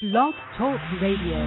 Blog 0.00 0.32
Talk 0.56 0.78
Radio. 1.02 1.42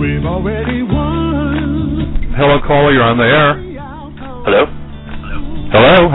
We've 0.00 0.24
already 0.24 0.82
won. 0.84 2.32
Hello, 2.34 2.60
caller. 2.66 2.94
You're 2.94 3.02
on 3.02 3.18
the 3.18 3.24
air. 3.24 3.59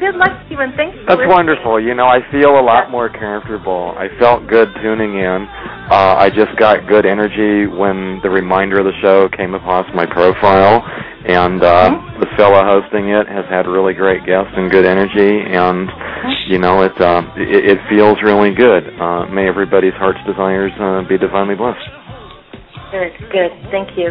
Well, 0.00 0.12
good. 0.12 0.16
Good 0.16 0.18
luck, 0.18 0.32
Stephen. 0.46 0.72
Thanks. 0.76 0.96
For 1.04 1.16
That's 1.16 1.28
wonderful. 1.28 1.80
You 1.80 1.94
know, 1.94 2.06
I 2.06 2.20
feel 2.32 2.58
a 2.58 2.64
lot 2.64 2.90
more 2.90 3.08
comfortable. 3.08 3.94
I 3.96 4.08
felt 4.18 4.48
good 4.48 4.68
tuning 4.82 5.14
in. 5.14 5.46
Uh, 5.90 6.16
I 6.16 6.30
just 6.30 6.56
got 6.58 6.88
good 6.88 7.04
energy 7.04 7.66
when 7.66 8.20
the 8.22 8.30
reminder 8.30 8.78
of 8.78 8.86
the 8.86 8.96
show 9.02 9.28
came 9.36 9.54
across 9.54 9.86
my 9.94 10.06
profile, 10.06 10.82
and 11.26 11.62
uh, 11.62 11.90
the 12.20 12.26
fella 12.36 12.64
hosting 12.64 13.10
it 13.10 13.28
has 13.28 13.44
had 13.50 13.66
really 13.66 13.94
great 13.94 14.24
guests 14.24 14.52
and 14.56 14.70
good 14.70 14.86
energy, 14.86 15.44
and 15.50 15.88
you 16.48 16.58
know, 16.58 16.82
it 16.82 16.96
uh, 17.00 17.22
it, 17.36 17.76
it 17.76 17.78
feels 17.88 18.18
really 18.22 18.54
good. 18.54 18.86
Uh, 19.00 19.26
may 19.26 19.48
everybody's 19.48 19.94
heart's 19.94 20.22
desires 20.26 20.72
uh, 20.80 21.02
be 21.08 21.18
divinely 21.18 21.54
blessed. 21.54 21.78
Good. 22.90 23.12
Good. 23.30 23.52
Thank 23.70 23.94
you. 23.98 24.10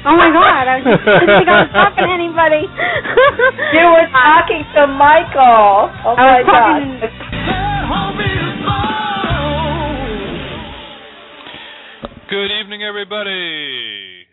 Oh 0.00 0.16
my 0.16 0.32
god, 0.32 0.64
I 0.64 0.80
just 0.80 1.04
didn't 1.04 1.44
think 1.44 1.48
I 1.52 1.68
was 1.68 1.72
talking 1.76 2.08
to 2.08 2.14
anybody. 2.16 2.64
You 3.76 3.84
were 3.84 4.08
talking 4.08 4.64
to 4.72 4.88
Michael. 4.88 5.92
Oh 6.08 6.16
I 6.16 6.24
my 6.24 6.40
was 6.40 6.48
talking 6.48 7.04
God. 7.04 7.12
Good 12.32 12.48
evening, 12.48 12.80
everybody, 12.80 14.24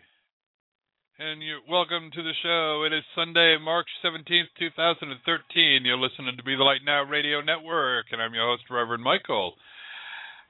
and 1.18 1.42
you're 1.42 1.60
welcome 1.68 2.08
to 2.16 2.22
the 2.22 2.32
show. 2.42 2.84
It 2.88 2.96
is 2.96 3.04
Sunday, 3.14 3.58
March 3.60 3.88
seventeenth, 4.00 4.48
two 4.58 4.72
thousand 4.72 5.10
and 5.12 5.20
thirteen. 5.26 5.84
You're 5.84 6.00
listening 6.00 6.32
to 6.38 6.42
Be 6.44 6.56
the 6.56 6.64
Light 6.64 6.80
Now 6.86 7.02
Radio 7.04 7.42
Network, 7.42 8.06
and 8.12 8.22
I'm 8.22 8.32
your 8.32 8.48
host, 8.48 8.64
Reverend 8.70 9.04
Michael. 9.04 9.52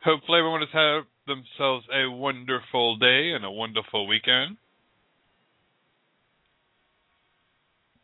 Hopefully, 0.04 0.38
everyone 0.38 0.62
has 0.62 0.70
had 0.70 1.10
themselves 1.26 1.86
a 1.90 2.06
wonderful 2.06 2.96
day 3.02 3.32
and 3.34 3.44
a 3.44 3.50
wonderful 3.50 4.06
weekend. 4.06 4.58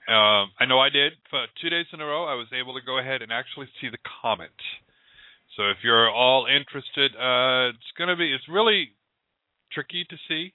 Um, 0.08 0.52
I 0.60 0.66
know 0.68 0.80
I 0.80 0.90
did. 0.90 1.12
For 1.30 1.46
two 1.60 1.70
days 1.70 1.86
in 1.92 2.00
a 2.00 2.06
row, 2.06 2.24
I 2.24 2.34
was 2.34 2.48
able 2.52 2.74
to 2.74 2.84
go 2.84 2.98
ahead 2.98 3.22
and 3.22 3.32
actually 3.32 3.68
see 3.80 3.88
the 3.88 4.02
comet. 4.20 4.52
So 5.56 5.70
if 5.70 5.78
you're 5.82 6.10
all 6.10 6.46
interested, 6.46 7.16
uh, 7.16 7.72
it's 7.72 7.92
going 7.96 8.10
to 8.10 8.16
be, 8.16 8.32
it's 8.32 8.48
really 8.48 8.92
tricky 9.72 10.04
to 10.08 10.16
see. 10.28 10.52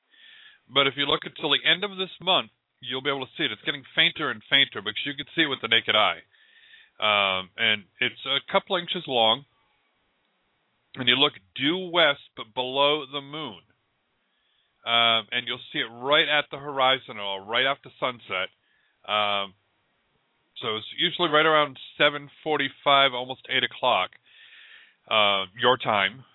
But 0.69 0.85
if 0.85 0.93
you 0.97 1.05
look 1.05 1.25
until 1.25 1.49
the 1.49 1.65
end 1.65 1.83
of 1.83 1.97
this 1.97 2.13
month, 2.21 2.51
you'll 2.81 3.01
be 3.01 3.09
able 3.09 3.25
to 3.25 3.33
see 3.37 3.43
it. 3.43 3.51
It's 3.51 3.65
getting 3.65 3.83
fainter 3.95 4.29
and 4.29 4.41
fainter 4.49 4.81
because 4.81 5.01
you 5.05 5.17
can 5.17 5.25
see 5.35 5.43
it 5.43 5.51
with 5.51 5.61
the 5.61 5.67
naked 5.67 5.95
eye. 5.95 6.21
Um, 6.99 7.49
and 7.57 7.83
it's 7.99 8.21
a 8.27 8.43
couple 8.51 8.77
inches 8.77 9.03
long. 9.07 9.45
And 10.95 11.07
you 11.07 11.15
look 11.15 11.33
due 11.55 11.89
west, 11.89 12.21
but 12.35 12.53
below 12.53 13.05
the 13.05 13.21
moon. 13.21 13.61
Um, 14.85 15.27
and 15.31 15.45
you'll 15.45 15.63
see 15.71 15.79
it 15.79 15.91
right 15.91 16.27
at 16.27 16.45
the 16.51 16.57
horizon 16.57 17.17
or 17.17 17.43
right 17.43 17.65
after 17.65 17.89
sunset. 17.99 18.49
Um, 19.09 19.57
so 20.61 20.77
it's 20.77 20.85
usually 20.97 21.29
right 21.29 21.45
around 21.45 21.79
7:45, 21.97 23.13
almost 23.13 23.47
8 23.49 23.63
o'clock, 23.63 24.11
uh, 25.09 25.45
your 25.57 25.77
time, 25.77 26.25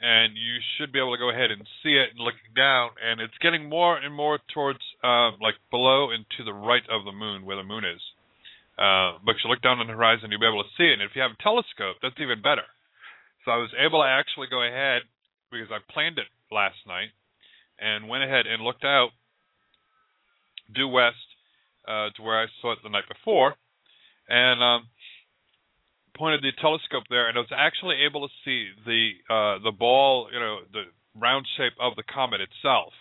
and 0.00 0.36
you 0.36 0.60
should 0.76 0.92
be 0.92 0.98
able 0.98 1.12
to 1.12 1.18
go 1.18 1.30
ahead 1.30 1.50
and 1.50 1.68
see 1.82 1.94
it 1.94 2.10
and 2.10 2.20
looking 2.20 2.54
down. 2.56 2.90
And 3.02 3.20
it's 3.20 3.36
getting 3.38 3.68
more 3.68 3.98
and 3.98 4.14
more 4.14 4.38
towards 4.54 4.80
uh, 5.04 5.32
like 5.40 5.56
below 5.70 6.10
and 6.10 6.24
to 6.38 6.44
the 6.44 6.54
right 6.54 6.88
of 6.88 7.04
the 7.04 7.12
moon, 7.12 7.44
where 7.44 7.56
the 7.56 7.64
moon 7.64 7.84
is. 7.84 8.00
Uh, 8.78 9.18
but 9.24 9.36
if 9.36 9.44
you 9.44 9.50
look 9.50 9.60
down 9.60 9.80
on 9.80 9.86
the 9.86 9.92
horizon, 9.92 10.30
you'll 10.30 10.40
be 10.40 10.48
able 10.48 10.64
to 10.64 10.76
see 10.78 10.88
it. 10.88 10.94
And 10.94 11.02
if 11.02 11.14
you 11.14 11.20
have 11.22 11.36
a 11.36 11.42
telescope, 11.42 11.96
that's 12.00 12.18
even 12.18 12.40
better. 12.40 12.64
So 13.44 13.50
I 13.50 13.56
was 13.58 13.74
able 13.76 14.00
to 14.00 14.08
actually 14.08 14.46
go 14.48 14.62
ahead 14.62 15.02
because 15.50 15.68
I 15.70 15.78
planned 15.92 16.18
it 16.18 16.30
last 16.50 16.78
night 16.86 17.10
and 17.78 18.08
went 18.08 18.24
ahead 18.24 18.46
and 18.46 18.62
looked 18.62 18.84
out 18.84 19.10
due 20.72 20.88
west 20.88 21.31
uh, 21.86 22.10
to 22.16 22.22
where 22.22 22.40
I 22.40 22.46
saw 22.60 22.72
it 22.72 22.78
the 22.82 22.90
night 22.90 23.08
before, 23.08 23.54
and 24.28 24.62
um, 24.62 24.88
pointed 26.16 26.42
the 26.42 26.52
telescope 26.60 27.04
there, 27.08 27.28
and 27.28 27.36
I 27.36 27.40
was 27.40 27.52
actually 27.56 27.96
able 28.06 28.28
to 28.28 28.34
see 28.44 28.68
the 28.84 29.10
uh, 29.28 29.58
the 29.62 29.72
ball, 29.72 30.28
you 30.32 30.38
know, 30.38 30.60
the 30.72 30.84
round 31.14 31.46
shape 31.56 31.74
of 31.80 31.96
the 31.96 32.02
comet 32.02 32.40
itself, 32.40 32.92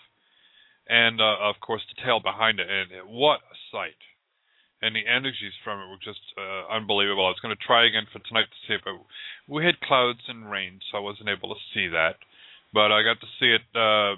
and 0.87 1.19
uh, 1.21 1.37
of 1.41 1.55
course 1.61 1.81
the 1.89 2.01
tail 2.03 2.19
behind 2.19 2.59
it. 2.59 2.69
And 2.69 2.91
it, 2.91 3.07
what 3.07 3.39
a 3.39 3.55
sight! 3.71 3.99
And 4.81 4.95
the 4.95 5.05
energies 5.05 5.53
from 5.63 5.79
it 5.79 5.89
were 5.89 6.01
just 6.03 6.23
uh, 6.37 6.73
unbelievable. 6.73 7.25
I 7.25 7.35
was 7.35 7.43
going 7.43 7.55
to 7.55 7.67
try 7.67 7.85
again 7.85 8.07
for 8.11 8.19
tonight 8.25 8.49
to 8.49 8.59
see 8.67 8.73
it, 8.73 8.81
but 8.83 8.97
we 9.47 9.65
had 9.65 9.79
clouds 9.81 10.25
and 10.27 10.49
rain, 10.49 10.79
so 10.89 10.97
I 10.97 11.01
wasn't 11.01 11.29
able 11.29 11.53
to 11.53 11.61
see 11.73 11.87
that. 11.89 12.17
But 12.73 12.91
I 12.91 13.03
got 13.03 13.19
to 13.19 13.27
see 13.39 13.51
it, 13.53 13.61
uh, 13.75 14.15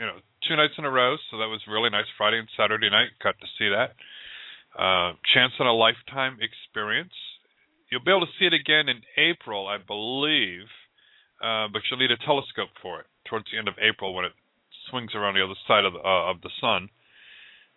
you 0.00 0.06
know, 0.06 0.16
two 0.48 0.56
nights 0.56 0.72
in 0.80 0.88
a 0.88 0.90
row, 0.90 1.16
so 1.28 1.36
that 1.36 1.52
was 1.52 1.60
really 1.68 1.90
nice. 1.90 2.08
Friday 2.16 2.40
and 2.40 2.48
Saturday 2.56 2.88
night, 2.88 3.12
got 3.22 3.36
to 3.36 3.46
see 3.60 3.68
that. 3.68 3.92
Uh, 4.72 5.12
chance 5.34 5.52
in 5.60 5.66
a 5.66 5.76
lifetime 5.76 6.40
experience. 6.40 7.12
You'll 7.92 8.04
be 8.04 8.10
able 8.10 8.24
to 8.24 8.32
see 8.38 8.46
it 8.46 8.56
again 8.56 8.88
in 8.88 9.04
April, 9.20 9.68
I 9.68 9.76
believe, 9.76 10.64
uh, 11.44 11.68
but 11.68 11.82
you'll 11.84 12.00
need 12.00 12.16
a 12.16 12.24
telescope 12.24 12.72
for 12.80 13.00
it 13.00 13.06
towards 13.28 13.44
the 13.52 13.58
end 13.58 13.68
of 13.68 13.76
April 13.76 14.14
when 14.14 14.24
it 14.24 14.32
swings 14.88 15.12
around 15.14 15.34
the 15.34 15.44
other 15.44 15.58
side 15.68 15.84
of 15.84 15.92
the, 15.92 16.00
uh, 16.00 16.30
of 16.32 16.40
the 16.40 16.54
sun 16.60 16.88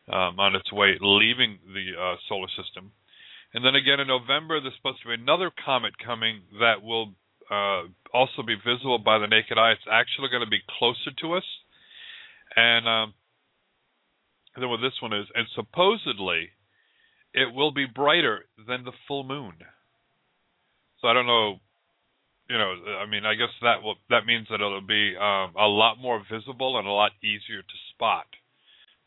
um, 0.07 0.39
on 0.39 0.55
its 0.55 0.71
way 0.71 0.95
leaving 1.01 1.59
the 1.75 1.91
uh, 1.99 2.15
solar 2.29 2.47
system. 2.55 2.91
And 3.53 3.65
then 3.65 3.75
again 3.75 3.99
in 3.99 4.07
November, 4.07 4.61
there's 4.61 4.77
supposed 4.77 5.01
to 5.03 5.11
be 5.11 5.19
another 5.19 5.51
comet 5.51 5.93
coming 5.99 6.41
that 6.59 6.81
will 6.81 7.13
uh, 7.51 7.89
also 8.13 8.41
be 8.45 8.55
visible 8.55 8.97
by 8.97 9.19
the 9.19 9.27
naked 9.27 9.57
eye. 9.57 9.73
It's 9.73 9.89
actually 9.91 10.29
going 10.29 10.45
to 10.45 10.49
be 10.49 10.63
closer 10.79 11.11
to 11.21 11.33
us, 11.35 11.45
and 12.55 12.87
um, 12.87 13.13
then 14.55 14.69
what 14.69 14.81
this 14.81 15.01
one 15.01 15.13
is, 15.13 15.27
and 15.33 15.47
supposedly 15.55 16.49
it 17.33 17.53
will 17.53 17.71
be 17.71 17.85
brighter 17.85 18.45
than 18.67 18.83
the 18.83 18.93
full 19.07 19.23
moon. 19.23 19.53
So 21.01 21.07
I 21.07 21.13
don't 21.13 21.27
know, 21.27 21.59
you 22.49 22.57
know, 22.57 22.75
I 23.01 23.09
mean, 23.09 23.25
I 23.25 23.35
guess 23.35 23.51
that 23.61 23.81
will 23.81 23.95
that 24.09 24.25
means 24.25 24.47
that 24.49 24.61
it'll 24.61 24.81
be 24.81 25.15
um, 25.17 25.53
a 25.57 25.67
lot 25.67 25.97
more 25.99 26.21
visible 26.31 26.77
and 26.77 26.87
a 26.87 26.91
lot 26.91 27.11
easier 27.23 27.61
to 27.61 27.77
spot 27.93 28.27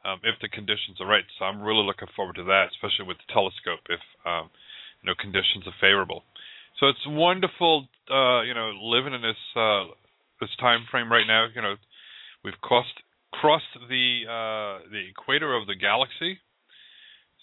um, 0.04 0.20
if 0.22 0.34
the 0.42 0.48
conditions 0.48 1.00
are 1.00 1.06
right. 1.06 1.24
So 1.38 1.44
I'm 1.44 1.62
really 1.62 1.84
looking 1.84 2.08
forward 2.14 2.36
to 2.36 2.44
that, 2.44 2.70
especially 2.74 3.06
with 3.06 3.18
the 3.18 3.32
telescope, 3.32 3.86
if 3.88 4.02
um, 4.26 4.50
you 5.02 5.06
know 5.08 5.14
conditions 5.18 5.66
are 5.66 5.78
favorable. 5.80 6.22
So 6.80 6.88
it's 6.88 7.06
wonderful, 7.06 7.88
uh, 8.10 8.42
you 8.42 8.52
know, 8.52 8.72
living 8.82 9.14
in 9.14 9.22
this 9.22 9.40
uh, 9.56 9.94
this 10.40 10.52
time 10.60 10.84
frame 10.90 11.10
right 11.10 11.26
now. 11.26 11.46
You 11.54 11.62
know, 11.62 11.74
we've 12.44 12.60
crossed 12.60 13.00
crossed 13.32 13.74
the 13.88 14.24
uh, 14.28 14.88
the 14.90 15.02
equator 15.10 15.54
of 15.54 15.66
the 15.66 15.74
galaxy. 15.74 16.38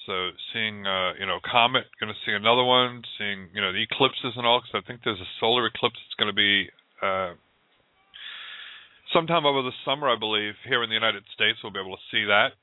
So 0.05 0.31
seeing, 0.51 0.85
uh, 0.85 1.13
you 1.15 1.25
know, 1.25 1.39
comet, 1.39 1.85
going 1.99 2.11
to 2.11 2.19
see 2.25 2.35
another 2.35 2.63
one. 2.63 3.03
Seeing, 3.17 3.47
you 3.55 3.61
know, 3.61 3.71
the 3.71 3.83
eclipses 3.83 4.35
and 4.35 4.45
all. 4.45 4.59
Because 4.59 4.83
I 4.83 4.87
think 4.87 5.01
there's 5.03 5.21
a 5.21 5.33
solar 5.39 5.65
eclipse 5.65 5.95
that's 5.95 6.19
going 6.19 6.27
to 6.27 6.35
be 6.35 6.67
uh, 7.01 7.39
sometime 9.13 9.45
over 9.45 9.61
the 9.61 9.71
summer, 9.85 10.09
I 10.09 10.19
believe, 10.19 10.55
here 10.67 10.83
in 10.83 10.89
the 10.89 10.99
United 10.99 11.23
States. 11.33 11.59
We'll 11.63 11.71
be 11.71 11.79
able 11.79 11.95
to 11.95 12.09
see 12.11 12.25
that. 12.25 12.57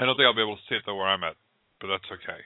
I 0.00 0.06
don't 0.06 0.16
think 0.16 0.24
I'll 0.24 0.34
be 0.34 0.40
able 0.40 0.56
to 0.56 0.66
see 0.68 0.76
it 0.76 0.82
though 0.86 0.96
where 0.96 1.08
I'm 1.08 1.24
at, 1.24 1.36
but 1.80 1.88
that's 1.88 2.08
okay. 2.08 2.40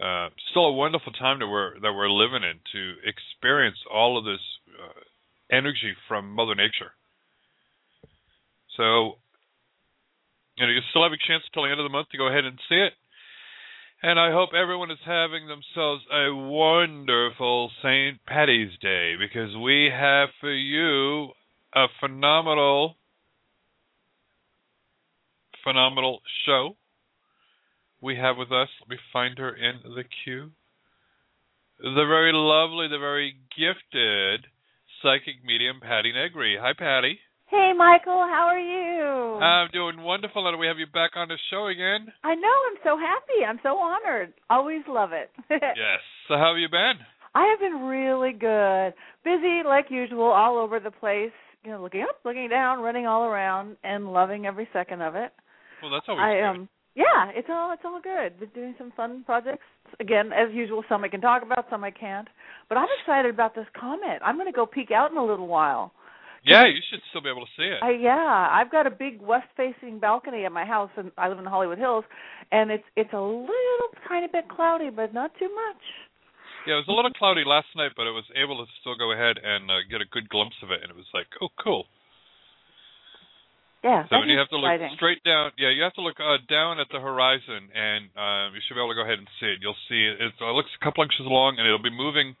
Uh, 0.00 0.30
still 0.50 0.66
a 0.66 0.72
wonderful 0.72 1.12
time 1.12 1.40
that 1.40 1.48
we're 1.48 1.78
that 1.80 1.92
we're 1.92 2.08
living 2.08 2.46
in 2.46 2.56
to 2.72 2.82
experience 3.04 3.76
all 3.92 4.16
of 4.16 4.24
this 4.24 4.40
uh, 4.72 5.02
energy 5.50 5.92
from 6.06 6.32
Mother 6.32 6.54
Nature. 6.54 6.94
So, 8.78 9.18
you 10.56 10.64
know, 10.64 10.72
you 10.72 10.80
still 10.90 11.02
have 11.02 11.12
a 11.12 11.26
chance 11.26 11.42
until 11.50 11.64
the 11.64 11.70
end 11.70 11.80
of 11.80 11.84
the 11.84 11.92
month 11.92 12.08
to 12.10 12.18
go 12.18 12.28
ahead 12.28 12.44
and 12.44 12.58
see 12.68 12.78
it. 12.78 12.94
And 14.00 14.20
I 14.20 14.30
hope 14.30 14.50
everyone 14.54 14.92
is 14.92 15.02
having 15.04 15.48
themselves 15.48 16.04
a 16.06 16.32
wonderful 16.32 17.70
St. 17.82 18.24
Patty's 18.24 18.70
Day 18.80 19.16
because 19.18 19.56
we 19.56 19.90
have 19.92 20.28
for 20.40 20.54
you 20.54 21.30
a 21.74 21.86
phenomenal, 22.00 22.94
phenomenal 25.64 26.20
show 26.46 26.76
we 28.00 28.14
have 28.14 28.36
with 28.36 28.52
us. 28.52 28.68
Let 28.80 28.90
me 28.90 28.98
find 29.12 29.36
her 29.38 29.50
in 29.56 29.80
the 29.82 30.04
queue. 30.22 30.52
The 31.80 32.06
very 32.06 32.30
lovely, 32.32 32.86
the 32.86 32.98
very 32.98 33.34
gifted 33.56 34.46
psychic 35.02 35.44
medium, 35.44 35.80
Patti 35.80 36.12
Negri. 36.12 36.56
Hi, 36.60 36.72
Patti. 36.72 37.18
Hey, 37.50 37.72
Michael, 37.76 38.28
how 38.28 38.44
are 38.52 38.60
you? 38.60 39.40
I'm 39.40 39.70
doing 39.72 40.02
wonderful, 40.02 40.46
and 40.46 40.58
we 40.58 40.66
have 40.66 40.78
you 40.78 40.86
back 40.86 41.12
on 41.16 41.28
the 41.28 41.38
show 41.50 41.68
again. 41.68 42.12
I 42.22 42.34
know. 42.34 42.56
I'm 42.70 42.76
so 42.84 42.98
happy. 42.98 43.42
I'm 43.46 43.58
so 43.62 43.78
honored. 43.78 44.34
Always 44.50 44.82
love 44.86 45.10
it. 45.12 45.30
yes. 45.50 46.04
So, 46.28 46.34
how 46.34 46.52
have 46.52 46.58
you 46.58 46.68
been? 46.68 47.00
I 47.34 47.46
have 47.48 47.58
been 47.58 47.86
really 47.86 48.32
good. 48.32 48.92
Busy 49.24 49.62
like 49.64 49.86
usual, 49.88 50.26
all 50.26 50.58
over 50.58 50.78
the 50.78 50.90
place. 50.90 51.32
You 51.64 51.70
know, 51.70 51.82
looking 51.82 52.02
up, 52.02 52.16
looking 52.22 52.48
down, 52.50 52.80
running 52.80 53.06
all 53.06 53.24
around, 53.24 53.78
and 53.82 54.12
loving 54.12 54.44
every 54.44 54.68
second 54.74 55.00
of 55.00 55.14
it. 55.14 55.32
Well, 55.82 55.90
that's 55.90 56.04
always 56.06 56.22
I 56.22 56.34
good. 56.34 56.44
um 56.44 56.68
yeah, 56.94 57.30
it's 57.34 57.48
all 57.48 57.72
it's 57.72 57.82
all 57.84 58.00
good. 58.02 58.40
Been 58.40 58.50
doing 58.50 58.74
some 58.76 58.92
fun 58.96 59.22
projects. 59.24 59.62
Again, 60.00 60.32
as 60.32 60.52
usual, 60.52 60.82
some 60.88 61.04
I 61.04 61.08
can 61.08 61.20
talk 61.20 61.42
about, 61.42 61.66
some 61.70 61.84
I 61.84 61.92
can't. 61.92 62.28
But 62.68 62.76
I'm 62.76 62.88
excited 63.00 63.32
about 63.32 63.54
this 63.54 63.66
comet. 63.78 64.20
I'm 64.22 64.36
going 64.36 64.52
to 64.52 64.56
go 64.56 64.66
peek 64.66 64.90
out 64.90 65.10
in 65.10 65.16
a 65.16 65.24
little 65.24 65.46
while. 65.46 65.92
Yeah, 66.48 66.66
you 66.66 66.80
should 66.90 67.00
still 67.10 67.20
be 67.20 67.28
able 67.28 67.44
to 67.44 67.52
see 67.56 67.68
it. 67.68 67.82
I 67.82 67.90
yeah, 67.90 68.48
I've 68.50 68.70
got 68.70 68.86
a 68.86 68.90
big 68.90 69.20
west-facing 69.20 69.98
balcony 70.00 70.44
at 70.44 70.52
my 70.52 70.64
house, 70.64 70.90
and 70.96 71.12
I 71.18 71.28
live 71.28 71.38
in 71.38 71.44
the 71.44 71.50
Hollywood 71.50 71.78
Hills, 71.78 72.04
and 72.50 72.70
it's 72.70 72.84
it's 72.96 73.12
a 73.12 73.20
little 73.20 73.90
tiny 74.08 74.26
bit 74.26 74.48
cloudy, 74.48 74.90
but 74.90 75.12
not 75.12 75.32
too 75.38 75.48
much. 75.48 75.82
Yeah, 76.66 76.74
it 76.74 76.84
was 76.84 76.92
a 76.92 76.96
little 76.96 77.12
cloudy 77.12 77.44
last 77.46 77.68
night, 77.76 77.92
but 77.96 78.04
I 78.04 78.12
was 78.12 78.28
able 78.36 78.58
to 78.60 78.66
still 78.80 78.96
go 78.96 79.12
ahead 79.12 79.40
and 79.40 79.70
uh, 79.70 79.84
get 79.88 80.00
a 80.00 80.08
good 80.10 80.28
glimpse 80.28 80.56
of 80.62 80.70
it, 80.70 80.82
and 80.82 80.90
it 80.90 80.96
was 80.96 81.08
like, 81.14 81.26
oh, 81.40 81.48
cool. 81.62 81.86
Yeah, 83.84 84.04
So 84.10 84.20
you 84.26 84.36
have 84.36 84.50
to 84.50 84.58
look 84.58 84.74
exciting. 84.74 84.92
straight 84.98 85.22
down. 85.22 85.52
Yeah, 85.56 85.70
you 85.70 85.86
have 85.86 85.94
to 85.94 86.02
look 86.02 86.18
uh, 86.18 86.42
down 86.50 86.80
at 86.80 86.88
the 86.90 86.98
horizon, 86.98 87.70
and 87.70 88.10
um, 88.18 88.46
you 88.52 88.60
should 88.66 88.74
be 88.74 88.82
able 88.82 88.90
to 88.90 88.98
go 88.98 89.06
ahead 89.06 89.22
and 89.22 89.28
see 89.38 89.46
it. 89.46 89.62
You'll 89.62 89.78
see 89.88 90.02
it. 90.02 90.20
It 90.20 90.34
uh, 90.42 90.50
looks 90.50 90.68
a 90.74 90.82
couple 90.84 91.04
inches 91.04 91.22
long, 91.24 91.56
and 91.56 91.64
it'll 91.64 91.80
be 91.80 91.94
moving 91.94 92.34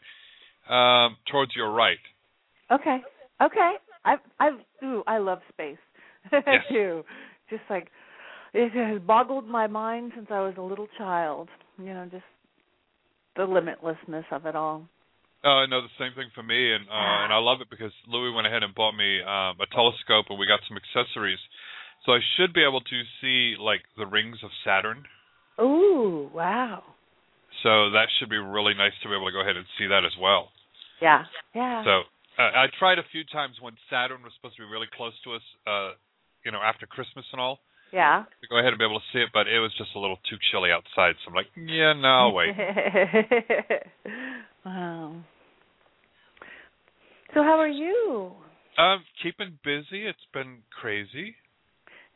um, 0.68 1.16
towards 1.30 1.54
your 1.54 1.70
right. 1.70 2.02
Okay, 2.74 2.98
okay. 3.40 3.72
I 4.04 4.16
I 4.38 4.50
ooh, 4.84 5.02
I 5.06 5.18
love 5.18 5.40
space. 5.52 5.78
Yes. 6.32 6.64
do. 6.70 7.04
Just 7.50 7.62
like 7.70 7.88
it 8.52 8.72
has 8.72 9.00
boggled 9.02 9.46
my 9.46 9.66
mind 9.66 10.12
since 10.14 10.28
I 10.30 10.40
was 10.40 10.54
a 10.58 10.62
little 10.62 10.88
child. 10.98 11.48
You 11.78 11.94
know, 11.94 12.08
just 12.10 12.24
the 13.36 13.42
limitlessness 13.42 14.24
of 14.32 14.46
it 14.46 14.56
all. 14.56 14.88
Oh, 15.44 15.62
uh, 15.62 15.66
no, 15.66 15.80
the 15.80 15.94
same 15.98 16.12
thing 16.16 16.30
for 16.34 16.42
me, 16.42 16.74
and 16.74 16.84
uh, 16.90 17.22
and 17.24 17.32
I 17.32 17.38
love 17.38 17.60
it 17.60 17.70
because 17.70 17.92
Louis 18.08 18.34
went 18.34 18.46
ahead 18.48 18.64
and 18.64 18.74
bought 18.74 18.92
me 18.92 19.22
um, 19.22 19.54
a 19.62 19.70
telescope, 19.70 20.26
and 20.28 20.38
we 20.38 20.50
got 20.50 20.60
some 20.66 20.76
accessories, 20.76 21.38
so 22.04 22.12
I 22.12 22.18
should 22.36 22.52
be 22.52 22.66
able 22.66 22.80
to 22.80 22.98
see 23.20 23.54
like 23.58 23.82
the 23.96 24.06
rings 24.06 24.38
of 24.42 24.50
Saturn. 24.66 25.04
Ooh, 25.60 26.28
wow. 26.34 26.82
So 27.62 27.90
that 27.94 28.06
should 28.18 28.30
be 28.30 28.36
really 28.36 28.74
nice 28.74 28.92
to 29.02 29.08
be 29.08 29.14
able 29.14 29.26
to 29.26 29.32
go 29.32 29.40
ahead 29.40 29.56
and 29.56 29.66
see 29.78 29.86
that 29.86 30.04
as 30.04 30.14
well. 30.20 30.50
Yeah, 31.00 31.22
yeah. 31.54 31.84
So 31.84 32.02
uh, 32.38 32.50
I 32.54 32.66
tried 32.78 32.98
a 32.98 33.06
few 33.10 33.24
times 33.24 33.56
when 33.60 33.74
Saturn 33.90 34.22
was 34.22 34.32
supposed 34.36 34.56
to 34.56 34.62
be 34.62 34.70
really 34.70 34.86
close 34.96 35.12
to 35.24 35.34
us, 35.34 35.42
uh, 35.66 35.90
you 36.44 36.52
know, 36.52 36.60
after 36.62 36.86
Christmas 36.86 37.24
and 37.32 37.40
all, 37.40 37.58
yeah. 37.92 38.24
to 38.40 38.48
go 38.48 38.58
ahead 38.58 38.70
and 38.70 38.78
be 38.78 38.84
able 38.84 39.00
to 39.00 39.06
see 39.12 39.18
it, 39.18 39.30
but 39.34 39.48
it 39.48 39.58
was 39.58 39.72
just 39.76 39.90
a 39.96 39.98
little 39.98 40.18
too 40.30 40.36
chilly 40.50 40.70
outside. 40.70 41.14
So 41.24 41.30
I'm 41.30 41.34
like, 41.34 41.50
yeah, 41.56 41.94
no, 41.98 42.30
wait. 42.32 42.54
wow. 44.64 45.16
So 47.34 47.42
how 47.42 47.58
are 47.58 47.68
you? 47.68 48.32
Um, 48.78 49.02
keeping 49.22 49.58
busy. 49.64 50.06
It's 50.06 50.18
been 50.32 50.62
crazy. 50.70 51.34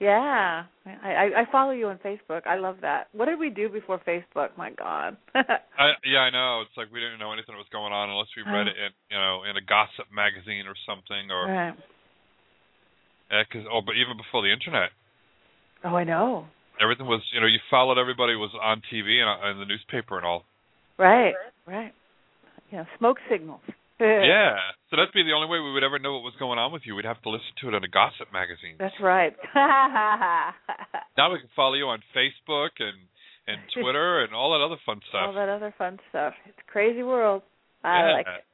Yeah, 0.02 0.64
I, 0.84 0.90
I 1.14 1.24
I 1.42 1.44
follow 1.52 1.70
you 1.70 1.86
on 1.86 1.98
Facebook. 2.02 2.42
I 2.44 2.56
love 2.58 2.78
that. 2.82 3.06
What 3.12 3.26
did 3.26 3.38
we 3.38 3.50
do 3.50 3.68
before 3.68 4.00
Facebook? 4.02 4.50
My 4.58 4.70
God. 4.70 5.16
I, 5.34 5.94
yeah, 6.04 6.26
I 6.26 6.30
know. 6.30 6.62
It's 6.66 6.76
like 6.76 6.90
we 6.92 6.98
didn't 6.98 7.20
know 7.20 7.30
anything 7.32 7.54
that 7.54 7.62
was 7.62 7.70
going 7.70 7.92
on 7.92 8.10
unless 8.10 8.26
we 8.36 8.42
read 8.42 8.66
Oh. 8.66 8.70
it 8.70 8.76
in, 8.82 8.90
you 9.14 9.18
know, 9.22 9.44
in 9.48 9.54
a 9.56 9.62
gossip 9.62 10.10
magazine 10.12 10.66
or 10.66 10.74
something, 10.90 11.30
or 11.30 11.46
right. 11.46 11.74
yeah, 13.30 13.44
'cause 13.46 13.62
oh, 13.70 13.80
but 13.80 13.94
even 13.94 14.16
before 14.18 14.42
the 14.42 14.50
internet, 14.52 14.90
Oh, 15.84 15.94
I 15.94 16.02
know. 16.02 16.46
everything 16.80 17.06
was, 17.06 17.22
you 17.32 17.38
know, 17.40 17.46
you 17.46 17.60
followed 17.70 17.98
everybody 17.98 18.34
was 18.34 18.50
on 18.60 18.82
TV 18.90 19.20
and, 19.22 19.30
uh, 19.30 19.46
and 19.54 19.60
the 19.60 19.66
newspaper 19.66 20.16
and 20.16 20.26
all. 20.26 20.44
Right, 20.98 21.34
right. 21.66 21.92
Yeah, 22.72 22.84
smoke 22.98 23.18
signals. 23.30 23.60
Yeah, 24.32 24.56
so 24.90 24.96
that'd 24.96 25.12
be 25.14 25.22
the 25.22 25.32
only 25.32 25.48
way 25.48 25.60
we 25.60 25.72
would 25.72 25.84
ever 25.84 25.98
know 25.98 26.14
what 26.14 26.22
was 26.22 26.34
going 26.38 26.58
on 26.58 26.72
with 26.72 26.82
you. 26.84 26.94
We'd 26.94 27.04
have 27.04 27.22
to 27.22 27.30
listen 27.30 27.54
to 27.62 27.68
it 27.68 27.74
in 27.74 27.84
a 27.84 27.88
gossip 27.88 28.32
magazine. 28.32 28.76
That's 28.78 28.98
right. 29.00 29.34
Now 31.16 31.30
we 31.30 31.38
can 31.38 31.48
follow 31.54 31.74
you 31.74 31.84
on 31.86 32.00
Facebook 32.16 32.80
and 32.80 32.96
and 33.46 33.60
Twitter 33.80 34.24
and 34.24 34.34
all 34.34 34.52
that 34.52 34.64
other 34.64 34.80
fun 34.86 35.00
stuff. 35.08 35.22
All 35.26 35.34
that 35.34 35.48
other 35.48 35.74
fun 35.76 35.98
stuff. 36.10 36.34
It's 36.46 36.56
a 36.58 36.70
crazy 36.70 37.02
world. 37.02 37.42
I 37.84 37.98
yeah. 37.98 38.12
like 38.12 38.26
it. 38.26 38.44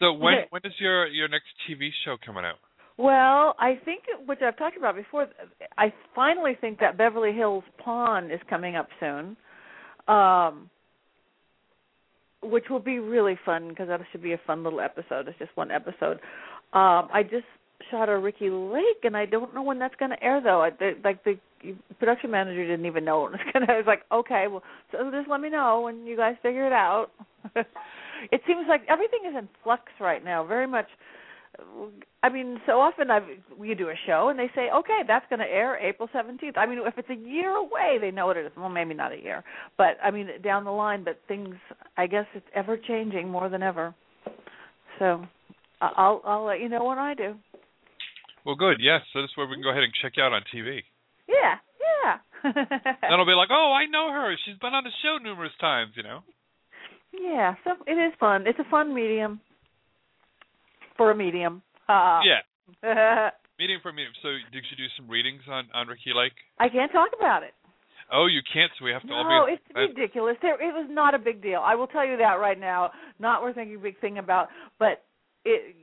So 0.00 0.12
when 0.12 0.34
when 0.50 0.62
is 0.64 0.72
your 0.78 1.06
your 1.06 1.28
next 1.28 1.48
TV 1.68 1.90
show 2.04 2.16
coming 2.24 2.44
out? 2.44 2.58
Well, 2.96 3.56
I 3.58 3.80
think 3.84 4.04
which 4.26 4.40
I've 4.42 4.56
talked 4.56 4.76
about 4.76 4.94
before. 4.94 5.26
I 5.76 5.92
finally 6.14 6.56
think 6.60 6.78
that 6.80 6.96
Beverly 6.96 7.32
Hills 7.32 7.64
Pawn 7.78 8.30
is 8.30 8.40
coming 8.48 8.76
up 8.76 8.88
soon, 9.00 9.36
um, 10.06 10.70
which 12.44 12.64
will 12.70 12.80
be 12.80 12.98
really 12.98 13.38
fun 13.44 13.68
because 13.68 13.88
that 13.88 14.00
should 14.12 14.22
be 14.22 14.32
a 14.32 14.40
fun 14.46 14.62
little 14.64 14.80
episode. 14.80 15.28
It's 15.28 15.38
just 15.38 15.56
one 15.56 15.70
episode. 15.70 16.20
Um, 16.72 17.08
I 17.12 17.22
just 17.22 17.46
shot 17.90 18.08
a 18.08 18.18
Ricki 18.18 18.50
Lake, 18.50 19.04
and 19.04 19.16
I 19.16 19.26
don't 19.26 19.54
know 19.54 19.62
when 19.62 19.78
that's 19.78 19.94
going 19.96 20.10
to 20.10 20.22
air 20.22 20.40
though. 20.42 20.62
I, 20.62 20.70
the, 20.70 20.92
like 21.02 21.24
the 21.24 21.38
production 21.98 22.30
manager 22.30 22.66
didn't 22.66 22.86
even 22.86 23.04
know 23.04 23.26
it 23.26 23.32
was 23.32 23.40
going 23.52 23.66
to. 23.66 23.72
I 23.72 23.76
was 23.76 23.86
like, 23.86 24.02
okay, 24.12 24.46
well, 24.48 24.62
so 24.92 25.10
just 25.10 25.28
let 25.28 25.40
me 25.40 25.50
know 25.50 25.82
when 25.82 26.06
you 26.06 26.16
guys 26.16 26.36
figure 26.42 26.66
it 26.66 26.72
out. 26.72 27.08
it 27.56 28.40
seems 28.46 28.66
like 28.68 28.82
everything 28.88 29.20
is 29.28 29.34
in 29.36 29.48
flux 29.62 29.84
right 30.00 30.24
now, 30.24 30.44
very 30.44 30.66
much. 30.66 30.86
I 32.22 32.30
mean, 32.30 32.58
so 32.66 32.80
often 32.80 33.10
I've 33.10 33.24
we 33.58 33.74
do 33.74 33.88
a 33.88 33.94
show 34.06 34.28
and 34.28 34.38
they 34.38 34.50
say, 34.54 34.68
okay, 34.74 35.00
that's 35.06 35.26
going 35.28 35.40
to 35.40 35.46
air 35.46 35.78
April 35.78 36.08
seventeenth. 36.12 36.56
I 36.56 36.66
mean, 36.66 36.78
if 36.84 36.94
it's 36.96 37.10
a 37.10 37.28
year 37.28 37.50
away, 37.50 37.98
they 38.00 38.10
know 38.10 38.26
what 38.26 38.36
it 38.36 38.46
is. 38.46 38.52
Well, 38.56 38.70
maybe 38.70 38.94
not 38.94 39.12
a 39.12 39.22
year, 39.22 39.44
but 39.76 39.98
I 40.02 40.10
mean 40.10 40.28
down 40.42 40.64
the 40.64 40.70
line. 40.70 41.04
But 41.04 41.20
things, 41.28 41.54
I 41.96 42.06
guess, 42.06 42.26
it's 42.34 42.46
ever 42.54 42.76
changing 42.76 43.28
more 43.28 43.48
than 43.48 43.62
ever. 43.62 43.94
So, 44.98 45.24
I'll 45.80 46.22
I'll 46.24 46.44
let 46.44 46.60
you 46.60 46.68
know 46.68 46.84
when 46.84 46.98
I 46.98 47.14
do. 47.14 47.34
Well, 48.46 48.56
good. 48.56 48.78
Yes, 48.80 49.02
so 49.12 49.20
this 49.20 49.30
is 49.30 49.36
where 49.36 49.46
we 49.46 49.54
can 49.54 49.62
go 49.62 49.70
ahead 49.70 49.82
and 49.82 49.92
check 50.02 50.12
you 50.16 50.22
out 50.22 50.32
on 50.32 50.42
TV. 50.54 50.80
Yeah, 51.28 51.56
yeah. 51.80 52.18
Then 52.54 53.12
it'll 53.12 53.24
be 53.24 53.32
like, 53.32 53.48
oh, 53.50 53.72
I 53.72 53.86
know 53.86 54.12
her. 54.12 54.34
She's 54.44 54.58
been 54.58 54.74
on 54.74 54.84
the 54.84 54.90
show 55.02 55.18
numerous 55.22 55.52
times. 55.60 55.92
You 55.96 56.02
know. 56.02 56.20
yeah, 57.12 57.54
so 57.64 57.72
it 57.86 57.94
is 57.96 58.12
fun. 58.18 58.46
It's 58.46 58.58
a 58.58 58.70
fun 58.70 58.94
medium 58.94 59.40
for 60.96 61.10
a 61.10 61.14
medium. 61.16 61.62
Yeah. 61.88 62.40
medium 63.58 63.80
for 63.82 63.92
medium. 63.92 64.12
So 64.22 64.28
did 64.52 64.64
you 64.70 64.76
do 64.76 64.86
some 64.96 65.08
readings 65.08 65.42
on 65.48 65.68
on 65.74 65.88
Ricki 65.88 66.12
Lake? 66.14 66.32
I 66.58 66.68
can't 66.68 66.92
talk 66.92 67.10
about 67.18 67.42
it. 67.42 67.54
Oh, 68.12 68.26
you 68.26 68.40
can't. 68.52 68.70
So 68.78 68.84
we 68.84 68.90
have 68.92 69.02
to 69.02 69.12
all 69.12 69.24
No, 69.24 69.46
it's 69.48 69.62
ridiculous. 69.74 70.36
There, 70.42 70.54
it 70.54 70.72
was 70.74 70.86
not 70.90 71.14
a 71.14 71.18
big 71.18 71.42
deal. 71.42 71.60
I 71.64 71.74
will 71.74 71.86
tell 71.86 72.06
you 72.06 72.16
that 72.18 72.34
right 72.34 72.58
now. 72.58 72.90
Not 73.18 73.42
worth 73.42 73.56
making 73.56 73.76
a 73.76 73.78
big 73.78 73.98
thing 74.00 74.18
about. 74.18 74.48
But 74.78 75.02
it, 75.44 75.74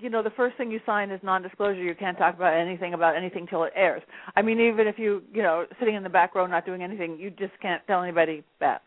you 0.00 0.08
know, 0.10 0.22
the 0.22 0.30
first 0.30 0.56
thing 0.56 0.70
you 0.70 0.80
sign 0.86 1.10
is 1.10 1.20
non-disclosure. 1.22 1.82
You 1.82 1.94
can't 1.94 2.16
talk 2.18 2.34
about 2.34 2.54
anything 2.54 2.94
about 2.94 3.16
anything 3.16 3.46
till 3.46 3.64
it 3.64 3.72
airs. 3.76 4.02
I 4.36 4.42
mean, 4.42 4.60
even 4.60 4.86
if 4.86 4.98
you, 4.98 5.22
you 5.32 5.42
know, 5.42 5.66
sitting 5.78 5.94
in 5.94 6.02
the 6.02 6.08
back 6.08 6.34
row 6.34 6.46
not 6.46 6.64
doing 6.66 6.82
anything, 6.82 7.18
you 7.18 7.30
just 7.30 7.52
can't 7.60 7.86
tell 7.86 8.02
anybody 8.02 8.42
that. 8.60 8.82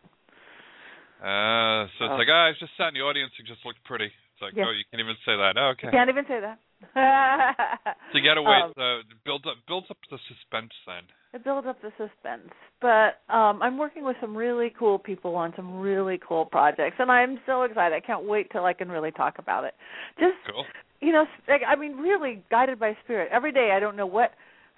Uh, 1.22 1.88
so 1.98 2.06
it's 2.06 2.12
Oh. 2.12 2.18
like, 2.18 2.28
ah, 2.30 2.48
I 2.48 2.52
just 2.60 2.76
sat 2.76 2.90
in 2.90 2.96
the 2.96 3.02
audience 3.02 3.32
and 3.38 3.48
just 3.48 3.66
looked 3.66 3.84
pretty. 3.86 4.12
Like, 4.44 4.54
Yeah. 4.56 4.66
oh, 4.68 4.72
you 4.72 4.84
can't 4.92 5.00
even 5.02 5.16
say 5.26 5.36
that. 5.36 5.56
Oh, 5.58 5.72
okay. 5.74 5.88
You 5.88 5.92
can't 5.92 6.10
even 6.10 6.26
say 6.28 6.40
that. 6.44 6.60
So 8.12 8.20
you 8.20 8.24
got 8.28 8.36
to 8.36 8.42
wait. 8.44 8.62
Um, 8.62 8.74
uh, 8.78 9.02
build 9.26 9.46
up, 9.48 9.56
builds 9.68 9.88
up 9.90 9.98
the 10.12 10.18
suspense 10.28 10.72
then. 10.86 11.04
it 11.34 11.44
builds 11.44 11.66
up 11.68 11.82
the 11.82 11.90
suspense. 11.98 12.52
But 12.82 13.24
um 13.34 13.62
I'm 13.64 13.78
working 13.78 14.04
with 14.04 14.18
some 14.22 14.36
really 14.38 14.72
cool 14.78 15.00
people 15.00 15.36
on 15.36 15.54
some 15.56 15.80
really 15.80 16.20
cool 16.28 16.46
projects, 16.46 16.98
and 17.00 17.10
I'm 17.12 17.40
so 17.46 17.64
excited. 17.64 17.96
I 17.96 18.06
can't 18.06 18.26
wait 18.26 18.52
till 18.52 18.66
I 18.66 18.74
can 18.74 18.90
really 18.90 19.12
talk 19.12 19.40
about 19.40 19.64
it. 19.64 19.74
Just 20.20 20.36
Cool. 20.52 20.66
you 21.00 21.12
know, 21.14 21.26
like, 21.48 21.62
I 21.68 21.76
mean, 21.76 21.94
really 21.98 22.44
guided 22.52 22.80
by 22.80 22.96
spirit. 23.04 23.30
Every 23.32 23.52
day, 23.54 23.72
I 23.76 23.80
don't 23.80 23.96
know 23.96 24.06
what. 24.06 24.32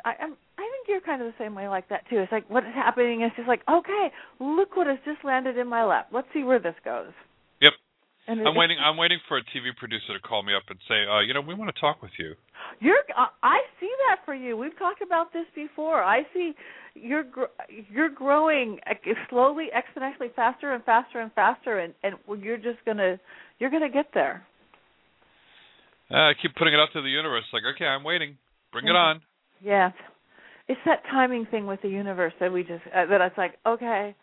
I, 0.06 0.14
I'm. 0.22 0.34
I 0.58 0.62
think 0.72 0.88
you're 0.88 1.02
kind 1.02 1.22
of 1.22 1.28
the 1.28 1.44
same 1.44 1.56
way 1.56 1.68
like 1.68 1.90
that 1.90 2.08
too. 2.10 2.20
It's 2.20 2.32
like 2.32 2.50
what 2.50 2.64
is 2.64 2.74
happening. 2.74 3.22
It's 3.22 3.36
just 3.36 3.48
like, 3.48 3.62
okay, 3.70 4.12
look 4.40 4.78
what 4.78 4.88
has 4.88 5.00
just 5.04 5.26
landed 5.26 5.58
in 5.58 5.68
my 5.68 5.84
lap. 5.84 6.08
Let's 6.14 6.28
see 6.34 6.44
where 6.44 6.60
this 6.60 6.76
goes. 6.86 7.12
And 8.28 8.48
I'm 8.48 8.56
waiting. 8.56 8.78
I'm 8.84 8.98
waiting 8.98 9.20
for 9.28 9.38
a 9.38 9.42
TV 9.44 9.76
producer 9.78 10.14
to 10.14 10.20
call 10.20 10.42
me 10.42 10.54
up 10.56 10.64
and 10.70 10.80
say, 10.88 11.06
uh, 11.06 11.20
you 11.20 11.34
know, 11.34 11.42
we 11.42 11.54
want 11.54 11.74
to 11.74 11.80
talk 11.80 12.02
with 12.02 12.12
you. 12.18 12.34
You're. 12.80 12.98
I 13.16 13.28
I 13.44 13.60
see 13.80 13.92
that 14.10 14.26
for 14.26 14.34
you. 14.34 14.58
We've 14.58 14.78
talked 14.80 15.02
about 15.02 15.32
this 15.32 15.46
before. 15.54 16.02
I 16.04 16.24
see 16.34 16.54
you're 16.96 17.24
gr- 17.24 17.54
you're 17.92 18.10
growing 18.10 18.80
uh, 18.90 18.94
slowly, 19.30 19.68
exponentially, 19.76 20.34
faster 20.36 20.74
and 20.74 20.84
faster 20.84 21.20
and 21.20 21.32
faster, 21.34 21.80
and 21.80 21.94
and 22.04 22.16
you're 22.42 22.58
just 22.58 22.84
gonna 22.86 23.20
you're 23.60 23.70
gonna 23.70 23.90
get 23.90 24.08
there. 24.14 24.44
Uh, 26.10 26.16
I 26.16 26.34
keep 26.42 26.56
putting 26.56 26.74
it 26.74 26.80
out 26.80 26.90
to 26.94 27.02
the 27.02 27.10
universe. 27.10 27.44
Like, 27.54 27.64
okay, 27.76 27.86
I'm 27.86 28.04
waiting. 28.04 28.38
Bring 28.72 28.88
it 28.88 28.92
Mhm. 28.92 28.96
on. 28.96 29.22
Yeah, 29.62 29.92
it's 30.68 30.82
that 30.86 31.04
timing 31.06 31.46
thing 31.46 31.68
with 31.68 31.82
the 31.82 31.90
universe 31.90 32.34
that 32.40 32.52
we 32.52 32.64
just 32.64 32.84
uh, 32.88 33.06
that 33.06 33.22
it's 33.22 33.38
like 33.38 33.60
okay. 33.66 34.16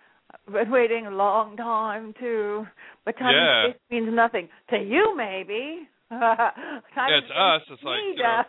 I've 0.46 0.52
been 0.52 0.70
waiting 0.70 1.06
a 1.06 1.10
long 1.10 1.56
time 1.56 2.14
too, 2.18 2.66
but 3.04 3.16
time 3.18 3.34
and 3.34 3.36
Yeah. 3.36 3.70
space 3.70 3.80
means 3.90 4.08
nothing 4.12 4.48
to 4.70 4.78
you, 4.78 5.14
maybe. 5.16 5.88
time 6.10 6.52
Yeah, 6.96 7.18
it's 7.18 7.30
us. 7.30 7.62
It's 7.70 7.82
like, 7.82 8.00
you 8.02 8.22
know. 8.22 8.42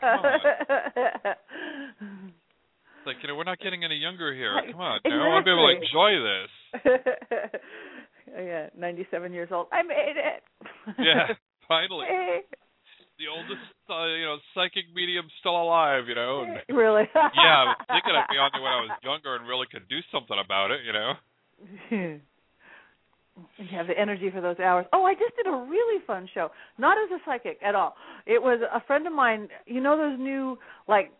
It's 3.03 3.07
like, 3.07 3.17
you 3.21 3.27
know, 3.27 3.35
we're 3.35 3.43
not 3.43 3.59
getting 3.59 3.83
any 3.83 3.95
younger 3.99 4.33
here. 4.33 4.55
Come 4.71 4.79
on. 4.79 5.01
Know, 5.03 5.11
I 5.11 5.27
want 5.27 5.43
to 5.43 5.51
be 5.51 5.51
able 5.51 5.67
to 5.67 5.75
enjoy 5.75 6.11
this. 6.23 7.59
yeah, 8.47 8.69
97 8.79 9.33
years 9.33 9.49
old. 9.51 9.67
I 9.73 9.83
made 9.83 10.15
it. 10.15 10.41
Yeah, 10.97 11.35
finally. 11.67 12.05
Hey. 12.07 12.39
The 13.19 13.27
oldest, 13.27 13.59
uh, 13.91 14.07
you 14.07 14.23
know, 14.23 14.37
psychic 14.55 14.85
medium 14.95 15.27
still 15.41 15.61
alive. 15.61 16.07
You 16.07 16.15
know. 16.15 16.47
And, 16.47 16.63
Really? 16.71 17.03
yeah, 17.13 17.59
I 17.59 17.75
was 17.75 17.77
thinking 17.91 18.15
I'd 18.15 18.31
be 18.31 18.39
on 18.39 18.51
there 18.53 18.63
when 18.63 18.71
I 18.71 18.81
was 18.87 18.95
younger 19.03 19.35
and 19.35 19.47
really 19.51 19.67
could 19.69 19.87
do 19.89 19.99
something 20.09 20.39
about 20.39 20.71
it. 20.71 20.87
You 20.87 20.93
know. 20.93 21.13
you 21.91 22.19
have 23.71 23.87
the 23.87 23.97
energy 23.97 24.29
for 24.31 24.41
those 24.41 24.59
hours. 24.59 24.85
Oh, 24.93 25.05
I 25.05 25.13
just 25.13 25.35
did 25.35 25.47
a 25.47 25.65
really 25.67 26.03
fun 26.05 26.29
show. 26.33 26.49
Not 26.77 26.97
as 26.97 27.09
a 27.11 27.23
psychic 27.25 27.59
at 27.63 27.75
all. 27.75 27.95
It 28.25 28.41
was 28.41 28.59
a 28.73 28.81
friend 28.85 29.07
of 29.07 29.13
mine. 29.13 29.47
You 29.65 29.81
know 29.81 29.97
those 29.97 30.19
new 30.19 30.57
like 30.87 31.11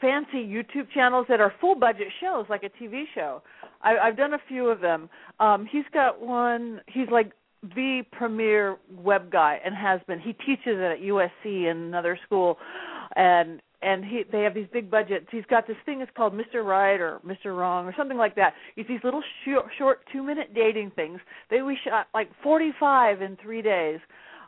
fancy 0.00 0.38
YouTube 0.38 0.90
channels 0.92 1.26
that 1.28 1.40
are 1.40 1.52
full 1.60 1.74
budget 1.74 2.08
shows, 2.20 2.46
like 2.48 2.62
a 2.62 2.82
TV 2.82 3.04
show. 3.14 3.42
I, 3.82 3.96
I've 3.98 4.16
done 4.16 4.34
a 4.34 4.38
few 4.48 4.68
of 4.68 4.80
them. 4.80 5.08
Um, 5.40 5.66
he's 5.70 5.84
got 5.92 6.20
one. 6.20 6.80
He's 6.86 7.08
like 7.10 7.32
the 7.62 8.02
premier 8.12 8.76
web 8.96 9.30
guy 9.30 9.60
and 9.64 9.74
has 9.74 10.00
been. 10.06 10.20
He 10.20 10.32
teaches 10.32 10.78
it 10.78 10.80
at 10.80 11.00
USC 11.00 11.70
and 11.70 11.84
another 11.84 12.18
school, 12.24 12.58
and 13.16 13.60
and 13.82 14.04
he 14.04 14.22
they 14.30 14.42
have 14.42 14.54
these 14.54 14.68
big 14.72 14.90
budgets. 14.90 15.26
He's 15.30 15.44
got 15.50 15.66
this 15.66 15.76
thing 15.84 16.00
It's 16.00 16.10
called 16.16 16.32
Mr. 16.32 16.64
Right 16.64 17.00
or 17.00 17.20
Mr. 17.26 17.56
Wrong 17.56 17.86
or 17.86 17.94
something 17.96 18.16
like 18.16 18.34
that. 18.36 18.54
It's 18.76 18.88
these 18.88 19.00
little 19.02 19.22
short, 19.44 19.66
short 19.76 20.00
two 20.12 20.22
minute 20.22 20.54
dating 20.54 20.92
things. 20.94 21.20
They 21.50 21.62
we 21.62 21.76
shot 21.84 22.06
like 22.14 22.28
forty 22.42 22.72
five 22.78 23.22
in 23.22 23.36
three 23.42 23.62
days, 23.62 23.98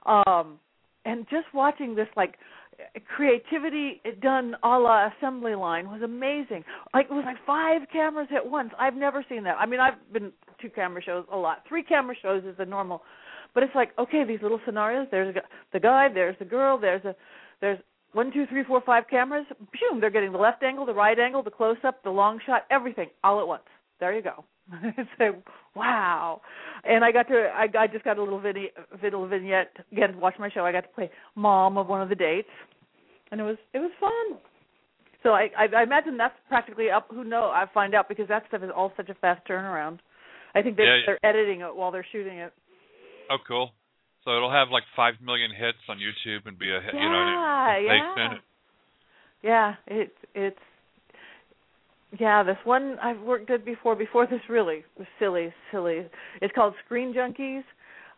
um, 0.06 0.58
and 1.04 1.26
just 1.28 1.46
watching 1.52 1.94
this 1.94 2.08
like 2.16 2.36
creativity 3.16 4.00
done 4.20 4.56
a 4.62 4.68
la 4.68 5.08
assembly 5.08 5.54
line 5.54 5.88
was 5.88 6.02
amazing. 6.02 6.64
Like 6.92 7.06
it 7.06 7.12
was 7.12 7.24
like 7.26 7.36
five 7.46 7.82
cameras 7.92 8.28
at 8.34 8.48
once. 8.48 8.70
I've 8.78 8.94
never 8.94 9.24
seen 9.28 9.44
that. 9.44 9.56
I 9.58 9.66
mean, 9.66 9.80
I've 9.80 10.12
been 10.12 10.32
two 10.60 10.70
camera 10.70 11.02
shows 11.02 11.24
a 11.32 11.36
lot. 11.36 11.62
Three 11.68 11.82
camera 11.82 12.14
shows 12.20 12.44
is 12.44 12.56
the 12.56 12.64
normal, 12.64 13.02
but 13.52 13.62
it's 13.62 13.74
like 13.74 13.90
okay, 13.98 14.24
these 14.26 14.40
little 14.42 14.60
scenarios. 14.64 15.08
There's 15.10 15.34
the 15.72 15.80
guy. 15.80 16.08
There's 16.12 16.36
the 16.38 16.44
girl. 16.44 16.78
There's 16.78 17.04
a 17.04 17.14
there's 17.60 17.78
one, 18.14 18.32
two, 18.32 18.46
three, 18.46 18.64
four, 18.64 18.80
five 18.80 19.04
cameras. 19.10 19.44
Boom! 19.58 20.00
They're 20.00 20.10
getting 20.10 20.32
the 20.32 20.38
left 20.38 20.62
angle, 20.62 20.86
the 20.86 20.94
right 20.94 21.18
angle, 21.18 21.42
the 21.42 21.50
close 21.50 21.76
up, 21.84 22.02
the 22.04 22.10
long 22.10 22.38
shot, 22.46 22.62
everything 22.70 23.08
all 23.22 23.40
at 23.40 23.46
once. 23.46 23.64
There 24.00 24.14
you 24.14 24.22
go. 24.22 24.44
it's 24.96 25.10
like 25.18 25.34
wow. 25.74 26.40
And 26.84 27.04
I 27.04 27.12
got 27.12 27.28
to 27.28 27.50
I, 27.54 27.66
I 27.78 27.86
just 27.86 28.04
got 28.04 28.18
a 28.18 28.22
little 28.22 28.40
video, 28.40 28.70
little 29.02 29.26
vignette 29.26 29.76
again 29.92 30.12
to 30.12 30.18
watch 30.18 30.34
my 30.38 30.48
show. 30.48 30.64
I 30.64 30.72
got 30.72 30.82
to 30.82 30.88
play 30.88 31.10
mom 31.34 31.76
of 31.76 31.88
one 31.88 32.02
of 32.02 32.08
the 32.08 32.14
dates, 32.14 32.48
and 33.30 33.40
it 33.40 33.44
was 33.44 33.56
it 33.72 33.80
was 33.80 33.90
fun. 33.98 34.38
So 35.22 35.30
I 35.30 35.48
I, 35.58 35.66
I 35.76 35.82
imagine 35.82 36.16
that's 36.16 36.34
practically 36.48 36.90
up. 36.90 37.08
Who 37.10 37.24
know? 37.24 37.46
I 37.46 37.66
find 37.74 37.94
out 37.94 38.08
because 38.08 38.28
that 38.28 38.44
stuff 38.48 38.62
is 38.62 38.70
all 38.74 38.92
such 38.96 39.08
a 39.08 39.14
fast 39.14 39.46
turnaround. 39.48 39.98
I 40.54 40.62
think 40.62 40.76
they 40.76 40.84
yeah. 40.84 41.00
they're 41.04 41.26
editing 41.26 41.62
it 41.62 41.74
while 41.74 41.90
they're 41.90 42.06
shooting 42.12 42.38
it. 42.38 42.52
Oh, 43.30 43.38
cool. 43.46 43.72
So 44.24 44.36
it'll 44.36 44.50
have 44.50 44.68
like 44.70 44.84
five 44.96 45.14
million 45.22 45.50
hits 45.50 45.78
on 45.88 45.98
YouTube 45.98 46.46
and 46.46 46.58
be 46.58 46.70
a 46.70 46.80
hit. 46.80 46.94
Yeah, 46.94 47.02
you 47.02 47.08
know, 47.10 47.22
it- 47.22 47.86
yeah. 48.16 48.32
it. 48.32 48.40
Yeah, 49.42 49.74
it's 49.86 50.18
it's 50.34 50.58
yeah, 52.18 52.42
this 52.42 52.56
one 52.64 52.96
I've 53.02 53.20
worked 53.20 53.50
at 53.50 53.64
before 53.64 53.94
before 53.94 54.26
this 54.26 54.40
really 54.48 54.84
silly, 55.18 55.52
silly. 55.70 56.06
It's 56.40 56.54
called 56.54 56.74
Screen 56.84 57.12
Junkies. 57.12 57.64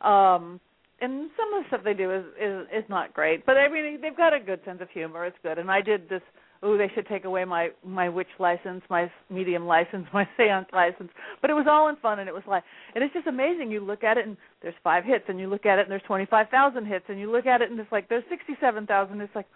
Um 0.00 0.60
and 1.00 1.30
some 1.36 1.52
of 1.54 1.62
the 1.62 1.68
stuff 1.68 1.80
they 1.84 1.94
do 1.94 2.12
is 2.12 2.24
is 2.40 2.84
is 2.84 2.88
not 2.88 3.12
great. 3.12 3.44
But 3.44 3.56
I 3.56 3.68
mean 3.68 4.00
they've 4.00 4.16
got 4.16 4.32
a 4.32 4.40
good 4.40 4.60
sense 4.64 4.80
of 4.80 4.90
humor. 4.90 5.24
It's 5.26 5.36
good. 5.42 5.58
And 5.58 5.70
I 5.70 5.80
did 5.80 6.08
this 6.08 6.22
oh, 6.62 6.76
they 6.76 6.90
should 6.94 7.06
take 7.06 7.24
away 7.24 7.44
my 7.44 7.68
my 7.84 8.08
witch 8.08 8.28
license, 8.38 8.82
my 8.90 9.10
medium 9.30 9.66
license, 9.66 10.06
my 10.14 10.28
seance 10.36 10.68
license. 10.72 11.10
But 11.40 11.50
it 11.50 11.54
was 11.54 11.66
all 11.68 11.88
in 11.88 11.96
fun 11.96 12.18
and 12.18 12.28
it 12.28 12.34
was 12.34 12.44
like 12.46 12.64
and 12.94 13.02
it's 13.02 13.14
just 13.14 13.26
amazing. 13.26 13.70
You 13.70 13.80
look 13.80 14.04
at 14.04 14.18
it 14.18 14.26
and 14.26 14.36
there's 14.62 14.74
five 14.82 15.04
hits 15.04 15.24
and 15.28 15.38
you 15.38 15.48
look 15.48 15.66
at 15.66 15.78
it 15.78 15.82
and 15.82 15.90
there's 15.90 16.02
twenty 16.06 16.26
five 16.26 16.48
thousand 16.50 16.86
hits 16.86 17.04
and 17.08 17.18
you 17.18 17.30
look 17.30 17.46
at 17.46 17.60
it 17.60 17.70
and 17.70 17.78
it's 17.80 17.92
like 17.92 18.08
there's 18.08 18.24
sixty 18.28 18.54
seven 18.60 18.86
thousand. 18.86 19.20
It's 19.20 19.34
like 19.34 19.46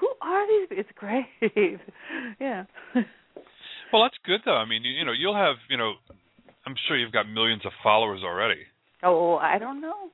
who 0.00 0.08
are 0.22 0.46
these? 0.48 0.78
It's 0.78 0.88
great. 0.96 1.26
yeah. 2.40 2.64
Well, 3.92 4.02
that's 4.02 4.16
good 4.24 4.40
though. 4.44 4.56
I 4.56 4.64
mean, 4.66 4.82
you, 4.84 4.92
you 4.92 5.04
know, 5.04 5.12
you'll 5.12 5.36
have, 5.36 5.56
you 5.68 5.76
know, 5.76 5.94
I'm 6.66 6.74
sure 6.86 6.96
you've 6.96 7.12
got 7.12 7.28
millions 7.28 7.66
of 7.66 7.72
followers 7.82 8.20
already. 8.24 8.62
Oh, 9.02 9.36
I 9.36 9.58
don't 9.58 9.80
know. 9.80 10.10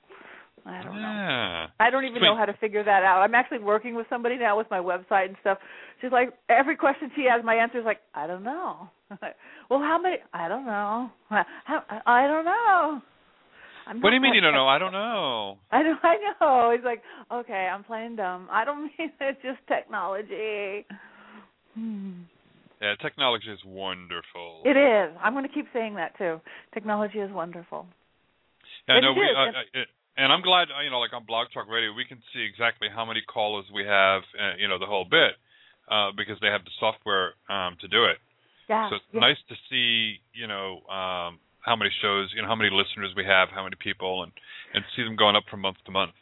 I 0.66 0.82
don't 0.82 1.00
know. 1.00 1.66
I 1.78 1.90
don't 1.90 2.04
even 2.04 2.18
Sweet. 2.18 2.26
know 2.26 2.36
how 2.36 2.44
to 2.44 2.52
figure 2.54 2.82
that 2.82 3.04
out. 3.04 3.22
I'm 3.22 3.34
actually 3.34 3.60
working 3.60 3.94
with 3.94 4.06
somebody 4.10 4.36
now 4.36 4.58
with 4.58 4.66
my 4.70 4.78
website 4.80 5.26
and 5.26 5.36
stuff. 5.40 5.58
She's 6.00 6.10
like, 6.10 6.30
every 6.48 6.76
question 6.76 7.10
she 7.14 7.26
has, 7.30 7.44
my 7.44 7.54
answer 7.54 7.78
is 7.78 7.84
like, 7.84 8.00
I 8.14 8.26
don't 8.26 8.42
know. 8.42 8.88
well, 9.70 9.78
how 9.78 9.98
many? 10.02 10.16
I 10.32 10.48
don't 10.48 10.66
know. 10.66 11.10
How, 11.64 11.82
I 12.04 12.26
don't 12.26 12.44
know. 12.44 13.00
I'm 13.86 14.00
What 14.00 14.10
do 14.10 14.16
you 14.16 14.20
mean 14.20 14.34
you 14.34 14.40
don't 14.46 14.54
know? 14.54 14.66
I 14.66 14.78
don't 14.78 14.92
know. 14.92 15.58
I 15.70 15.82
know. 15.82 15.94
I 16.02 16.16
know. 16.40 16.72
He's 16.74 16.84
like, 16.84 17.02
okay, 17.32 17.68
I'm 17.72 17.84
playing 17.84 18.16
dumb. 18.16 18.48
I 18.50 18.64
don't 18.64 18.82
mean 18.82 19.12
it's 19.20 19.42
just 19.42 19.58
technology. 19.68 20.84
Hmm. 21.74 22.22
Yeah, 22.82 22.94
technology 23.00 23.46
is 23.48 23.60
wonderful. 23.64 24.62
It 24.64 24.76
is. 24.76 25.16
I'm 25.22 25.32
going 25.32 25.46
to 25.46 25.52
keep 25.52 25.66
saying 25.72 25.94
that 25.94 26.18
too. 26.18 26.40
Technology 26.74 27.18
is 27.18 27.30
wonderful. 27.32 27.86
Yeah, 28.88 28.98
It 28.98 29.00
no, 29.02 29.12
we, 29.12 29.20
is, 29.20 29.36
uh, 29.36 29.40
uh, 29.40 29.80
it, 29.80 29.88
and 30.16 30.32
I'm 30.32 30.42
glad, 30.42 30.68
you 30.84 30.90
know, 30.90 31.00
like 31.00 31.12
on 31.12 31.24
Blog 31.24 31.48
Talk 31.52 31.68
Radio, 31.68 31.92
we 31.92 32.04
can 32.04 32.18
see 32.32 32.42
exactly 32.42 32.88
how 32.92 33.04
many 33.04 33.20
callers 33.20 33.66
we 33.72 33.84
have, 33.84 34.22
uh, 34.38 34.56
you 34.58 34.68
know, 34.68 34.78
the 34.78 34.86
whole 34.86 35.04
bit, 35.04 35.36
uh, 35.90 36.10
because 36.16 36.36
they 36.40 36.48
have 36.48 36.64
the 36.64 36.74
software 36.80 37.34
um, 37.48 37.76
to 37.80 37.88
do 37.88 38.04
it. 38.04 38.18
Yeah. 38.68 38.90
so 38.90 38.96
it's 38.96 39.04
yeah. 39.12 39.20
nice 39.20 39.38
to 39.48 39.54
see, 39.70 40.18
you 40.34 40.48
know, 40.48 40.82
um, 40.90 41.38
how 41.60 41.76
many 41.76 41.90
shows, 42.02 42.32
you 42.34 42.42
know, 42.42 42.48
how 42.48 42.54
many 42.54 42.70
listeners 42.70 43.12
we 43.16 43.24
have, 43.24 43.48
how 43.54 43.62
many 43.62 43.76
people, 43.78 44.22
and 44.22 44.32
and 44.74 44.84
see 44.94 45.02
them 45.02 45.16
going 45.16 45.36
up 45.36 45.44
from 45.50 45.60
month 45.60 45.76
to 45.86 45.92
month. 45.92 46.12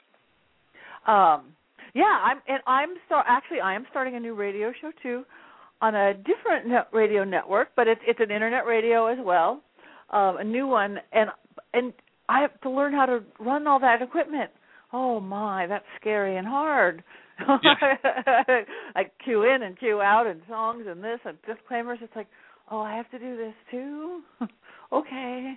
Um, 1.07 1.57
yeah, 1.95 2.19
I'm 2.23 2.41
and 2.49 2.61
I'm 2.67 2.91
so 3.09 3.17
actually 3.27 3.61
I 3.61 3.75
am 3.75 3.87
starting 3.91 4.17
a 4.17 4.21
new 4.21 4.35
radio 4.35 4.73
show 4.81 4.91
too, 5.03 5.25
on 5.81 5.95
a 5.95 6.15
different 6.15 6.67
net 6.67 6.89
radio 6.93 7.25
network, 7.25 7.69
but 7.77 7.89
it's 7.89 8.01
it's 8.07 8.21
an 8.21 8.31
internet 8.31 8.67
radio 8.67 9.07
as 9.07 9.19
well, 9.23 9.61
um, 10.11 10.39
a 10.39 10.45
new 10.45 10.67
one, 10.67 10.99
and 11.13 11.31
and 11.73 11.93
I 12.28 12.40
have 12.40 12.61
to 12.62 12.71
learn 12.71 12.93
how 12.93 13.07
to 13.07 13.21
run 13.38 13.66
all 13.66 13.81
that 13.81 14.02
equipment. 14.02 14.50
Oh 14.93 15.21
my, 15.21 15.66
that's 15.66 15.85
scary 16.00 16.37
and 16.37 16.47
hard. 16.47 17.02
I 17.38 19.04
cue 19.25 19.43
in 19.43 19.62
and 19.62 19.78
cue 19.78 20.00
out 20.00 20.26
and 20.26 20.40
songs 20.49 20.85
and 20.88 21.02
this 21.02 21.19
and 21.25 21.37
disclaimers. 21.47 21.99
It's 22.00 22.14
like, 22.14 22.28
oh, 22.71 22.81
I 22.81 22.95
have 22.97 23.11
to 23.11 23.19
do 23.19 23.37
this 23.37 23.54
too. 23.71 24.21
okay. 24.93 25.54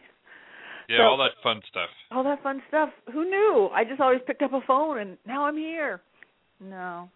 Yeah, 0.89 0.97
So- 0.97 1.03
all 1.03 1.17
that 1.17 1.31
fun 1.43 1.61
stuff. 1.69 1.89
all 2.11 2.23
that 2.23 2.41
fun 2.41 2.61
stuff. 2.67 2.89
Who 3.13 3.25
knew? 3.25 3.69
I 3.73 3.83
just 3.83 4.01
always 4.01 4.21
picked 4.25 4.41
up 4.41 4.53
a 4.53 4.61
phone 4.65 4.99
and 4.99 5.17
now 5.27 5.45
I'm 5.45 5.57
here. 5.57 6.01
No. 6.59 7.09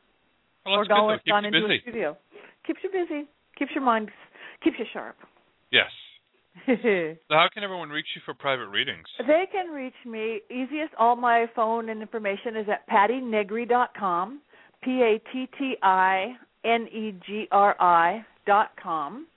Well, 0.66 0.76
or 0.76 0.86
that's 0.86 0.90
good 0.90 0.96
though. 0.96 1.08
gone, 1.08 1.20
gone 1.28 1.46
into 1.46 1.62
busy. 1.62 1.76
a 1.78 1.82
studio. 1.82 2.18
Keeps 2.68 2.80
you 2.84 2.92
busy. 2.92 3.28
Keeps 3.58 3.72
your 3.74 3.84
mind 3.84 4.10
keeps 4.64 4.78
you 4.78 4.86
sharp. 4.94 5.16
Yes. 5.72 5.90
So 6.68 7.36
how 7.36 7.48
can 7.54 7.64
everyone 7.64 7.90
reach 7.90 8.06
you 8.16 8.22
for 8.26 8.34
private 8.34 8.68
readings? 8.68 9.06
They 9.20 9.46
can 9.52 9.68
reach 9.72 9.94
me 10.06 10.42
easiest 10.50 10.94
all 10.98 11.16
my 11.16 11.48
phone 11.56 11.90
and 11.90 12.02
information 12.02 12.56
is 12.56 12.68
at 12.70 12.88
pattinegri.com. 12.90 14.42
P 14.84 15.02
A 15.02 15.22
T 15.32 15.48
T 15.58 15.76
I 15.82 16.34
N 16.66 16.88
E 16.92 17.14
G 17.26 17.48
R 17.52 17.76
I 17.80 18.26
dot 18.46 18.72
com. 18.82 19.28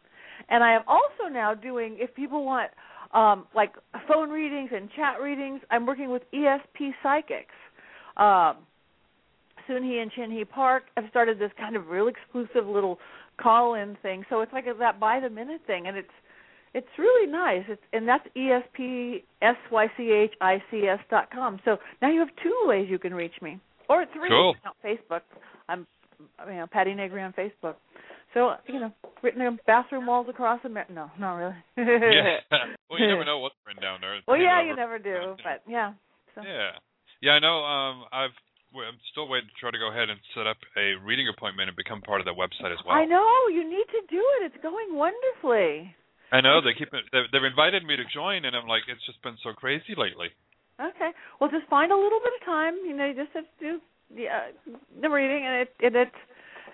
And 0.48 0.64
I 0.64 0.74
am 0.74 0.82
also 0.86 1.32
now 1.32 1.54
doing 1.54 1.96
if 1.98 2.14
people 2.14 2.44
want 2.44 2.70
um 3.12 3.46
like 3.54 3.72
phone 4.08 4.30
readings 4.30 4.70
and 4.74 4.90
chat 4.96 5.20
readings, 5.22 5.60
I'm 5.70 5.86
working 5.86 6.10
with 6.10 6.22
ESP 6.32 6.90
Psychics. 7.02 7.54
Um 8.16 8.56
Soonhee 9.68 10.02
and 10.02 10.12
Chinhee 10.12 10.48
Park 10.48 10.84
have 10.96 11.06
started 11.08 11.38
this 11.38 11.50
kind 11.58 11.76
of 11.76 11.88
real 11.88 12.08
exclusive 12.08 12.66
little 12.66 12.98
call-in 13.40 13.96
thing. 14.02 14.24
So 14.28 14.40
it's 14.42 14.52
like 14.52 14.66
a, 14.66 14.74
that 14.78 15.00
by 15.00 15.20
the 15.20 15.30
minute 15.30 15.62
thing, 15.66 15.86
and 15.86 15.96
it's 15.96 16.08
it's 16.74 16.88
really 16.98 17.30
nice. 17.30 17.62
It's 17.68 17.82
and 17.92 18.06
that's 18.06 18.26
ESP 18.36 19.22
S 19.40 19.56
Y 19.70 19.86
C 19.96 20.10
H 20.10 20.34
I 20.40 20.62
C 20.70 20.82
S 20.82 20.98
dot 21.08 21.30
com. 21.30 21.60
So 21.64 21.78
now 22.02 22.10
you 22.10 22.18
have 22.18 22.28
two 22.42 22.54
ways 22.64 22.88
you 22.90 22.98
can 22.98 23.14
reach 23.14 23.34
me, 23.40 23.60
or 23.88 24.04
three. 24.12 24.28
Cool. 24.28 24.54
On 24.66 24.72
Facebook, 24.84 25.22
I'm 25.68 25.86
you 26.48 26.54
know 26.54 26.66
Patti 26.70 26.94
Negri 26.94 27.22
on 27.22 27.32
Facebook. 27.32 27.76
So 28.34 28.54
you 28.66 28.80
know, 28.80 28.92
written 29.22 29.40
on 29.42 29.60
bathroom 29.66 30.06
walls 30.06 30.26
across 30.28 30.60
America. 30.64 30.92
No, 30.92 31.10
not 31.18 31.34
really. 31.36 31.56
yeah. 31.76 32.38
Well, 32.90 33.00
you 33.00 33.08
never 33.08 33.24
know 33.24 33.38
what's 33.38 33.56
written 33.66 33.82
down 33.82 33.98
there. 34.02 34.20
Well, 34.28 34.36
yeah, 34.36 34.62
you 34.62 34.76
never 34.76 35.00
do, 35.00 35.34
but 35.42 35.66
yeah. 35.66 35.94
So. 36.34 36.42
Yeah. 36.42 36.78
Yeah, 37.22 37.32
I 37.32 37.40
know. 37.40 37.64
Um, 37.64 38.04
I've. 38.12 38.36
I'm 38.74 38.98
still 39.10 39.26
waiting 39.26 39.48
to 39.48 39.56
try 39.58 39.70
to 39.70 39.78
go 39.78 39.90
ahead 39.90 40.10
and 40.10 40.18
set 40.34 40.46
up 40.46 40.58
a 40.76 40.98
reading 41.06 41.30
appointment 41.30 41.70
and 41.70 41.76
become 41.78 42.02
part 42.02 42.20
of 42.20 42.26
that 42.26 42.34
website 42.34 42.74
as 42.74 42.82
well. 42.82 42.94
I 42.94 43.04
know 43.04 43.22
you 43.46 43.62
need 43.62 43.86
to 43.86 44.02
do 44.10 44.22
it. 44.38 44.50
It's 44.50 44.62
going 44.62 44.94
wonderfully. 44.98 45.94
I 46.34 46.40
know 46.40 46.58
they 46.60 46.74
keep 46.76 46.90
it. 46.90 47.06
They've, 47.12 47.30
they've 47.30 47.46
invited 47.46 47.86
me 47.86 47.94
to 47.94 48.02
join, 48.12 48.44
and 48.44 48.56
I'm 48.56 48.66
like, 48.66 48.82
it's 48.90 49.04
just 49.06 49.22
been 49.22 49.38
so 49.46 49.52
crazy 49.54 49.94
lately. 49.96 50.34
Okay. 50.82 51.14
Well, 51.38 51.48
just 51.48 51.70
find 51.70 51.92
a 51.92 51.96
little 51.96 52.18
bit 52.18 52.34
of 52.34 52.44
time. 52.44 52.74
You 52.82 52.96
know, 52.96 53.06
you 53.06 53.14
just 53.14 53.30
have 53.34 53.44
to 53.44 53.58
do 53.62 53.78
the 54.10 54.26
uh, 54.26 54.50
the 55.00 55.08
reading, 55.08 55.46
and 55.46 55.62
it 55.62 55.70
and 55.78 55.94
it, 55.94 56.12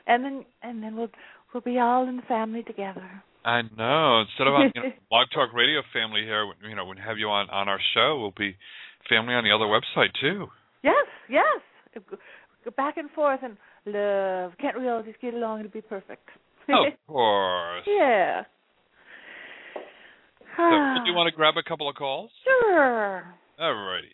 and 0.06 0.24
then 0.24 0.44
and 0.62 0.82
then 0.82 0.96
we'll 0.96 1.12
we'll 1.52 1.60
be 1.60 1.78
all 1.78 2.08
in 2.08 2.16
the 2.16 2.22
family 2.22 2.62
together. 2.62 3.04
I 3.44 3.60
know. 3.76 4.24
Instead 4.24 4.48
of 4.48 4.54
on 4.54 4.72
you 4.74 4.82
know, 4.82 4.88
Blog 5.10 5.28
Talk 5.34 5.52
Radio 5.52 5.82
family 5.92 6.22
here, 6.24 6.50
you 6.66 6.74
know, 6.74 6.86
when 6.86 6.96
have 6.96 7.18
you 7.18 7.28
on 7.28 7.50
on 7.50 7.68
our 7.68 7.80
show, 7.92 8.18
we'll 8.18 8.32
be 8.36 8.56
family 9.08 9.34
on 9.34 9.44
the 9.44 9.52
other 9.52 9.68
website 9.68 10.16
too. 10.20 10.48
Yes, 10.82 11.06
yes. 11.28 11.60
Go 12.64 12.70
back 12.76 12.96
and 12.96 13.10
forth 13.10 13.40
and 13.42 13.56
love. 13.84 14.52
Can't 14.58 14.80
we 14.80 14.88
all 14.88 15.02
just 15.02 15.20
get 15.20 15.34
along 15.34 15.60
and 15.60 15.72
be 15.72 15.82
perfect? 15.82 16.28
of 16.68 16.92
course. 17.06 17.84
yeah. 17.86 18.44
So, 20.56 20.62
do 20.62 20.76
ah. 20.76 21.04
you 21.06 21.14
want 21.14 21.28
to 21.30 21.36
grab 21.36 21.54
a 21.56 21.62
couple 21.62 21.88
of 21.88 21.96
calls? 21.96 22.30
Sure. 22.44 23.24
All 23.58 23.74
righty. 23.74 24.08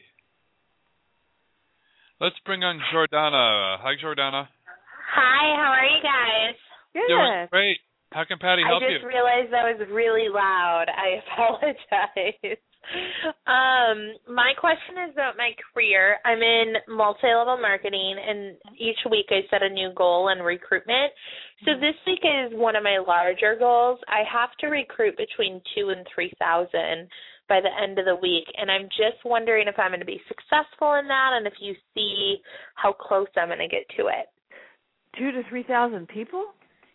Let's 2.20 2.36
bring 2.44 2.62
on 2.64 2.80
Jordana. 2.92 3.76
Hi, 3.80 3.92
Jordana. 4.02 4.48
Hi, 5.14 5.56
how 5.56 5.72
are 5.72 5.84
you 5.84 6.02
guys? 6.02 6.56
Doing 6.94 7.48
great. 7.50 7.78
How 8.12 8.24
can 8.24 8.38
Patti 8.38 8.62
help 8.64 8.80
you? 8.80 8.88
I 8.88 8.92
just 8.92 9.02
you? 9.02 9.08
realized 9.08 9.52
that 9.52 9.64
was 9.68 9.80
really 9.92 10.28
loud. 10.32 10.86
I 10.88 11.20
apologize. 11.28 12.58
Um, 13.46 14.14
my 14.28 14.52
question 14.58 15.08
is 15.08 15.14
about 15.14 15.36
my 15.36 15.50
career. 15.72 16.18
I'm 16.24 16.42
in 16.42 16.74
multi-level 16.88 17.58
marketing, 17.60 18.16
and 18.18 18.56
each 18.78 18.98
week 19.10 19.26
I 19.30 19.40
set 19.50 19.62
a 19.62 19.68
new 19.68 19.90
goal 19.94 20.28
in 20.28 20.38
recruitment. 20.38 21.12
So 21.64 21.72
this 21.74 21.94
week 22.06 22.20
is 22.22 22.52
one 22.52 22.76
of 22.76 22.82
my 22.82 22.98
larger 22.98 23.56
goals. 23.58 23.98
I 24.08 24.22
have 24.30 24.50
to 24.60 24.66
recruit 24.68 25.16
between 25.16 25.60
two 25.74 25.90
and 25.90 26.06
three 26.14 26.32
thousand 26.38 27.08
by 27.48 27.60
the 27.60 27.70
end 27.82 27.98
of 27.98 28.04
the 28.04 28.16
week, 28.16 28.44
and 28.56 28.70
I'm 28.70 28.88
just 28.88 29.24
wondering 29.24 29.68
if 29.68 29.78
I'm 29.78 29.90
going 29.90 30.00
to 30.00 30.06
be 30.06 30.20
successful 30.28 30.94
in 30.94 31.06
that, 31.08 31.30
and 31.34 31.46
if 31.46 31.54
you 31.60 31.74
see 31.94 32.36
how 32.74 32.92
close 32.92 33.28
I'm 33.36 33.48
going 33.48 33.58
to 33.58 33.68
get 33.68 33.86
to 33.96 34.08
it. 34.08 34.26
Two 35.18 35.32
to 35.32 35.42
three 35.48 35.62
thousand 35.62 36.08
people. 36.08 36.44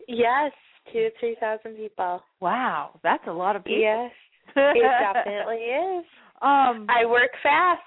Yes, 0.08 0.52
two 0.92 1.00
to 1.00 1.10
three 1.20 1.38
thousand 1.40 1.76
people. 1.76 2.22
Wow, 2.40 3.00
that's 3.04 3.24
a 3.28 3.32
lot 3.32 3.56
of 3.56 3.64
people. 3.64 3.82
Yes, 3.82 4.12
it 4.56 4.82
definitely 5.14 5.58
is. 5.58 6.06
Um, 6.42 6.88
I 6.90 7.06
work 7.06 7.32
fast. 7.44 7.82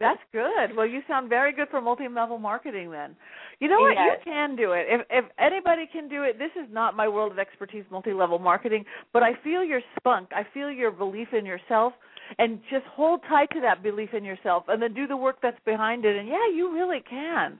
That's 0.00 0.20
good. 0.32 0.76
Well, 0.76 0.86
you 0.86 1.02
sound 1.06 1.28
very 1.28 1.52
good 1.52 1.68
for 1.68 1.80
multi-level 1.80 2.38
marketing. 2.38 2.90
Then, 2.90 3.14
you 3.58 3.68
know 3.68 3.80
what? 3.80 3.92
Yes. 3.92 4.18
You 4.24 4.32
can 4.32 4.56
do 4.56 4.72
it. 4.72 4.86
If 4.88 5.06
if 5.10 5.24
anybody 5.38 5.86
can 5.92 6.08
do 6.08 6.22
it, 6.22 6.38
this 6.38 6.50
is 6.56 6.68
not 6.72 6.96
my 6.96 7.08
world 7.08 7.32
of 7.32 7.38
expertise, 7.38 7.84
multi-level 7.90 8.38
marketing. 8.38 8.84
But 9.12 9.22
I 9.22 9.32
feel 9.44 9.62
your 9.62 9.82
spunk. 9.98 10.30
I 10.32 10.46
feel 10.54 10.70
your 10.70 10.90
belief 10.90 11.28
in 11.36 11.44
yourself, 11.44 11.92
and 12.38 12.60
just 12.70 12.86
hold 12.86 13.20
tight 13.28 13.50
to 13.52 13.60
that 13.60 13.82
belief 13.82 14.14
in 14.14 14.24
yourself, 14.24 14.64
and 14.68 14.80
then 14.80 14.94
do 14.94 15.06
the 15.06 15.16
work 15.16 15.38
that's 15.42 15.60
behind 15.66 16.04
it. 16.04 16.16
And 16.16 16.28
yeah, 16.28 16.48
you 16.54 16.72
really 16.72 17.02
can. 17.08 17.58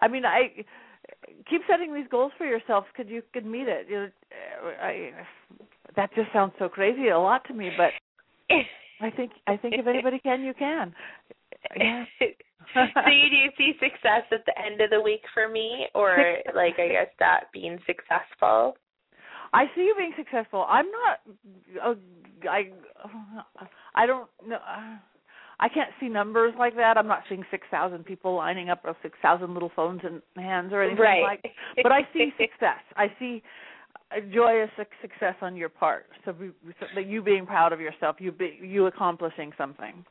I 0.00 0.08
mean, 0.08 0.24
I 0.24 0.64
keep 1.48 1.62
setting 1.68 1.94
these 1.94 2.06
goals 2.10 2.32
for 2.38 2.46
yourself 2.46 2.84
because 2.92 3.10
you 3.10 3.22
could 3.32 3.46
meet 3.46 3.68
it. 3.68 3.86
You 3.88 3.96
know, 3.96 4.08
I, 4.80 5.10
that 5.96 6.14
just 6.14 6.32
sounds 6.32 6.52
so 6.58 6.68
crazy 6.68 7.08
a 7.08 7.18
lot 7.18 7.44
to 7.46 7.54
me, 7.54 7.70
but 7.76 7.90
I 9.00 9.10
think 9.10 9.32
I 9.46 9.56
think 9.56 9.74
if 9.78 9.86
anybody 9.86 10.18
can, 10.18 10.42
you 10.42 10.54
can. 10.54 10.94
Yeah. 11.76 12.04
so 12.74 13.10
you 13.10 13.30
do 13.30 13.36
you 13.36 13.50
see 13.56 13.72
success 13.80 14.24
at 14.32 14.44
the 14.46 14.54
end 14.58 14.80
of 14.80 14.90
the 14.90 15.00
week 15.00 15.22
for 15.34 15.48
me, 15.48 15.86
or 15.94 16.36
like 16.54 16.74
I 16.78 16.88
guess 16.88 17.08
that 17.18 17.44
being 17.52 17.78
successful. 17.86 18.76
I 19.52 19.64
see 19.74 19.82
you 19.82 19.94
being 19.96 20.12
successful. 20.16 20.66
I'm 20.68 20.86
not. 20.86 21.84
Uh, 21.84 21.94
I. 22.48 22.70
I 23.94 24.06
don't 24.06 24.28
know. 24.46 24.58
I 25.62 25.68
can't 25.68 25.90
see 26.00 26.08
numbers 26.08 26.54
like 26.58 26.74
that. 26.76 26.96
I'm 26.96 27.06
not 27.06 27.22
seeing 27.28 27.44
six 27.50 27.66
thousand 27.70 28.04
people 28.04 28.34
lining 28.34 28.70
up 28.70 28.80
or 28.84 28.96
six 29.02 29.18
thousand 29.20 29.52
little 29.52 29.70
phones 29.76 30.00
in 30.04 30.22
hands 30.42 30.72
or 30.72 30.82
anything 30.82 31.02
Right. 31.02 31.22
like. 31.22 31.52
But 31.82 31.92
I 31.92 32.02
see 32.12 32.32
success. 32.38 32.80
I 32.96 33.12
see 33.18 33.42
a 34.16 34.20
joyous 34.20 34.70
suc- 34.76 34.88
success 35.00 35.34
on 35.40 35.56
your 35.56 35.68
part. 35.68 36.06
So, 36.24 36.32
be, 36.32 36.50
so 36.80 36.86
that 36.94 37.06
you 37.06 37.22
being 37.22 37.46
proud 37.46 37.72
of 37.72 37.80
yourself, 37.80 38.16
you 38.18 38.32
be, 38.32 38.58
you 38.62 38.86
accomplishing 38.86 39.52
something. 39.56 40.04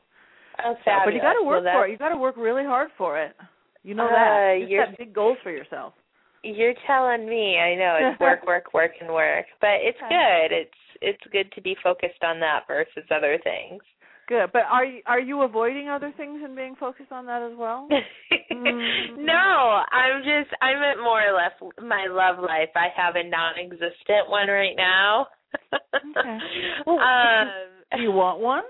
Oh, 0.64 0.74
So, 0.84 0.90
but 1.04 1.14
you 1.14 1.20
got 1.20 1.34
to 1.34 1.44
work 1.44 1.64
Well, 1.64 1.74
for 1.74 1.86
it. 1.86 1.92
You 1.92 1.98
got 1.98 2.10
to 2.10 2.16
work 2.16 2.36
really 2.36 2.64
hard 2.64 2.90
for 2.98 3.20
it. 3.20 3.34
You 3.82 3.94
know 3.94 4.06
Uh, 4.06 4.10
that. 4.10 4.56
You 4.68 4.82
set 4.86 4.98
big 4.98 5.14
goals 5.14 5.38
for 5.42 5.50
yourself. 5.50 5.94
You're 6.42 6.74
telling 6.86 7.28
me. 7.28 7.58
I 7.58 7.74
know 7.74 7.98
it's 8.00 8.20
work, 8.20 8.46
work, 8.46 8.72
work, 8.74 8.92
and 9.00 9.12
work, 9.12 9.46
but 9.60 9.80
it's 9.80 9.98
good. 10.08 10.52
It's 10.52 10.74
it's 11.02 11.22
good 11.32 11.50
to 11.52 11.62
be 11.62 11.76
focused 11.82 12.22
on 12.22 12.40
that 12.40 12.64
versus 12.68 13.04
other 13.10 13.38
things. 13.42 13.82
Good. 14.30 14.50
But 14.52 14.62
are 14.70 14.84
you 14.84 15.02
are 15.04 15.20
you 15.20 15.42
avoiding 15.42 15.88
other 15.90 16.14
things 16.16 16.40
and 16.42 16.56
being 16.56 16.76
focused 16.78 17.12
on 17.12 17.26
that 17.26 17.42
as 17.42 17.58
well? 17.58 17.88
Mm. 17.90 19.18
no, 19.18 19.82
I'm 19.92 20.22
just 20.22 20.54
I'm 20.62 20.78
at 20.78 21.02
more 21.02 21.20
or 21.20 21.36
less 21.36 21.52
my 21.82 22.06
love 22.08 22.38
life. 22.38 22.70
I 22.74 22.88
have 22.96 23.16
a 23.16 23.28
non-existent 23.28 24.28
one 24.28 24.48
right 24.48 24.76
now. 24.76 25.26
Okay. 25.74 26.38
um, 26.86 27.48
Do 27.96 28.02
you 28.02 28.12
want 28.12 28.40
one? 28.40 28.62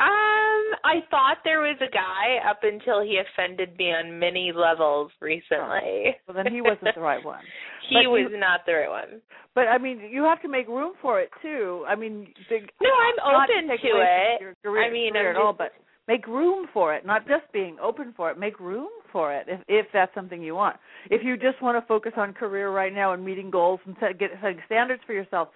Um, 0.00 0.78
I 0.84 1.02
thought 1.10 1.38
there 1.42 1.58
was 1.58 1.76
a 1.80 1.90
guy 1.90 2.48
up 2.48 2.60
until 2.62 3.02
he 3.02 3.18
offended 3.18 3.76
me 3.76 3.86
on 3.86 4.16
many 4.16 4.52
levels 4.54 5.10
recently. 5.20 6.14
Well, 6.28 6.36
then 6.36 6.52
he 6.52 6.60
wasn't 6.60 6.94
the 6.94 7.00
right 7.00 7.24
one. 7.24 7.42
He 7.88 7.96
But 8.04 8.10
was 8.10 8.26
you- 8.30 8.38
not 8.38 8.66
the 8.66 8.74
right 8.74 8.88
one. 8.90 9.20
But 9.54 9.68
I 9.68 9.78
mean, 9.78 10.00
you 10.10 10.22
have 10.24 10.40
to 10.42 10.48
make 10.48 10.68
room 10.68 10.92
for 11.02 11.20
it 11.20 11.30
too. 11.42 11.84
I 11.88 11.94
mean, 11.96 12.32
the, 12.48 12.60
No, 12.80 12.90
I'm 12.90 13.18
open 13.42 13.68
take 13.68 13.80
to 13.82 13.88
it. 14.00 14.56
career, 14.62 14.84
I 14.84 14.90
mean, 14.90 15.16
at 15.16 15.36
all, 15.36 15.52
but 15.52 15.72
make 16.06 16.26
room 16.26 16.68
for 16.72 16.94
it. 16.94 17.04
Not 17.04 17.26
just 17.26 17.50
being 17.52 17.76
open 17.80 18.12
for 18.16 18.30
it. 18.30 18.38
Make 18.38 18.60
room 18.60 18.88
for 19.10 19.34
it 19.34 19.46
if 19.48 19.60
if 19.68 19.86
that's 19.92 20.14
something 20.14 20.42
you 20.42 20.54
want. 20.54 20.76
If 21.10 21.24
you 21.24 21.36
just 21.36 21.60
want 21.60 21.76
to 21.80 21.86
focus 21.88 22.12
on 22.16 22.34
career 22.34 22.70
right 22.70 22.92
now 22.94 23.12
and 23.14 23.24
meeting 23.24 23.50
goals 23.50 23.80
and 23.86 23.96
set, 23.98 24.18
get 24.18 24.30
setting 24.40 24.62
standards 24.66 25.02
for 25.06 25.12
yourself, 25.12 25.48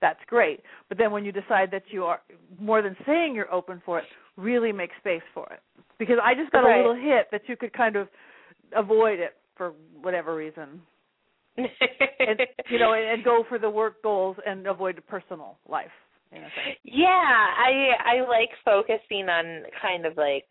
that's 0.00 0.20
great. 0.26 0.60
But 0.88 0.98
then 0.98 1.10
when 1.10 1.24
you 1.24 1.32
decide 1.32 1.70
that 1.72 1.84
you 1.90 2.04
are 2.04 2.20
more 2.60 2.80
than 2.82 2.96
saying 3.06 3.34
you're 3.34 3.52
open 3.52 3.82
for 3.84 3.98
it, 3.98 4.04
really 4.36 4.70
make 4.72 4.90
space 5.00 5.22
for 5.34 5.46
it. 5.52 5.60
Because 5.98 6.18
I 6.22 6.34
just 6.34 6.52
got 6.52 6.60
Right. 6.62 6.74
a 6.76 6.78
little 6.88 6.94
hit 6.94 7.28
that 7.32 7.48
you 7.48 7.56
could 7.56 7.72
kind 7.72 7.96
of 7.96 8.08
avoid 8.76 9.18
it 9.18 9.34
for 9.56 9.70
whatever 10.00 10.36
reason 10.36 10.80
and 11.58 12.40
you 12.70 12.78
know, 12.78 12.92
and, 12.92 13.04
and 13.04 13.24
go 13.24 13.44
for 13.48 13.58
the 13.58 13.70
work 13.70 14.02
goals 14.02 14.36
and 14.46 14.66
avoid 14.66 14.96
the 14.96 15.02
personal 15.02 15.58
life. 15.68 15.86
Yeah, 16.84 17.06
I 17.06 17.90
I 18.04 18.28
like 18.28 18.50
focusing 18.64 19.28
on 19.28 19.62
kind 19.80 20.04
of 20.06 20.16
like 20.16 20.44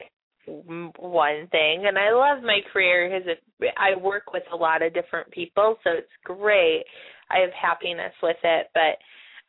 one 0.98 1.48
thing, 1.52 1.86
and 1.88 1.98
I 1.98 2.12
love 2.12 2.44
my 2.44 2.60
career 2.72 3.10
because 3.10 3.38
I 3.78 3.96
work 4.02 4.34
with 4.34 4.44
a 4.52 4.56
lot 4.56 4.82
of 4.82 4.94
different 4.94 5.30
people, 5.32 5.78
so 5.84 5.92
it's 5.92 6.08
great. 6.24 6.84
I 7.30 7.40
have 7.40 7.52
happiness 7.52 8.14
with 8.24 8.38
it, 8.44 8.68
but 8.74 8.98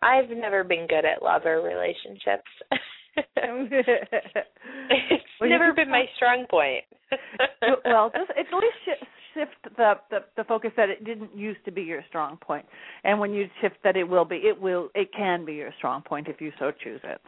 I've 0.06 0.28
never 0.30 0.64
been 0.64 0.86
good 0.86 1.04
at 1.04 1.22
lover 1.22 1.62
relationships. 1.62 2.50
it's 3.36 5.24
Well, 5.40 5.50
never 5.50 5.72
been 5.72 5.90
my 5.90 6.04
strong 6.16 6.46
point. 6.50 6.84
well, 7.84 8.10
just 8.14 8.30
at 8.30 8.46
least 8.52 9.00
shift 9.34 9.76
the, 9.76 9.94
the 10.10 10.18
the 10.36 10.44
focus 10.44 10.70
that 10.76 10.88
it 10.88 11.04
didn't 11.04 11.36
used 11.36 11.64
to 11.64 11.70
be 11.70 11.82
your 11.82 12.02
strong 12.08 12.36
point, 12.36 12.66
and 13.04 13.18
when 13.18 13.32
you 13.32 13.48
shift 13.60 13.76
that 13.84 13.96
it 13.96 14.04
will 14.04 14.24
be, 14.24 14.36
it 14.36 14.60
will, 14.60 14.88
it 14.94 15.10
can 15.16 15.44
be 15.44 15.54
your 15.54 15.72
strong 15.78 16.02
point 16.02 16.28
if 16.28 16.40
you 16.40 16.52
so 16.58 16.72
choose 16.82 17.00
it. 17.04 17.20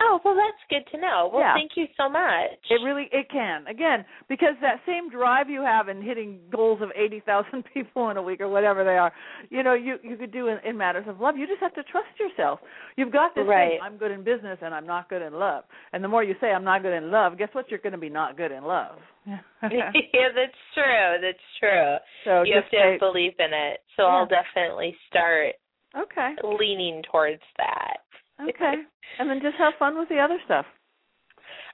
Oh 0.00 0.20
well, 0.24 0.34
that's 0.34 0.62
good 0.70 0.90
to 0.94 1.00
know. 1.00 1.30
Well, 1.32 1.42
Yeah. 1.42 1.54
thank 1.54 1.72
you 1.76 1.86
so 1.96 2.08
much. 2.08 2.58
It 2.70 2.80
really 2.84 3.08
it 3.12 3.28
can 3.30 3.66
again 3.66 4.04
because 4.28 4.54
that 4.60 4.80
same 4.86 5.10
drive 5.10 5.48
you 5.48 5.62
have 5.62 5.88
in 5.88 6.02
hitting 6.02 6.40
goals 6.50 6.80
of 6.82 6.90
eighty 6.96 7.20
thousand 7.20 7.64
people 7.74 8.10
in 8.10 8.16
a 8.16 8.22
week 8.22 8.40
or 8.40 8.48
whatever 8.48 8.84
they 8.84 8.96
are, 8.98 9.12
you 9.50 9.62
know 9.62 9.74
you 9.74 9.96
you 10.02 10.16
could 10.16 10.32
do 10.32 10.48
in, 10.48 10.58
in 10.64 10.76
matters 10.76 11.04
of 11.08 11.20
love. 11.20 11.36
You 11.36 11.46
just 11.46 11.60
have 11.60 11.74
to 11.74 11.82
trust 11.84 12.08
yourself. 12.18 12.60
You've 12.96 13.12
got 13.12 13.34
this 13.34 13.44
Right. 13.46 13.70
thing. 13.72 13.78
I'm 13.82 13.96
good 13.96 14.10
in 14.10 14.24
business 14.24 14.58
and 14.62 14.74
I'm 14.74 14.86
not 14.86 15.08
good 15.08 15.22
in 15.22 15.34
love. 15.34 15.64
And 15.92 16.02
the 16.02 16.08
more 16.08 16.22
you 16.24 16.34
say 16.40 16.48
I'm 16.52 16.64
not 16.64 16.82
good 16.82 16.92
in 16.96 17.10
love, 17.10 17.36
guess 17.38 17.48
what? 17.52 17.70
You're 17.70 17.80
going 17.80 17.92
to 17.92 17.98
be 17.98 18.08
not 18.10 18.36
good 18.36 18.52
in 18.52 18.64
love. 18.64 18.96
yeah, 19.26 19.40
that's 19.62 20.62
true. 20.74 21.16
That's 21.20 21.38
true. 21.60 21.96
so 22.24 22.42
you 22.42 22.54
have 22.54 22.70
to 22.70 22.76
have 22.76 22.94
say, 22.94 22.98
belief 22.98 23.34
in 23.38 23.52
it. 23.52 23.80
So 23.96 24.02
Yeah. 24.04 24.08
I'll 24.08 24.26
definitely 24.28 24.96
start 25.08 25.54
okay, 25.96 26.34
leaning 26.42 27.02
towards 27.10 27.42
that. 27.58 27.93
Okay, 28.40 28.74
and 29.18 29.30
then 29.30 29.40
just 29.42 29.56
have 29.58 29.74
fun 29.78 29.98
with 29.98 30.08
the 30.08 30.18
other 30.18 30.38
stuff. 30.44 30.66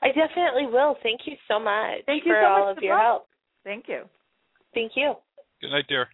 I 0.03 0.09
definitely 0.09 0.67
will. 0.67 0.97
Thank 1.03 1.21
you 1.27 1.37
so 1.47 1.59
much 1.61 2.05
Thank 2.07 2.25
you 2.25 2.33
for 2.33 2.41
so 2.43 2.47
all 2.49 2.67
much 2.69 2.79
of 2.79 2.83
your 2.83 2.97
calling. 2.97 3.07
help. 3.07 3.27
Thank 3.65 3.85
you. 3.89 4.03
Thank 4.73 4.93
you. 4.97 5.15
Good 5.61 5.71
night, 5.71 5.85
dear. 5.89 6.09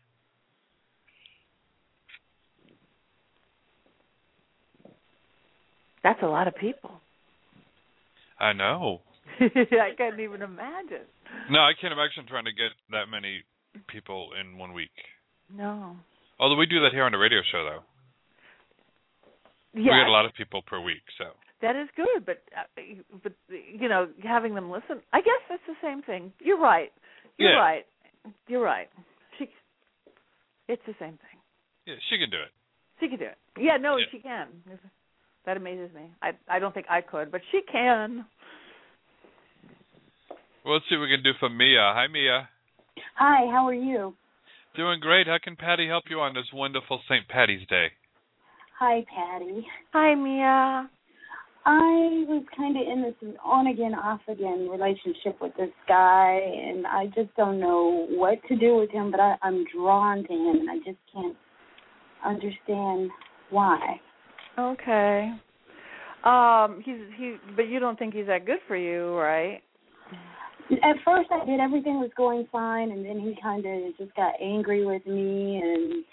That's 6.03 6.23
a 6.23 6.27
lot 6.27 6.47
of 6.49 6.55
people. 6.57 6.91
I 8.39 8.53
know. 8.53 9.01
I 9.41 9.91
can't 9.97 10.21
even 10.21 10.43
imagine. 10.43 11.07
No, 11.51 11.61
I 11.61 11.73
can't 11.81 11.93
imagine 11.93 12.29
trying 12.29 12.45
to 12.45 12.53
get 12.53 12.71
that 12.91 13.07
many 13.11 13.43
people 13.89 14.31
in 14.41 14.57
one 14.59 14.73
week. 14.73 14.91
No. 15.55 15.97
Although 16.39 16.57
we 16.57 16.67
do 16.67 16.81
that 16.83 16.93
here 16.93 17.05
on 17.05 17.13
the 17.13 17.19
radio 17.19 17.41
show, 17.51 17.65
though. 17.65 17.83
We 19.77 19.83
Yeah. 19.85 20.01
get 20.01 20.09
a 20.09 20.11
lot 20.11 20.25
of 20.25 20.33
people 20.35 20.63
per 20.63 20.81
week, 20.81 21.03
so. 21.19 21.37
That 21.61 21.77
is 21.77 21.89
good, 21.97 22.25
but 22.25 22.43
uh, 22.57 22.65
but 23.23 23.33
you 23.49 23.89
know, 23.89 24.09
having 24.23 24.55
them 24.55 24.71
listen. 24.71 25.01
I 25.13 25.21
guess 25.21 25.41
it's 25.51 25.63
the 25.67 25.77
same 25.83 26.03
thing. 26.03 26.33
You're 26.41 26.59
right. 26.61 26.93
You're 27.39 27.53
Yeah. 27.53 27.59
right. 27.61 27.87
You're 28.49 28.63
right. 28.65 28.89
She, 29.39 29.49
it's 30.69 30.85
the 30.87 30.95
same 30.99 31.17
thing. 31.19 31.39
Yeah, 31.87 31.95
she 32.09 32.19
can 32.19 32.31
do 32.31 32.41
it. 32.41 32.53
She 33.01 33.09
can 33.09 33.19
do 33.19 33.27
it. 33.27 33.39
Yeah, 33.59 33.77
no, 33.77 33.97
Yeah. 33.97 34.07
she 34.11 34.19
can. 34.21 34.49
That 35.45 35.57
amazes 35.57 35.93
me. 35.93 36.11
I 36.23 36.33
I 36.49 36.59
don't 36.59 36.73
think 36.75 36.87
I 36.91 37.01
could, 37.03 37.31
but 37.31 37.43
she 37.51 37.63
can. 37.63 38.27
Well, 40.65 40.75
let's 40.75 40.89
see 40.89 40.97
what 40.97 41.03
we 41.09 41.15
can 41.17 41.23
do 41.23 41.33
for 41.39 41.49
Mia. 41.49 41.93
Hi, 41.95 42.07
Mia. 42.09 42.49
Hi, 43.17 43.47
how 43.51 43.67
are 43.69 43.75
you? 43.75 44.17
Doing 44.75 45.01
great. 45.01 45.27
How 45.27 45.39
can 45.39 45.57
Patti 45.57 45.87
help 45.87 46.05
you 46.11 46.21
on 46.21 46.35
this 46.35 46.53
wonderful 46.53 47.01
St. 47.09 47.27
Patty's 47.29 47.67
Day? 47.69 47.93
Hi, 48.79 49.03
Patti. 49.09 49.67
Hi, 49.95 50.15
Mia. 50.15 50.91
I 51.65 52.25
was 52.29 52.45
kind 52.55 52.77
of 52.77 52.83
in 52.87 53.03
this 53.03 53.35
on 53.43 53.69
again, 53.69 53.95
off 53.95 54.21
again 54.29 54.69
relationship 54.71 55.41
with 55.41 55.53
this 55.57 55.71
guy, 55.89 56.39
and 56.39 56.87
I 56.87 57.07
just 57.07 57.35
don't 57.39 57.59
know 57.59 58.07
what 58.11 58.39
to 58.49 58.57
do 58.57 58.77
with 58.77 58.91
him, 58.91 59.11
but 59.11 59.19
I, 59.19 59.37
I'm 59.41 59.65
drawn 59.75 60.25
to 60.25 60.33
him, 60.33 60.61
and 60.61 60.71
I 60.71 60.77
just 60.77 60.99
can't 61.11 61.37
understand 62.23 63.11
why. 63.49 63.99
Okay. 64.59 65.33
Um, 66.23 66.83
he's 66.85 67.01
he, 67.17 67.37
but 67.57 67.69
you 67.69 67.81
don't 67.81 67.99
think 67.99 68.13
he's 68.13 68.27
that 68.27 68.45
good 68.45 68.59
for 68.69 68.77
you, 68.77 69.17
right? 69.17 69.63
At 70.71 70.97
first, 71.03 71.31
I 71.33 71.47
did 71.47 71.61
everything 71.61 71.99
was 71.99 72.11
going 72.15 72.47
fine, 72.53 72.91
and 72.91 73.07
then 73.07 73.21
he 73.21 73.39
kind 73.43 73.65
of 73.65 73.97
just 73.97 74.15
got 74.17 74.35
angry 74.41 74.85
with 74.85 75.07
me, 75.07 75.63
and 75.65 76.05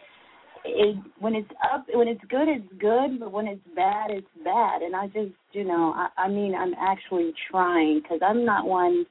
it 0.65 0.97
when 1.19 1.35
it's 1.35 1.49
up, 1.73 1.85
when 1.93 2.07
it's 2.07 2.23
good, 2.29 2.47
it's 2.47 2.67
good, 2.79 3.19
but 3.19 3.31
when 3.31 3.47
it's 3.47 3.61
bad, 3.75 4.11
it's 4.11 4.27
bad, 4.43 4.81
and 4.81 4.95
I 4.95 5.07
just, 5.07 5.35
you 5.51 5.63
know, 5.63 5.93
I, 5.95 6.23
I 6.23 6.27
mean, 6.29 6.53
I'm 6.55 6.73
actually 6.79 7.33
trying 7.51 8.01
because 8.01 8.19
I'm 8.25 8.45
not 8.45 8.65
one 8.65 9.05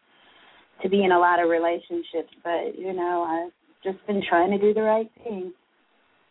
to 0.83 0.89
be 0.89 1.05
in 1.05 1.13
a 1.13 1.19
lot 1.19 1.43
of 1.43 1.49
relationships, 1.49 2.33
but 2.43 2.79
you 2.79 2.93
know, 2.93 3.23
I've 3.23 3.93
just 3.93 4.05
been 4.07 4.23
trying 4.29 4.51
to 4.51 4.59
do 4.59 4.75
the 4.75 4.83
right 4.83 5.11
thing. 5.25 5.53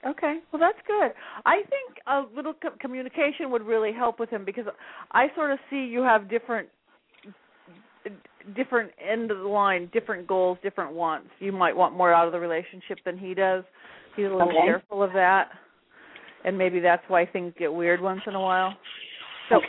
Okay, 0.05 0.39
well 0.51 0.59
that's 0.59 0.79
good. 0.87 1.11
I 1.45 1.57
think 1.69 1.97
a 2.07 2.23
little 2.35 2.53
co- 2.53 2.75
communication 2.79 3.51
would 3.51 3.61
really 3.61 3.93
help 3.93 4.19
with 4.19 4.29
him 4.29 4.43
because 4.45 4.65
I 5.11 5.27
sort 5.35 5.51
of 5.51 5.59
see 5.69 5.85
you 5.85 6.01
have 6.01 6.29
different 6.29 6.69
different 8.55 8.91
end 8.99 9.29
of 9.29 9.37
the 9.37 9.43
line, 9.47 9.89
different 9.93 10.27
goals, 10.27 10.57
different 10.63 10.93
wants. 10.93 11.29
You 11.39 11.51
might 11.51 11.75
want 11.75 11.95
more 11.95 12.11
out 12.11 12.25
of 12.25 12.31
the 12.31 12.39
relationship 12.39 12.97
than 13.05 13.17
he 13.17 13.35
does. 13.35 13.63
He's 14.15 14.25
a 14.25 14.29
little 14.29 14.49
Okay. 14.49 14.65
careful 14.65 15.03
of 15.03 15.13
that. 15.13 15.49
And 16.43 16.57
maybe 16.57 16.79
that's 16.79 17.03
why 17.07 17.25
things 17.25 17.53
get 17.57 17.73
weird 17.73 18.01
once 18.01 18.21
in 18.27 18.35
a 18.35 18.41
while. 18.41 18.75
So 19.49 19.61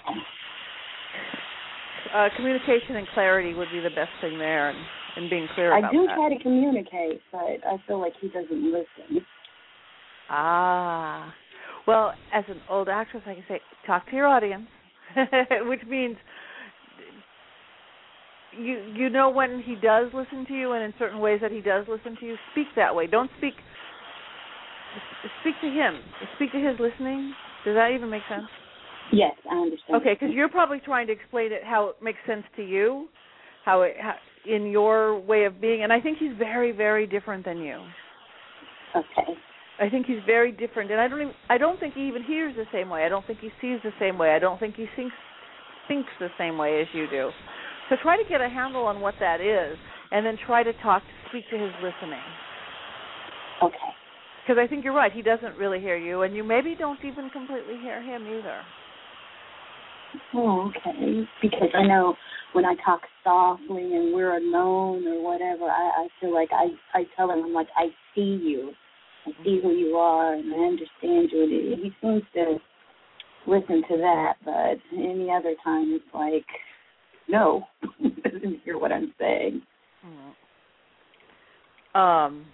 uh 2.15 2.29
communication 2.37 2.97
and 2.97 3.07
clarity 3.15 3.55
would 3.55 3.69
be 3.73 3.81
the 3.81 3.91
best 3.91 4.11
thing 4.21 4.39
there 4.39 4.71
and, 4.71 4.79
and 5.17 5.31
being 5.31 5.49
clear 5.55 5.73
I 5.75 5.79
about 5.79 5.93
do 5.93 6.07
try 6.15 6.29
to 6.35 6.43
communicate, 6.43 7.21
but 7.31 7.41
I 7.41 7.77
feel 7.87 8.01
like 8.01 8.13
he 8.21 8.29
doesn't 8.29 8.73
listen. 8.73 9.25
Ah. 10.29 11.35
Well, 11.87 12.15
as 12.33 12.45
an 12.49 12.61
old 12.71 12.89
actress, 12.89 13.23
I 13.27 13.35
can 13.35 13.45
say, 13.49 13.61
talk 13.87 14.09
to 14.11 14.17
your 14.17 14.27
audience, 14.27 14.67
which 15.63 15.81
means 15.89 16.17
you 18.59 18.83
you 18.95 19.11
know 19.11 19.31
when 19.31 19.63
he 19.65 19.75
does 19.75 20.11
listen 20.15 20.47
to 20.47 20.55
you, 20.55 20.73
and 20.73 20.85
in 20.85 20.95
certain 20.99 21.21
ways 21.21 21.41
that 21.43 21.51
he 21.51 21.61
does 21.61 21.87
listen 21.89 22.17
to 22.21 22.27
you. 22.27 22.37
Speak 22.53 22.69
that 22.77 22.95
way. 22.95 23.07
Don't 23.07 23.31
speak. 23.39 23.55
Speak 25.41 25.55
to 25.61 25.69
him. 25.69 26.01
Speak 26.37 26.53
to 26.53 26.59
his 26.59 26.79
listening. 26.79 27.35
Does 27.65 27.75
that 27.75 27.91
even 27.95 28.11
make 28.11 28.23
sense? 28.29 28.47
Yes, 29.13 29.35
I 29.51 29.55
understand. 29.55 30.01
Okay, 30.01 30.15
because 30.19 30.35
you're 30.35 30.49
probably 30.49 30.81
trying 30.81 31.07
to 31.07 31.13
explain 31.13 31.53
it 31.53 31.63
how 31.65 31.89
it 31.91 31.97
makes 32.03 32.19
sense 32.27 32.45
to 32.57 32.63
you, 32.63 33.09
how 33.65 33.83
it 33.83 33.95
how, 34.01 34.15
in 34.47 34.67
your 34.67 35.19
way 35.21 35.45
of 35.45 35.61
being, 35.61 35.83
and 35.83 35.93
I 35.93 36.01
think 36.01 36.19
he's 36.19 36.37
very, 36.39 36.73
very 36.73 37.07
different 37.07 37.45
than 37.45 37.59
you. 37.59 37.81
Okay. 38.97 39.39
I 39.79 39.89
think 39.89 40.07
he's 40.07 40.23
very 40.27 40.53
different, 40.53 40.91
and 40.91 41.01
I 41.01 41.09
don't 41.09 41.21
even, 41.21 41.35
I 41.49 41.59
don't 41.59 41.79
think 41.79 41.95
he 41.95 42.07
even 42.09 42.23
hears 42.23 42.55
the 42.57 42.67
same 42.73 42.89
way. 42.89 43.05
I 43.05 43.09
don't 43.09 43.27
think 43.27 43.41
he 43.41 43.49
sees 43.61 43.79
the 43.83 43.93
same 43.99 44.19
way. 44.19 44.35
I 44.35 44.39
don't 44.39 44.59
think 44.59 44.77
he 44.77 44.87
thinks 44.97 45.15
thinks 45.89 46.11
the 46.21 46.29
same 46.39 46.59
way 46.59 46.81
as 46.81 46.87
you 46.93 47.09
do. 47.11 47.31
So 47.91 47.97
try 48.03 48.17
to 48.17 48.29
get 48.29 48.41
a 48.41 48.49
handle 48.49 48.85
on 48.87 49.01
what 49.01 49.15
that 49.21 49.41
is, 49.41 49.77
and 50.11 50.25
then 50.25 50.39
try 50.47 50.63
to 50.63 50.73
talk, 50.83 51.03
to 51.03 51.29
speak 51.29 51.45
to 51.51 51.59
his 51.59 51.73
listening. 51.83 52.23
Okay. 53.63 53.77
Because 54.43 54.61
I 54.61 54.67
think 54.67 54.85
you're 54.85 54.95
right. 54.95 55.13
He 55.13 55.23
doesn't 55.23 55.57
really 55.57 55.81
hear 55.81 55.97
you, 55.97 56.23
and 56.23 56.35
you 56.35 56.43
maybe 56.43 56.75
don't 56.77 56.99
even 57.05 57.31
completely 57.31 57.77
hear 57.81 58.03
him 58.03 58.27
either. 58.27 58.63
Oh, 60.35 60.71
okay. 60.71 61.27
Because 61.41 61.69
I 61.75 61.87
know 61.87 62.15
when 62.53 62.65
I 62.65 62.75
talk 62.85 63.01
softly 63.25 63.95
and 63.95 64.13
we're 64.13 64.37
alone 64.37 65.07
or 65.07 65.23
whatever, 65.23 65.65
I, 65.65 66.05
I 66.05 66.09
feel 66.21 66.35
like 66.35 66.51
I 66.53 66.67
I 66.99 67.05
tell 67.17 67.31
him 67.31 67.45
I'm 67.45 67.53
like 67.53 67.69
I 67.77 67.87
see 68.15 68.39
you, 68.43 68.73
I 69.27 69.31
see 69.45 69.61
who 69.63 69.71
you 69.71 69.95
are, 69.97 70.35
and 70.35 70.53
I 70.53 70.59
understand 70.59 71.31
you. 71.33 71.73
And 71.73 71.85
he 71.85 71.93
seems 72.01 72.23
to 72.35 72.59
listen 73.47 73.83
to 73.89 73.97
that, 73.99 74.35
but 74.45 74.79
any 74.97 75.31
other 75.31 75.55
time 75.65 75.93
it's 75.93 76.05
like 76.15 76.47
no, 77.29 77.65
doesn't 78.03 78.61
hear 78.65 78.79
what 78.79 78.93
I'm 78.93 79.15
saying. 79.19 79.63
Um. 81.95 82.47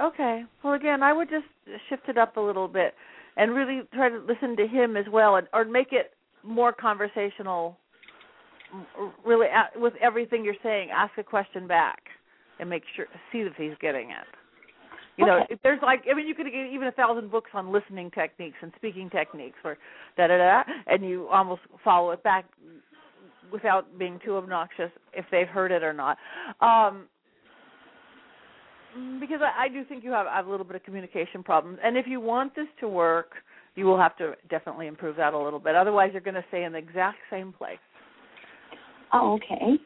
Okay. 0.00 0.44
Well, 0.62 0.74
again, 0.74 1.02
I 1.02 1.12
would 1.12 1.28
just 1.28 1.46
shift 1.88 2.08
it 2.08 2.18
up 2.18 2.36
a 2.36 2.40
little 2.40 2.68
bit 2.68 2.94
and 3.36 3.54
really 3.54 3.82
try 3.94 4.08
to 4.08 4.18
listen 4.18 4.56
to 4.56 4.66
him 4.66 4.96
as 4.96 5.06
well, 5.10 5.36
and 5.36 5.46
or 5.52 5.64
make 5.64 5.92
it 5.92 6.12
more 6.42 6.72
conversational. 6.72 7.76
Really, 9.24 9.48
with 9.76 9.92
everything 10.00 10.44
you're 10.44 10.54
saying, 10.62 10.88
ask 10.94 11.16
a 11.18 11.22
question 11.22 11.66
back 11.66 12.00
and 12.58 12.70
make 12.70 12.82
sure 12.96 13.06
see 13.30 13.38
if 13.40 13.52
he's 13.56 13.76
getting 13.80 14.10
it. 14.10 14.26
You 15.18 15.26
know, 15.26 15.36
Okay. 15.42 15.46
if 15.50 15.62
there's 15.62 15.80
like, 15.82 16.04
I 16.10 16.14
mean, 16.14 16.26
you 16.26 16.34
could 16.34 16.46
get 16.46 16.72
even 16.72 16.88
a 16.88 16.92
thousand 16.92 17.30
books 17.30 17.50
on 17.52 17.70
listening 17.70 18.10
techniques 18.10 18.56
and 18.62 18.72
speaking 18.76 19.10
techniques, 19.10 19.58
or 19.62 19.76
da 20.16 20.26
da 20.26 20.38
da, 20.38 20.62
and 20.86 21.04
you 21.04 21.28
almost 21.28 21.60
follow 21.84 22.12
it 22.12 22.22
back 22.22 22.46
without 23.52 23.98
being 23.98 24.18
too 24.24 24.36
obnoxious 24.36 24.90
if 25.12 25.26
they've 25.30 25.48
heard 25.48 25.70
it 25.70 25.82
or 25.82 25.92
not. 25.92 26.16
Um, 26.60 27.08
because 29.20 29.40
I, 29.42 29.64
I 29.64 29.68
do 29.68 29.84
think 29.84 30.04
you 30.04 30.10
have, 30.12 30.26
have 30.26 30.46
a 30.46 30.50
little 30.50 30.66
bit 30.66 30.76
of 30.76 30.84
communication 30.84 31.42
problems, 31.42 31.78
and 31.82 31.96
if 31.96 32.06
you 32.06 32.20
want 32.20 32.54
this 32.54 32.68
to 32.80 32.88
work, 32.88 33.32
you 33.74 33.86
will 33.86 33.98
have 33.98 34.16
to 34.18 34.34
definitely 34.50 34.86
improve 34.86 35.16
that 35.16 35.32
a 35.32 35.38
little 35.38 35.58
bit. 35.58 35.74
Otherwise, 35.74 36.10
you're 36.12 36.20
going 36.20 36.34
to 36.34 36.44
stay 36.48 36.64
in 36.64 36.72
the 36.72 36.78
exact 36.78 37.18
same 37.30 37.52
place. 37.52 37.78
Oh, 39.12 39.34
okay. 39.34 39.78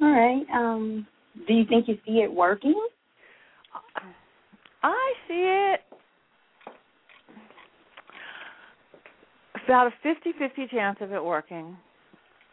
All 0.00 0.10
right. 0.10 0.44
Um, 0.54 1.06
do 1.46 1.54
you 1.54 1.64
think 1.64 1.88
you 1.88 1.98
see 2.06 2.20
it 2.20 2.32
working? 2.32 2.80
I 4.82 5.12
see 5.26 5.34
it 5.34 5.80
about 9.66 9.88
a 9.88 9.90
fifty-fifty 10.02 10.68
chance 10.68 10.98
of 11.00 11.12
it 11.12 11.22
working. 11.22 11.76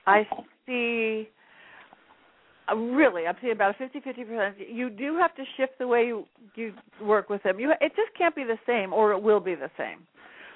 I 0.05 0.27
see 0.65 1.29
uh, 2.71 2.75
really 2.75 3.28
I'm 3.28 3.36
seeing 3.41 3.54
about 3.54 3.75
a 3.75 3.78
fifty-fifty 3.78 4.23
percent. 4.23 4.56
You 4.69 4.89
do 4.89 5.17
have 5.17 5.36
to 5.36 5.43
shift 5.58 5.73
the 5.80 5.88
way 5.88 6.06
you 6.06 6.25
you 6.56 6.73
work 7.01 7.30
with 7.30 7.43
them. 7.43 7.60
You 7.60 7.71
it 7.82 7.93
just 7.95 8.15
can't 8.17 8.36
be 8.36 8.43
the 8.43 8.58
same 8.65 8.93
or 8.93 9.12
it 9.12 9.21
will 9.21 9.39
be 9.39 9.56
the 9.56 9.69
same. 9.78 9.99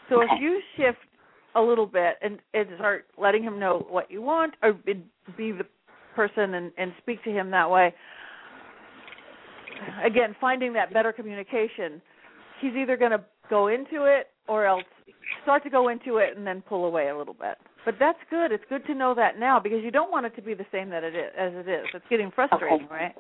So 0.10 0.22
if 0.22 0.30
you 0.40 0.60
shift 0.76 0.98
a 1.56 1.62
little 1.62 1.86
bit 1.86 2.16
and, 2.22 2.40
and 2.54 2.68
start 2.76 3.06
letting 3.18 3.44
him 3.44 3.60
know 3.60 3.86
what 3.90 4.10
you 4.12 4.22
want 4.22 4.54
or 4.62 4.74
be 4.74 5.04
be 5.38 5.52
the 5.52 5.66
person 6.16 6.56
and, 6.56 6.72
and 6.78 6.92
speak 7.02 7.24
to 7.24 7.32
him 7.32 7.52
that 7.52 7.70
way 7.70 7.94
again 10.04 10.36
finding 10.40 10.74
that 10.74 10.94
better 10.94 11.12
communication 11.12 12.02
he's 12.62 12.74
either 12.76 12.98
going 12.98 13.12
to 13.12 13.24
go 13.50 13.68
into 13.68 14.06
it 14.06 14.28
or 14.48 14.66
else 14.66 14.84
start 15.44 15.64
to 15.64 15.70
go 15.70 15.90
into 15.90 16.18
it 16.18 16.36
and 16.36 16.46
then 16.46 16.62
pull 16.62 16.86
away 16.86 17.10
a 17.10 17.18
little 17.18 17.34
bit 17.34 17.58
but 17.86 17.96
that's 18.00 18.20
good. 18.30 18.52
It's 18.52 18.64
good 18.70 18.86
to 18.88 18.94
know 18.94 19.14
that 19.16 19.40
now 19.40 19.60
because 19.60 19.84
you 19.84 19.92
don't 19.92 20.12
want 20.12 20.26
it 20.26 20.36
to 20.36 20.42
be 20.42 20.54
the 20.54 20.66
same 20.72 20.90
that 20.90 21.04
it 21.04 21.16
is 21.16 21.32
as 21.38 21.52
it 21.54 21.68
is. 21.70 21.86
It's 21.94 22.06
getting 22.10 22.32
frustrating 22.32 22.86
Okay. 22.86 22.94
right? 22.94 23.16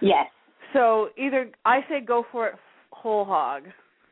Yes. 0.00 0.26
so 0.74 1.08
either 1.16 1.48
i 1.64 1.80
say 1.88 2.00
go 2.06 2.24
for 2.30 2.48
it 2.48 2.54
whole 2.90 3.24
hog. 3.24 3.64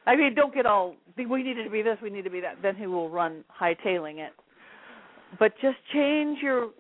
I 0.07 0.17
mean 0.17 0.35
don't 0.35 0.55
get 0.55 0.67
all 0.67 0.95
we 1.17 1.43
need 1.43 1.59
it 1.59 1.65
to 1.65 1.71
be 1.71 1.83
this 1.83 1.99
we 2.03 2.11
need 2.11 2.25
to 2.25 2.31
be 2.31 2.41
that. 2.41 2.57
Then 2.63 2.77
he 2.77 2.87
will 2.87 3.09
run 3.11 3.45
hightailing 3.61 4.19
it. 4.19 4.33
But 5.39 5.53
just 5.61 5.77
change 5.93 6.39
your 6.43 6.71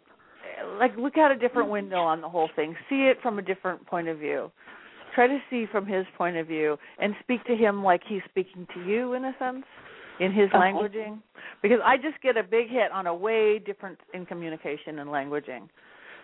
like 0.78 0.96
look 0.96 1.18
out 1.18 1.30
a 1.30 1.36
different 1.36 1.68
window 1.70 1.98
on 1.98 2.20
the 2.20 2.28
whole 2.28 2.48
thing. 2.56 2.74
See 2.88 3.02
it 3.10 3.18
from 3.22 3.38
a 3.38 3.42
different 3.42 3.86
point 3.86 4.08
of 4.08 4.18
view. 4.18 4.50
Try 5.14 5.26
to 5.28 5.38
see 5.50 5.66
from 5.70 5.86
his 5.86 6.06
point 6.18 6.36
of 6.36 6.46
view 6.46 6.76
and 6.98 7.14
speak 7.22 7.44
to 7.44 7.54
him 7.54 7.84
like 7.84 8.02
he's 8.06 8.22
speaking 8.28 8.66
to 8.74 8.84
you 8.84 9.12
in 9.14 9.24
a 9.24 9.34
sense 9.38 9.64
in 10.20 10.32
his 10.32 10.48
Okay. 10.48 10.58
languaging? 10.58 11.20
Because 11.62 11.78
i 11.84 11.96
just 11.96 12.20
get 12.22 12.36
a 12.36 12.42
big 12.42 12.68
hit 12.68 12.92
on 12.92 13.06
a 13.06 13.14
way 13.14 13.58
different 13.58 13.98
in 14.12 14.26
communication 14.26 14.98
and 14.98 15.08
languaging. 15.10 15.68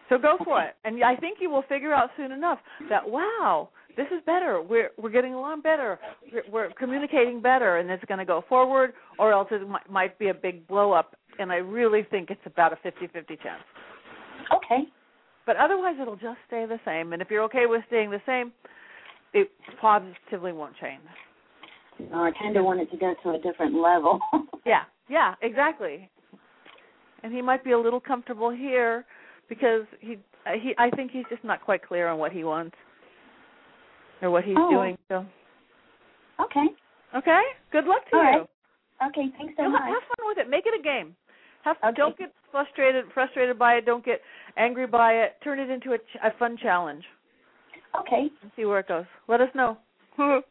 So 0.09 0.19
go 0.19 0.37
for 0.45 0.63
it. 0.63 0.75
And 0.85 1.03
i 1.05 1.17
think 1.17 1.39
you 1.41 1.51
will 1.51 1.63
figure 1.69 1.93
out 1.95 2.11
soon 2.17 2.33
enough 2.33 2.59
that 2.89 3.09
wow 3.09 3.69
this 3.97 4.07
is 4.09 4.23
better. 4.25 4.63
We're 4.63 4.91
we're 4.97 5.11
getting 5.11 5.35
along 5.35 5.63
better. 5.63 5.99
We're, 6.33 6.45
we're 6.51 6.71
communicating 6.79 7.43
better 7.43 7.79
and 7.79 7.91
it's 7.91 8.05
going 8.05 8.19
to 8.19 8.25
go 8.25 8.45
forward 8.49 8.93
or 9.19 9.33
else 9.33 9.49
it 9.51 9.69
might, 9.69 9.91
might 9.91 10.19
be 10.19 10.29
a 10.29 10.35
big 10.35 10.67
blow 10.69 10.93
up 10.93 11.17
and 11.39 11.51
i 11.51 11.57
really 11.57 12.03
think 12.11 12.31
it's 12.31 12.41
about 12.47 12.73
a 12.73 12.77
fifty 12.77 13.07
fifty 13.09 13.37
chance. 13.37 13.63
Okay. 14.55 14.85
but 15.47 15.57
otherwise 15.57 15.97
it'll 16.01 16.17
just 16.17 16.39
stay 16.47 16.67
the 16.67 16.79
same. 16.85 17.13
And 17.13 17.23
if 17.23 17.31
you're 17.31 17.43
okay 17.45 17.67
with 17.67 17.83
staying 17.89 18.11
the 18.11 18.23
same 18.27 18.53
it 19.33 19.51
positively 19.81 20.53
won't 20.53 20.75
change 20.77 21.03
No, 22.11 22.25
I 22.25 22.31
kind 22.33 22.57
of 22.57 22.65
wanted 22.65 22.91
to 22.91 22.97
go 22.97 23.15
to 23.23 23.31
a 23.31 23.39
different 23.39 23.75
level. 23.75 24.19
yeah 24.67 24.83
yeah 25.09 25.35
exactly 25.43 26.09
and 27.23 27.33
he 27.33 27.43
might 27.43 27.63
be 27.65 27.73
a 27.73 27.79
little 27.79 28.01
comfortable 28.01 28.51
here 28.51 29.05
because 29.49 29.83
he 30.01 30.17
uh, 30.47 30.53
he 30.63 30.75
i 30.79 30.89
think 30.91 31.11
he's 31.11 31.25
just 31.31 31.43
not 31.45 31.61
quite 31.65 31.83
clear 31.87 32.07
on 32.09 32.19
what 32.19 32.31
he 32.33 32.45
wants 32.45 32.77
or 34.23 34.31
what 34.31 34.45
he's 34.45 34.57
Oh. 34.59 34.71
doing 34.71 34.97
so 35.09 35.25
okay. 36.41 36.67
okay 37.17 37.43
good 37.73 37.85
luck 37.87 38.09
to 38.11 38.17
All 38.17 38.23
you 38.23 38.29
right. 38.39 38.47
Okay. 39.09 39.27
Thanks 39.39 39.55
so 39.57 39.63
Have- 39.63 39.73
much. 39.73 39.83
have 39.89 40.03
fun 40.13 40.27
with 40.29 40.39
it 40.39 40.49
make 40.51 40.65
it 40.67 40.79
a 40.79 40.83
game 40.83 41.17
have 41.65 41.77
Okay. 41.85 41.97
don't 41.97 42.17
get 42.19 42.33
frustrated 42.51 43.05
frustrated 43.15 43.59
by 43.59 43.75
it 43.75 43.87
don't 43.87 44.05
get 44.05 44.21
angry 44.57 44.87
by 44.87 45.15
it 45.15 45.37
turn 45.43 45.59
it 45.59 45.71
into 45.71 45.93
a, 45.93 45.99
ch- 45.99 46.21
a 46.23 46.31
fun 46.39 46.57
challenge 46.57 47.05
Okay. 47.99 48.29
and 48.43 48.51
see 48.57 48.65
where 48.67 48.79
it 48.81 48.89
goes 48.89 49.07
let 49.29 49.41
us 49.41 49.49
know 49.55 49.77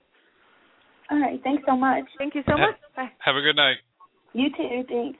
All 1.11 1.19
right. 1.19 1.39
Thanks 1.43 1.63
so 1.67 1.75
much. 1.75 2.03
thank 2.17 2.35
you 2.35 2.43
so 2.47 2.57
much 2.57 2.75
bye 2.95 3.09
Have 3.19 3.35
a 3.35 3.41
good 3.41 3.55
night. 3.55 3.77
You 4.33 4.49
too. 4.55 4.83
Thanks. 4.87 5.17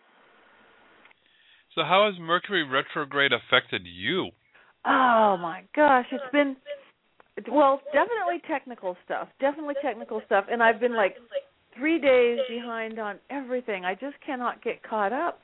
So, 1.76 1.84
how 1.84 2.10
has 2.10 2.20
Mercury 2.20 2.64
retrograde 2.64 3.32
affected 3.32 3.84
you? 3.86 4.30
Oh 4.86 5.38
my 5.40 5.64
gosh, 5.76 6.06
it's 6.12 6.24
been 6.32 6.56
well, 7.52 7.82
definitely 7.94 8.42
technical 8.48 8.98
stuff. 9.06 9.30
Definitely 9.40 9.76
technical 9.82 10.22
stuff 10.26 10.46
and 10.52 10.62
I've 10.62 10.80
been 10.80 10.96
like 10.96 11.16
3 11.78 12.00
days 12.00 12.40
behind 12.50 13.00
on 13.00 13.18
everything. 13.30 13.86
I 13.86 13.94
just 13.94 14.16
cannot 14.26 14.64
get 14.64 14.84
caught 14.84 15.14
up 15.14 15.40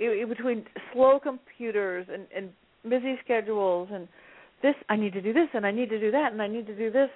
I- 0.00 0.22
I- 0.22 0.24
between 0.24 0.66
slow 0.92 1.20
computers 1.20 2.06
and 2.12 2.26
and 2.34 2.50
busy 2.88 3.18
schedules 3.24 3.88
and 3.92 4.08
this 4.62 4.74
I 4.88 4.96
need 4.96 5.12
to 5.14 5.20
do 5.20 5.32
this 5.32 5.48
and 5.54 5.66
I 5.66 5.70
need 5.70 5.88
to 5.90 6.00
do 6.00 6.10
that 6.10 6.32
and 6.32 6.40
I 6.40 6.46
need 6.46 6.66
to 6.66 6.74
do 6.74 6.90
this 6.90 7.10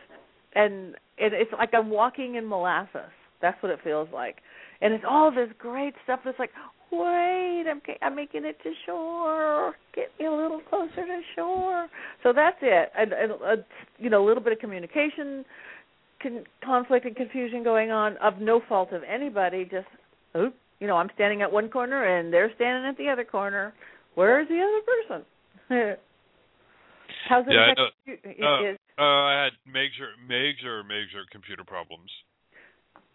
and 0.55 0.95
it, 1.17 1.33
it's 1.33 1.53
like 1.53 1.71
I'm 1.75 1.91
walking 1.91 2.37
in 2.37 2.49
molasses. 2.49 3.11
That's 3.41 3.61
what 3.63 3.71
it 3.71 3.79
feels 3.85 4.09
like. 4.13 4.37
And 4.81 4.93
it's 4.95 5.05
all 5.09 5.31
this 5.31 5.49
great 5.59 5.95
stuff 6.05 6.21
that's 6.25 6.39
like, 6.39 6.51
wait, 6.91 7.65
I'm 7.69 7.81
I'm 8.03 8.15
making 8.15 8.45
it 8.45 8.57
to 8.63 8.73
shore. 8.87 9.75
Get 9.95 10.11
me 10.19 10.27
a 10.27 10.33
little 10.33 10.61
closer 10.69 11.05
to 11.07 11.21
shore. 11.37 11.89
So 12.23 12.33
that's 12.33 12.57
it. 12.63 12.91
And, 12.97 13.13
and 13.13 13.33
uh, 13.33 13.63
you 13.99 14.11
know, 14.11 14.25
a 14.25 14.27
little 14.27 14.43
bit 14.43 14.53
of 14.53 14.59
communication, 14.59 15.45
con- 16.23 16.45
conflict 16.65 17.07
and 17.07 17.17
confusion 17.17 17.63
going 17.63 17.91
on 17.91 18.17
of 18.19 18.39
no 18.41 18.61
fault 18.69 18.93
of 18.93 19.03
anybody. 19.03 19.65
Just, 19.65 19.87
oop, 20.37 20.55
you 20.81 20.87
know, 20.87 20.97
I'm 20.97 21.11
standing 21.15 21.43
at 21.43 21.51
one 21.53 21.69
corner 21.69 22.05
and 22.19 22.33
they're 22.33 22.53
standing 22.55 22.89
at 22.89 22.97
the 22.97 23.09
other 23.09 23.25
corner. 23.25 23.75
Where's 24.15 24.49
the 24.49 24.61
other 24.61 24.81
person? 25.19 25.27
How's 27.29 27.45
it 27.47 27.53
Yeah, 27.53 27.61
I 27.61 27.65
affect 27.73 27.79
know. 27.79 27.89
you? 28.07 28.47
Uh, 28.47 28.71
is- 28.73 28.79
Uh, 28.99 29.03
I 29.03 29.45
had 29.45 29.53
major, 29.71 30.11
major, 30.27 30.83
major 30.83 31.23
computer 31.31 31.63
problems. 31.63 32.11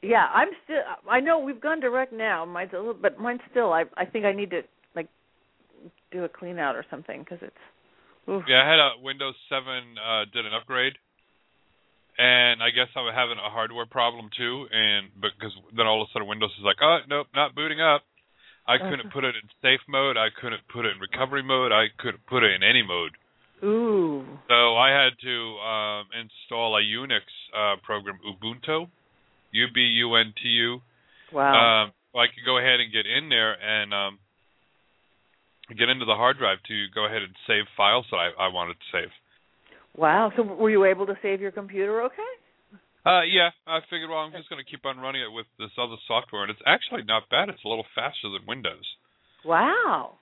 Yeah, 0.01 0.27
I'm 0.33 0.49
still. 0.63 0.83
I 1.09 1.19
know 1.19 1.39
we've 1.39 1.59
gone 1.59 1.79
direct 1.79 2.13
now. 2.13 2.45
Mine's 2.45 2.71
a 2.73 2.77
little, 2.77 2.93
but 2.93 3.19
mine's 3.19 3.41
still. 3.51 3.71
I 3.71 3.83
I 3.95 4.05
think 4.05 4.25
I 4.25 4.33
need 4.33 4.51
to 4.51 4.61
like 4.95 5.07
do 6.11 6.23
a 6.23 6.29
clean 6.29 6.59
out 6.59 6.75
or 6.75 6.85
something 6.89 7.19
because 7.19 7.39
it's. 7.41 7.63
Oof. 8.29 8.43
Yeah, 8.47 8.63
I 8.63 8.69
had 8.69 8.79
a 8.79 8.91
Windows 9.03 9.35
7 9.51 9.59
uh, 9.99 10.23
did 10.31 10.45
an 10.45 10.55
upgrade, 10.55 10.95
and 12.17 12.63
I 12.63 12.71
guess 12.71 12.87
I 12.95 13.03
was 13.03 13.11
having 13.11 13.35
a 13.35 13.51
hardware 13.51 13.85
problem 13.85 14.29
too. 14.31 14.67
And 14.71 15.11
because 15.19 15.51
then 15.75 15.87
all 15.87 16.01
of 16.01 16.07
a 16.07 16.09
sudden 16.13 16.27
Windows 16.27 16.51
is 16.59 16.63
like, 16.63 16.79
oh 16.79 16.99
nope, 17.07 17.27
not 17.35 17.55
booting 17.55 17.81
up. 17.81 18.03
I 18.67 18.77
couldn't 18.79 19.11
put 19.11 19.27
it 19.27 19.35
in 19.35 19.43
safe 19.59 19.83
mode. 19.89 20.15
I 20.15 20.31
couldn't 20.31 20.63
put 20.71 20.85
it 20.85 20.95
in 20.95 20.99
recovery 21.03 21.43
mode. 21.43 21.71
I 21.75 21.91
couldn't 21.99 22.25
put 22.27 22.43
it 22.43 22.55
in 22.55 22.63
any 22.63 22.81
mode. 22.81 23.11
Ooh. 23.63 24.25
So 24.49 24.75
I 24.75 24.89
had 24.89 25.13
to 25.23 25.35
um, 25.59 26.05
install 26.19 26.75
a 26.75 26.81
Unix 26.81 27.21
uh, 27.55 27.75
program, 27.83 28.19
Ubuntu, 28.27 28.87
U 29.51 29.67
B 29.73 29.79
U 29.79 30.15
N 30.15 30.33
T 30.41 30.49
U. 30.49 30.81
Wow. 31.31 31.85
Um, 31.85 31.93
I 32.15 32.27
could 32.27 32.45
go 32.45 32.57
ahead 32.57 32.79
and 32.79 32.91
get 32.91 33.05
in 33.05 33.29
there 33.29 33.53
and 33.53 33.93
um, 33.93 34.19
get 35.69 35.89
into 35.89 36.05
the 36.05 36.13
hard 36.15 36.37
drive 36.37 36.59
to 36.67 36.85
go 36.93 37.05
ahead 37.05 37.21
and 37.23 37.33
save 37.47 37.63
files 37.75 38.05
that 38.11 38.17
I, 38.17 38.45
I 38.45 38.47
wanted 38.49 38.73
to 38.73 38.87
save. 38.91 39.09
wow. 39.95 40.31
So 40.35 40.43
were 40.43 40.69
you 40.69 40.85
able 40.85 41.05
to 41.07 41.17
save 41.21 41.41
your 41.41 41.51
computer? 41.51 42.03
Okay. 42.03 42.33
Uh, 43.05 43.23
yeah, 43.23 43.49
I 43.67 43.79
figured. 43.89 44.09
Well, 44.09 44.19
I'm 44.19 44.31
just 44.31 44.49
going 44.49 44.63
to 44.63 44.69
keep 44.69 44.85
on 44.85 44.97
running 44.97 45.21
it 45.21 45.31
with 45.31 45.45
this 45.59 45.71
other 45.77 45.97
software, 46.07 46.43
and 46.43 46.51
it's 46.51 46.61
actually 46.65 47.03
not 47.03 47.29
bad. 47.29 47.49
It's 47.49 47.63
a 47.65 47.67
little 47.67 47.85
faster 47.95 48.29
than 48.29 48.47
Windows. 48.47 48.85
Wow. 49.43 50.15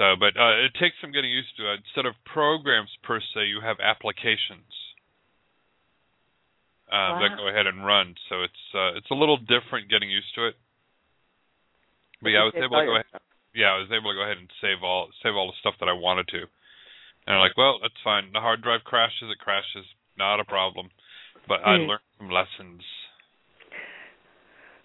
So, 0.00 0.16
but 0.16 0.32
uh, 0.32 0.64
it 0.64 0.72
takes 0.80 0.96
some 1.04 1.12
getting 1.12 1.28
used 1.28 1.52
to. 1.60 1.76
Instead 1.76 2.08
of 2.08 2.16
programs 2.24 2.88
per 3.04 3.20
se, 3.20 3.52
you 3.52 3.60
have 3.60 3.76
applications 3.84 4.72
uh, 6.88 7.12
Wow. 7.12 7.20
that 7.20 7.36
go 7.36 7.52
ahead 7.52 7.68
and 7.68 7.84
run. 7.84 8.16
So 8.32 8.40
it's 8.40 8.64
uh, 8.72 8.96
it's 8.96 9.12
a 9.12 9.14
little 9.14 9.36
different 9.36 9.92
getting 9.92 10.08
used 10.08 10.32
to 10.40 10.48
it. 10.48 10.56
But 12.24 12.32
yeah, 12.32 12.40
I 12.40 12.44
was 12.48 12.56
able 12.56 12.80
to 12.80 12.88
go 12.88 12.96
ahead. 12.96 13.20
Yeah, 13.52 13.76
I 13.76 13.78
was 13.84 13.92
able 13.92 14.08
to 14.08 14.16
go 14.16 14.24
ahead 14.24 14.40
and 14.40 14.48
save 14.64 14.80
all 14.80 15.12
save 15.20 15.36
all 15.36 15.52
the 15.52 15.60
stuff 15.60 15.76
that 15.84 15.92
I 15.92 15.92
wanted 15.92 16.32
to. 16.32 16.48
And 17.28 17.36
I'm 17.36 17.44
like, 17.44 17.60
well, 17.60 17.76
that's 17.84 18.00
fine. 18.02 18.32
The 18.32 18.40
hard 18.40 18.64
drive 18.64 18.80
crashes, 18.88 19.28
it 19.28 19.36
crashes, 19.36 19.84
not 20.16 20.40
a 20.40 20.48
problem. 20.48 20.88
But 21.44 21.60
I 21.60 21.76
Hmm. 21.76 21.92
learned 21.92 22.08
some 22.16 22.30
lessons. 22.32 22.80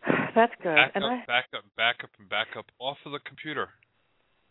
That's 0.36 0.52
good. 0.62 0.76
Back 0.76 0.92
and 0.96 1.06
I 1.06 1.24
back 1.26 1.48
up, 1.56 1.64
back 1.78 2.04
up, 2.04 2.10
and 2.20 2.28
back 2.28 2.48
up 2.60 2.66
off 2.80 2.98
of 3.06 3.14
the 3.14 3.24
computer. 3.24 3.70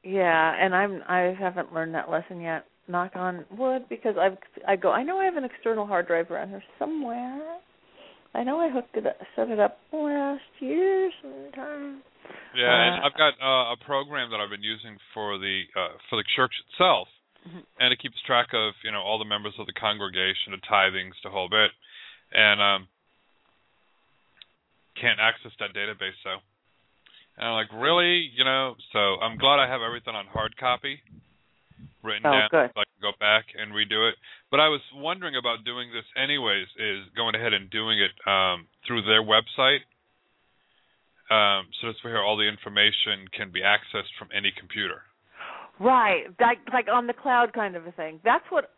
Yeah, 0.05 0.55
and 0.59 0.75
I'm 0.75 1.03
I 1.09 1.35
haven't 1.39 1.73
learned 1.75 1.95
that 1.95 2.11
lesson 2.11 2.41
yet. 2.41 2.65
Knock 2.87 3.13
on 3.17 3.47
wood 3.57 3.89
because 3.89 4.17
I've 4.21 4.37
I 4.69 4.77
go 4.77 4.93
I 4.93 5.03
know 5.03 5.19
I 5.19 5.25
have 5.25 5.37
an 5.37 5.45
external 5.45 5.87
hard 5.87 6.07
drive 6.07 6.31
around 6.31 6.51
here 6.51 6.63
somewhere. 6.79 7.59
I 8.35 8.43
know 8.45 8.59
I 8.61 8.69
hooked 8.69 8.97
it 8.97 9.07
up, 9.07 9.17
set 9.37 9.49
it 9.49 9.59
up 9.61 9.79
last 9.93 10.43
year 10.61 11.11
sometime. 11.23 12.03
Yeah, 12.55 12.69
and 12.69 13.03
Uh, 13.03 13.07
I've 13.07 13.17
got 13.17 13.35
uh, 13.41 13.73
a 13.73 13.77
program 13.87 14.31
that 14.31 14.41
I've 14.41 14.51
been 14.51 14.63
using 14.63 14.99
for 15.15 15.39
the 15.39 15.63
uh, 15.77 15.97
for 16.11 16.17
the 16.17 16.25
church 16.37 16.53
itself, 16.69 17.09
Mhm. 17.49 17.65
and 17.81 17.93
it 17.93 17.99
keeps 18.01 18.21
track 18.27 18.53
of 18.53 18.75
you 18.85 18.91
know 18.93 19.01
all 19.01 19.19
the 19.19 19.25
members 19.25 19.55
of 19.59 19.67
the 19.67 19.73
congregation, 19.73 20.53
the 20.53 20.59
tithings, 20.59 21.15
the 21.23 21.31
whole 21.31 21.49
bit, 21.49 21.71
and 22.33 22.61
um, 22.61 22.89
can't 25.01 25.21
access 25.21 25.53
that 25.59 25.73
database. 25.75 26.15
So, 26.23 26.39
and 27.37 27.49
I'm 27.49 27.55
like, 27.55 27.73
really, 27.73 28.31
you 28.37 28.45
know? 28.45 28.75
So 28.93 28.99
I'm 29.21 29.39
glad 29.39 29.59
I 29.59 29.69
have 29.69 29.83
everything 29.83 30.15
on 30.15 30.27
hard 30.27 30.57
copy, 30.57 31.01
written 32.03 32.27
Oh, 32.27 32.33
down, 32.33 32.49
good. 32.51 32.71
so 32.75 32.81
I 32.81 32.85
can 32.85 33.03
go 33.03 33.13
back 33.19 33.47
and 33.59 33.73
redo 33.73 34.09
it. 34.09 34.15
But 34.51 34.61
I 34.61 34.69
was 34.69 34.81
wondering 34.95 35.37
about 35.37 35.65
doing 35.65 35.91
this 35.93 36.05
anyways. 36.17 36.67
Is 36.79 37.11
going 37.17 37.35
ahead 37.35 37.53
and 37.53 37.71
doing 37.71 37.99
it 37.99 38.13
um, 38.29 38.67
through 38.87 39.03
their 39.03 39.23
website. 39.23 39.83
Um, 41.31 41.67
so 41.81 41.89
that's 41.89 42.05
where 42.05 42.23
all 42.23 42.37
the 42.37 42.47
information 42.47 43.27
can 43.35 43.51
be 43.51 43.61
accessed 43.63 44.13
from 44.19 44.29
any 44.37 44.53
computer. 44.57 45.03
Right, 45.81 46.25
like 46.41 46.59
like 46.73 46.87
on 46.93 47.09
the 47.09 47.15
cloud 47.15 47.53
kind 47.53 47.75
of 47.75 47.87
a 47.87 47.93
thing. 47.93 48.21
That's 48.23 48.45
what 48.51 48.71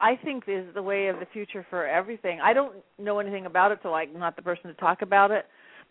I 0.00 0.16
think 0.22 0.44
is 0.46 0.66
the 0.74 0.82
way 0.82 1.08
of 1.08 1.18
the 1.18 1.26
future 1.32 1.66
for 1.68 1.86
everything. 1.86 2.38
I 2.40 2.52
don't 2.52 2.74
know 2.98 3.18
anything 3.18 3.46
about 3.46 3.72
it, 3.72 3.80
so 3.82 3.94
I'm 3.94 4.16
not 4.18 4.36
the 4.36 4.42
person 4.42 4.68
to 4.68 4.74
talk 4.74 5.02
about 5.02 5.30
it. 5.30 5.46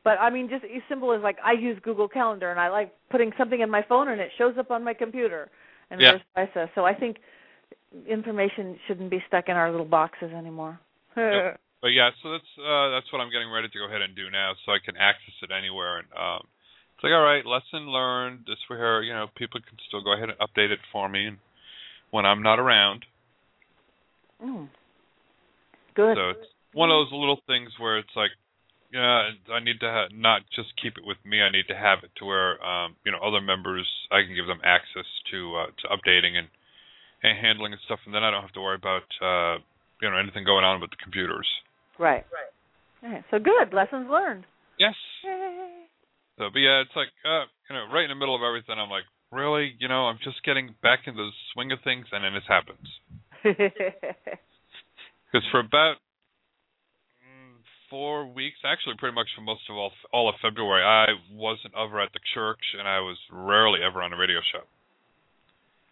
But 0.05 0.21
I 0.21 0.29
mean, 0.29 0.47
just 0.47 0.63
as 0.63 0.83
simple 0.87 1.11
as 1.13 1.21
like 1.23 1.37
I 1.43 1.53
use 1.53 1.77
Google 1.83 2.07
Calendar, 2.07 2.51
and 2.51 2.59
I 2.59 2.69
like 2.69 2.93
putting 3.09 3.31
something 3.39 3.59
in 3.59 3.71
my 3.71 3.81
phone, 3.89 4.07
and 4.07 4.21
it 4.21 4.29
shows 4.37 4.53
up 4.57 4.69
on 4.69 4.83
my 4.83 4.93
computer, 4.93 5.49
and 5.89 5.99
Yeah. 5.99 6.19
vice 6.35 6.49
versa. 6.53 6.69
So 6.75 6.85
I 6.85 6.93
think 6.93 7.17
information 8.07 8.79
shouldn't 8.85 9.09
be 9.09 9.23
stuck 9.27 9.49
in 9.49 9.57
our 9.57 9.71
little 9.71 9.85
boxes 9.85 10.31
anymore. 10.31 10.79
Yep. 11.17 11.59
But 11.81 11.89
yeah, 11.89 12.09
so 12.21 12.31
that's 12.31 12.57
uh, 12.57 12.89
that's 12.89 13.11
what 13.11 13.19
I'm 13.19 13.29
getting 13.31 13.51
ready 13.51 13.67
to 13.67 13.77
go 13.77 13.85
ahead 13.85 14.01
and 14.01 14.15
do 14.15 14.29
now, 14.29 14.53
so 14.65 14.71
I 14.71 14.79
can 14.83 14.95
access 14.97 15.33
it 15.43 15.51
anywhere. 15.51 15.99
And 15.99 16.07
um, 16.17 16.47
it's 16.95 17.03
like, 17.03 17.13
all 17.13 17.21
right, 17.21 17.45
lesson 17.45 17.89
learned. 17.89 18.45
This 18.47 18.57
where 18.67 19.03
you 19.03 19.13
know 19.13 19.27
people 19.35 19.59
can 19.61 19.77
still 19.87 20.01
go 20.01 20.13
ahead 20.13 20.29
and 20.29 20.37
update 20.39 20.71
it 20.71 20.79
for 20.91 21.09
me, 21.09 21.25
and 21.25 21.37
when 22.11 22.25
I'm 22.25 22.41
not 22.41 22.59
around. 22.59 23.05
Mm. 24.43 24.69
Good. 25.93 26.17
So 26.17 26.29
it's 26.29 26.49
one 26.73 26.91
of 26.91 27.05
those 27.05 27.11
little 27.11 27.39
things 27.47 27.71
where 27.79 27.97
it's 27.97 28.15
like, 28.15 28.31
yeah, 28.93 29.31
I 29.53 29.59
need 29.59 29.79
to 29.81 29.89
ha- 29.89 30.13
not 30.13 30.41
just 30.55 30.69
keep 30.81 30.97
it 30.97 31.05
with 31.05 31.17
me. 31.25 31.41
I 31.41 31.51
need 31.51 31.67
to 31.67 31.75
have 31.75 31.99
it 32.03 32.11
to 32.17 32.25
where 32.25 32.61
um, 32.63 32.95
you 33.05 33.11
know 33.11 33.19
other 33.19 33.41
members 33.41 33.87
I 34.11 34.21
can 34.21 34.35
give 34.35 34.47
them 34.47 34.61
access 34.63 35.07
to 35.31 35.39
uh, 35.55 35.69
to 35.81 35.85
updating 35.89 36.37
and 36.37 36.47
and 37.23 37.37
handling 37.39 37.73
and 37.73 37.81
stuff, 37.85 37.99
and 38.05 38.13
then 38.13 38.23
I 38.23 38.31
don't 38.31 38.41
have 38.41 38.53
to 38.53 38.61
worry 38.61 38.77
about 38.77 39.07
uh, 39.21 39.59
you 40.01 40.09
know 40.09 40.17
anything 40.17 40.45
going 40.45 40.63
on 40.63 40.81
with 40.81 40.91
the 40.91 41.01
computers. 41.01 41.47
Right. 41.97 42.25
Right. 42.29 42.51
Okay, 43.05 43.23
So 43.31 43.39
good. 43.39 43.73
Lessons 43.73 44.07
learned. 44.09 44.45
Yes. 44.79 44.95
Yay. 45.23 45.85
So, 46.37 46.49
but 46.51 46.59
yeah, 46.59 46.81
it's 46.81 46.95
like, 46.95 47.07
uh, 47.23 47.47
you 47.69 47.75
know, 47.75 47.87
right 47.93 48.03
in 48.03 48.09
the 48.09 48.19
middle 48.19 48.35
of 48.35 48.41
everything, 48.43 48.75
I'm 48.77 48.89
like, 48.89 49.07
really, 49.31 49.73
you 49.79 49.87
know, 49.87 50.07
I'm 50.11 50.19
just 50.23 50.43
getting 50.43 50.75
back 50.83 51.07
into 51.07 51.23
the 51.23 51.31
swing 51.53 51.71
of 51.71 51.79
things, 51.83 52.07
and 52.11 52.23
then 52.23 52.33
this 52.33 52.43
happens. 52.47 52.87
Because 55.31 55.51
for 55.51 55.59
about 55.59 55.95
four 57.89 58.25
weeks, 58.27 58.57
actually, 58.65 58.95
pretty 58.97 59.15
much 59.15 59.27
for 59.35 59.41
most 59.41 59.61
of 59.69 59.75
all 59.75 59.91
all 60.11 60.29
of 60.29 60.35
February, 60.41 60.83
I 60.83 61.13
wasn't 61.31 61.73
ever 61.75 62.01
at 62.01 62.13
the 62.13 62.19
church, 62.33 62.61
and 62.77 62.87
I 62.87 62.99
was 62.99 63.17
rarely 63.31 63.79
ever 63.85 64.01
on 64.01 64.13
a 64.13 64.17
radio 64.17 64.39
show, 64.51 64.63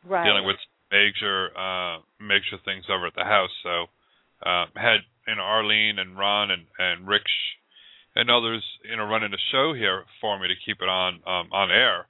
right. 0.08 0.24
dealing 0.24 0.46
with 0.46 0.58
major, 0.92 1.50
uh, 1.58 2.00
major 2.20 2.62
things 2.66 2.86
over 2.90 3.08
at 3.08 3.16
the 3.16 3.24
house. 3.24 3.54
So, 3.64 3.86
uh, 4.46 4.66
had 4.76 5.06
you 5.28 5.36
know 5.36 5.44
Arlene 5.44 6.00
and 6.00 6.18
Ron 6.18 6.52
and 6.52 6.66
and 6.78 7.08
Rich 7.08 7.30
and 8.16 8.30
others, 8.30 8.64
you 8.88 8.96
know, 8.96 9.06
running 9.06 9.32
the 9.32 9.42
show 9.52 9.74
here 9.74 10.06
for 10.22 10.38
me 10.40 10.48
to 10.48 10.58
keep 10.66 10.82
it 10.82 10.90
on 10.90 11.16
um, 11.26 11.50
on 11.52 11.72
air, 11.72 12.08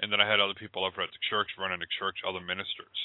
and 0.00 0.12
then 0.12 0.20
I 0.20 0.28
had 0.28 0.40
other 0.40 0.56
people 0.58 0.84
over 0.84 1.02
at 1.02 1.10
the 1.10 1.22
church 1.28 1.48
running 1.58 1.80
the 1.80 1.92
church, 1.98 2.16
other 2.26 2.40
ministers. 2.40 2.98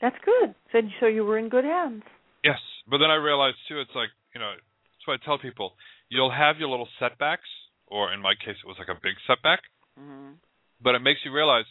That's 0.00 0.16
good. 0.24 0.54
So, 0.72 0.80
so 1.00 1.06
you 1.06 1.24
were 1.24 1.36
in 1.36 1.48
good 1.48 1.64
hands. 1.64 2.02
Yes, 2.42 2.60
but 2.88 2.98
then 2.98 3.10
I 3.10 3.20
realized 3.20 3.60
too, 3.68 3.80
it's 3.80 3.94
like 3.94 4.08
you 4.34 4.40
know, 4.40 4.56
that's 5.00 5.08
why 5.08 5.14
I 5.16 5.24
tell 5.24 5.40
people, 5.40 5.72
you'll 6.10 6.30
have 6.30 6.58
your 6.58 6.68
little 6.68 6.88
setbacks, 7.00 7.48
or 7.86 8.12
in 8.12 8.20
my 8.20 8.34
case, 8.36 8.60
it 8.60 8.68
was 8.68 8.76
like 8.78 8.92
a 8.92 9.00
big 9.00 9.16
setback, 9.26 9.60
Mm-hmm. 9.98 10.36
but 10.80 10.94
it 10.94 11.00
makes 11.00 11.20
you 11.24 11.32
realize 11.32 11.64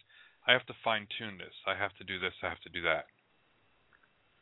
I 0.46 0.54
have 0.54 0.66
to 0.66 0.74
fine 0.84 1.08
tune 1.18 1.38
this, 1.38 1.54
I 1.66 1.74
have 1.78 1.96
to 1.98 2.04
do 2.04 2.20
this, 2.20 2.34
I 2.44 2.50
have 2.50 2.60
to 2.62 2.70
do 2.70 2.82
that, 2.84 3.06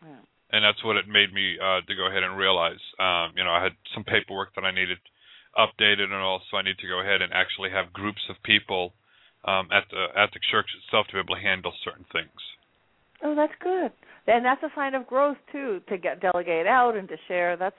Yeah. 0.03 0.23
and 0.51 0.63
that's 0.63 0.83
what 0.83 0.95
it 0.95 1.07
made 1.07 1.31
me 1.33 1.59
uh, 1.59 1.81
to 1.83 1.95
go 1.95 2.07
ahead 2.07 2.23
and 2.23 2.37
realize. 2.37 2.81
Um, 2.99 3.33
you 3.35 3.43
know, 3.43 3.51
I 3.51 3.63
had 3.63 3.75
some 3.93 4.03
paperwork 4.03 4.55
that 4.55 4.63
I 4.63 4.71
needed 4.71 4.97
updated, 5.55 6.11
and 6.11 6.15
also 6.15 6.55
I 6.57 6.63
need 6.63 6.79
to 6.79 6.87
go 6.87 7.01
ahead 7.01 7.21
and 7.21 7.31
actually 7.33 7.69
have 7.71 7.93
groups 7.93 8.21
of 8.29 8.35
people 8.43 8.93
um, 9.45 9.67
at 9.71 9.85
the 9.91 10.07
at 10.15 10.31
the 10.33 10.39
church 10.51 10.67
itself 10.79 11.07
to 11.07 11.13
be 11.13 11.19
able 11.19 11.35
to 11.35 11.41
handle 11.41 11.73
certain 11.83 12.05
things. 12.11 12.39
Oh, 13.23 13.35
that's 13.35 13.55
good. 13.59 13.91
And 14.27 14.43
that's 14.43 14.63
a 14.63 14.71
sign 14.75 14.95
of 14.95 15.07
growth 15.07 15.37
too, 15.51 15.81
to 15.89 15.97
get 15.97 16.19
delegate 16.19 16.67
out 16.67 16.95
and 16.97 17.07
to 17.09 17.17
share. 17.27 17.55
That's. 17.57 17.75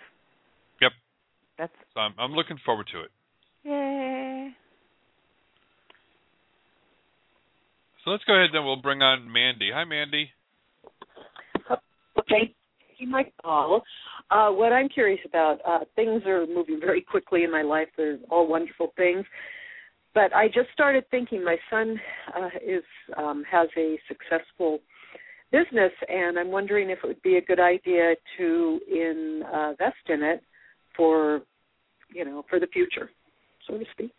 That's 1.59 1.73
So 1.95 2.01
I'm, 2.01 2.15
I'm 2.19 2.33
looking 2.33 2.59
forward 2.65 2.87
to 2.93 3.01
it. 3.03 3.11
yay. 3.65 4.51
So 8.05 8.13
let's 8.13 8.25
go 8.25 8.35
ahead 8.35 8.51
then. 8.55 8.65
We'll 8.65 8.77
bring 8.81 9.03
on 9.03 9.31
Mandy. 9.31 9.71
Hi, 9.75 9.85
Mandy. 9.85 10.31
Okay, 12.19 12.55
taking 12.91 13.11
my 13.11 13.25
call. 13.43 13.83
Uh, 14.31 14.51
what 14.51 14.73
I'm 14.73 14.89
curious 14.89 15.21
about, 15.27 15.59
uh, 15.67 15.81
things 15.97 16.23
are 16.27 16.47
moving 16.47 16.79
very 16.81 17.03
quickly 17.03 17.45
in 17.45 17.51
my 17.51 17.63
life. 17.63 17.89
They're 17.97 18.19
all 18.31 18.47
wonderful 18.47 18.93
things. 18.97 19.25
But 20.15 20.35
I 20.35 20.47
just 20.49 20.69
started 20.73 21.05
thinking 21.11 21.45
my 21.45 21.57
son 21.71 22.01
uh, 22.37 22.49
is 22.67 22.83
um, 23.17 23.45
has 23.51 23.69
a 23.77 23.99
successful 24.09 24.81
business, 25.53 25.93
and 26.09 26.39
I'm 26.39 26.51
wondering 26.51 26.91
if 26.91 26.99
it 27.03 27.07
would 27.07 27.23
be 27.23 27.37
a 27.37 27.43
good 27.43 27.61
idea 27.61 28.15
to 28.39 28.81
invest 28.91 30.09
in 30.09 30.23
it 30.23 30.43
for, 30.99 31.41
you 32.13 32.27
know, 32.27 32.45
for 32.51 32.61
the 32.61 32.67
future, 32.67 33.09
so 33.67 33.79
to 33.79 33.85
speak. 33.93 34.13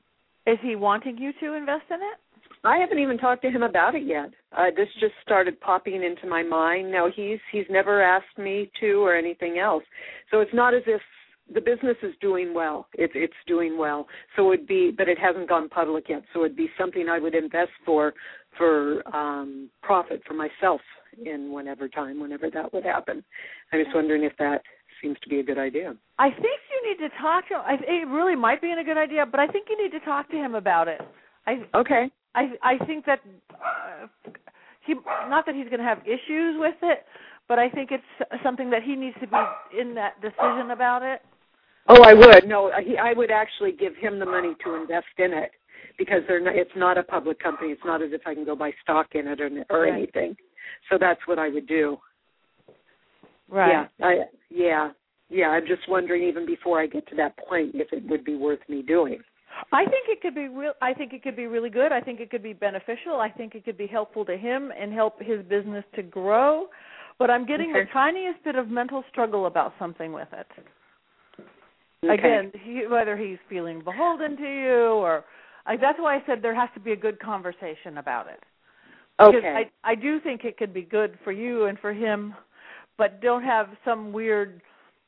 Is 0.48 0.58
he 0.64 0.76
wanting 0.76 1.20
you 1.20 1.32
to 1.42 1.54
invest 1.54 1.84
in 1.92 1.98
it? 1.98 2.20
I 2.64 2.78
haven't 2.78 3.00
even 3.00 3.18
talked 3.18 3.44
to 3.44 3.52
him 3.52 3.62
about 3.62 3.94
it 3.94 4.04
yet. 4.04 4.32
Uh, 4.58 4.66
this 4.76 4.88
just 5.00 5.14
started 5.22 5.60
popping 5.62 6.04
into 6.04 6.28
my 6.28 6.42
mind. 6.42 6.92
Now 6.92 7.08
he's 7.14 7.40
he's 7.52 7.66
never 7.70 8.02
asked 8.02 8.38
me 8.38 8.72
to 8.82 9.06
or 9.06 9.16
anything 9.16 9.60
else. 9.60 9.84
So 10.32 10.40
it's 10.40 10.54
not 10.54 10.74
as 10.74 10.82
if 10.88 11.02
the 11.54 11.62
business 11.62 11.98
is 12.04 12.14
doing 12.20 12.54
well. 12.54 12.88
It's 12.94 13.14
it's 13.16 13.34
doing 13.48 13.78
well. 13.78 14.08
So 14.36 14.52
it'd 14.52 14.68
be, 14.68 14.92
but 14.96 15.08
it 15.08 15.18
hasn't 15.18 15.48
gone 15.48 15.70
public 15.70 16.10
yet. 16.10 16.24
So 16.34 16.44
it'd 16.44 16.58
be 16.58 16.70
something 16.78 17.08
I 17.08 17.20
would 17.20 17.36
invest 17.36 17.72
for 17.86 18.14
for 18.58 19.08
um, 19.16 19.70
profit 19.82 20.22
for 20.28 20.34
myself 20.34 20.82
in 21.26 21.52
whenever 21.54 21.88
time, 21.88 22.20
whenever 22.20 22.50
that 22.50 22.74
would 22.74 22.84
happen. 22.84 23.24
I 23.72 23.78
was 23.78 23.88
wondering 23.94 24.24
if 24.24 24.34
that 24.38 24.62
seems 25.02 25.18
to 25.22 25.30
be 25.30 25.40
a 25.40 25.44
good 25.44 25.58
idea. 25.58 25.96
I 26.18 26.30
think 26.30 26.60
you 26.72 26.90
need 26.90 27.08
to 27.08 27.16
talk 27.22 27.48
to 27.50 27.56
him. 27.56 27.62
I, 27.66 27.74
it 27.76 28.08
really 28.08 28.36
might 28.36 28.62
be 28.62 28.72
a 28.72 28.84
good 28.84 28.98
idea, 28.98 29.26
but 29.26 29.40
I 29.40 29.48
think 29.48 29.68
you 29.70 29.82
need 29.82 29.92
to 29.92 30.04
talk 30.06 30.30
to 30.32 30.36
him 30.38 30.56
about 30.56 30.88
it. 30.88 31.02
I 31.48 31.66
Okay. 31.76 32.10
I 32.36 32.52
I 32.62 32.86
think 32.86 33.06
that 33.06 33.20
uh, 33.54 34.08
he 34.86 34.94
not 35.30 35.46
that 35.46 35.56
he's 35.56 35.66
going 35.66 35.80
to 35.80 35.86
have 35.86 36.00
issues 36.06 36.58
with 36.60 36.76
it, 36.84 37.06
but 37.48 37.60
I 37.60 37.70
think 37.70 37.92
it's 37.92 38.44
something 38.44 38.70
that 38.70 38.84
he 38.84 38.96
needs 38.96 39.16
to 39.22 39.28
be 39.28 39.80
in 39.80 39.96
that 39.96 40.22
decision 40.22 40.72
about 40.72 41.02
it. 41.02 41.22
Oh, 41.88 42.02
I 42.04 42.14
would. 42.14 42.48
No, 42.48 42.72
he, 42.86 42.98
I 42.98 43.14
would 43.14 43.32
actually 43.32 43.72
give 43.72 43.96
him 43.96 44.20
the 44.20 44.26
money 44.26 44.54
to 44.64 44.76
invest 44.76 45.08
in 45.18 45.34
it 45.34 45.52
because 45.98 46.22
they're 46.28 46.40
not, 46.40 46.56
it's 46.56 46.76
not 46.76 46.98
a 47.00 47.04
public 47.04 47.42
company. 47.42 47.72
It's 47.72 47.82
not 47.84 48.04
as 48.04 48.10
if 48.14 48.22
I 48.28 48.36
can 48.36 48.46
go 48.46 48.56
buy 48.56 48.72
stock 48.84 49.08
in 49.14 49.28
it 49.28 49.42
or, 49.42 49.50
or 49.72 49.84
Right. 49.84 49.94
anything. 49.94 50.38
So 50.90 50.98
that's 51.00 51.20
what 51.26 51.40
I 51.40 51.50
would 51.50 51.68
do. 51.68 51.98
Right. 53.50 53.88
Yeah. 54.00 54.06
I, 54.06 54.16
yeah. 54.50 54.92
yeah, 55.30 55.48
I'm 55.48 55.66
just 55.68 55.88
wondering 55.88 56.24
even 56.24 56.46
before 56.46 56.80
I 56.80 56.88
get 56.88 57.08
to 57.10 57.16
that 57.16 57.38
point 57.38 57.72
if 57.74 57.92
it 57.92 58.04
would 58.10 58.24
be 58.24 58.36
worth 58.36 58.60
me 58.68 58.82
doing. 58.82 59.20
I 59.72 59.84
think 59.84 60.08
it 60.08 60.22
could 60.22 60.36
be 60.36 60.48
real. 60.48 60.74
I 60.82 60.94
think 60.94 61.14
it 61.14 61.24
could 61.24 61.36
be 61.36 61.48
really 61.48 61.70
good. 61.70 61.92
I 61.92 62.00
think 62.00 62.20
it 62.20 62.30
could 62.30 62.44
be 62.44 62.54
beneficial. 62.54 63.20
I 63.20 63.30
think 63.30 63.56
it 63.56 63.66
could 63.66 63.78
be 63.78 63.88
helpful 63.88 64.24
to 64.26 64.38
him 64.38 64.72
and 64.80 64.94
help 64.94 65.22
his 65.22 65.44
business 65.46 65.84
to 65.96 66.04
grow. 66.04 66.68
But 67.18 67.30
I'm 67.30 67.46
getting 67.46 67.72
Okay. 67.72 67.84
the 67.84 67.92
tiniest 67.92 68.44
bit 68.44 68.56
of 68.56 68.70
mental 68.70 69.04
struggle 69.12 69.48
about 69.48 69.74
something 69.78 70.14
with 70.14 70.30
it. 70.32 70.48
Okay. 72.06 72.14
Again, 72.14 72.52
he, 72.64 72.88
whether 72.88 73.18
he's 73.18 73.38
feeling 73.50 73.82
beholden 73.84 74.38
to 74.38 74.44
you 74.44 74.86
or 74.94 75.26
I, 75.66 75.76
that's 75.76 76.00
why 76.00 76.16
I 76.16 76.24
said 76.26 76.42
there 76.42 76.56
has 76.56 76.70
to 76.76 76.80
be 76.80 76.94
a 76.94 76.96
good 76.96 77.20
conversation 77.20 77.98
about 77.98 78.28
it. 78.28 78.42
Because 79.18 79.36
Okay. 79.36 79.70
I 79.84 79.92
I 79.92 79.96
do 79.96 80.22
think 80.22 80.46
it 80.46 80.58
could 80.58 80.74
be 80.74 80.84
good 80.84 81.20
for 81.26 81.34
you 81.34 81.66
and 81.66 81.78
for 81.80 81.92
him, 81.92 82.34
but 83.00 83.22
don't 83.22 83.44
have 83.44 83.70
some 83.84 84.12
weird 84.12 84.62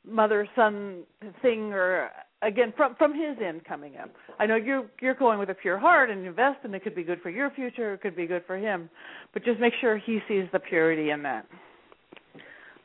mother 0.09 0.47
son 0.55 1.03
thing 1.43 1.71
or 1.71 2.09
again 2.41 2.73
from 2.75 2.95
from 2.95 3.13
his 3.13 3.37
end 3.45 3.63
coming 3.65 3.97
up. 3.97 4.09
I 4.39 4.47
know 4.47 4.55
you're 4.55 4.89
you're 4.99 5.13
going 5.13 5.37
with 5.37 5.49
a 5.49 5.53
pure 5.53 5.77
heart 5.77 6.09
and 6.09 6.25
invest 6.25 6.59
and 6.63 6.73
it 6.73 6.83
could 6.83 6.95
be 6.95 7.03
good 7.03 7.21
for 7.21 7.29
your 7.29 7.51
future, 7.51 7.93
it 7.93 8.01
could 8.01 8.15
be 8.15 8.25
good 8.25 8.43
for 8.47 8.57
him. 8.57 8.89
But 9.33 9.43
just 9.43 9.59
make 9.59 9.73
sure 9.79 9.99
he 9.99 10.19
sees 10.27 10.45
the 10.51 10.59
purity 10.59 11.11
in 11.11 11.21
that. 11.21 11.45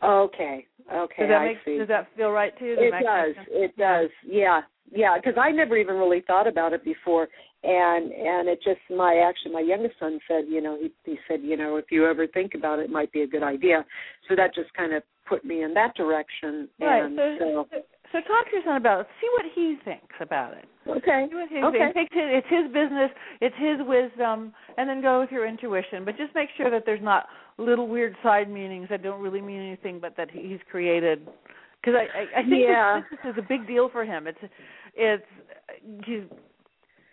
Okay. 0.03 0.67
Okay. 0.93 1.23
does 1.23 1.29
that 1.31 1.37
I 1.37 1.47
make 1.47 1.57
see. 1.65 1.79
does 1.79 1.89
that 1.89 2.09
feel 2.17 2.31
right 2.31 2.57
to 2.59 2.65
you? 2.65 2.77
It 2.79 2.93
does. 3.03 3.35
It 3.49 3.77
does. 3.77 4.11
Yeah. 4.27 4.61
Yeah. 4.93 5.17
Because 5.17 5.39
I 5.41 5.51
never 5.51 5.77
even 5.77 5.97
really 5.97 6.23
thought 6.27 6.47
about 6.47 6.73
it 6.75 6.85
before, 6.85 7.29
and 7.67 8.12
and 8.12 8.49
it 8.49 8.61
just 8.62 8.81
my 8.91 9.17
actually 9.17 9.53
my 9.53 9.61
youngest 9.61 9.95
son 9.99 10.19
said, 10.29 10.45
you 10.49 10.61
know, 10.61 10.79
he 10.81 10.93
he 11.05 11.19
said, 11.29 11.41
you 11.43 11.57
know, 11.57 11.77
if 11.77 11.87
you 11.91 12.07
ever 12.07 12.27
think 12.27 12.55
about 12.55 12.79
it, 12.79 12.85
it 12.85 12.91
might 12.91 13.12
be 13.12 13.23
a 13.23 13.27
good 13.27 13.43
idea. 13.43 13.85
So 14.29 14.37
that 14.37 14.55
just 14.55 14.73
kind 14.75 14.95
of 14.95 15.03
put 15.29 15.45
me 15.45 15.62
in 15.64 15.75
that 15.75 15.95
direction. 15.97 16.69
Right. 16.81 17.05
And 17.05 17.17
So, 17.17 17.37
so 17.41 17.67
so 18.12 18.19
talk 18.21 18.47
to 18.47 18.53
your 18.53 18.62
son 18.64 18.77
about 18.77 19.01
it. 19.01 19.07
See 19.21 19.29
what 19.35 19.47
he 19.53 19.77
thinks 19.85 20.14
about 20.21 20.53
it. 20.55 20.64
Okay. 20.89 21.27
See 21.29 21.35
what 21.35 21.49
he 21.49 21.59
Okay. 21.59 21.91
thinks. 21.93 22.12
It's 22.12 22.14
his, 22.14 22.25
it's 22.31 22.47
his 22.49 22.67
business. 22.73 23.11
It's 23.41 23.57
his 23.59 23.87
wisdom, 23.87 24.53
and 24.79 24.89
then 24.89 25.03
go 25.03 25.21
with 25.21 25.33
your 25.33 25.47
intuition. 25.47 26.05
But 26.05 26.17
just 26.17 26.33
make 26.35 26.49
sure 26.57 26.71
that 26.71 26.85
there's 26.87 27.03
not 27.03 27.27
little 27.59 27.89
weird 27.89 28.14
side 28.23 28.49
meanings 28.49 28.87
that 28.91 29.03
don't 29.03 29.21
really 29.21 29.41
mean 29.41 29.61
anything, 29.61 29.99
but 29.99 30.17
that 30.17 30.31
he's 30.31 30.61
created. 30.71 31.27
Because 31.81 31.95
I, 31.99 32.39
I, 32.39 32.41
I 32.41 32.43
think 32.43 32.62
Yeah. 32.62 33.01
this, 33.11 33.19
this 33.25 33.33
is 33.33 33.39
a 33.39 33.47
big 33.49 33.67
deal 33.67 33.89
for 33.89 34.05
him. 34.05 34.27
It's 34.29 34.39
it's 34.95 35.25
he's 36.05 36.23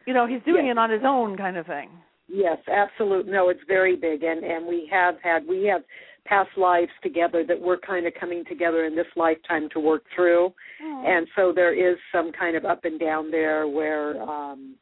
you 0.06 0.14
know 0.14 0.28
he's 0.28 0.42
doing 0.44 0.66
Yes. 0.68 0.74
it 0.74 0.78
on 0.78 0.90
his 0.90 1.02
own 1.06 1.38
kind 1.38 1.58
of 1.58 1.66
thing. 1.66 1.90
Yes, 2.28 2.58
absolute. 2.72 3.28
No, 3.28 3.50
it's 3.50 3.64
very 3.68 3.96
big, 3.96 4.24
and 4.24 4.44
and 4.44 4.66
we 4.66 4.88
have 4.92 5.16
had 5.24 5.46
we 5.48 5.66
have 5.66 5.82
past 6.26 6.50
lives 6.58 6.92
together 7.02 7.44
that 7.46 7.60
we're 7.60 7.78
kind 7.80 8.08
of 8.08 8.14
coming 8.18 8.46
together 8.46 8.86
in 8.86 8.96
this 8.96 9.08
lifetime 9.18 9.68
to 9.74 9.80
work 9.80 10.04
through, 10.16 10.54
and 10.80 11.28
so 11.36 11.52
there 11.54 11.74
is 11.74 11.98
some 12.14 12.32
kind 12.32 12.56
of 12.56 12.64
up 12.64 12.86
and 12.86 12.98
down 13.00 13.30
there 13.30 13.68
where, 13.68 14.22
um 14.22 14.76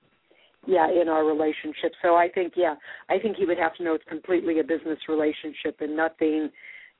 yeah, 0.67 0.87
in 0.91 1.09
our 1.09 1.25
relationship. 1.25 1.91
So 2.03 2.15
I 2.15 2.29
think, 2.29 2.53
yeah, 2.55 2.75
I 3.09 3.17
think 3.17 3.37
he 3.37 3.45
would 3.45 3.57
have 3.57 3.73
to 3.77 3.83
know 3.83 3.95
it's 3.95 4.03
completely 4.07 4.59
a 4.59 4.63
business 4.63 4.99
relationship 5.09 5.77
and 5.79 5.97
nothing 5.97 6.51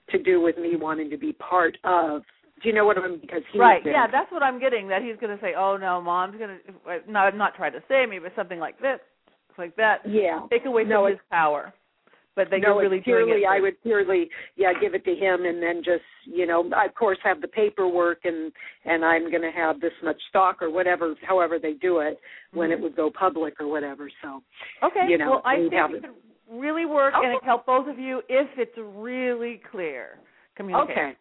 to 0.10 0.18
do 0.18 0.42
with 0.42 0.58
me 0.58 0.76
wanting 0.76 1.12
to 1.12 1.18
be 1.18 1.34
part 1.34 1.78
of. 1.84 2.24
Do 2.62 2.70
you 2.70 2.76
know 2.76 2.86
what 2.86 2.98
I 2.98 3.08
mean? 3.08 3.20
Because 3.20 3.42
he's 3.52 3.60
right. 3.60 3.82
Yeah, 3.86 4.08
that's 4.12 4.32
what 4.32 4.44
I'm 4.44 4.60
getting. 4.60 4.88
That 4.88 5.02
he's 5.02 5.18
going 5.20 5.36
to 5.36 5.42
say, 5.42 5.54
"Oh 5.58 5.78
no, 5.78 6.02
mom's 6.02 6.38
going 6.38 6.60
to 6.66 7.12
not 7.12 7.36
not 7.36 7.56
try 7.56 7.70
to 7.70 7.80
say 7.88 8.06
me, 8.06 8.20
but 8.20 8.34
something 8.36 8.60
like 8.60 8.80
this, 8.80 9.00
like 9.58 9.76
that." 9.78 10.00
Yeah. 10.06 10.42
Take 10.50 10.66
away 10.66 10.84
No, 10.84 11.04
from 11.04 11.12
his 11.12 11.20
power. 11.30 11.74
But 12.34 12.50
that 12.50 12.62
no, 12.62 12.70
you're 12.70 12.90
really 12.90 13.02
purely. 13.02 13.46
I 13.46 13.60
would 13.60 13.82
purely, 13.84 14.30
yeah, 14.56 14.72
give 14.80 14.94
it 14.94 15.04
to 15.04 15.12
him, 15.12 15.44
and 15.44 15.62
then 15.62 15.82
just, 15.84 16.04
you 16.24 16.46
know, 16.48 16.70
I 16.76 16.86
of 16.86 16.96
course 16.96 17.18
have 17.26 17.42
the 17.42 17.48
paperwork, 17.50 18.20
and 18.24 18.54
and 18.86 19.04
I'm 19.04 19.30
going 19.30 19.42
to 19.42 19.52
have 19.52 19.82
this 19.82 19.92
much 20.02 20.16
stock 20.30 20.62
or 20.62 20.70
whatever, 20.72 21.14
however 21.28 21.60
they 21.60 21.74
do 21.74 22.00
it, 22.00 22.20
when 22.54 22.72
it 22.72 22.76
mm-hmm. 22.76 22.84
would 22.84 22.96
go 22.96 23.12
public 23.12 23.60
or 23.60 23.68
whatever. 23.68 24.10
So, 24.22 24.42
Okay. 24.82 25.08
you 25.10 25.18
know, 25.18 25.30
well, 25.30 25.42
I 25.44 25.58
think 25.58 25.74
have 25.74 25.92
it 25.92 25.96
it. 25.98 26.02
could 26.04 26.58
really 26.58 26.86
work, 26.86 27.14
and 27.18 27.34
it 27.34 27.44
help 27.44 27.66
both 27.66 27.90
of 27.90 28.00
you 28.00 28.22
if 28.30 28.48
it's 28.58 28.78
really 28.78 29.62
clear 29.70 30.18
communication. 30.56 31.16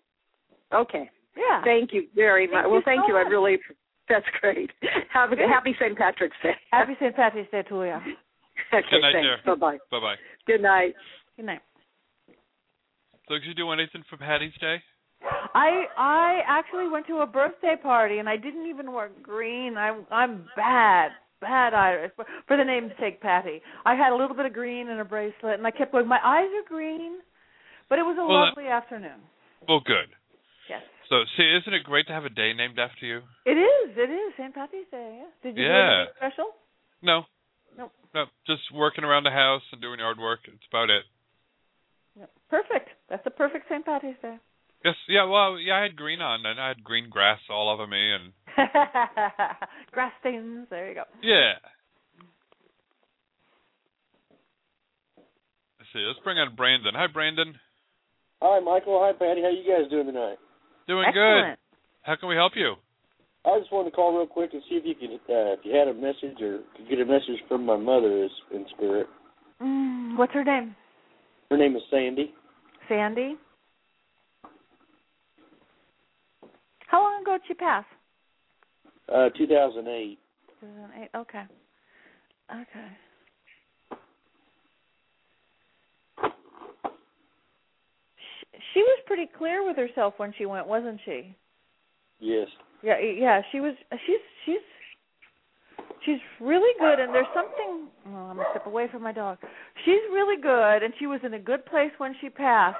Okay. 0.72 1.00
Okay. 1.00 1.10
Yeah. 1.36 1.62
Thank 1.64 1.92
you 1.92 2.06
very 2.14 2.46
Thank 2.46 2.54
much. 2.54 2.64
you 2.66 2.70
well, 2.70 2.82
thank 2.84 3.02
so 3.02 3.08
you. 3.08 3.16
I 3.16 3.22
really, 3.22 3.58
that's 4.08 4.26
great. 4.40 4.70
Have 5.12 5.32
a 5.32 5.36
Good. 5.36 5.48
happy 5.48 5.74
St. 5.80 5.96
Patrick's 5.96 6.36
Day. 6.42 6.54
Happy 6.72 6.94
St. 7.00 7.14
Patrick's 7.14 7.50
Day 7.50 7.62
to 7.62 7.74
you. 7.74 7.92
okay. 8.74 8.86
Good 8.90 9.00
night, 9.00 9.12
thanks. 9.14 9.44
Bye 9.46 9.54
bye. 9.54 9.78
Bye 9.90 10.00
bye. 10.00 10.14
Good 10.46 10.62
night. 10.62 10.94
Good 11.36 11.46
night. 11.46 11.60
So 13.28 13.34
did 13.34 13.44
you 13.44 13.54
do 13.54 13.70
anything 13.70 14.02
for 14.10 14.16
Patty's 14.16 14.52
Day? 14.60 14.76
I 15.54 15.84
I 15.96 16.40
actually 16.48 16.88
went 16.88 17.06
to 17.08 17.18
a 17.18 17.26
birthday 17.26 17.76
party 17.80 18.18
and 18.18 18.28
I 18.28 18.36
didn't 18.36 18.66
even 18.68 18.90
wear 18.92 19.10
green. 19.22 19.76
I'm 19.76 20.06
I'm 20.10 20.46
bad, 20.56 21.10
bad 21.40 21.74
Irish 21.74 22.12
for, 22.16 22.24
for 22.48 22.56
the 22.56 22.64
namesake 22.64 23.20
Patty. 23.20 23.60
I 23.84 23.94
had 23.94 24.12
a 24.12 24.16
little 24.16 24.34
bit 24.34 24.46
of 24.46 24.52
green 24.52 24.88
and 24.88 24.98
a 24.98 25.04
bracelet, 25.04 25.58
and 25.58 25.66
I 25.66 25.70
kept 25.70 25.92
going. 25.92 26.08
My 26.08 26.18
eyes 26.24 26.48
are 26.56 26.68
green, 26.68 27.18
but 27.88 27.98
it 27.98 28.02
was 28.02 28.16
a 28.18 28.26
Well, 28.26 28.40
that- 28.40 28.56
lovely 28.56 28.66
afternoon. 28.68 29.20
Well, 29.68 29.80
good. 29.84 30.08
Yes, 31.10 31.18
So, 31.18 31.24
see, 31.36 31.56
isn't 31.60 31.74
it 31.74 31.84
great 31.84 32.06
to 32.06 32.12
have 32.12 32.24
a 32.24 32.30
day 32.30 32.52
named 32.52 32.78
after 32.78 33.04
you? 33.06 33.22
it 33.44 33.58
is. 33.58 33.96
It 33.96 34.10
is 34.10 34.32
St. 34.36 34.54
Patty's 34.54 34.86
Day. 34.90 35.18
Yeah. 35.20 35.26
Did 35.42 35.56
you 35.56 35.64
do 35.64 35.68
Yeah. 35.68 35.94
anything 35.98 36.14
special? 36.16 36.54
No. 37.02 37.24
Nope. 37.76 37.92
No, 38.14 38.26
just 38.46 38.70
working 38.72 39.04
around 39.04 39.24
the 39.24 39.30
house 39.30 39.62
and 39.72 39.80
doing 39.80 40.00
yard 40.00 40.18
work. 40.18 40.40
It's 40.46 40.66
about 40.70 40.90
it. 40.90 41.04
No. 42.16 42.26
Perfect. 42.48 42.90
That's 43.08 43.24
a 43.26 43.30
perfect 43.30 43.68
St. 43.68 43.84
Patty's 43.84 44.16
Day. 44.22 44.38
Yes, 44.84 44.96
yeah, 45.08 45.24
well, 45.24 45.58
yeah, 45.58 45.76
I 45.76 45.82
had 45.82 45.94
green 45.94 46.22
on, 46.22 46.44
and 46.46 46.58
I 46.58 46.68
had 46.68 46.82
green 46.82 47.10
grass 47.10 47.38
all 47.50 47.68
over 47.68 47.86
me, 47.86 48.12
and 48.12 48.32
Grass 49.92 50.12
stains. 50.20 50.66
There 50.70 50.88
you 50.88 50.94
go. 50.94 51.04
yeah. 51.22 51.52
Let's 55.78 55.92
see, 55.92 55.98
let's 56.00 56.18
bring 56.24 56.38
on 56.38 56.54
Brandon. 56.56 56.94
Hi, 56.94 57.06
Brandon. 57.08 57.54
Hi, 58.40 58.58
Michael. 58.60 59.00
Hi, 59.04 59.12
Patti. 59.12 59.42
How 59.42 59.50
you 59.50 59.64
guys 59.68 59.90
doing 59.90 60.06
tonight? 60.06 60.38
Doing 60.88 61.06
Excellent. 61.08 61.58
good. 61.58 61.58
How 62.02 62.16
can 62.16 62.28
we 62.28 62.34
help 62.34 62.52
you? 62.56 62.74
I 63.44 63.58
just 63.58 63.72
wanted 63.72 63.90
to 63.90 63.96
call 63.96 64.16
real 64.16 64.26
quick 64.26 64.50
and 64.52 64.62
see 64.68 64.76
if 64.76 64.84
you 64.84 64.94
could, 64.94 65.14
uh, 65.14 65.54
if 65.54 65.60
you 65.64 65.74
had 65.74 65.88
a 65.88 65.94
message 65.94 66.40
or 66.42 66.60
could 66.76 66.88
get 66.88 67.00
a 67.00 67.04
message 67.06 67.40
from 67.48 67.64
my 67.64 67.76
mother 67.76 68.24
is 68.24 68.30
in 68.52 68.66
spirit. 68.76 69.06
Mm, 69.62 70.18
what's 70.18 70.32
her 70.34 70.44
name? 70.44 70.74
Her 71.50 71.56
name 71.56 71.74
is 71.74 71.82
Sandy. 71.90 72.34
Sandy. 72.88 73.36
How 76.86 77.02
long 77.02 77.22
ago 77.22 77.32
did 77.38 77.42
she 77.48 77.54
pass? 77.54 77.84
Uh, 79.08 79.28
2008. 79.36 80.18
2008. 80.60 81.10
Okay. 81.16 81.42
Okay. 82.50 82.86
She, 88.74 88.80
was 88.80 88.98
pretty 89.06 89.28
clear 89.38 89.66
with 89.66 89.76
herself 89.76 90.14
when 90.16 90.32
she 90.36 90.46
went, 90.46 90.66
wasn't 90.66 91.00
she? 91.04 91.36
Yes. 92.20 92.48
Yeah, 92.82 92.98
yeah. 92.98 93.42
She 93.52 93.60
was. 93.60 93.74
She's 94.06 94.20
she's 94.44 94.64
she's 96.04 96.20
really 96.40 96.72
good, 96.78 96.98
and 97.00 97.14
there's 97.14 97.26
something. 97.34 97.88
Oh, 98.06 98.28
I'm 98.30 98.36
gonna 98.36 98.48
step 98.50 98.66
away 98.66 98.88
from 98.90 99.02
my 99.02 99.12
dog. 99.12 99.38
She's 99.84 100.00
really 100.12 100.40
good, 100.40 100.82
and 100.82 100.92
she 100.98 101.06
was 101.06 101.20
in 101.24 101.34
a 101.34 101.38
good 101.38 101.64
place 101.66 101.92
when 101.98 102.14
she 102.20 102.28
passed. 102.28 102.78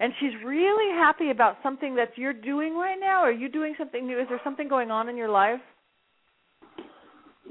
And 0.00 0.12
she's 0.18 0.32
really 0.44 0.92
happy 0.96 1.30
about 1.30 1.56
something 1.62 1.94
that 1.96 2.10
you're 2.16 2.32
doing 2.32 2.74
right 2.76 2.98
now. 2.98 3.20
Are 3.20 3.32
you 3.32 3.48
doing 3.48 3.74
something 3.78 4.06
new? 4.06 4.18
Is 4.18 4.26
there 4.28 4.40
something 4.42 4.66
going 4.66 4.90
on 4.90 5.08
in 5.08 5.16
your 5.16 5.28
life? 5.28 5.60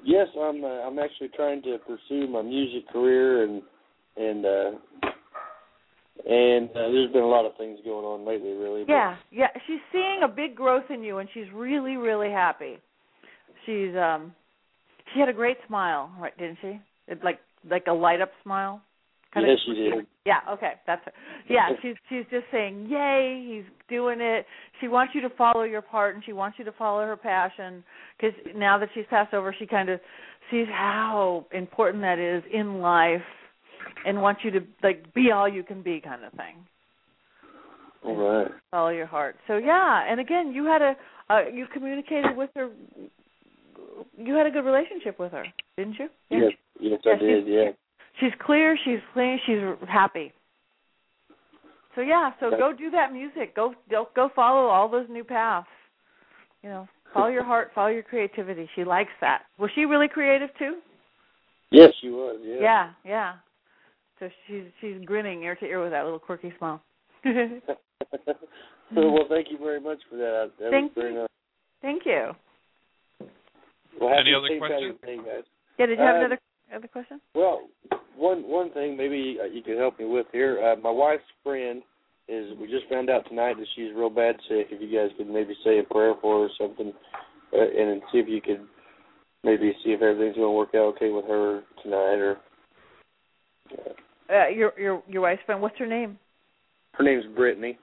Yes, 0.04 0.28
I'm. 0.38 0.64
Uh, 0.64 0.68
I'm 0.68 1.00
actually 1.00 1.30
trying 1.36 1.62
to 1.64 1.78
pursue 1.88 2.28
my 2.28 2.42
music 2.42 2.90
career 2.90 3.44
and 3.44 3.62
and 4.18 4.46
uh, 4.46 4.72
and 6.28 6.70
uh, 6.72 6.90
there's 6.92 7.12
been 7.12 7.24
a 7.24 7.28
lot 7.28 7.46
of 7.46 7.56
things 7.58 7.80
going 7.84 8.06
on 8.06 8.26
lately, 8.26 8.52
really. 8.54 8.84
but- 8.84 8.94
Yeah, 8.94 9.16
yeah. 9.32 9.48
She's 9.68 9.80
seeing 9.92 10.22
a 10.24 10.28
big 10.28 10.56
growth 10.56 10.86
in 10.90 11.04
you, 11.04 11.18
and 11.18 11.28
she's 11.34 11.46
really, 11.54 11.98
really 11.98 12.30
happy. 12.32 12.78
She's 13.66 13.96
um, 13.96 14.34
she 15.14 15.20
had 15.20 15.30
a 15.30 15.34
great 15.34 15.58
smile, 15.68 16.12
right? 16.20 16.38
Didn't 16.38 16.58
she? 16.62 16.80
It, 17.08 17.24
like 17.24 17.40
like 17.70 17.86
a 17.88 17.94
light 17.94 18.22
up 18.22 18.32
smile. 18.44 18.82
Kinda- 19.34 19.56
she 19.66 19.74
did. 19.74 20.06
Yeah. 20.26 20.40
Okay, 20.50 20.74
that's 20.88 21.04
her. 21.06 21.12
Yeah, 21.50 21.70
she's 21.82 21.96
she's 22.10 22.26
just 22.30 22.46
saying, 22.52 22.88
"Yay, 22.90 23.44
he's 23.48 23.66
doing 23.90 24.22
it." 24.22 24.46
She 24.80 24.88
wants 24.88 25.14
you 25.16 25.22
to 25.22 25.30
follow 25.32 25.64
your 25.64 25.82
part, 25.82 26.16
and 26.16 26.24
she 26.24 26.34
wants 26.34 26.60
you 26.60 26.66
to 26.66 26.72
follow 26.74 27.02
her 27.06 27.18
passion. 27.18 27.84
Because 28.18 28.38
now 28.56 28.78
that 28.78 28.90
she's 28.94 29.06
passed 29.10 29.34
over, 29.34 29.54
she 29.58 29.66
kind 29.66 29.90
of 29.90 30.00
sees 30.52 30.68
how 30.70 31.46
important 31.52 32.02
that 32.04 32.20
is 32.20 32.44
in 32.54 32.80
life, 32.80 33.22
and 34.06 34.22
wants 34.22 34.42
you 34.44 34.52
to 34.52 34.62
like 34.82 35.14
be 35.14 35.32
all 35.32 35.48
you 35.48 35.64
can 35.64 35.82
be, 35.82 36.02
kind 36.02 36.24
of 36.24 36.32
thing 36.34 36.56
All 38.04 38.16
right. 38.16 38.52
follow 38.72 38.90
your 38.90 39.06
heart. 39.06 39.36
So 39.48 39.58
yeah, 39.58 40.04
and 40.10 40.20
again, 40.20 40.52
you 40.54 40.66
had 40.66 40.82
a 40.82 40.96
uh, 41.30 41.42
you 41.52 41.66
communicated 41.72 42.36
with 42.36 42.50
her. 42.56 42.70
You 44.18 44.36
had 44.36 44.46
a 44.46 44.52
good 44.52 44.66
relationship 44.66 45.20
with 45.20 45.32
her, 45.32 45.46
didn't 45.78 45.96
you? 46.00 46.10
Yes. 46.30 46.52
Yes, 46.80 47.00
Yeah, 47.06 47.14
I 47.14 47.18
did. 47.18 47.48
Yeah. 47.48 47.72
She's 48.20 48.34
clear. 48.46 48.78
She's 48.84 49.00
clean. 49.14 49.40
She's 49.46 49.60
happy. 49.88 50.34
So 51.96 52.02
yeah, 52.02 52.32
so 52.40 52.50
go 52.50 52.74
do 52.74 52.90
that 52.92 53.14
music. 53.14 53.56
Go 53.56 53.74
go 53.90 54.08
go 54.16 54.30
follow 54.36 54.68
all 54.68 54.90
those 54.90 55.08
new 55.10 55.24
paths. 55.24 55.68
You 56.64 56.70
know, 56.70 56.88
follow 57.14 57.28
your 57.28 57.44
heart, 57.44 57.72
follow 57.76 57.90
your 57.90 58.04
creativity. 58.04 58.70
She 58.76 58.84
likes 58.84 59.12
that. 59.22 59.44
Was 59.60 59.70
she 59.76 59.86
really 59.86 60.08
creative 60.08 60.50
too? 60.58 60.78
Yes, 61.70 61.92
she 62.02 62.10
was. 62.10 62.40
Yeah. 62.44 62.58
Yeah, 62.62 62.92
yeah. 63.06 63.34
So 64.24 64.30
she's 64.48 64.64
she's 64.80 65.06
grinning 65.06 65.44
ear 65.44 65.56
to 65.56 65.66
ear 65.66 65.84
with 65.84 65.92
that 65.92 66.06
little 66.06 66.20
quirky 66.20 66.54
smile. 66.58 66.82
so, 67.26 67.34
well, 68.96 69.26
thank 69.28 69.48
you 69.52 69.58
very 69.58 69.82
much 69.82 69.98
for 70.10 70.16
that. 70.16 70.52
That 70.60 70.72
Thank 70.72 70.96
was 70.96 71.04
very 71.04 71.14
you. 71.14 71.20
nice. 71.20 71.28
Thank 71.82 72.06
you. 72.06 72.32
Well, 74.00 74.10
happy 74.10 74.32
Any 74.32 74.36
other 74.36 74.58
questions? 74.60 74.96
Patrick's 75.02 75.06
Day, 75.06 75.18
guys. 75.18 75.44
Yeah, 75.78 75.86
did 75.88 76.00
you 76.00 76.06
have 76.06 76.16
Um, 76.16 76.22
another 76.22 76.40
other 76.74 76.88
question? 76.88 77.20
Well, 77.36 77.68
one 78.16 78.48
one 78.48 78.72
thing 78.72 78.96
maybe 78.96 79.40
uh, 79.42 79.46
you 79.48 79.62
could 79.62 79.78
help 79.78 80.00
me 80.00 80.06
with 80.06 80.28
here. 80.32 80.64
Uh, 80.64 80.80
my 80.80 80.92
wife's 80.92 81.24
friend 81.44 81.82
is. 82.30 82.58
We 82.58 82.68
just 82.68 82.88
found 82.90 83.10
out 83.10 83.28
tonight 83.28 83.58
that 83.58 83.68
she's 83.76 83.92
real 83.94 84.10
bad 84.10 84.38
sick. 84.48 84.68
If 84.72 84.82
you 84.82 84.88
guys 84.98 85.12
could 85.18 85.28
maybe 85.28 85.54
say 85.66 85.80
a 85.80 85.84
prayer 85.84 86.14
for 86.22 86.40
her 86.40 86.46
or 86.46 86.50
something, 86.58 86.94
uh, 87.52 87.58
and 87.60 88.02
see 88.12 88.20
if 88.20 88.30
you 88.30 88.40
could 88.40 88.66
maybe 89.44 89.74
see 89.84 89.92
if 89.92 90.02
everything's 90.02 90.38
going 90.38 90.48
to 90.48 90.52
work 90.52 90.70
out 90.76 90.96
okay 90.96 91.10
with 91.12 91.26
her 91.26 91.64
tonight. 91.84 92.20
Or 92.24 92.38
Uh, 93.74 93.92
your 94.30 94.74
your 94.80 95.04
your 95.08 95.22
wife's 95.22 95.42
friend. 95.46 95.62
What's 95.62 95.78
her 95.80 95.88
name? 95.88 96.18
her 96.94 97.04
name's 97.04 97.26
Brittany. 97.36 97.78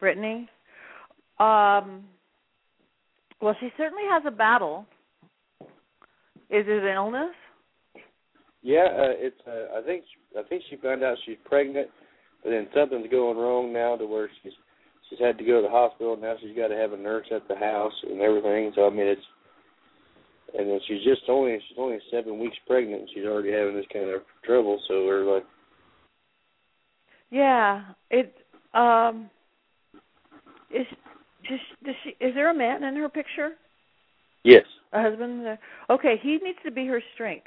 Brittany. 0.00 0.48
Um. 1.38 2.04
Well, 3.40 3.56
she 3.60 3.68
certainly 3.76 4.04
has 4.10 4.22
a 4.26 4.30
battle. 4.30 4.86
Is 6.50 6.64
it 6.66 6.82
an 6.82 6.94
illness? 6.94 7.34
Yeah, 8.62 8.86
uh, 8.86 9.14
it's. 9.16 9.40
Uh, 9.46 9.78
I 9.78 9.82
think. 9.82 10.04
I 10.38 10.42
think 10.48 10.62
she 10.68 10.76
found 10.76 11.02
out 11.02 11.16
she's 11.26 11.36
pregnant, 11.44 11.88
but 12.42 12.50
then 12.50 12.66
something's 12.74 13.10
going 13.10 13.36
wrong 13.36 13.72
now 13.72 13.96
to 13.96 14.06
where 14.06 14.28
she's 14.42 14.52
she's 15.08 15.18
had 15.18 15.38
to 15.38 15.44
go 15.44 15.60
to 15.60 15.62
the 15.62 15.72
hospital. 15.72 16.16
Now 16.16 16.34
she's 16.40 16.56
got 16.56 16.68
to 16.68 16.76
have 16.76 16.92
a 16.92 16.96
nurse 16.96 17.26
at 17.34 17.46
the 17.48 17.56
house 17.56 17.92
and 18.08 18.20
everything. 18.20 18.72
So 18.74 18.86
I 18.86 18.90
mean, 18.90 19.06
it's. 19.06 19.22
And 20.56 20.70
then 20.70 20.78
she's 20.86 21.02
just 21.02 21.22
only 21.28 21.58
she's 21.68 21.78
only 21.78 21.98
seven 22.12 22.38
weeks 22.38 22.56
pregnant 22.66 23.00
and 23.00 23.10
she's 23.12 23.24
already 23.24 23.50
having 23.50 23.74
this 23.74 23.90
kind 23.92 24.08
of 24.08 24.22
trouble. 24.44 24.80
So 24.86 25.04
we're 25.04 25.34
like, 25.34 25.42
Yeah. 27.34 27.82
It. 28.10 28.32
Um. 28.74 29.28
Is 30.70 30.86
does 31.48 31.58
does 31.84 31.94
she 32.02 32.10
is 32.24 32.34
there 32.34 32.50
a 32.50 32.54
man 32.54 32.84
in 32.84 32.94
her 32.96 33.08
picture? 33.08 33.50
yes, 34.44 34.64
A 34.92 35.02
husband? 35.02 35.44
there? 35.44 35.58
Okay, 35.90 36.14
he 36.22 36.38
needs 36.42 36.58
to 36.64 36.70
be 36.70 36.86
her 36.86 37.02
strength. 37.14 37.46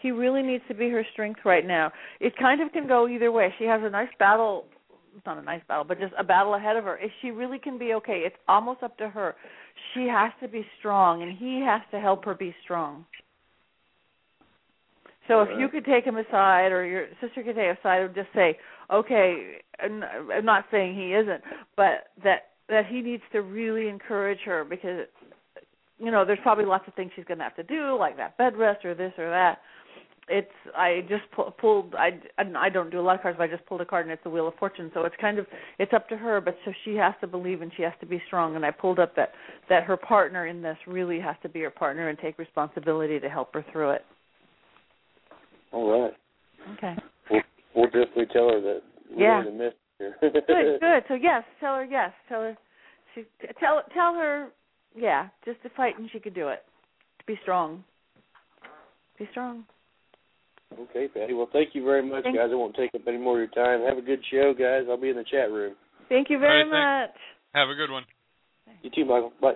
He 0.00 0.10
really 0.10 0.42
needs 0.42 0.64
to 0.68 0.74
be 0.74 0.88
her 0.88 1.04
strength 1.12 1.40
right 1.44 1.66
now. 1.66 1.92
It 2.20 2.34
kind 2.38 2.62
of 2.62 2.72
can 2.72 2.88
go 2.88 3.06
either 3.08 3.30
way. 3.30 3.54
She 3.58 3.64
has 3.64 3.82
a 3.84 3.90
nice 3.90 4.08
battle. 4.18 4.64
It's 5.16 5.26
not 5.26 5.38
a 5.38 5.42
nice 5.42 5.60
battle, 5.68 5.84
but 5.84 5.98
just 6.00 6.14
a 6.18 6.24
battle 6.24 6.54
ahead 6.54 6.76
of 6.76 6.84
her. 6.84 6.96
If 6.98 7.10
she 7.20 7.30
really 7.30 7.58
can 7.58 7.78
be 7.78 7.92
okay, 7.94 8.22
it's 8.24 8.36
almost 8.48 8.82
up 8.82 8.96
to 8.98 9.08
her. 9.08 9.34
She 9.92 10.06
has 10.06 10.32
to 10.40 10.48
be 10.48 10.64
strong, 10.78 11.22
and 11.22 11.36
he 11.36 11.62
has 11.66 11.82
to 11.90 12.00
help 12.00 12.24
her 12.24 12.34
be 12.34 12.54
strong. 12.62 13.04
So 15.28 15.42
if 15.42 15.48
you 15.58 15.68
could 15.68 15.84
take 15.84 16.04
him 16.04 16.16
aside, 16.16 16.72
or 16.72 16.84
your 16.84 17.06
sister 17.20 17.42
could 17.42 17.54
take 17.54 17.66
him 17.66 17.76
aside, 17.78 18.02
and 18.02 18.14
just 18.14 18.32
say, 18.34 18.58
"Okay," 18.90 19.60
I'm 19.78 20.44
not 20.44 20.64
saying 20.70 20.96
he 20.96 21.14
isn't, 21.14 21.42
but 21.76 22.08
that 22.24 22.50
that 22.68 22.86
he 22.86 23.00
needs 23.00 23.22
to 23.32 23.42
really 23.42 23.88
encourage 23.88 24.40
her 24.40 24.64
because 24.64 25.06
you 25.98 26.10
know 26.10 26.24
there's 26.24 26.38
probably 26.42 26.64
lots 26.64 26.86
of 26.88 26.94
things 26.94 27.12
she's 27.14 27.24
going 27.24 27.38
to 27.38 27.44
have 27.44 27.56
to 27.56 27.62
do, 27.62 27.96
like 27.98 28.16
that 28.16 28.36
bed 28.38 28.56
rest 28.56 28.84
or 28.84 28.94
this 28.94 29.12
or 29.18 29.28
that. 29.30 29.58
It's 30.28 30.50
I 30.76 31.04
just 31.08 31.28
pu- 31.32 31.50
pulled 31.60 31.94
I 31.96 32.20
I 32.38 32.68
don't 32.68 32.90
do 32.90 33.00
a 33.00 33.02
lot 33.02 33.16
of 33.16 33.22
cards, 33.22 33.36
but 33.36 33.44
I 33.44 33.48
just 33.48 33.66
pulled 33.66 33.80
a 33.80 33.84
card 33.84 34.06
and 34.06 34.12
it's 34.12 34.22
the 34.22 34.30
Wheel 34.30 34.46
of 34.48 34.54
Fortune. 34.54 34.90
So 34.94 35.04
it's 35.04 35.16
kind 35.20 35.38
of 35.38 35.46
it's 35.78 35.92
up 35.92 36.08
to 36.08 36.16
her, 36.16 36.40
but 36.40 36.56
so 36.64 36.72
she 36.84 36.94
has 36.96 37.14
to 37.20 37.26
believe 37.26 37.62
and 37.62 37.72
she 37.76 37.82
has 37.82 37.92
to 38.00 38.06
be 38.06 38.22
strong. 38.26 38.54
And 38.56 38.64
I 38.64 38.70
pulled 38.70 39.00
up 39.00 39.16
that 39.16 39.32
that 39.68 39.82
her 39.84 39.96
partner 39.96 40.46
in 40.46 40.62
this 40.62 40.78
really 40.86 41.18
has 41.20 41.36
to 41.42 41.48
be 41.48 41.60
her 41.60 41.70
partner 41.70 42.08
and 42.08 42.18
take 42.18 42.38
responsibility 42.38 43.18
to 43.18 43.28
help 43.28 43.52
her 43.54 43.64
through 43.72 43.90
it. 43.90 44.04
All 45.72 46.02
right. 46.02 46.12
Okay. 46.76 46.94
We'll, 47.30 47.40
we'll 47.74 47.86
definitely 47.86 48.26
tell 48.32 48.48
her 48.50 48.60
that 48.60 48.80
we're 49.10 49.22
Yeah. 49.22 49.40
in 49.40 49.44
the 49.46 49.64
midst 49.64 49.78
here. 49.98 50.16
good, 50.20 50.32
good. 50.80 51.02
So 51.08 51.14
yes, 51.14 51.44
tell 51.60 51.76
her 51.76 51.84
yes. 51.84 52.12
Tell 52.28 52.40
her 52.40 52.56
she 53.14 53.24
tell 53.58 53.82
tell 53.94 54.14
her 54.14 54.48
yeah, 54.96 55.28
just 55.44 55.62
to 55.62 55.70
fight 55.70 55.98
and 55.98 56.08
she 56.10 56.20
could 56.20 56.34
do 56.34 56.48
it. 56.48 56.64
To 57.20 57.24
be 57.26 57.38
strong. 57.42 57.84
Be 59.18 59.28
strong. 59.30 59.64
Okay, 60.72 61.08
Patti. 61.08 61.34
Well, 61.34 61.48
thank 61.52 61.74
you 61.74 61.84
very 61.84 62.02
much, 62.08 62.22
Thank- 62.24 62.36
guys. 62.36 62.48
I 62.52 62.54
won't 62.54 62.76
take 62.76 62.94
up 62.94 63.02
any 63.06 63.18
more 63.18 63.42
of 63.42 63.50
your 63.50 63.64
time. 63.66 63.84
Have 63.86 63.98
a 63.98 64.06
good 64.06 64.20
show, 64.30 64.54
guys. 64.54 64.84
I'll 64.88 64.96
be 65.00 65.10
in 65.10 65.16
the 65.16 65.24
chat 65.24 65.50
room. 65.50 65.74
Thank 66.08 66.30
you 66.30 66.38
very 66.38 66.62
All 66.62 66.70
right, 66.70 67.06
much. 67.08 67.16
Have 67.54 67.68
a 67.68 67.74
good 67.74 67.90
one. 67.90 68.04
You 68.82 68.90
too, 68.90 69.04
Michael. 69.04 69.32
Bye. 69.40 69.54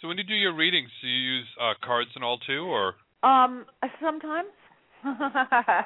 So 0.00 0.08
when 0.08 0.18
you 0.18 0.24
do 0.24 0.34
your 0.34 0.54
readings, 0.54 0.90
do 1.00 1.08
you 1.08 1.36
use 1.38 1.46
uh, 1.60 1.72
cards 1.82 2.10
and 2.14 2.22
all 2.22 2.38
too, 2.38 2.64
or 2.68 2.94
Um, 3.26 3.66
sometimes 4.00 4.48
I 5.04 5.84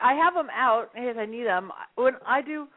I 0.00 0.14
have 0.14 0.34
them 0.34 0.48
out 0.54 0.90
if 0.94 1.16
I 1.16 1.26
need 1.26 1.46
them. 1.46 1.72
When 1.96 2.14
I 2.26 2.42
do, 2.42 2.68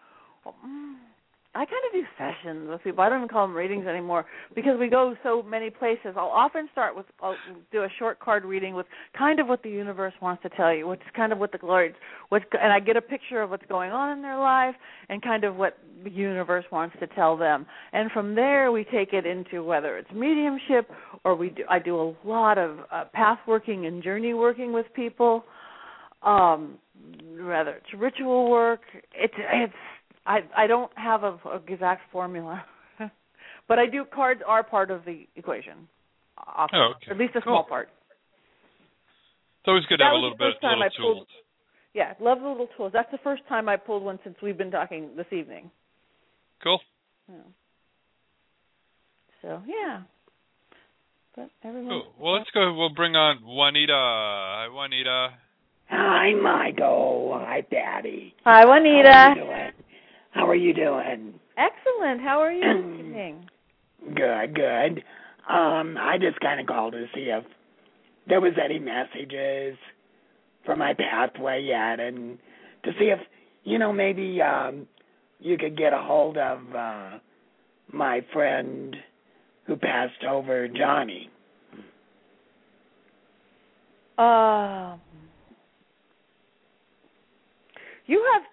I 1.56 1.60
kind 1.60 1.82
of 1.88 1.94
do 1.94 2.04
sessions 2.18 2.68
with 2.70 2.84
people. 2.84 3.02
I 3.02 3.08
don't 3.08 3.20
even 3.20 3.30
call 3.30 3.48
them 3.48 3.56
readings 3.56 3.88
anymore 3.88 4.26
because 4.56 4.78
we 4.78 4.90
go 4.90 5.16
so 5.24 5.42
many 5.42 5.70
places. 5.70 6.16
I'll 6.18 6.26
often 6.26 6.68
start 6.74 6.98
with 6.98 7.06
I'll 7.22 7.38
do 7.72 7.84
a 7.84 7.88
short 7.98 8.20
card 8.20 8.44
reading 8.44 8.76
with 8.76 8.86
kind 9.18 9.40
of 9.40 9.48
what 9.48 9.64
the 9.64 9.70
universe 9.70 10.14
wants 10.22 10.44
to 10.44 10.50
tell 10.50 10.74
you, 10.74 10.86
which 10.86 11.00
is 11.00 11.08
kind 11.16 11.32
of 11.32 11.40
what 11.40 11.54
the 11.54 11.58
glory, 11.58 11.94
what's 12.28 12.44
and 12.62 12.74
I 12.74 12.82
get 12.82 12.98
a 12.98 13.02
picture 13.02 13.42
of 13.42 13.52
what's 13.52 13.66
going 13.68 13.92
on 13.92 14.18
in 14.18 14.22
their 14.22 14.38
life 14.38 14.76
and 15.08 15.22
kind 15.22 15.46
of 15.46 15.56
what 15.56 15.78
the 16.04 16.12
universe 16.12 16.66
wants 16.74 16.98
to 17.00 17.08
tell 17.08 17.38
them. 17.38 17.66
And 17.94 18.12
from 18.12 18.36
there 18.36 18.74
we 18.74 18.84
take 18.84 19.14
it 19.14 19.26
into 19.26 19.64
whether 19.64 19.98
it's 19.98 20.12
mediumship 20.14 20.90
or 21.24 21.36
we 21.36 21.52
do 21.52 21.64
I 21.70 21.80
do 21.80 21.96
a 21.96 22.28
lot 22.28 22.58
of 22.58 22.80
uh, 22.92 23.06
path 23.14 23.40
working 23.48 23.86
and 23.86 24.04
journey 24.04 24.34
working 24.34 24.74
with 24.74 24.88
people. 24.94 25.46
Um 26.22 26.80
whether 27.38 27.72
it's 27.72 27.94
ritual 27.98 28.50
work, 28.50 28.82
it's 29.14 29.34
it's 29.38 29.74
I 30.26 30.40
I 30.56 30.68
don't 30.68 30.92
have 30.98 31.24
a, 31.24 31.38
a 31.46 31.62
exact 31.68 32.02
formula, 32.12 32.64
but 33.68 33.80
I 33.80 33.86
do. 33.88 34.06
Cards 34.06 34.42
are 34.46 34.64
part 34.64 34.92
of 34.92 35.06
the 35.06 35.28
equation, 35.36 35.88
often, 36.38 36.80
Oh, 36.80 36.94
okay. 36.98 37.12
at 37.12 37.18
least 37.18 37.36
a 37.36 37.42
Cool. 37.42 37.54
small 37.54 37.64
part. 37.64 37.90
it's 39.60 39.68
always 39.68 39.86
good 39.86 39.98
to 39.98 40.04
That 40.04 40.06
have 40.06 40.14
a 40.14 40.18
little 40.18 40.38
bit 40.38 40.56
of 40.56 40.62
time 40.62 40.80
little 40.80 40.84
I 40.84 40.90
pulled- 41.00 41.18
tools. 41.18 41.28
Yeah, 41.94 42.14
love 42.20 42.42
the 42.42 42.48
little 42.50 42.68
tools. 42.76 42.92
That's 42.94 43.10
the 43.12 43.20
first 43.20 43.44
time 43.48 43.70
I 43.70 43.78
pulled 43.78 44.04
one 44.04 44.20
since 44.24 44.36
we've 44.42 44.58
been 44.58 44.70
talking 44.72 45.16
this 45.16 45.28
evening. 45.32 45.72
Cool. 46.62 46.82
Yeah. 47.30 47.36
So 49.42 49.62
yeah, 49.68 50.02
but 51.36 51.50
everyone. 51.64 51.90
Cool. 51.90 52.14
Well, 52.20 52.34
let's 52.34 52.50
go. 52.52 52.74
We'll 52.74 52.90
bring 52.94 53.16
on 53.16 53.38
Juanita. 53.46 53.94
Hi, 53.94 54.68
Juanita. 54.72 55.30
Hi, 55.90 56.34
Michael. 56.34 57.32
Hi, 57.46 57.62
Daddy. 57.70 58.34
Hi, 58.44 58.62
How 58.62 58.72
are 58.72 58.80
you 58.86 58.94
Juanita. 59.04 59.72
Doing? 60.36 60.44
How 60.44 60.50
are 60.50 60.56
you 60.56 60.74
doing? 60.74 61.34
Excellent. 61.58 62.22
How 62.22 62.40
are 62.40 62.52
you 62.52 62.64
evening? 63.00 63.48
Good, 64.16 64.56
good. 64.56 65.04
Um, 65.50 65.98
I 66.00 66.18
just 66.20 66.40
kind 66.40 66.60
of 66.60 66.68
called 66.68 66.94
to 66.94 67.06
see 67.14 67.30
if 67.32 67.44
there 68.28 68.42
was 68.42 68.54
any 68.64 68.80
messages 68.80 69.78
for 70.66 70.76
my 70.76 70.94
pathway 70.94 71.62
yet, 71.64 72.00
and 72.00 72.38
to 72.84 72.92
see 73.00 73.06
if 73.06 73.20
you 73.64 73.78
know 73.78 73.94
maybe 73.94 74.42
um 74.42 74.88
you 75.40 75.58
could 75.58 75.78
get 75.78 75.94
a 75.94 75.98
hold 75.98 76.38
of 76.38 76.60
uh 76.76 77.20
my 77.92 78.22
friend 78.34 78.96
who 79.68 79.76
passed 79.76 80.24
over, 80.28 80.68
Johnny. 80.68 81.30
Um, 84.18 85.00
you 88.06 88.24
have 88.34 88.44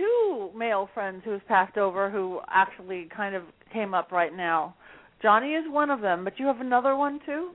two 0.00 0.50
male 0.56 0.88
friends 0.94 1.22
who's 1.24 1.40
passed 1.46 1.76
over 1.76 2.10
who 2.10 2.40
actually 2.48 3.08
kind 3.14 3.34
of 3.34 3.42
came 3.72 3.92
up 3.94 4.10
right 4.10 4.34
now. 4.34 4.74
Johnny 5.22 5.52
is 5.52 5.64
one 5.68 5.90
of 5.90 6.00
them, 6.00 6.24
but 6.24 6.38
you 6.38 6.46
have 6.46 6.60
another 6.60 6.96
one 6.96 7.20
too. 7.26 7.50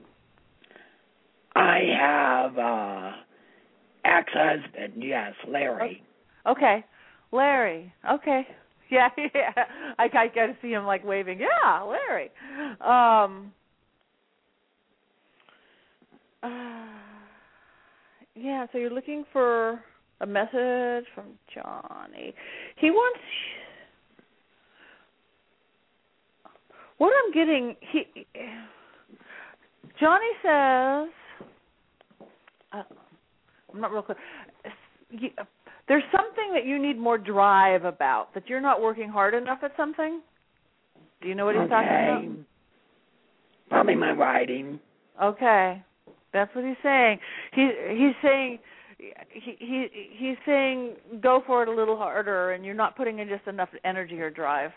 I 1.56 1.80
have 1.98 2.58
uh 2.58 3.12
ex-husband, 4.04 5.02
yes, 5.02 5.32
Larry. 5.48 6.02
Okay, 6.46 6.84
Larry. 7.32 7.92
Okay, 8.12 8.46
yeah, 8.90 9.08
yeah. 9.34 9.52
I 9.98 10.04
I 10.04 10.28
got 10.28 10.46
to 10.46 10.56
see 10.62 10.70
him 10.70 10.84
like 10.84 11.04
waving. 11.04 11.40
Yeah, 11.40 11.82
Larry. 11.82 12.30
Um. 12.80 13.52
uh, 16.42 16.48
yeah, 18.36 18.66
so 18.70 18.78
you're 18.78 18.90
looking 18.90 19.24
for 19.32 19.80
a 20.20 20.26
message 20.26 21.06
from 21.14 21.38
Johnny. 21.54 22.34
He 22.76 22.90
wants. 22.90 23.20
What 26.98 27.12
I'm 27.24 27.32
getting, 27.32 27.76
he 27.92 28.26
Johnny 30.00 30.26
says. 30.42 31.12
Uh, 32.72 32.82
I'm 33.72 33.80
not 33.80 33.92
real 33.92 34.02
clear. 34.02 34.16
There's 35.88 36.02
something 36.10 36.52
that 36.54 36.66
you 36.66 36.80
need 36.80 36.98
more 36.98 37.18
drive 37.18 37.84
about. 37.84 38.34
That 38.34 38.48
you're 38.48 38.60
not 38.60 38.80
working 38.80 39.08
hard 39.08 39.34
enough 39.34 39.58
at 39.62 39.72
something. 39.76 40.20
Do 41.20 41.28
you 41.28 41.34
know 41.34 41.44
what 41.44 41.54
he's 41.54 41.68
talking 41.68 41.88
about? 41.88 42.24
Probably 43.68 43.94
my 43.94 44.12
writing. 44.12 44.80
Okay, 45.22 45.82
that's 46.32 46.54
what 46.54 46.64
he's 46.64 46.76
saying. 46.82 47.18
He 47.52 47.70
he's 47.90 48.14
saying 48.22 48.58
he 48.98 49.56
he 49.58 49.86
he's 50.16 50.36
saying 50.46 50.96
go 51.22 51.42
for 51.46 51.62
it 51.62 51.68
a 51.68 51.72
little 51.72 51.96
harder, 51.96 52.52
and 52.52 52.64
you're 52.64 52.74
not 52.74 52.96
putting 52.96 53.18
in 53.18 53.28
just 53.28 53.46
enough 53.46 53.68
energy 53.84 54.20
or 54.20 54.30
drive. 54.30 54.70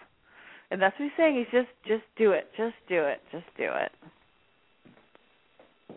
And 0.71 0.81
that's 0.81 0.97
what 0.99 1.05
he's 1.05 1.11
saying. 1.17 1.37
He's 1.37 1.51
just 1.51 1.71
just 1.87 2.03
do 2.17 2.31
it, 2.31 2.49
just 2.57 2.75
do 2.87 3.03
it, 3.03 3.21
just 3.31 3.45
do 3.57 3.69
it. 3.73 3.91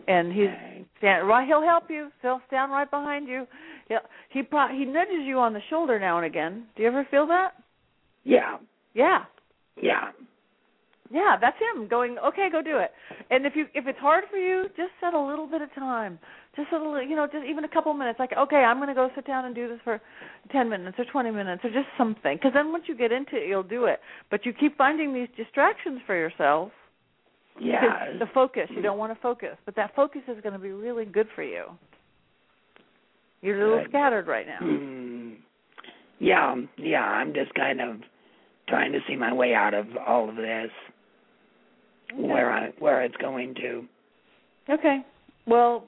And 0.07 0.33
he's 0.33 0.49
stand 0.97 1.27
right. 1.27 1.47
He'll 1.47 1.61
help 1.61 1.85
you. 1.89 2.09
He'll 2.21 2.41
stand 2.47 2.71
right 2.71 2.89
behind 2.89 3.27
you. 3.27 3.45
He'll, 3.87 3.99
he 4.29 4.41
pro- 4.41 4.69
he 4.69 4.85
nudges 4.85 5.23
you 5.23 5.39
on 5.39 5.53
the 5.53 5.61
shoulder 5.69 5.99
now 5.99 6.17
and 6.17 6.25
again. 6.25 6.65
Do 6.75 6.81
you 6.81 6.89
ever 6.89 7.07
feel 7.11 7.27
that? 7.27 7.51
Yeah. 8.23 8.57
Yeah. 8.93 9.25
Yeah. 9.81 10.11
Yeah, 11.13 11.37
that's 11.39 11.57
him 11.59 11.87
going, 11.87 12.17
okay, 12.17 12.49
go 12.51 12.63
do 12.63 12.79
it. 12.79 12.89
And 13.29 13.45
if 13.45 13.53
you 13.55 13.67
if 13.75 13.85
it's 13.85 13.99
hard 13.99 14.23
for 14.31 14.37
you, 14.37 14.65
just 14.75 14.89
set 14.99 15.13
a 15.13 15.21
little 15.21 15.45
bit 15.45 15.61
of 15.61 15.71
time. 15.75 16.17
Just 16.55 16.71
a 16.71 16.77
little, 16.77 17.01
you 17.03 17.15
know, 17.15 17.27
just 17.31 17.45
even 17.47 17.63
a 17.65 17.69
couple 17.69 17.93
minutes. 17.93 18.17
Like, 18.17 18.31
okay, 18.35 18.57
I'm 18.57 18.77
going 18.77 18.87
to 18.87 18.95
go 18.95 19.09
sit 19.15 19.27
down 19.27 19.45
and 19.45 19.53
do 19.53 19.67
this 19.67 19.77
for 19.83 20.01
10 20.51 20.69
minutes 20.69 20.97
or 20.97 21.05
20 21.05 21.29
minutes 21.29 21.63
or 21.63 21.69
just 21.69 21.85
something. 21.99 22.37
Because 22.37 22.51
then 22.55 22.71
once 22.71 22.85
you 22.87 22.97
get 22.97 23.11
into 23.11 23.35
it, 23.35 23.47
you'll 23.47 23.61
do 23.61 23.85
it. 23.85 23.99
But 24.31 24.43
you 24.43 24.53
keep 24.53 24.75
finding 24.75 25.13
these 25.13 25.27
distractions 25.37 26.01
for 26.07 26.15
yourself. 26.15 26.71
Yeah. 27.59 28.13
The 28.19 28.25
focus, 28.33 28.67
you 28.69 28.81
don't 28.81 28.97
want 28.97 29.13
to 29.13 29.21
focus, 29.21 29.57
but 29.65 29.75
that 29.75 29.95
focus 29.95 30.21
is 30.27 30.41
going 30.41 30.53
to 30.53 30.59
be 30.59 30.71
really 30.71 31.05
good 31.05 31.27
for 31.35 31.43
you. 31.43 31.65
You're 33.41 33.61
a 33.61 33.63
little 33.63 33.83
Good. 33.83 33.91
scattered 33.91 34.27
right 34.27 34.47
now. 34.47 34.59
Mm. 34.61 35.35
Yeah, 36.19 36.55
yeah, 36.77 37.03
I'm 37.03 37.33
just 37.33 37.53
kind 37.53 37.81
of 37.81 37.97
trying 38.67 38.93
to 38.93 38.99
see 39.07 39.15
my 39.15 39.33
way 39.33 39.53
out 39.53 39.73
of 39.73 39.87
all 40.07 40.29
of 40.29 40.35
this. 40.35 40.71
Where 42.15 42.51
I 42.51 42.69
where 42.79 43.01
it's 43.03 43.15
going 43.17 43.55
to. 43.55 43.85
Okay. 44.69 44.99
Well, 45.45 45.85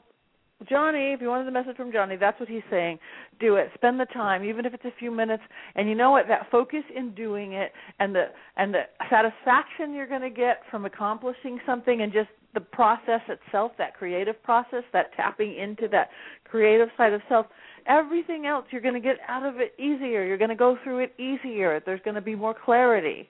Johnny, 0.69 1.11
if 1.11 1.21
you 1.21 1.27
wanted 1.27 1.47
the 1.47 1.51
message 1.51 1.75
from 1.75 1.91
Johnny, 1.91 2.15
that's 2.15 2.39
what 2.39 2.47
he's 2.47 2.63
saying. 2.69 2.97
Do 3.39 3.55
it. 3.55 3.69
Spend 3.75 3.99
the 3.99 4.05
time, 4.05 4.43
even 4.43 4.65
if 4.65 4.73
it's 4.73 4.85
a 4.85 4.93
few 4.97 5.11
minutes. 5.11 5.43
And 5.75 5.89
you 5.89 5.95
know 5.95 6.11
what? 6.11 6.27
That 6.27 6.47
focus 6.49 6.83
in 6.95 7.13
doing 7.13 7.53
it, 7.53 7.71
and 7.99 8.15
the 8.15 8.27
and 8.55 8.73
the 8.73 8.83
satisfaction 9.09 9.93
you're 9.93 10.07
going 10.07 10.21
to 10.21 10.29
get 10.29 10.61
from 10.71 10.85
accomplishing 10.85 11.59
something, 11.65 12.01
and 12.01 12.11
just 12.11 12.29
the 12.53 12.61
process 12.61 13.21
itself, 13.27 13.73
that 13.77 13.95
creative 13.95 14.41
process, 14.43 14.83
that 14.93 15.13
tapping 15.15 15.57
into 15.57 15.87
that 15.89 16.09
creative 16.45 16.87
side 16.97 17.13
of 17.13 17.21
self. 17.27 17.47
Everything 17.87 18.47
else 18.47 18.65
you're 18.71 18.81
going 18.81 18.95
to 18.95 18.99
get 18.99 19.17
out 19.27 19.45
of 19.45 19.59
it 19.59 19.73
easier. 19.77 20.25
You're 20.25 20.39
going 20.39 20.49
to 20.49 20.55
go 20.55 20.77
through 20.83 20.99
it 20.99 21.13
easier. 21.19 21.81
There's 21.85 22.01
going 22.03 22.15
to 22.15 22.21
be 22.21 22.33
more 22.33 22.55
clarity. 22.55 23.29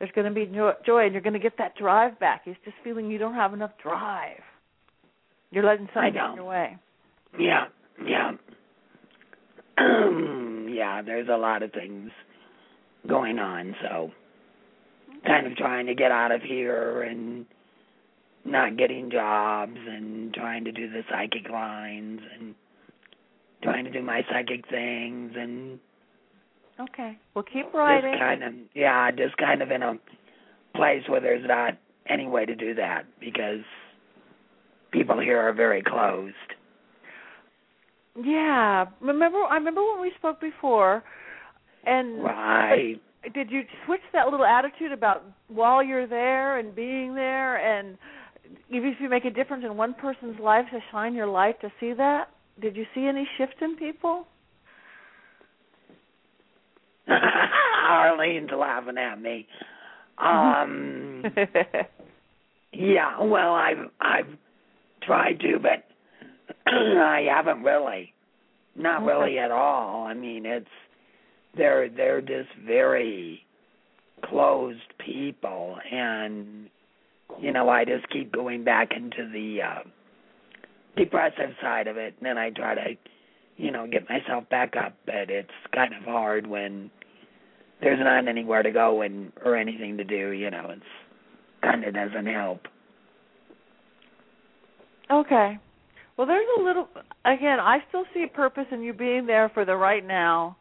There's 0.00 0.10
going 0.12 0.26
to 0.26 0.32
be 0.32 0.46
jo- 0.46 0.74
joy, 0.84 1.04
and 1.04 1.12
you're 1.12 1.22
going 1.22 1.34
to 1.34 1.38
get 1.38 1.58
that 1.58 1.76
drive 1.76 2.18
back. 2.18 2.42
It's 2.46 2.58
just 2.64 2.76
feeling 2.82 3.10
you 3.10 3.18
don't 3.18 3.34
have 3.34 3.52
enough 3.52 3.72
drive. 3.82 4.40
You're 5.50 5.64
letting 5.64 5.88
something 5.92 6.14
get 6.14 6.30
in 6.30 6.36
your 6.36 6.44
way. 6.46 6.76
Yeah, 7.38 7.66
yeah. 8.04 8.32
yeah, 10.68 11.02
there's 11.02 11.28
a 11.28 11.36
lot 11.36 11.62
of 11.62 11.72
things 11.72 12.10
going 13.06 13.38
on, 13.38 13.76
so 13.82 14.10
kind 15.26 15.46
of 15.46 15.54
trying 15.56 15.86
to 15.86 15.94
get 15.94 16.10
out 16.10 16.32
of 16.32 16.40
here 16.40 17.02
and 17.02 17.44
not 18.44 18.78
getting 18.78 19.10
jobs 19.10 19.76
and 19.76 20.32
trying 20.32 20.64
to 20.64 20.72
do 20.72 20.88
the 20.90 21.02
psychic 21.10 21.50
lines 21.50 22.20
and 22.38 22.54
trying 23.62 23.84
to 23.84 23.90
do 23.90 24.02
my 24.02 24.24
psychic 24.30 24.66
things 24.70 25.32
and 25.36 25.78
Okay. 26.80 27.18
Well, 27.34 27.44
keep 27.44 27.72
writing. 27.74 28.12
just 28.12 28.20
kind 28.20 28.42
of 28.42 28.52
yeah, 28.74 29.10
just 29.10 29.36
kind 29.36 29.62
of 29.62 29.70
in 29.70 29.82
a 29.82 29.94
place 30.74 31.02
where 31.08 31.20
there's 31.20 31.46
not 31.46 31.74
any 32.08 32.26
way 32.26 32.46
to 32.46 32.54
do 32.54 32.74
that 32.74 33.02
because 33.20 33.60
people 34.90 35.20
here 35.20 35.38
are 35.38 35.52
very 35.52 35.82
closed. 35.82 36.34
Yeah. 38.16 38.86
Remember 39.00 39.38
I 39.38 39.54
remember 39.56 39.82
when 39.92 40.00
we 40.00 40.12
spoke 40.18 40.40
before 40.40 41.02
and 41.86 42.22
Right. 42.22 43.00
did 43.34 43.50
you 43.50 43.62
switch 43.86 44.00
that 44.12 44.28
little 44.28 44.46
attitude 44.46 44.92
about 44.92 45.24
while 45.48 45.82
you're 45.82 46.06
there 46.06 46.58
and 46.58 46.74
being 46.74 47.14
there 47.14 47.56
and 47.56 47.96
even 48.68 48.88
if 48.90 48.96
you 49.00 49.08
make 49.08 49.24
a 49.24 49.30
difference 49.30 49.64
in 49.64 49.76
one 49.76 49.94
person's 49.94 50.38
life 50.40 50.66
to 50.72 50.80
shine 50.90 51.14
your 51.14 51.26
light 51.28 51.60
to 51.60 51.70
see 51.78 51.92
that? 51.92 52.30
Did 52.60 52.76
you 52.76 52.84
see 52.94 53.06
any 53.06 53.26
shift 53.38 53.54
in 53.62 53.76
people? 53.76 54.26
Arlene's 57.88 58.50
laughing 58.56 58.98
at 58.98 59.20
me. 59.20 59.46
Um 60.18 61.24
yeah, 62.72 63.20
well 63.22 63.54
I've 63.54 63.90
I've 64.00 64.38
tried 65.02 65.40
to 65.40 65.58
but 65.58 65.84
I 66.66 67.26
haven't 67.34 67.62
really. 67.62 68.12
Not 68.76 69.02
really 69.04 69.38
at 69.38 69.50
all. 69.50 70.06
I 70.06 70.14
mean 70.14 70.46
it's 70.46 70.66
they're 71.56 71.88
they're 71.88 72.20
just 72.20 72.50
very 72.64 73.40
closed 74.24 74.78
people 75.04 75.78
and 75.90 76.68
you 77.40 77.52
know, 77.52 77.68
I 77.68 77.84
just 77.84 78.08
keep 78.10 78.32
going 78.32 78.64
back 78.64 78.90
into 78.94 79.30
the 79.30 79.62
uh 79.62 79.88
depressive 80.96 81.54
side 81.62 81.86
of 81.86 81.96
it 81.96 82.14
and 82.18 82.26
then 82.26 82.38
I 82.38 82.50
try 82.50 82.74
to 82.74 82.96
you 83.60 83.70
know, 83.70 83.86
get 83.86 84.08
myself 84.08 84.48
back 84.48 84.74
up, 84.74 84.94
but 85.04 85.28
it's 85.28 85.50
kind 85.74 85.92
of 85.92 86.04
hard 86.04 86.46
when 86.46 86.90
there's 87.80 87.98
not 88.00 88.28
anywhere 88.28 88.62
to 88.62 88.70
go 88.70 89.02
and 89.02 89.32
or 89.44 89.56
anything 89.56 89.96
to 89.96 90.04
do, 90.04 90.30
you 90.30 90.50
know, 90.50 90.68
it's 90.70 90.82
kind 91.62 91.84
of 91.84 91.94
doesn't 91.94 92.26
help. 92.26 92.60
Okay. 95.10 95.58
Well, 96.16 96.26
there's 96.26 96.46
a 96.58 96.62
little. 96.62 96.88
Again, 97.24 97.58
I 97.60 97.78
still 97.88 98.04
see 98.12 98.24
a 98.24 98.28
purpose 98.28 98.66
in 98.70 98.82
you 98.82 98.92
being 98.92 99.26
there 99.26 99.50
for 99.52 99.64
the 99.64 99.74
right 99.74 100.06
now, 100.06 100.56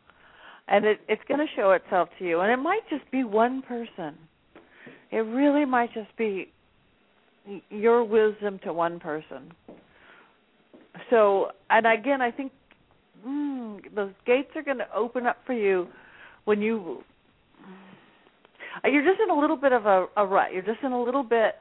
and 0.68 0.86
it, 0.86 1.02
it's 1.08 1.22
going 1.28 1.40
to 1.40 1.54
show 1.56 1.72
itself 1.72 2.10
to 2.20 2.26
you. 2.26 2.40
And 2.40 2.52
it 2.52 2.58
might 2.58 2.82
just 2.90 3.10
be 3.12 3.24
one 3.24 3.62
person. 3.62 4.16
It 5.12 5.18
really 5.18 5.66
might 5.66 5.94
just 5.94 6.16
be 6.18 6.52
your 7.70 8.04
wisdom 8.04 8.60
to 8.64 8.74
one 8.74 9.00
person. 9.00 9.52
So, 11.10 11.52
and 11.70 11.86
again, 11.86 12.22
I 12.22 12.32
think 12.32 12.52
mm, 13.26 13.80
those 13.96 14.14
gates 14.26 14.50
are 14.56 14.64
going 14.64 14.78
to 14.78 14.94
open 14.96 15.26
up 15.26 15.38
for 15.46 15.54
you 15.54 15.88
when 16.50 16.62
you. 16.62 17.04
You're 18.84 19.04
just 19.04 19.20
in 19.22 19.30
a 19.30 19.40
little 19.40 19.58
bit 19.58 19.74
of 19.74 19.86
a, 19.86 20.08
a 20.16 20.26
rut. 20.26 20.54
You're 20.54 20.64
just 20.64 20.82
in 20.84 20.92
a 20.92 21.02
little 21.02 21.24
bit 21.24 21.56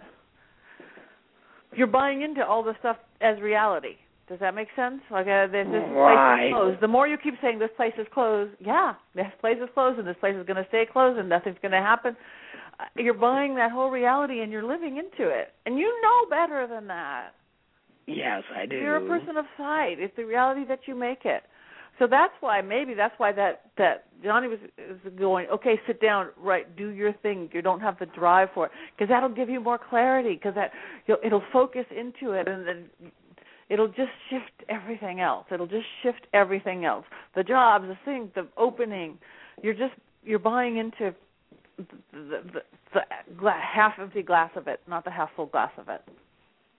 you're 1.75 1.87
buying 1.87 2.23
into 2.23 2.45
all 2.45 2.63
the 2.63 2.75
stuff 2.81 2.97
as 3.21 3.41
reality. 3.41 3.97
Does 4.29 4.41
that 4.41 4.55
make 4.55 4.69
sense? 4.77 5.01
Like 5.11 5.27
uh, 5.27 5.47
this, 5.47 5.67
this 5.67 5.83
place 5.83 6.19
is 6.45 6.53
closed. 6.53 6.81
The 6.83 6.89
more 6.89 7.09
you 7.09 7.17
keep 7.17 7.35
saying 7.41 7.59
this 7.59 7.71
place 7.77 7.95
is 7.99 8.07
closed, 8.13 8.53
yeah, 8.61 8.95
this 9.15 9.27
place 9.41 9.57
is 9.63 9.71
closed, 9.73 9.99
and 9.99 10.07
this 10.07 10.17
place 10.21 10.35
is 10.39 10.47
going 10.47 10.63
to 10.63 10.69
stay 10.69 10.85
closed, 10.91 11.19
and 11.19 11.29
nothing's 11.29 11.57
going 11.63 11.73
to 11.73 11.79
happen. 11.79 12.15
Uh, 12.79 12.85
You're 12.97 13.15
buying 13.15 13.55
that 13.55 13.71
whole 13.71 13.91
reality, 13.91 14.41
and 14.41 14.53
you're 14.53 14.67
living 14.67 14.99
into 14.99 15.31
it, 15.31 15.55
and 15.65 15.79
you 15.79 15.87
know 16.03 16.29
better 16.29 16.67
than 16.69 16.87
that. 16.89 17.31
Yes, 18.07 18.43
I 18.55 18.67
do. 18.67 18.77
You're 18.77 18.97
a 18.97 19.09
person 19.09 19.37
of 19.37 19.47
sight. 19.57 19.97
It's 19.99 20.15
the 20.17 20.25
reality 20.25 20.65
that 20.69 20.81
you 20.87 20.95
make 20.95 21.25
it. 21.25 21.43
So 21.99 22.07
that's 22.09 22.33
why 22.41 22.61
maybe 22.61 22.95
that's 22.95 23.15
why 23.19 23.33
that 23.33 23.63
that 23.77 24.05
Johnny 24.23 24.49
was, 24.49 24.59
was 25.05 25.13
going. 25.19 25.47
Okay, 25.49 25.81
sit 25.87 26.01
down, 26.01 26.29
right, 26.39 26.77
do 26.77 26.89
your 26.91 27.13
thing. 27.13 27.49
You 27.53 27.63
don't 27.63 27.81
have 27.81 27.99
the 27.99 28.07
drive 28.07 28.49
for 28.55 28.67
it 28.67 28.73
because 28.97 29.09
that'll 29.09 29.29
give 29.35 29.49
you 29.49 29.61
more 29.61 29.79
clarity 29.79 30.35
because 30.35 30.55
that 30.55 30.71
you'll, 31.07 31.19
it'll 31.25 31.43
focus 31.53 31.87
into 31.91 32.33
it 32.33 32.47
and 32.47 32.67
then 32.67 32.85
it'll 33.69 33.89
just 33.89 34.11
shift 34.31 34.69
everything 34.69 35.21
else. 35.21 35.47
It'll 35.51 35.67
just 35.67 35.87
shift 36.03 36.27
everything 36.33 36.85
else. 36.85 37.05
The 37.35 37.43
jobs, 37.43 37.87
the 37.89 37.99
thing, 38.05 38.31
the 38.35 38.47
opening. 38.57 39.19
You're 39.63 39.75
just 39.75 39.95
you're 40.25 40.39
buying 40.39 40.77
into 40.77 41.15
the 41.77 41.85
the, 42.13 42.61
the, 42.95 43.01
the 43.41 43.51
half 43.51 43.95
empty 44.01 44.23
glass 44.23 44.51
of 44.57 44.69
it, 44.69 44.81
not 44.89 45.05
the 45.05 45.11
half 45.11 45.31
full 45.35 45.47
glass 45.47 45.73
of 45.79 45.89
it. 45.89 46.03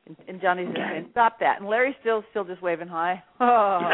And, 0.10 0.18
and 0.28 0.42
Johnny's 0.42 0.68
just 0.68 0.78
saying, 0.78 1.08
"Stop 1.12 1.40
that." 1.40 1.62
And 1.62 1.70
Larry's 1.70 1.96
still 2.02 2.26
still 2.32 2.44
just 2.44 2.62
waving 2.62 2.90
hi. 2.90 3.24
yeah, 3.40 3.88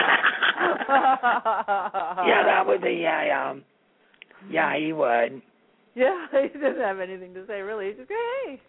that 2.46 2.64
would 2.66 2.82
be 2.82 3.02
yeah, 3.04 3.52
um 3.52 3.64
yeah, 4.50 4.76
he 4.78 4.94
would. 4.94 5.42
Yeah, 5.96 6.28
he 6.32 6.60
doesn't 6.60 6.82
have 6.82 7.00
anything 7.00 7.34
to 7.34 7.46
say 7.48 7.62
really. 7.62 7.88
He's 7.88 7.96
just 7.98 8.10
hey. 8.10 8.62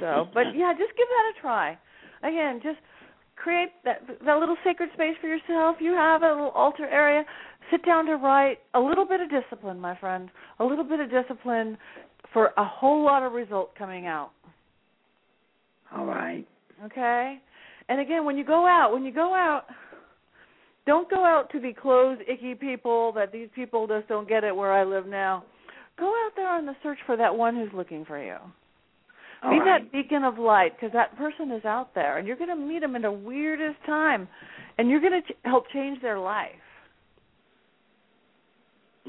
so, 0.00 0.28
but 0.34 0.54
yeah, 0.54 0.72
just 0.72 0.96
give 0.96 1.06
that 1.08 1.32
a 1.36 1.40
try. 1.40 1.78
Again, 2.22 2.60
just 2.62 2.78
create 3.36 3.70
that 3.84 4.02
that 4.24 4.38
little 4.38 4.56
sacred 4.64 4.90
space 4.94 5.16
for 5.20 5.28
yourself. 5.28 5.76
You 5.80 5.92
have 5.92 6.22
a 6.22 6.28
little 6.28 6.50
altar 6.50 6.86
area. 6.86 7.24
Sit 7.70 7.84
down 7.84 8.06
to 8.06 8.16
write. 8.16 8.58
A 8.74 8.80
little 8.80 9.06
bit 9.06 9.20
of 9.20 9.28
discipline, 9.30 9.78
my 9.78 9.96
friend. 9.98 10.30
A 10.58 10.64
little 10.64 10.84
bit 10.84 11.00
of 11.00 11.10
discipline 11.10 11.76
for 12.32 12.52
a 12.56 12.64
whole 12.64 13.04
lot 13.04 13.22
of 13.22 13.32
result 13.32 13.74
coming 13.76 14.06
out. 14.06 14.30
All 15.96 16.06
right. 16.06 16.46
Okay? 16.84 17.38
And 17.88 18.00
again, 18.00 18.24
when 18.24 18.36
you 18.36 18.44
go 18.44 18.66
out, 18.66 18.92
when 18.92 19.04
you 19.04 19.12
go 19.12 19.34
out, 19.34 19.64
don't 20.86 21.10
go 21.10 21.24
out 21.24 21.50
to 21.52 21.60
the 21.60 21.72
closed, 21.72 22.22
icky 22.28 22.54
people 22.54 23.12
that 23.12 23.32
these 23.32 23.48
people 23.54 23.86
just 23.86 24.08
don't 24.08 24.28
get 24.28 24.44
it 24.44 24.54
where 24.54 24.72
I 24.72 24.84
live 24.84 25.06
now. 25.06 25.44
go 25.98 26.06
out 26.06 26.32
there 26.36 26.48
on 26.48 26.66
the 26.66 26.74
search 26.82 26.98
for 27.06 27.16
that 27.16 27.34
one 27.36 27.54
who's 27.56 27.72
looking 27.74 28.04
for 28.04 28.22
you. 28.22 28.36
All 29.42 29.50
Be 29.50 29.58
right. 29.58 29.82
that 29.82 29.92
beacon 29.92 30.24
of 30.24 30.38
light 30.38 30.72
because 30.76 30.92
that 30.92 31.16
person 31.16 31.50
is 31.50 31.64
out 31.64 31.94
there, 31.94 32.18
and 32.18 32.26
you're 32.26 32.36
going 32.36 32.50
to 32.50 32.56
meet 32.56 32.80
them 32.80 32.94
in 32.96 33.02
the 33.02 33.10
weirdest 33.12 33.78
time, 33.86 34.28
and 34.78 34.88
you're 34.90 35.00
going 35.00 35.22
to 35.22 35.32
ch- 35.32 35.36
help 35.44 35.64
change 35.72 36.00
their 36.02 36.18
life. 36.18 36.50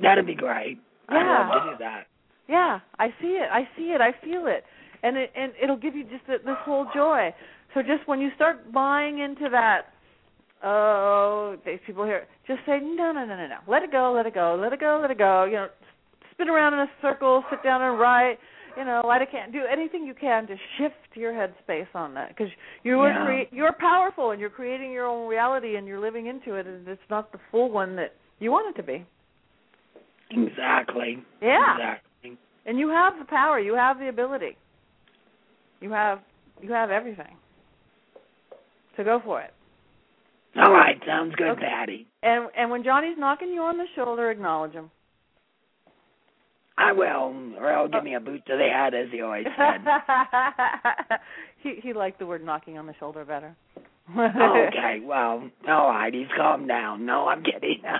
That'd 0.01 0.25
be 0.25 0.35
great. 0.35 0.79
Yeah. 1.09 1.49
love 1.53 1.63
to 1.65 1.71
do 1.71 1.77
that. 1.79 2.03
Yeah, 2.47 2.79
I 2.99 3.07
see 3.21 3.27
it. 3.39 3.49
I 3.51 3.67
see 3.77 3.91
it. 3.91 4.01
I 4.01 4.11
feel 4.23 4.47
it, 4.47 4.63
and 5.03 5.17
it 5.17 5.31
and 5.35 5.51
it'll 5.61 5.77
give 5.77 5.95
you 5.95 6.03
just 6.03 6.25
this 6.27 6.39
whole 6.65 6.87
joy. 6.93 7.33
So 7.73 7.81
just 7.81 8.07
when 8.07 8.19
you 8.19 8.29
start 8.35 8.71
buying 8.73 9.19
into 9.19 9.49
that, 9.49 9.93
oh, 10.63 11.57
these 11.65 11.79
people 11.85 12.05
here, 12.05 12.27
just 12.47 12.59
say 12.65 12.79
no, 12.81 13.11
no, 13.11 13.25
no, 13.25 13.35
no, 13.35 13.47
no. 13.47 13.57
Let 13.67 13.83
it 13.83 13.91
go. 13.91 14.13
Let 14.15 14.25
it 14.25 14.33
go. 14.33 14.57
Let 14.61 14.73
it 14.73 14.79
go. 14.79 14.99
Let 15.01 15.11
it 15.11 15.17
go. 15.17 15.45
You 15.45 15.53
know, 15.53 15.67
spin 16.33 16.49
around 16.49 16.73
in 16.73 16.79
a 16.79 16.89
circle, 17.01 17.43
sit 17.49 17.63
down 17.63 17.81
and 17.81 17.99
write. 17.99 18.37
You 18.77 18.85
know, 18.85 19.01
light 19.05 19.21
a 19.21 19.25
can. 19.25 19.51
Do 19.51 19.63
anything 19.69 20.05
you 20.05 20.13
can 20.13 20.47
to 20.47 20.55
shift 20.77 20.95
your 21.13 21.33
headspace 21.33 21.93
on 21.93 22.13
that 22.13 22.29
because 22.29 22.47
you 22.83 23.01
are 23.01 23.09
Yeah. 23.33 23.43
you're 23.51 23.73
powerful 23.73 24.31
and 24.31 24.39
you're 24.39 24.49
creating 24.49 24.93
your 24.93 25.07
own 25.07 25.27
reality 25.27 25.75
and 25.75 25.85
you're 25.85 25.99
living 25.99 26.27
into 26.27 26.55
it 26.55 26.65
and 26.65 26.87
it's 26.87 27.01
not 27.09 27.33
the 27.33 27.39
full 27.51 27.69
one 27.69 27.97
that 27.97 28.13
you 28.39 28.49
want 28.49 28.73
it 28.73 28.79
to 28.81 28.87
be. 28.87 29.05
Exactly. 30.29 31.21
Yeah. 31.41 31.73
Exactly. 31.73 32.37
And 32.65 32.79
you 32.79 32.89
have 32.89 33.19
the 33.19 33.25
power, 33.25 33.59
you 33.59 33.73
have 33.75 33.99
the 33.99 34.07
ability. 34.07 34.55
You 35.81 35.91
have 35.91 36.19
you 36.61 36.71
have 36.71 36.89
everything. 36.91 37.35
So 38.95 39.03
go 39.03 39.19
for 39.23 39.41
it. 39.41 39.51
All 40.55 40.71
right. 40.71 40.99
Sounds 41.07 41.33
good, 41.35 41.49
Okay. 41.51 41.61
Patti. 41.61 42.07
And 42.23 42.49
and 42.57 42.69
when 42.71 42.83
Johnny's 42.83 43.17
knocking 43.17 43.49
you 43.49 43.61
on 43.61 43.77
the 43.77 43.85
shoulder, 43.95 44.29
acknowledge 44.31 44.73
him. 44.73 44.91
I 46.77 46.93
will, 46.93 47.33
or 47.59 47.71
he'll 47.73 47.87
give 47.89 48.03
me 48.03 48.15
a 48.15 48.19
boot 48.19 48.41
to 48.47 48.57
the 48.57 48.67
head, 48.67 48.93
as 48.95 49.07
he 49.11 49.21
always 49.21 49.45
said. 49.57 49.81
he 51.61 51.75
he 51.81 51.93
liked 51.93 52.17
the 52.19 52.25
word 52.25 52.43
knocking 52.43 52.77
on 52.77 52.87
the 52.87 52.93
shoulder 52.99 53.23
better. 53.25 53.55
okay, 54.17 54.99
well, 55.03 55.49
all 55.67 55.89
right, 55.89 56.13
he's 56.13 56.27
calmed 56.35 56.67
down. 56.67 57.05
No, 57.05 57.27
I'm 57.27 57.43
kidding. 57.43 57.81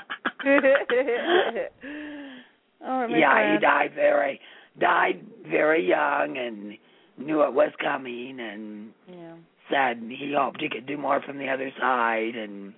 Right, 2.84 3.12
yeah, 3.12 3.54
he 3.54 3.60
died 3.62 3.92
very 3.94 4.40
died 4.80 5.24
very 5.48 5.88
young 5.88 6.36
and 6.36 6.76
knew 7.26 7.43
it 7.43 7.53
was 7.53 7.72
coming 7.80 8.39
and 8.39 8.93
Yeah. 9.07 9.36
said 9.69 9.97
he 10.09 10.34
hoped 10.38 10.61
he 10.61 10.69
could 10.69 10.86
do 10.86 10.97
more 10.97 11.22
from 11.22 11.38
the 11.38 11.49
other 11.49 11.72
side 11.80 12.36
and 12.36 12.74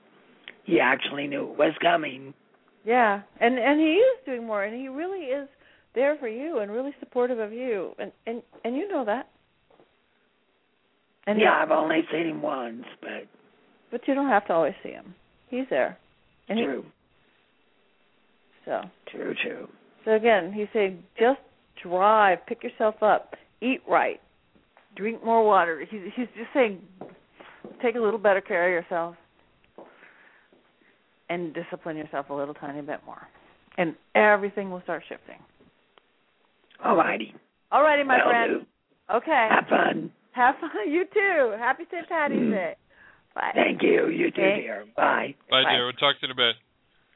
he 0.63 0.79
actually 0.79 1.27
knew 1.27 1.51
it 1.51 1.57
was 1.57 1.73
coming. 1.81 2.33
Yeah, 2.85 3.21
and 3.39 3.57
and 3.57 3.79
he 3.79 3.93
is 3.93 4.25
doing 4.25 4.45
more, 4.45 4.63
and 4.63 4.75
he 4.75 4.87
really 4.89 5.25
is 5.27 5.47
there 5.95 6.17
for 6.17 6.27
you 6.27 6.59
and 6.59 6.69
really 6.71 6.93
supportive 6.99 7.39
of 7.39 7.53
you, 7.53 7.95
and 7.97 8.11
and 8.25 8.41
and 8.65 8.75
you 8.75 8.87
know 8.89 9.05
that. 9.05 9.29
And 11.25 11.39
yeah, 11.39 11.61
I've 11.61 11.71
only 11.71 12.01
seen 12.11 12.27
him 12.27 12.41
once, 12.41 12.83
but 13.01 13.25
but 13.91 14.05
you 14.07 14.13
don't 14.13 14.27
have 14.27 14.45
to 14.47 14.53
always 14.53 14.73
see 14.83 14.89
him. 14.89 15.15
He's 15.49 15.65
there. 15.69 15.97
And 16.49 16.59
he- 16.59 16.65
true, 16.65 16.85
so 18.65 18.81
true, 19.07 19.33
true. 19.41 19.69
so 20.03 20.11
again, 20.11 20.51
he's 20.51 20.67
saying 20.73 21.03
just 21.17 21.39
drive, 21.81 22.45
pick 22.47 22.63
yourself 22.63 23.01
up, 23.01 23.35
eat 23.61 23.81
right, 23.87 24.19
drink 24.95 25.23
more 25.23 25.45
water. 25.45 25.85
He's 25.89 26.01
he's 26.15 26.27
just 26.35 26.49
saying 26.53 26.79
take 27.81 27.95
a 27.95 27.99
little 27.99 28.19
better 28.19 28.41
care 28.41 28.67
of 28.67 28.83
yourself 28.83 29.15
and 31.29 31.53
discipline 31.53 31.97
yourself 31.97 32.29
a 32.29 32.33
little 32.33 32.53
tiny 32.53 32.81
bit 32.81 32.99
more, 33.05 33.27
and 33.77 33.95
everything 34.15 34.71
will 34.71 34.81
start 34.81 35.03
shifting. 35.07 35.39
All 36.83 36.95
righty. 36.95 37.33
All 37.71 37.81
righty, 37.81 38.03
my 38.03 38.17
Will 38.17 38.31
friend. 38.31 38.51
do. 38.61 39.15
Okay. 39.15 39.47
Have 39.49 39.67
fun. 39.69 40.11
Have 40.33 40.55
fun. 40.59 40.71
You 40.89 41.05
too. 41.13 41.53
Happy 41.57 41.83
St. 41.91 42.07
Patty's 42.09 42.51
Day. 42.51 42.75
Bye. 43.35 43.51
Thank 43.55 43.81
you. 43.81 44.09
You 44.09 44.29
too, 44.31 44.41
Okay. 44.41 44.61
dear. 44.61 44.85
Bye. 44.95 45.33
Bye, 45.49 45.63
Bye. 45.63 45.71
dear. 45.71 45.85
We'll 45.85 45.93
talk 45.93 46.19
to 46.19 46.27
you 46.27 46.27
in 46.27 46.31
a 46.31 46.35
bit. 46.35 46.55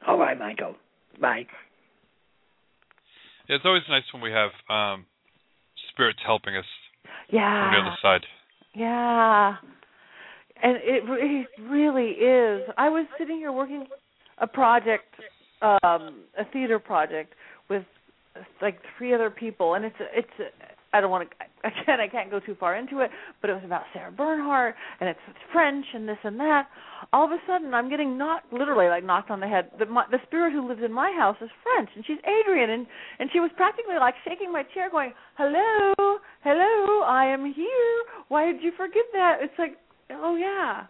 All 0.06 0.18
right, 0.18 0.38
Michael. 0.38 0.74
Bye. 1.20 1.46
Yeah, 3.48 3.56
it's 3.56 3.64
always 3.64 3.82
nice 3.88 4.02
when 4.12 4.22
we 4.22 4.30
have 4.32 4.50
um 4.68 5.06
spirits 5.92 6.18
helping 6.24 6.56
us 6.56 6.64
from 7.02 7.10
the 7.30 7.36
Yeah. 7.36 7.72
other 7.82 7.96
side. 8.02 8.26
Yeah. 8.74 9.56
And 10.62 10.76
it, 10.76 11.04
it 11.06 11.46
really 11.62 12.10
is. 12.10 12.62
I 12.76 12.88
was 12.88 13.06
sitting 13.18 13.36
here 13.38 13.52
working 13.52 13.86
a 14.38 14.46
project, 14.46 15.14
um, 15.62 16.24
a 16.38 16.44
theater 16.52 16.78
project 16.78 17.34
with 17.68 17.84
like 18.62 18.78
three 18.96 19.14
other 19.14 19.30
people, 19.30 19.74
and 19.74 19.84
it's 19.84 19.96
it's. 20.12 20.52
I 20.92 21.00
don't 21.00 21.10
want 21.10 21.28
to. 21.28 21.36
Again, 21.64 22.00
I 22.00 22.08
can't 22.08 22.30
go 22.30 22.40
too 22.40 22.56
far 22.58 22.76
into 22.76 23.00
it, 23.00 23.10
but 23.40 23.50
it 23.50 23.52
was 23.52 23.62
about 23.64 23.82
Sarah 23.92 24.12
Bernhardt, 24.12 24.74
and 25.00 25.08
it's 25.08 25.18
French 25.52 25.84
and 25.92 26.08
this 26.08 26.18
and 26.24 26.38
that. 26.40 26.68
All 27.12 27.24
of 27.24 27.30
a 27.32 27.38
sudden, 27.46 27.74
I'm 27.74 27.90
getting 27.90 28.16
knocked, 28.16 28.52
literally 28.52 28.88
like 28.88 29.04
knocked 29.04 29.30
on 29.30 29.40
the 29.40 29.48
head. 29.48 29.70
The, 29.78 29.86
my, 29.86 30.04
the 30.10 30.18
spirit 30.26 30.52
who 30.52 30.66
lives 30.66 30.80
in 30.84 30.92
my 30.92 31.12
house 31.18 31.36
is 31.40 31.50
French, 31.62 31.90
and 31.94 32.04
she's 32.06 32.18
Adrian, 32.24 32.70
and 32.70 32.86
and 33.18 33.28
she 33.32 33.40
was 33.40 33.50
practically 33.56 33.96
like 34.00 34.14
shaking 34.26 34.52
my 34.52 34.62
chair, 34.74 34.88
going, 34.90 35.12
"Hello, 35.36 36.07
hello, 36.48 37.02
I 37.04 37.26
am 37.26 37.44
here. 37.52 37.94
Why 38.28 38.46
did 38.52 38.62
you 38.62 38.72
forget 38.76 39.04
that?" 39.12 39.38
It's 39.40 39.58
like, 39.58 39.76
oh 40.10 40.36
yeah, 40.36 40.86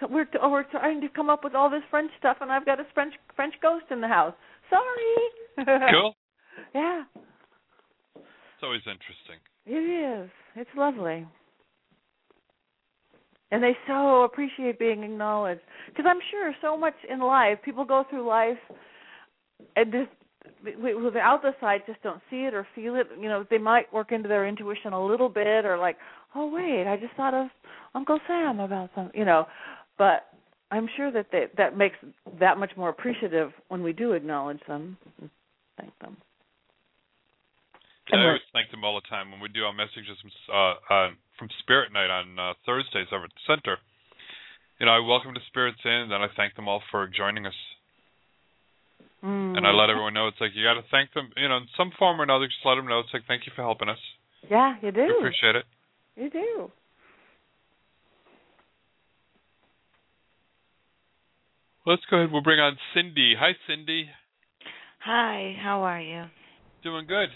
so 0.00 0.06
we're 0.10 0.26
oh, 0.42 0.50
we're 0.50 0.64
trying 0.64 1.00
to 1.02 1.08
come 1.08 1.30
up 1.30 1.44
with 1.44 1.54
all 1.54 1.70
this 1.70 1.82
French 1.90 2.10
stuff, 2.18 2.38
and 2.40 2.50
I've 2.50 2.66
got 2.66 2.80
a 2.80 2.84
French 2.94 3.14
French 3.34 3.54
ghost 3.62 3.86
in 3.90 4.00
the 4.00 4.08
house. 4.08 4.34
Sorry. 4.70 5.14
Cool. 5.90 6.14
yeah, 6.74 7.04
It's 8.14 8.62
always 8.62 8.82
interesting. 8.84 9.40
it 9.64 9.72
is. 10.24 10.30
It's 10.54 10.70
lovely. 10.76 11.26
And 13.50 13.62
they 13.62 13.74
so 13.86 14.24
appreciate 14.24 14.78
being 14.78 15.02
acknowledged 15.02 15.62
because 15.88 16.04
I'm 16.06 16.20
sure 16.30 16.52
so 16.60 16.76
much 16.76 16.94
in 17.08 17.20
life 17.20 17.58
people 17.64 17.84
go 17.86 18.04
through 18.10 18.26
life 18.28 18.58
and 19.76 19.92
just 19.92 20.10
without 21.04 21.42
the 21.42 21.52
sight 21.60 21.86
just 21.86 22.02
don't 22.02 22.20
see 22.30 22.44
it 22.44 22.54
or 22.54 22.66
feel 22.74 22.96
it. 22.96 23.06
You 23.20 23.28
know, 23.28 23.44
they 23.48 23.58
might 23.58 23.92
work 23.92 24.12
into 24.12 24.28
their 24.28 24.46
intuition 24.46 24.92
a 24.92 25.04
little 25.04 25.28
bit 25.28 25.64
or 25.64 25.78
like, 25.78 25.96
oh 26.34 26.52
wait, 26.52 26.86
I 26.86 26.96
just 26.96 27.14
thought 27.14 27.34
of 27.34 27.48
Uncle 27.94 28.18
Sam 28.26 28.60
about 28.60 28.90
something. 28.94 29.18
You 29.18 29.24
know, 29.24 29.46
but 29.98 30.26
I'm 30.70 30.88
sure 30.96 31.12
that 31.12 31.26
they, 31.30 31.46
that 31.56 31.76
makes 31.76 31.96
that 32.40 32.58
much 32.58 32.72
more 32.76 32.88
appreciative 32.88 33.52
when 33.68 33.82
we 33.82 33.92
do 33.92 34.12
acknowledge 34.12 34.60
them, 34.66 34.96
and 35.20 35.30
thank 35.78 35.96
them. 36.00 36.16
Yeah, 38.10 38.18
I 38.18 38.26
always 38.26 38.40
thank 38.52 38.70
them 38.70 38.84
all 38.84 38.94
the 38.94 39.08
time 39.08 39.30
when 39.32 39.40
we 39.40 39.48
do 39.48 39.64
our 39.64 39.72
messages 39.72 40.16
from 40.22 40.30
uh, 40.54 40.94
uh, 40.94 41.10
from 41.38 41.48
Spirit 41.60 41.92
Night 41.92 42.10
on 42.10 42.38
uh, 42.38 42.52
Thursdays 42.64 43.08
over 43.12 43.24
at 43.24 43.30
the 43.30 43.46
center. 43.46 43.78
You 44.78 44.86
know, 44.86 44.92
I 44.92 45.00
welcome 45.00 45.34
the 45.34 45.40
spirits 45.48 45.80
in, 45.84 46.12
and 46.12 46.14
I 46.14 46.28
thank 46.36 46.54
them 46.54 46.68
all 46.68 46.82
for 46.90 47.08
joining 47.08 47.46
us. 47.46 47.54
Mm. 49.26 49.56
And 49.56 49.66
I 49.66 49.72
let 49.72 49.90
everyone 49.90 50.14
know 50.14 50.28
it's 50.28 50.40
like 50.40 50.52
you 50.54 50.62
got 50.62 50.74
to 50.74 50.86
thank 50.90 51.12
them, 51.12 51.30
you 51.36 51.48
know, 51.48 51.56
in 51.56 51.66
some 51.76 51.90
form 51.98 52.20
or 52.20 52.24
another. 52.24 52.46
Just 52.46 52.64
let 52.64 52.76
them 52.76 52.86
know 52.86 53.00
it's 53.00 53.12
like 53.12 53.22
thank 53.26 53.44
you 53.46 53.52
for 53.56 53.62
helping 53.62 53.88
us. 53.88 53.98
Yeah, 54.48 54.74
you 54.80 54.92
do. 54.92 55.02
We 55.02 55.16
appreciate 55.18 55.56
it. 55.56 55.64
You 56.14 56.30
do. 56.30 56.70
Let's 61.84 62.02
go 62.10 62.18
ahead. 62.18 62.32
We'll 62.32 62.42
bring 62.42 62.60
on 62.60 62.76
Cindy. 62.94 63.34
Hi, 63.38 63.52
Cindy. 63.68 64.08
Hi, 65.04 65.54
how 65.62 65.82
are 65.82 66.00
you? 66.00 66.24
Doing 66.82 67.06
good. 67.06 67.28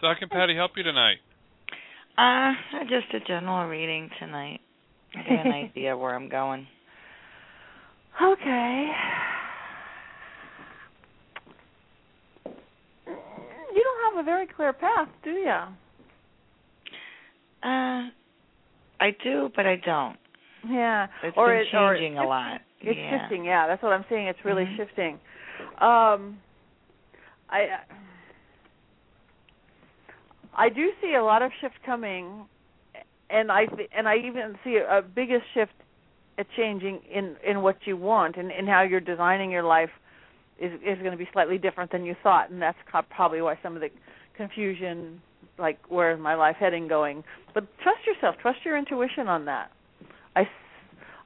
Doc 0.00 0.18
and 0.20 0.30
Patti 0.30 0.54
help 0.54 0.72
you 0.76 0.82
tonight. 0.82 1.16
Uh, 2.16 2.52
just 2.84 3.12
a 3.14 3.20
general 3.26 3.68
reading 3.68 4.10
tonight. 4.18 4.60
I 5.14 5.22
get 5.22 5.46
an 5.46 5.52
idea 5.52 5.96
where 5.96 6.14
I'm 6.14 6.28
going. 6.28 6.66
Okay. 8.20 8.90
You 13.74 13.82
don't 13.82 14.11
have 14.11 14.11
a 14.22 14.24
very 14.24 14.46
clear 14.46 14.72
path, 14.72 15.08
do 15.22 15.30
you? 15.30 15.50
Uh, 17.62 18.08
I 19.00 19.10
do, 19.22 19.50
but 19.54 19.66
I 19.66 19.76
don't. 19.76 20.16
Yeah. 20.68 21.08
It's 21.22 21.36
or 21.36 21.48
been 21.48 21.58
it, 21.58 21.66
changing 21.72 22.12
it's 22.14 22.22
a 22.22 22.26
lot. 22.26 22.60
It's 22.80 22.98
yeah. 22.98 23.20
shifting, 23.20 23.44
yeah. 23.44 23.66
That's 23.66 23.82
what 23.82 23.92
I'm 23.92 24.04
saying. 24.08 24.28
It's 24.28 24.44
really 24.44 24.64
Mhm. 24.64 24.76
shifting. 24.76 25.20
Um 25.78 26.40
I 27.50 27.80
I 30.54 30.68
do 30.68 30.92
see 31.00 31.14
a 31.14 31.22
lot 31.22 31.42
of 31.42 31.50
shift 31.60 31.82
coming 31.84 32.46
and 33.30 33.50
I 33.50 33.66
th- 33.66 33.90
and 33.92 34.08
I 34.08 34.16
even 34.16 34.58
see 34.64 34.76
a, 34.76 34.98
a 34.98 35.02
biggest 35.02 35.44
shift 35.54 35.72
a 36.38 36.44
changing 36.56 37.00
in 37.10 37.36
in 37.44 37.62
what 37.62 37.76
you 37.86 37.96
want 37.96 38.36
and 38.36 38.50
in 38.50 38.66
how 38.66 38.82
you're 38.82 39.00
designing 39.00 39.50
your 39.50 39.62
life 39.62 39.90
is 40.62 40.72
is 40.80 40.98
going 40.98 41.12
to 41.12 41.16
be 41.16 41.28
slightly 41.32 41.58
different 41.58 41.90
than 41.92 42.04
you 42.04 42.14
thought 42.22 42.50
and 42.50 42.60
that's 42.60 42.78
probably 43.10 43.42
why 43.42 43.58
some 43.62 43.74
of 43.74 43.80
the 43.80 43.88
confusion 44.36 45.20
like 45.58 45.78
where's 45.88 46.20
my 46.20 46.34
life 46.34 46.56
heading 46.58 46.88
going 46.88 47.22
but 47.54 47.66
trust 47.82 47.98
yourself 48.06 48.34
trust 48.40 48.58
your 48.64 48.78
intuition 48.78 49.28
on 49.28 49.44
that 49.44 49.70
I 50.34 50.42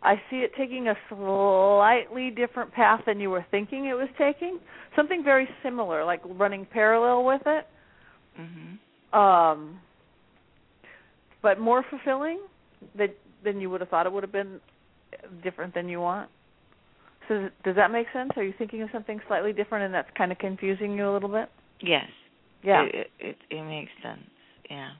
I 0.03 0.17
see 0.31 0.37
it 0.37 0.53
taking 0.57 0.89
a 0.89 0.95
slightly 1.09 2.31
different 2.31 2.73
path 2.73 3.01
than 3.07 3.19
you 3.19 3.31
were 3.31 3.45
thinking 3.51 3.87
it 3.87 3.95
was 3.95 4.09
taking. 4.17 4.61
Something 4.95 5.25
very 5.25 5.49
similar, 5.65 6.05
like 6.05 6.21
running 6.25 6.65
parallel 6.71 7.25
with 7.25 7.41
it, 7.47 7.67
Mm-hmm. 8.41 9.19
Um, 9.19 9.81
but 11.43 11.61
more 11.61 11.85
fulfilling 11.89 12.41
that 12.99 13.17
than 13.45 13.61
you 13.61 13.71
would 13.71 13.81
have 13.81 13.91
thought 13.91 14.07
it 14.07 14.13
would 14.13 14.23
have 14.23 14.33
been 14.33 14.61
different 15.43 15.75
than 15.75 15.89
you 15.89 16.01
want. 16.01 16.29
So 17.29 17.49
does 17.65 17.77
that 17.77 17.91
make 17.91 18.07
sense? 18.13 18.31
Are 18.37 18.43
you 18.43 18.55
thinking 18.57 18.83
of 18.83 18.89
something 18.93 19.21
slightly 19.27 19.53
different 19.53 19.85
and 19.85 19.95
that's 19.95 20.09
kind 20.17 20.33
of 20.33 20.39
confusing 20.39 20.93
you 20.93 21.11
a 21.11 21.13
little 21.13 21.29
bit? 21.29 21.49
Yes. 21.81 22.07
Yeah. 22.63 22.85
It 22.85 23.11
it, 23.19 23.37
it 23.51 23.63
makes 23.65 23.91
sense. 24.03 24.29
Yeah. 24.71 24.91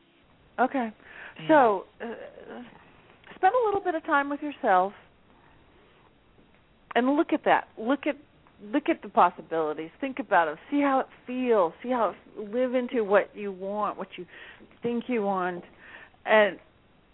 Okay. 0.59 0.93
Yeah. 1.41 1.49
So, 1.49 1.85
uh, 2.01 2.07
spend 3.35 3.53
a 3.55 3.67
little 3.67 3.81
bit 3.81 3.95
of 3.95 4.05
time 4.05 4.31
with 4.31 4.41
yourself 4.41 4.93
and 6.95 7.15
look 7.15 7.33
at 7.33 7.45
that. 7.45 7.69
Look 7.79 8.07
at 8.07 8.17
look 8.73 8.89
at 8.89 9.03
the 9.03 9.09
possibilities. 9.09 9.91
Think 10.01 10.19
about 10.19 10.49
it. 10.49 10.59
See 10.71 10.81
how 10.81 11.01
it 11.01 11.07
feels. 11.27 11.73
See 11.83 11.91
how 11.91 12.15
it 12.37 12.53
live 12.53 12.75
into 12.75 13.05
what 13.05 13.31
you 13.35 13.53
want, 13.53 13.99
what 13.99 14.09
you 14.17 14.27
think 14.83 15.05
you 15.09 15.23
want, 15.23 15.63
and 16.25 16.59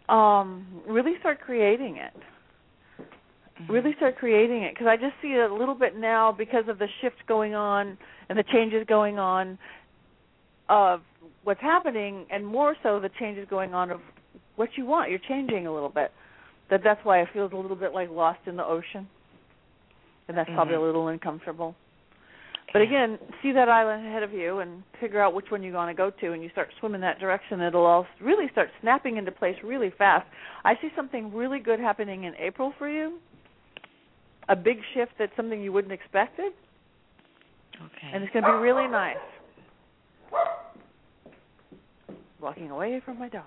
um 0.08 0.82
really 0.86 1.14
start 1.20 1.40
creating 1.40 1.96
it. 1.96 2.12
Really 3.68 3.94
start 3.96 4.16
creating 4.16 4.62
it 4.62 4.74
because 4.74 4.88
I 4.88 4.96
just 4.96 5.14
see 5.22 5.28
it 5.28 5.50
a 5.50 5.54
little 5.54 5.74
bit 5.74 5.96
now 5.96 6.32
because 6.32 6.64
of 6.68 6.78
the 6.78 6.88
shift 7.00 7.16
going 7.28 7.54
on 7.54 7.96
and 8.28 8.38
the 8.38 8.44
changes 8.44 8.84
going 8.88 9.18
on 9.18 9.58
of 10.68 11.02
what's 11.44 11.60
happening, 11.60 12.26
and 12.30 12.46
more 12.46 12.74
so 12.82 12.98
the 12.98 13.10
changes 13.20 13.46
going 13.50 13.74
on 13.74 13.90
of 13.90 14.00
what 14.56 14.70
you 14.76 14.86
want. 14.86 15.10
You're 15.10 15.20
changing 15.28 15.66
a 15.66 15.72
little 15.72 15.90
bit. 15.90 16.12
That 16.70 16.82
that's 16.82 17.04
why 17.04 17.20
it 17.20 17.28
feels 17.32 17.52
a 17.52 17.56
little 17.56 17.76
bit 17.76 17.92
like 17.92 18.10
lost 18.10 18.40
in 18.46 18.56
the 18.56 18.64
ocean, 18.64 19.06
and 20.28 20.36
that's 20.36 20.48
probably 20.54 20.74
a 20.74 20.78
Mhm. 20.78 20.86
little 20.86 21.08
uncomfortable. 21.08 21.74
But 22.72 22.80
again, 22.80 23.18
see 23.42 23.52
that 23.52 23.68
island 23.68 24.06
ahead 24.06 24.22
of 24.22 24.32
you 24.32 24.60
and 24.60 24.82
figure 24.98 25.20
out 25.20 25.34
which 25.34 25.50
one 25.50 25.62
you're 25.62 25.72
going 25.72 25.88
to 25.88 25.94
go 25.94 26.10
to, 26.10 26.32
and 26.32 26.42
you 26.42 26.48
start 26.50 26.72
swimming 26.80 27.02
that 27.02 27.18
direction. 27.18 27.60
It'll 27.60 27.84
all 27.84 28.06
really 28.18 28.48
start 28.48 28.70
snapping 28.80 29.18
into 29.18 29.30
place 29.30 29.62
really 29.62 29.90
fast. 29.90 30.26
I 30.64 30.76
see 30.76 30.90
something 30.96 31.34
really 31.34 31.58
good 31.58 31.80
happening 31.80 32.24
in 32.24 32.34
April 32.36 32.72
for 32.78 32.88
you. 32.88 33.20
A 34.48 34.56
big 34.56 34.78
shift 34.94 35.12
that's 35.18 35.32
something 35.36 35.62
you 35.62 35.72
wouldn't 35.72 35.92
expected, 35.92 36.52
Okay. 37.76 38.10
and 38.12 38.22
it's 38.22 38.32
going 38.32 38.44
to 38.44 38.50
be 38.50 38.56
really 38.58 38.88
nice. 38.88 39.16
Walking 42.40 42.70
away 42.70 43.00
from 43.04 43.18
my 43.18 43.28
dog. 43.28 43.44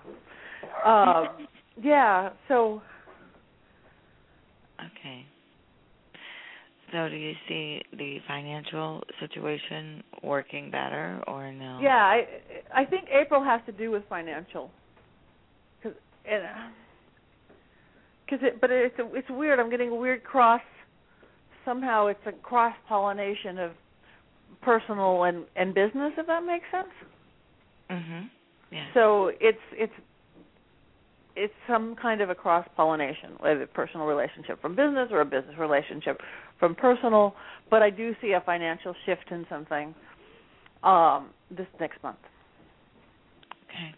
Um, 0.84 1.46
yeah. 1.82 2.30
So 2.48 2.82
Okay. 4.80 5.26
So 6.92 7.08
do 7.08 7.16
you 7.16 7.34
see 7.48 7.82
the 7.96 8.18
financial 8.28 9.02
situation 9.18 10.04
working 10.22 10.70
better 10.70 11.20
or 11.26 11.52
no? 11.52 11.80
Yeah, 11.82 11.96
I 11.96 12.26
I 12.74 12.84
think 12.84 13.08
April 13.10 13.42
has 13.42 13.60
to 13.66 13.72
do 13.72 13.90
with 13.90 14.04
financial. 14.08 14.70
Cause 15.82 15.92
and 16.24 16.42
cause 18.30 18.38
it 18.42 18.60
but 18.60 18.70
it's 18.70 18.94
it's 18.98 19.28
weird. 19.30 19.58
I'm 19.58 19.70
getting 19.70 19.90
a 19.90 19.94
weird 19.94 20.22
cross. 20.22 20.62
Somehow 21.66 22.06
it's 22.06 22.20
a 22.26 22.32
cross 22.32 22.74
pollination 22.88 23.58
of 23.58 23.72
personal 24.62 25.24
and 25.24 25.44
and 25.56 25.74
business. 25.74 26.12
If 26.16 26.26
that 26.26 26.44
makes 26.44 26.64
sense. 26.70 26.94
Mhm. 27.90 28.30
Yeah. 28.70 28.86
So 28.94 29.32
it's 29.40 29.58
it's 29.72 29.92
it's 31.36 31.54
some 31.68 31.94
kind 32.00 32.22
of 32.22 32.30
a 32.30 32.34
cross 32.34 32.66
pollination, 32.76 33.32
whether 33.40 33.62
a 33.62 33.66
personal 33.66 34.06
relationship 34.06 34.60
from 34.62 34.74
business 34.74 35.08
or 35.10 35.20
a 35.20 35.24
business 35.24 35.58
relationship 35.58 36.20
from 36.58 36.74
personal. 36.74 37.34
But 37.68 37.82
I 37.82 37.90
do 37.90 38.14
see 38.22 38.32
a 38.32 38.40
financial 38.40 38.94
shift 39.04 39.30
in 39.30 39.44
something 39.50 39.94
um, 40.82 41.30
this 41.50 41.66
next 41.78 42.02
month. 42.02 42.18
Okay. 43.68 43.94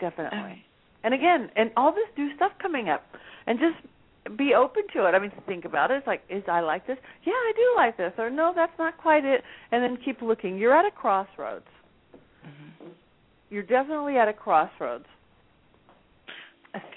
Definitely. 0.00 0.38
Right. 0.38 0.62
And 1.02 1.14
again, 1.14 1.50
and 1.56 1.70
all 1.76 1.92
this 1.92 2.08
new 2.16 2.34
stuff 2.36 2.52
coming 2.60 2.88
up, 2.88 3.02
and 3.46 3.58
just 3.58 3.76
be 4.36 4.54
open 4.54 4.82
to 4.94 5.06
it. 5.06 5.12
I 5.12 5.18
mean, 5.18 5.32
think 5.46 5.64
about 5.64 5.90
it. 5.90 5.98
It's 5.98 6.06
like, 6.06 6.22
is 6.28 6.42
I 6.48 6.60
like 6.60 6.86
this? 6.86 6.98
Yeah, 7.24 7.32
I 7.32 7.52
do 7.54 7.72
like 7.76 7.96
this. 7.96 8.12
Or 8.18 8.30
no, 8.30 8.52
that's 8.54 8.76
not 8.78 8.96
quite 8.98 9.24
it. 9.24 9.42
And 9.72 9.82
then 9.82 9.98
keep 10.04 10.22
looking. 10.22 10.58
You're 10.58 10.76
at 10.76 10.86
a 10.86 10.90
crossroads. 10.90 11.66
Mhm. 12.46 12.90
You're 13.50 13.62
definitely 13.62 14.16
at 14.16 14.28
a 14.28 14.32
crossroads. 14.32 15.06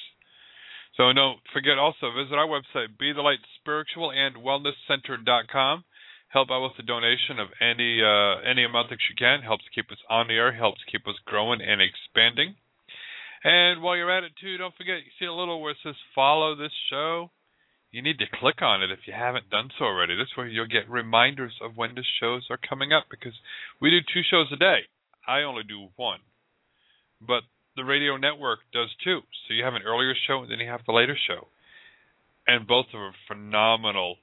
So 0.95 1.11
don't 1.11 1.43
forget 1.51 1.75
also 1.75 2.07
visit 2.15 2.39
our 2.39 2.47
website, 2.47 2.95
Be 2.95 3.11
the 3.11 3.19
Light 3.19 3.43
Spiritual 3.59 4.15
and 4.15 4.39
Wellness 4.39 4.79
Center.com. 4.87 5.83
Help 6.31 6.47
out 6.55 6.63
with 6.63 6.79
the 6.79 6.87
donation 6.87 7.35
of 7.35 7.51
any 7.59 7.99
uh, 7.99 8.39
any 8.47 8.63
amount 8.63 8.95
that 8.95 9.03
you 9.11 9.15
can. 9.19 9.43
Helps 9.43 9.67
keep 9.75 9.91
us 9.91 9.99
on 10.07 10.31
the 10.31 10.39
air. 10.39 10.55
Helps 10.55 10.79
keep 10.87 11.03
us 11.03 11.19
growing 11.27 11.59
and 11.59 11.83
expanding. 11.83 12.55
And 13.43 13.81
while 13.81 13.97
you're 13.97 14.15
at 14.15 14.23
it 14.23 14.31
too, 14.39 14.57
don't 14.57 14.75
forget 14.75 15.03
you 15.03 15.11
see 15.19 15.25
a 15.25 15.33
little 15.33 15.61
where 15.61 15.71
it 15.71 15.77
says 15.83 15.95
follow 16.15 16.55
this 16.55 16.71
show. 16.89 17.31
You 17.91 18.01
need 18.01 18.17
to 18.19 18.37
click 18.39 18.61
on 18.61 18.81
it 18.81 18.89
if 18.89 19.05
you 19.05 19.13
haven't 19.13 19.49
done 19.49 19.69
so 19.77 19.85
already. 19.85 20.15
This 20.15 20.33
way 20.37 20.49
you'll 20.49 20.65
get 20.65 20.89
reminders 20.89 21.53
of 21.61 21.77
when 21.77 21.93
the 21.93 22.03
shows 22.19 22.47
are 22.49 22.57
coming 22.57 22.91
up 22.91 23.05
because 23.11 23.33
we 23.79 23.91
do 23.91 23.99
two 24.01 24.21
shows 24.29 24.47
a 24.51 24.55
day. 24.55 24.87
I 25.27 25.41
only 25.41 25.63
do 25.63 25.89
one. 25.95 26.19
But 27.21 27.43
the 27.75 27.83
radio 27.83 28.17
network 28.17 28.59
does 28.73 28.89
two. 29.03 29.19
So 29.47 29.53
you 29.53 29.63
have 29.63 29.75
an 29.75 29.83
earlier 29.85 30.13
show 30.27 30.41
and 30.41 30.51
then 30.51 30.59
you 30.59 30.69
have 30.69 30.85
the 30.87 30.93
later 30.93 31.17
show. 31.27 31.47
And 32.47 32.67
both 32.67 32.87
of 32.87 32.93
them 32.93 33.01
are 33.01 33.27
phenomenal. 33.27 34.17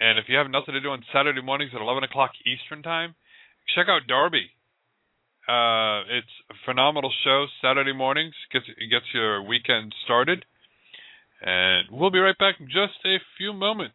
And 0.00 0.18
if 0.18 0.26
you 0.28 0.36
have 0.36 0.50
nothing 0.50 0.74
to 0.74 0.80
do 0.80 0.90
on 0.90 1.04
Saturday 1.12 1.42
mornings 1.42 1.72
at 1.74 1.80
11 1.80 2.04
o'clock 2.04 2.32
Eastern 2.44 2.82
Time, 2.82 3.14
check 3.74 3.86
out 3.88 4.08
Darby. 4.08 4.50
Uh, 5.48 6.02
it's 6.10 6.34
a 6.50 6.54
phenomenal 6.64 7.12
show. 7.22 7.46
Saturday 7.62 7.92
mornings 7.92 8.34
gets 8.52 8.66
gets 8.66 9.06
your 9.14 9.42
weekend 9.42 9.94
started, 10.04 10.44
and 11.40 11.86
we'll 11.90 12.10
be 12.10 12.18
right 12.18 12.36
back 12.38 12.56
in 12.58 12.66
just 12.66 12.98
a 13.04 13.18
few 13.38 13.52
moments. 13.52 13.94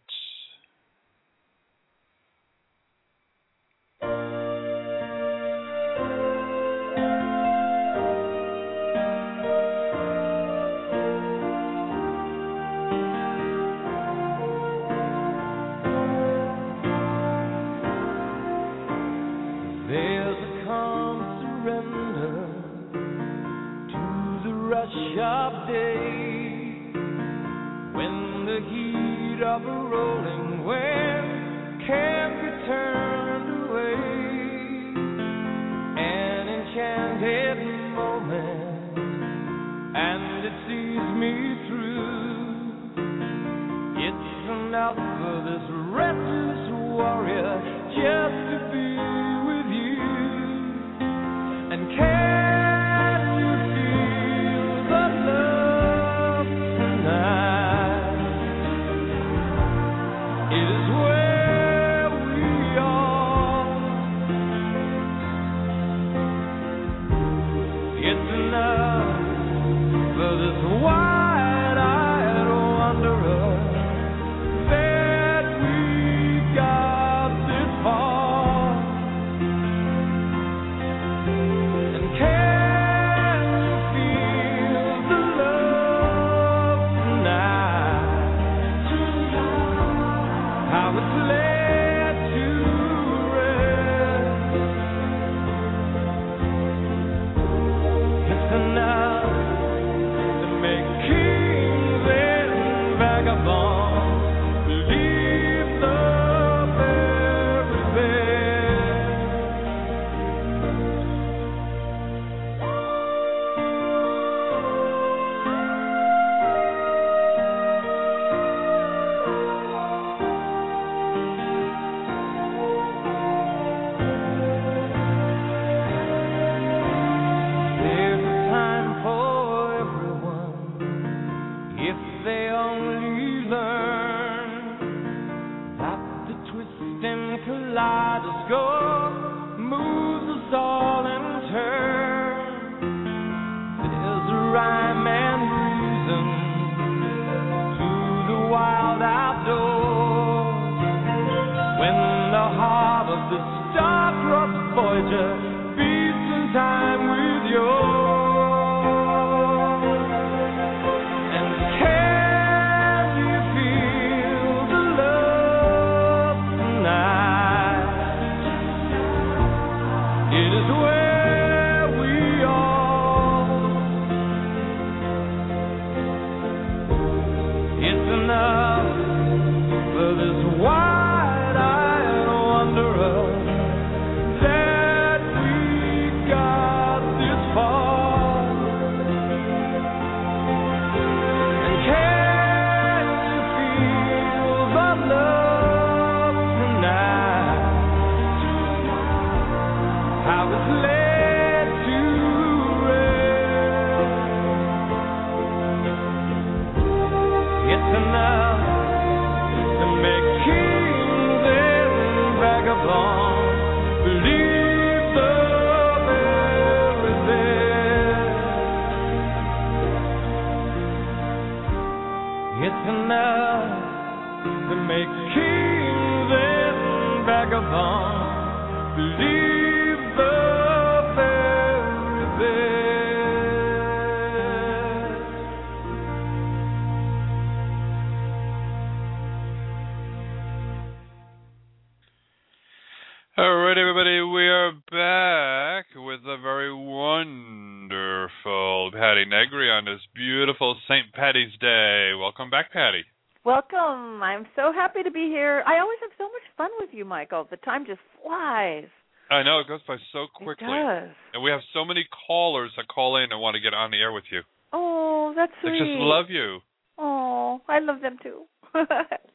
Patti 249.11 249.25
Negri 249.25 249.69
on 249.69 249.83
this 249.83 249.99
beautiful 250.15 250.77
St. 250.87 251.11
Patty's 251.13 251.51
Day. 251.59 252.11
Welcome 252.17 252.49
back, 252.49 252.71
Patti. 252.71 253.03
Welcome. 253.43 254.21
I'm 254.21 254.45
so 254.55 254.71
happy 254.71 255.01
to 255.03 255.09
be 255.11 255.25
here. 255.27 255.63
I 255.65 255.79
always 255.79 255.97
have 256.01 256.11
so 256.17 256.25
much 256.25 256.45
fun 256.57 256.69
with 256.79 256.89
you, 256.93 257.05
Michael. 257.05 257.47
The 257.49 257.57
time 257.57 257.85
just 257.85 257.99
flies. 258.21 258.85
I 259.31 259.41
know 259.43 259.59
it 259.59 259.67
goes 259.67 259.79
by 259.87 259.95
so 260.13 260.27
quickly, 260.35 260.67
It 260.67 260.83
does. 260.83 261.09
and 261.33 261.41
we 261.41 261.49
have 261.51 261.61
so 261.73 261.85
many 261.85 262.05
callers 262.27 262.71
that 262.77 262.87
call 262.87 263.15
in 263.17 263.31
and 263.31 263.39
want 263.41 263.55
to 263.55 263.61
get 263.63 263.73
on 263.73 263.89
the 263.89 263.97
air 263.97 264.11
with 264.11 264.25
you. 264.29 264.41
Oh, 264.73 265.33
that's 265.35 265.51
sweet. 265.61 265.71
They 265.71 265.79
just 265.79 266.03
love 266.03 266.25
you. 266.29 266.59
Oh, 266.99 267.61
I 267.67 267.79
love 267.79 268.01
them 268.01 268.17
too. 268.21 268.43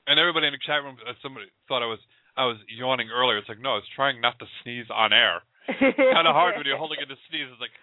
And 0.06 0.20
everybody 0.22 0.46
in 0.46 0.54
the 0.54 0.62
chat 0.62 0.84
room, 0.86 0.94
uh, 1.02 1.18
somebody 1.20 1.46
thought 1.66 1.82
I 1.82 1.90
was 1.90 1.98
I 2.38 2.46
was 2.46 2.62
yawning 2.70 3.08
earlier. 3.10 3.38
It's 3.42 3.48
like 3.50 3.58
no, 3.58 3.74
I 3.74 3.80
was 3.82 3.90
trying 3.96 4.20
not 4.20 4.38
to 4.38 4.46
sneeze 4.62 4.86
on 4.86 5.10
air. 5.12 5.42
kind 5.66 6.28
of 6.30 6.36
hard 6.36 6.54
when 6.56 6.62
you're 6.64 6.78
holding 6.78 7.02
in 7.02 7.08
to 7.10 7.18
sneeze. 7.26 7.50
It's 7.50 7.58
like, 7.60 7.74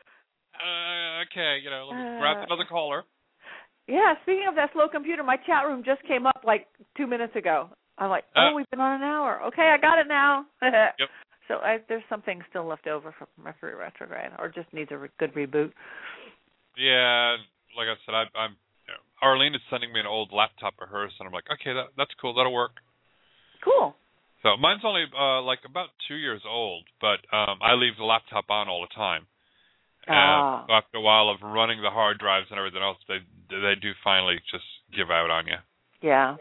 uh, 0.55 1.27
okay, 1.27 1.59
you 1.59 1.67
know, 1.69 1.91
let 1.91 1.99
me 1.99 2.05
grab 2.23 2.37
Uh, 2.41 2.45
another 2.47 2.63
caller. 2.63 3.03
Yeah, 3.87 4.13
speaking 4.23 4.45
of 4.47 4.55
that 4.55 4.71
slow 4.73 4.87
computer, 4.87 5.23
my 5.23 5.37
chat 5.37 5.65
room 5.65 5.83
just 5.85 6.01
came 6.03 6.25
up 6.25 6.41
like 6.45 6.67
two 6.95 7.07
minutes 7.07 7.35
ago. 7.35 7.69
I'm 7.97 8.09
like, 8.09 8.23
oh, 8.35 8.51
Uh. 8.51 8.53
we've 8.55 8.69
been 8.69 8.79
on 8.79 9.01
an 9.01 9.03
hour. 9.03 9.41
Okay, 9.47 9.69
I 9.73 9.77
got 9.77 9.99
it 9.99 10.07
now. 10.07 10.45
Yep. 10.61 11.09
So 11.49 11.55
I, 11.55 11.79
there's 11.89 12.03
something 12.07 12.41
still 12.49 12.65
left 12.65 12.87
over 12.87 13.13
from 13.17 13.27
Mercury 13.37 13.75
retrograde, 13.75 14.31
or 14.39 14.47
just 14.47 14.71
needs 14.71 14.89
a 14.91 14.97
re- 14.97 15.09
good 15.19 15.33
reboot. 15.35 15.73
Yeah, 16.77 17.35
like 17.75 17.87
I 17.91 17.95
said, 18.05 18.15
I, 18.15 18.23
I'm. 18.37 18.55
You 18.87 18.93
know, 18.95 19.03
Arlene 19.21 19.53
is 19.53 19.61
sending 19.69 19.91
me 19.91 19.99
an 19.99 20.05
old 20.07 20.31
laptop 20.31 20.75
of 20.81 20.87
hers, 20.87 21.11
and 21.19 21.27
I'm 21.27 21.33
like, 21.33 21.43
okay, 21.51 21.73
that 21.73 21.87
that's 21.97 22.11
cool. 22.21 22.33
That'll 22.33 22.53
work. 22.53 22.79
Cool. 23.63 23.93
So 24.41 24.55
mine's 24.57 24.83
only 24.85 25.03
uh 25.11 25.41
like 25.41 25.59
about 25.65 25.89
two 26.07 26.15
years 26.15 26.41
old, 26.47 26.85
but 27.01 27.19
um 27.35 27.59
I 27.61 27.73
leave 27.75 27.97
the 27.97 28.03
laptop 28.05 28.45
on 28.49 28.67
all 28.69 28.81
the 28.87 28.95
time. 28.95 29.27
Ah. 30.07 30.63
And 30.67 30.71
after 30.71 30.97
a 30.97 31.01
while 31.01 31.29
of 31.29 31.41
running 31.41 31.81
the 31.81 31.89
hard 31.89 32.17
drives 32.19 32.47
and 32.49 32.57
everything 32.59 32.81
else, 32.81 32.97
they 33.07 33.19
they 33.49 33.75
do 33.79 33.91
finally 34.03 34.39
just 34.51 34.65
give 34.95 35.09
out 35.11 35.29
on 35.29 35.47
you. 35.47 35.57
Yeah. 36.01 36.35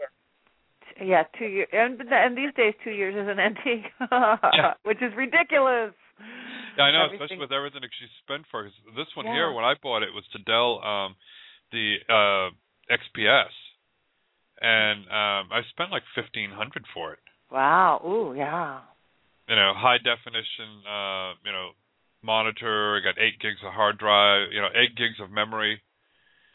Yeah, 1.01 1.23
two 1.39 1.45
years, 1.45 1.69
and 1.73 1.99
and 2.11 2.37
these 2.37 2.53
days 2.55 2.73
two 2.83 2.91
years 2.91 3.15
is 3.15 3.27
an 3.27 3.39
antique, 3.39 3.89
which 4.83 5.01
is 5.01 5.11
ridiculous. 5.15 5.93
Yeah, 6.77 6.83
I 6.85 6.91
know, 6.91 7.05
Everything- 7.05 7.21
especially 7.25 7.39
with 7.41 7.51
everything 7.51 7.81
that 7.81 7.89
she 7.97 8.05
spent 8.23 8.45
for. 8.51 8.63
'cause 8.63 8.73
this 8.95 9.07
one 9.15 9.25
Yeah. 9.25 9.33
here, 9.33 9.51
when 9.51 9.65
I 9.65 9.73
bought 9.81 10.03
it, 10.03 10.13
was 10.13 10.25
to 10.33 10.39
Dell 10.39 10.83
um, 10.85 11.15
the 11.71 11.97
uh, 12.09 12.49
XPS, 12.93 13.49
and 14.61 15.05
um 15.07 15.49
I 15.51 15.61
spent 15.69 15.89
like 15.91 16.03
fifteen 16.13 16.51
hundred 16.51 16.85
for 16.93 17.13
it. 17.13 17.19
Wow. 17.49 18.01
Ooh, 18.05 18.33
yeah. 18.37 18.81
You 19.49 19.55
know, 19.55 19.73
high 19.75 19.97
definition, 19.97 20.85
uh, 20.87 21.33
you 21.43 21.51
know, 21.51 21.71
monitor. 22.23 22.97
I 22.97 23.03
got 23.03 23.21
eight 23.21 23.39
gigs 23.39 23.59
of 23.65 23.73
hard 23.73 23.97
drive. 23.99 24.49
You 24.51 24.61
know, 24.61 24.71
eight 24.73 24.95
gigs 24.95 25.19
of 25.21 25.29
memory. 25.29 25.81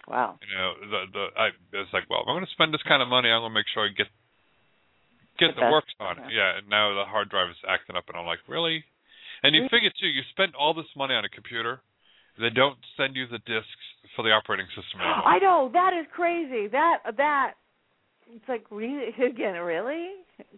Wow. 0.08 0.38
You 0.40 0.56
know, 0.56 0.70
the 0.88 1.00
the 1.12 1.24
I 1.36 1.46
it's 1.72 1.92
like, 1.92 2.08
well, 2.08 2.24
if 2.24 2.28
I'm 2.28 2.34
going 2.36 2.46
to 2.48 2.56
spend 2.56 2.72
this 2.72 2.82
kind 2.88 3.02
of 3.02 3.08
money, 3.08 3.28
I'm 3.28 3.42
going 3.44 3.52
to 3.52 3.58
make 3.60 3.68
sure 3.72 3.84
I 3.84 3.92
get 3.92 4.08
get 5.38 5.54
The 5.54 5.68
the, 5.68 5.70
works 5.70 5.92
on 6.00 6.18
it. 6.18 6.32
Yeah. 6.32 6.58
And 6.58 6.68
now 6.68 6.94
the 6.96 7.04
hard 7.04 7.28
drive 7.28 7.50
is 7.50 7.60
acting 7.68 7.94
up, 7.96 8.08
and 8.08 8.16
I'm 8.16 8.26
like, 8.26 8.40
really? 8.48 8.84
And 9.44 9.54
you 9.54 9.68
Really? 9.68 9.70
figure 9.70 9.92
too, 10.00 10.08
you 10.10 10.22
spend 10.34 10.56
all 10.58 10.74
this 10.74 10.90
money 10.96 11.14
on 11.14 11.24
a 11.24 11.28
computer, 11.30 11.78
they 12.40 12.50
don't 12.50 12.78
send 12.96 13.14
you 13.14 13.28
the 13.30 13.38
disks 13.46 13.84
for 14.16 14.24
the 14.26 14.32
operating 14.34 14.66
system 14.74 14.98
anymore. 15.04 15.22
I 15.28 15.38
know 15.38 15.70
that 15.72 15.92
is 15.94 16.06
crazy. 16.10 16.66
That 16.72 17.04
that 17.16 17.57
it's 18.34 18.48
like 18.48 18.64
really 18.70 19.08
again, 19.30 19.54
really? 19.54 20.10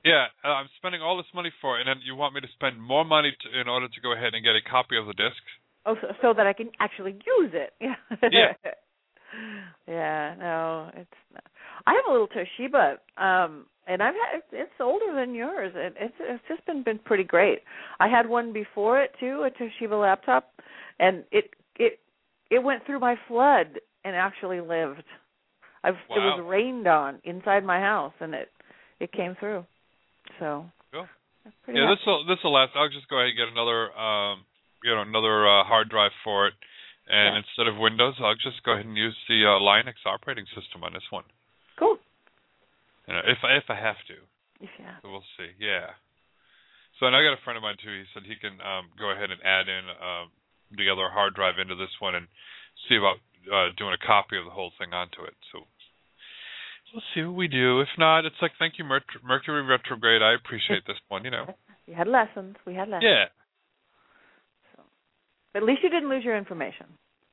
Yeah, 0.04 0.26
uh, 0.44 0.48
I'm 0.48 0.68
spending 0.78 1.02
all 1.02 1.16
this 1.16 1.26
money 1.34 1.52
for 1.60 1.78
it, 1.78 1.86
and 1.86 1.88
then 1.88 2.02
you 2.04 2.14
want 2.14 2.34
me 2.34 2.40
to 2.40 2.48
spend 2.54 2.80
more 2.80 3.04
money 3.04 3.32
to, 3.42 3.60
in 3.60 3.68
order 3.68 3.88
to 3.88 4.00
go 4.00 4.12
ahead 4.12 4.34
and 4.34 4.44
get 4.44 4.54
a 4.54 4.62
copy 4.68 4.96
of 4.96 5.06
the 5.06 5.14
disc? 5.14 5.42
Oh, 5.86 5.96
so, 6.00 6.08
so 6.20 6.34
that 6.36 6.46
I 6.46 6.52
can 6.52 6.70
actually 6.78 7.12
use 7.12 7.52
it. 7.52 7.72
Yeah. 7.80 7.94
Yeah. 8.30 8.72
yeah. 9.86 10.34
No, 10.38 10.90
it's. 10.94 11.10
Not. 11.32 11.44
I 11.86 11.94
have 11.94 12.04
a 12.08 12.12
little 12.12 12.26
Toshiba, 12.28 12.96
um, 13.16 13.66
and 13.86 14.02
I've 14.02 14.14
had 14.14 14.42
it's 14.52 14.72
older 14.80 15.14
than 15.14 15.34
yours. 15.34 15.72
and 15.76 15.94
it's 15.98 16.14
it's 16.18 16.42
just 16.48 16.66
been 16.66 16.82
been 16.82 16.98
pretty 16.98 17.24
great. 17.24 17.60
I 18.00 18.08
had 18.08 18.28
one 18.28 18.52
before 18.52 19.00
it 19.00 19.12
too, 19.20 19.46
a 19.46 19.50
Toshiba 19.50 20.00
laptop, 20.00 20.50
and 20.98 21.24
it 21.30 21.50
it 21.76 22.00
it 22.50 22.62
went 22.62 22.84
through 22.86 22.98
my 22.98 23.14
flood 23.28 23.78
and 24.04 24.16
actually 24.16 24.60
lived. 24.60 25.04
I've 25.82 25.94
it 25.94 26.20
was 26.20 26.44
rained 26.44 26.86
on 26.86 27.20
inside 27.24 27.64
my 27.64 27.80
house, 27.80 28.12
and 28.20 28.34
it 28.34 28.48
it 29.00 29.12
came 29.12 29.36
through. 29.38 29.64
So. 30.38 30.66
Cool. 30.92 31.08
Yeah, 31.68 31.88
this 31.88 32.04
will 32.06 32.26
this 32.26 32.38
will 32.44 32.52
last. 32.52 32.72
I'll 32.76 32.92
just 32.92 33.08
go 33.08 33.16
ahead 33.16 33.32
and 33.32 33.38
get 33.38 33.48
another 33.48 33.88
um 33.96 34.44
you 34.84 34.94
know 34.94 35.02
another 35.02 35.48
uh, 35.48 35.64
hard 35.64 35.88
drive 35.88 36.12
for 36.24 36.46
it, 36.48 36.54
and 37.08 37.34
Yeah. 37.34 37.40
instead 37.40 37.66
of 37.68 37.80
Windows, 37.80 38.14
I'll 38.20 38.36
just 38.36 38.62
go 38.64 38.72
ahead 38.72 38.86
and 38.86 38.96
use 38.96 39.16
the 39.28 39.44
uh, 39.44 39.60
Linux 39.60 40.04
operating 40.04 40.46
system 40.56 40.84
on 40.84 40.92
this 40.92 41.06
one. 41.10 41.24
Cool. 41.78 41.96
You 43.08 43.14
know, 43.14 43.22
if 43.24 43.38
I 43.42 43.56
if 43.56 43.64
I 43.68 43.76
have 43.76 44.00
to. 44.08 44.16
If 44.60 44.70
yeah. 44.78 45.00
So 45.02 45.10
we'll 45.10 45.26
see. 45.36 45.52
Yeah. 45.58 45.96
So 46.98 47.06
and 47.08 47.16
I 47.16 47.24
got 47.24 47.32
a 47.32 47.42
friend 47.44 47.56
of 47.56 47.64
mine 47.64 47.80
too. 47.80 47.92
He 47.92 48.04
said 48.12 48.28
he 48.28 48.36
can 48.36 48.60
um, 48.60 48.92
go 49.00 49.10
ahead 49.10 49.32
and 49.32 49.40
add 49.40 49.68
in 49.68 49.84
um, 49.88 50.28
the 50.76 50.92
other 50.92 51.08
hard 51.08 51.34
drive 51.34 51.58
into 51.58 51.74
this 51.74 51.92
one 51.98 52.14
and 52.14 52.28
see 52.88 52.96
about 52.96 53.16
uh, 53.48 53.68
doing 53.76 53.94
a 53.94 54.06
copy 54.06 54.36
of 54.36 54.44
the 54.44 54.50
whole 54.50 54.72
thing 54.78 54.92
onto 54.92 55.22
it. 55.22 55.34
So 55.52 55.64
we'll 56.92 57.02
see 57.14 57.22
what 57.22 57.36
we 57.36 57.48
do. 57.48 57.80
If 57.80 57.88
not, 57.98 58.24
it's 58.24 58.36
like 58.42 58.52
thank 58.58 58.74
you 58.78 58.84
Mer- 58.84 59.00
Mercury 59.24 59.62
retrograde. 59.62 60.22
I 60.22 60.34
appreciate 60.34 60.86
this 60.86 60.96
one. 61.08 61.24
You 61.24 61.30
know. 61.30 61.46
We 61.88 61.96
had 61.96 62.06
lessons. 62.06 62.54
We 62.64 62.74
had 62.74 62.88
lessons. 62.88 63.02
Yeah. 63.10 63.24
But 65.52 65.62
at 65.62 65.66
least 65.66 65.80
you 65.82 65.90
didn't 65.90 66.08
lose 66.08 66.22
your 66.22 66.36
information. 66.36 66.86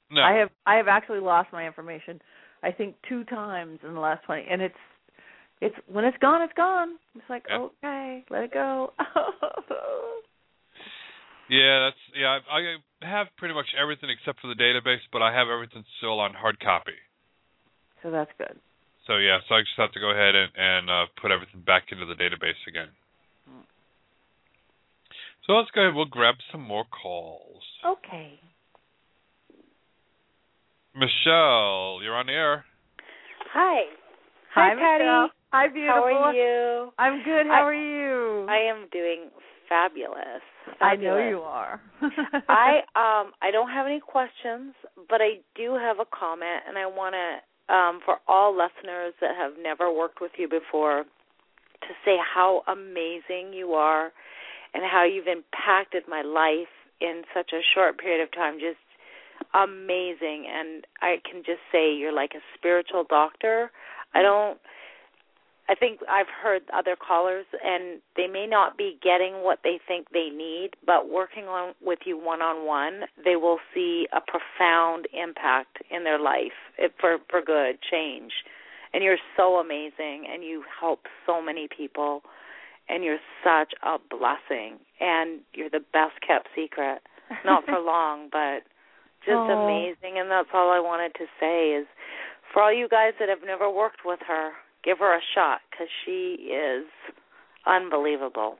No. 0.09 0.21
I 0.23 0.33
have 0.33 0.49
I 0.65 0.75
have 0.75 0.87
actually 0.87 1.19
lost 1.19 1.49
my 1.53 1.67
information 1.67 2.19
I 2.63 2.71
think 2.71 2.95
two 3.07 3.23
times 3.25 3.79
in 3.85 3.93
the 3.93 3.99
last 3.99 4.25
twenty 4.25 4.45
and 4.49 4.63
it's 4.63 4.73
it's 5.61 5.75
when 5.87 6.05
it's 6.05 6.17
gone, 6.19 6.41
it's 6.41 6.53
gone. 6.53 6.97
It's 7.15 7.29
like, 7.29 7.45
Yeah. 7.49 7.67
okay, 7.83 8.25
let 8.29 8.43
it 8.43 8.53
go. 8.53 8.93
Yeah, 11.49 11.89
that's 11.89 12.03
yeah. 12.15 12.39
I, 12.51 12.75
I 13.03 13.07
have 13.07 13.27
pretty 13.37 13.53
much 13.53 13.67
everything 13.79 14.09
except 14.09 14.41
for 14.41 14.47
the 14.47 14.55
database, 14.59 15.03
but 15.11 15.21
I 15.21 15.33
have 15.33 15.47
everything 15.47 15.83
still 15.97 16.19
on 16.19 16.33
hard 16.33 16.59
copy. 16.59 16.97
so 18.03 18.11
that's 18.11 18.31
good. 18.37 18.59
So 19.07 19.17
yeah, 19.17 19.39
so 19.47 19.55
I 19.55 19.61
just 19.61 19.77
have 19.77 19.91
to 19.93 19.99
go 20.01 20.11
ahead 20.11 20.35
and, 20.35 20.51
and 20.57 20.89
uh, 20.89 21.05
put 21.21 21.31
everything 21.31 21.61
back 21.65 21.85
into 21.91 22.05
the 22.05 22.15
database 22.15 22.59
again. 22.67 22.89
So 25.45 25.53
let's 25.53 25.71
go 25.71 25.81
ahead. 25.83 25.95
We'll 25.95 26.05
grab 26.11 26.35
some 26.51 26.61
more 26.61 26.83
calls. 26.83 27.63
Okay. 27.87 28.37
Michelle, 30.93 32.03
you're 32.03 32.15
on 32.15 32.25
the 32.25 32.33
air. 32.33 32.65
Hi. 33.53 33.83
Hi, 34.55 34.75
Patti. 34.75 35.03
Michelle. 35.05 35.29
Hi, 35.53 35.67
beautiful. 35.69 36.03
How 36.03 36.03
are 36.03 36.33
you? 36.33 36.91
I'm 36.99 37.23
good. 37.23 37.47
How 37.47 37.63
I- 37.63 37.67
are 37.67 37.73
you? 37.73 38.45
I 38.49 38.57
am 38.69 38.87
doing 38.91 39.29
fabulous. 39.67 40.41
I 40.81 40.95
know 40.95 41.17
you 41.17 41.39
are. 41.39 41.81
I 42.49 42.79
um 42.95 43.31
I 43.41 43.51
don't 43.51 43.69
have 43.69 43.85
any 43.85 43.99
questions, 43.99 44.73
but 45.09 45.21
I 45.21 45.39
do 45.55 45.75
have 45.75 45.99
a 45.99 46.05
comment 46.05 46.63
and 46.67 46.77
I 46.77 46.85
want 46.85 47.15
to 47.15 47.73
um 47.73 47.99
for 48.05 48.17
all 48.27 48.51
listeners 48.51 49.13
that 49.21 49.35
have 49.35 49.53
never 49.61 49.91
worked 49.91 50.21
with 50.21 50.31
you 50.37 50.47
before 50.47 51.03
to 51.81 51.89
say 52.03 52.17
how 52.17 52.63
amazing 52.67 53.53
you 53.53 53.73
are 53.73 54.11
and 54.73 54.83
how 54.83 55.05
you've 55.05 55.27
impacted 55.27 56.03
my 56.07 56.21
life 56.21 56.73
in 56.99 57.23
such 57.33 57.51
a 57.53 57.61
short 57.73 57.97
period 57.99 58.23
of 58.23 58.31
time 58.31 58.55
just 58.59 58.77
amazing 59.53 60.45
and 60.49 60.85
I 61.01 61.17
can 61.29 61.43
just 61.45 61.61
say 61.71 61.93
you're 61.93 62.13
like 62.13 62.31
a 62.35 62.43
spiritual 62.57 63.05
doctor. 63.07 63.71
I 64.13 64.21
don't 64.21 64.57
I 65.69 65.75
think 65.75 65.99
I've 66.09 66.27
heard 66.29 66.61
other 66.73 66.95
callers 66.95 67.45
and 67.63 67.99
they 68.15 68.27
may 68.27 68.47
not 68.47 68.77
be 68.77 68.97
getting 69.03 69.43
what 69.43 69.59
they 69.63 69.79
think 69.85 70.07
they 70.13 70.29
need, 70.29 70.71
but 70.85 71.09
working 71.09 71.45
on 71.45 71.73
with 71.81 71.99
you 72.05 72.17
one 72.17 72.41
on 72.41 72.65
one, 72.65 73.01
they 73.23 73.35
will 73.35 73.59
see 73.73 74.07
a 74.13 74.21
profound 74.21 75.07
impact 75.13 75.79
in 75.91 76.03
their 76.05 76.19
life 76.19 76.55
eh, 76.79 76.87
for 76.99 77.17
for 77.29 77.41
good 77.41 77.79
change. 77.89 78.31
And 78.93 79.03
you're 79.03 79.17
so 79.35 79.55
amazing 79.57 80.25
and 80.31 80.43
you 80.43 80.63
help 80.79 81.01
so 81.25 81.41
many 81.41 81.67
people 81.67 82.21
and 82.87 83.03
you're 83.03 83.19
such 83.43 83.73
a 83.83 83.97
blessing 84.09 84.79
and 85.01 85.41
you're 85.53 85.69
the 85.69 85.83
best 85.91 86.21
kept 86.25 86.47
secret. 86.55 87.01
Not 87.43 87.65
for 87.65 87.79
long, 87.93 88.29
but 88.31 88.63
just 89.25 89.35
Oh. 89.35 89.65
amazing 89.65 90.17
and 90.17 90.31
that's 90.31 90.47
all 90.53 90.71
I 90.71 90.79
wanted 90.79 91.13
to 91.15 91.25
say 91.41 91.71
is 91.71 91.85
for 92.53 92.63
all 92.63 92.71
you 92.71 92.87
guys 92.87 93.11
that 93.19 93.27
have 93.27 93.43
never 93.45 93.69
worked 93.69 94.05
with 94.05 94.19
her, 94.25 94.51
give 94.83 94.99
her 94.99 95.13
a 95.15 95.21
shot 95.35 95.61
cuz 95.77 95.87
she 96.05 96.49
is 96.51 96.85
unbelievable. 97.65 98.57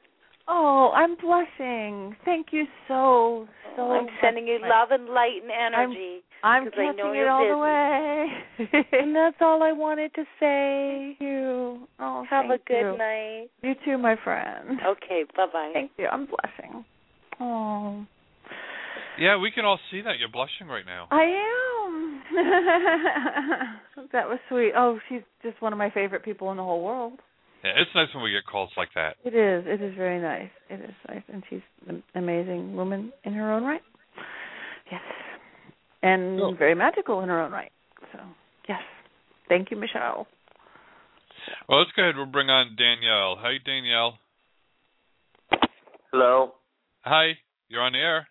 oh, 0.50 0.92
I'm 0.96 1.16
blushing. 1.16 2.16
Thank 2.26 2.48
you 2.52 2.66
so 2.88 3.48
so 3.76 3.92
I'm 3.92 4.08
sending 4.22 4.48
you 4.48 4.60
love 4.60 4.92
and 4.92 5.08
light 5.10 5.42
and 5.44 5.52
energy. 5.52 6.24
I'm, 6.44 6.68
I 6.68 6.70
catching 6.70 6.98
know 6.98 7.12
it 7.12 7.18
you're 7.18 7.30
all 7.30 7.44
busy. 7.44 7.52
the 7.52 8.78
way. 8.78 8.88
and 9.02 9.16
that's 9.16 9.38
all 9.42 9.62
I 9.64 9.72
wanted 9.72 10.14
to 10.16 10.24
say. 10.40 11.16
Thank 11.18 11.22
you. 11.22 11.88
Oh, 12.00 12.24
Have 12.30 12.46
a 12.46 12.58
good 12.66 12.92
you. 12.94 12.98
night. 12.98 13.48
You 13.64 13.74
too, 13.84 13.98
my 13.98 14.16
friend. 14.24 14.80
Okay, 14.86 15.26
bye-bye. 15.36 15.72
Thank 15.74 15.92
you. 15.98 16.06
I'm 16.08 16.28
blushing. 16.28 16.86
Oh, 17.40 18.06
Yeah, 19.20 19.38
we 19.38 19.50
can 19.52 19.66
all 19.66 19.80
see 19.92 20.02
that 20.02 20.20
you're 20.20 20.30
blushing 20.30 20.68
right 20.68 20.86
now. 20.86 21.08
I 21.12 21.24
am. 21.24 21.77
that 24.12 24.28
was 24.28 24.40
sweet. 24.50 24.74
Oh, 24.76 25.00
she's 25.10 25.22
just 25.42 25.62
one 25.62 25.74
of 25.74 25.80
my 25.80 25.90
favorite 25.90 26.24
people 26.24 26.52
in 26.52 26.58
the 26.58 26.64
whole 26.64 26.84
world. 26.84 27.14
Yeah, 27.64 27.72
it's 27.78 27.90
nice 27.96 28.08
when 28.14 28.24
we 28.24 28.32
get 28.32 28.46
calls 28.50 28.70
like 28.78 28.90
that. 28.94 29.16
It 29.26 29.34
is. 29.34 29.66
It 29.68 29.82
is 29.82 29.96
very 29.96 30.22
nice. 30.22 30.52
It 30.70 30.80
is 30.82 30.96
nice, 31.08 31.24
and 31.32 31.44
she's 31.50 31.62
an 31.88 32.04
amazing 32.14 32.76
woman 32.76 33.12
in 33.24 33.34
her 33.34 33.52
own 33.52 33.64
right. 33.64 33.82
Yes, 34.92 35.02
and 36.04 36.58
very 36.58 36.76
magical 36.76 37.22
in 37.22 37.30
her 37.30 37.42
own 37.42 37.52
right. 37.52 37.72
So, 38.14 38.20
yes. 38.70 38.82
Thank 39.50 39.72
you, 39.72 39.78
Michelle. 39.78 40.28
Well, 41.68 41.80
let's 41.80 41.92
go 41.96 42.04
ahead. 42.04 42.16
We'll 42.18 42.26
bring 42.26 42.50
on 42.50 42.76
Danielle. 42.78 43.38
Hi, 43.40 43.56
Danielle. 43.66 44.20
Hello. 46.12 46.54
Hi, 47.02 47.32
you're 47.70 47.82
on 47.82 47.94
the 47.94 48.00
air. 48.00 48.28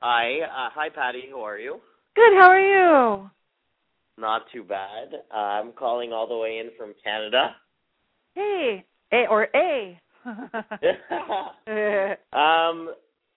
Hi. 0.00 0.40
Uh, 0.42 0.70
hi, 0.74 0.88
Patti. 0.90 1.24
How 1.30 1.46
are 1.46 1.58
you? 1.58 1.80
Good. 2.18 2.34
How 2.34 2.50
are 2.50 2.60
you? 2.60 3.30
Not 4.18 4.50
too 4.52 4.64
bad. 4.64 5.14
Uh, 5.32 5.36
I'm 5.36 5.70
calling 5.70 6.12
all 6.12 6.26
the 6.26 6.36
way 6.36 6.58
in 6.58 6.70
from 6.76 6.92
Canada. 7.04 7.54
Hey, 8.34 8.84
A 9.12 9.28
or 9.28 9.46
A. 9.54 10.00
um, 10.26 10.48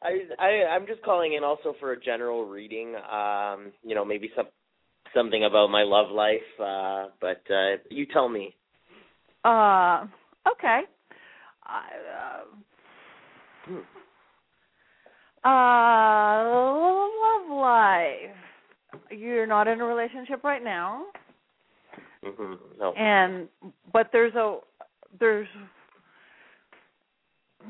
I, 0.02 0.22
I 0.40 0.66
I'm 0.72 0.88
just 0.88 1.04
calling 1.04 1.34
in 1.34 1.44
also 1.44 1.76
for 1.80 1.92
a 1.92 2.00
general 2.00 2.48
reading. 2.48 2.96
Um, 2.96 3.72
you 3.84 3.94
know, 3.94 4.04
maybe 4.04 4.32
some 4.36 4.48
something 5.14 5.44
about 5.44 5.70
my 5.70 5.84
love 5.84 6.10
life. 6.10 6.42
Uh, 6.60 7.10
but 7.22 7.44
uh, 7.54 7.78
you 7.92 8.08
tell 8.08 8.30
me. 8.30 8.56
Uh, 9.46 10.08
okay. 10.52 10.82
I, 11.64 11.84
uh, 15.46 15.48
uh, 15.48 16.44
love 17.22 17.48
life. 17.62 18.36
You're 19.10 19.48
not 19.48 19.68
in 19.68 19.80
a 19.82 19.86
relationship 19.86 20.44
right 20.44 20.64
now, 20.64 21.06
hmm 22.24 22.54
No. 22.80 22.94
and 22.94 23.48
but 23.94 24.10
there's 24.12 24.36
a 24.36 24.60
there's 25.20 25.48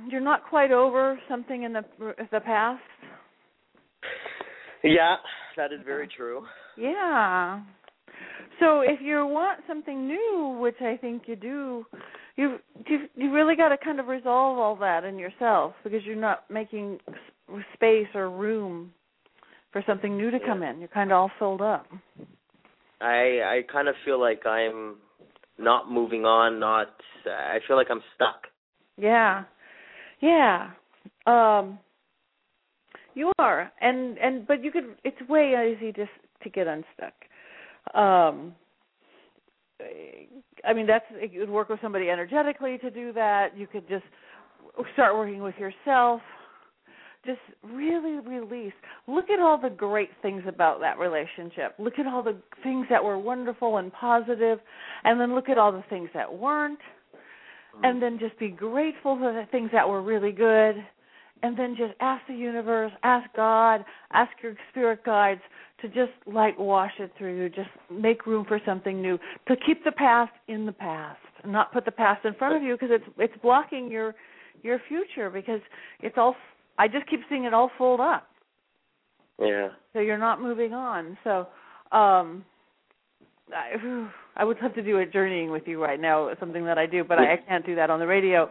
you're 0.10 0.22
not 0.22 0.48
quite 0.50 0.72
over 0.72 1.20
something 1.30 1.64
in 1.64 1.74
the 1.74 1.84
the 2.32 2.40
past. 2.40 2.82
Yeah, 4.84 5.18
that 5.58 5.72
is 5.72 5.80
very 5.86 6.08
true. 6.08 6.44
Yeah. 6.78 7.62
So 8.60 8.82
if 8.82 9.00
you 9.02 9.26
want 9.26 9.62
something 9.68 10.08
new, 10.08 10.58
which 10.60 10.82
I 10.82 10.98
think 10.98 11.24
you 11.26 11.36
do, 11.36 11.86
you 12.36 12.58
you 12.88 13.08
you 13.16 13.34
really 13.34 13.56
got 13.56 13.70
to 13.70 13.78
kind 13.78 14.00
of 14.00 14.08
resolve 14.08 14.58
all 14.58 14.76
that 14.78 15.04
in 15.04 15.18
yourself 15.18 15.74
because 15.84 16.02
you're 16.06 16.16
not 16.16 16.50
making 16.50 17.00
space 17.74 18.08
or 18.16 18.30
room 18.30 18.92
for 19.72 19.84
something 19.88 20.18
new 20.18 20.32
to 20.32 20.40
come 20.40 20.64
in. 20.64 20.80
You're 20.80 20.88
kind 20.90 21.12
of 21.12 21.18
all 21.18 21.32
filled 21.40 21.62
up. 21.62 21.88
I 23.00 23.42
I 23.44 23.62
kind 23.72 23.88
of 23.88 23.96
feel 24.06 24.20
like 24.20 24.46
I'm 24.46 24.98
not 25.58 25.92
moving 25.92 26.26
on. 26.26 26.60
Not. 26.60 26.94
I 27.26 27.60
feel 27.68 27.78
like 27.78 27.88
I'm 27.90 28.02
stuck. 28.16 28.48
Yeah. 28.98 29.44
Yeah. 30.20 30.72
Um 31.26 31.80
you 33.14 33.32
are. 33.40 33.72
And 33.82 34.18
and 34.18 34.48
but 34.48 34.64
you 34.64 34.72
could 34.72 34.96
it's 35.04 35.22
way 35.28 35.76
easy 35.76 35.92
just 35.92 36.12
to 36.44 36.50
get 36.50 36.68
unstuck. 36.68 37.14
Um 37.96 38.56
I 40.64 40.74
mean 40.74 40.86
that's 40.86 41.06
you 41.32 41.40
would 41.40 41.50
work 41.50 41.70
with 41.70 41.80
somebody 41.82 42.10
energetically 42.10 42.78
to 42.80 42.92
do 42.92 43.14
that. 43.14 43.58
You 43.58 43.68
could 43.68 43.88
just 43.88 44.06
start 44.94 45.16
working 45.16 45.42
with 45.42 45.56
yourself. 45.58 46.22
Just 47.26 47.40
really 47.64 48.20
release. 48.20 48.74
Look 49.08 49.30
at 49.30 49.40
all 49.40 49.60
the 49.60 49.70
great 49.70 50.10
things 50.22 50.42
about 50.48 50.80
that 50.80 50.98
relationship. 50.98 51.76
Look 51.78 52.00
at 52.00 52.08
all 52.08 52.24
the 52.24 52.38
things 52.64 52.88
that 52.90 53.04
were 53.04 53.20
wonderful 53.20 53.78
and 53.78 53.94
positive, 53.94 54.60
and 55.04 55.20
then 55.20 55.36
look 55.36 55.48
at 55.48 55.58
all 55.58 55.72
the 55.72 55.84
things 55.90 56.10
that 56.16 56.34
weren't 56.34 56.80
mm-hmm. 57.76 57.86
and 57.86 58.02
then 58.02 58.20
just 58.20 58.38
be 58.40 58.50
grateful 58.50 59.18
for 59.18 59.34
the 59.34 59.46
things 59.52 59.70
that 59.74 59.88
were 59.88 60.02
really 60.02 60.32
good 60.32 60.76
and 61.44 61.58
then 61.58 61.76
just 61.76 61.94
ask 62.00 62.26
the 62.28 62.34
universe 62.34 62.92
ask 63.04 63.28
god 63.36 63.84
ask 64.12 64.32
your 64.44 64.54
spirit 64.70 65.04
guides 65.04 65.42
to 65.82 65.88
just 65.88 66.12
like 66.28 66.58
wash 66.60 66.92
it 67.00 67.12
through 67.18 67.38
you 67.38 67.50
just 67.50 67.70
make 67.92 68.26
room 68.26 68.46
for 68.48 68.60
something 68.66 69.02
new 69.02 69.18
to 69.48 69.56
keep 69.66 69.84
the 69.84 69.92
past 69.92 70.32
in 70.48 70.66
the 70.66 70.72
past 70.72 71.20
and 71.44 71.52
not 71.52 71.72
put 71.74 71.86
the 71.86 71.92
past 71.92 72.24
in 72.26 72.34
front 72.36 72.56
of 72.56 72.62
you 72.62 72.76
because 72.76 72.90
it's 72.92 73.06
it's 73.18 73.42
blocking 73.42 73.90
your 73.90 74.14
your 74.64 74.80
future 74.88 75.30
because 75.30 75.62
it's 76.02 76.18
all 76.18 76.36
i 76.78 76.88
just 76.88 77.08
keep 77.08 77.20
seeing 77.30 77.46
it 77.46 77.54
all 77.54 77.72
fold 77.78 78.00
up 78.00 78.28
Yeah. 79.40 79.70
so 79.94 80.00
you're 80.00 80.18
not 80.18 80.42
moving 80.42 80.74
on 80.74 81.18
so 81.24 81.48
um 81.92 82.46
I, 83.54 83.76
I 84.36 84.44
would 84.44 84.58
love 84.62 84.74
to 84.76 84.82
do 84.82 85.00
a 85.00 85.06
journeying 85.06 85.52
with 85.52 85.64
you 85.66 85.82
right 85.82 86.00
now, 86.00 86.30
something 86.40 86.66
that 86.66 86.78
I 86.78 86.86
do, 86.86 87.04
but 87.04 87.20
I, 87.20 87.34
I 87.34 87.38
can't 87.38 87.66
do 87.66 87.76
that 87.76 87.90
on 87.90 88.00
the 88.00 88.08
radio. 88.08 88.50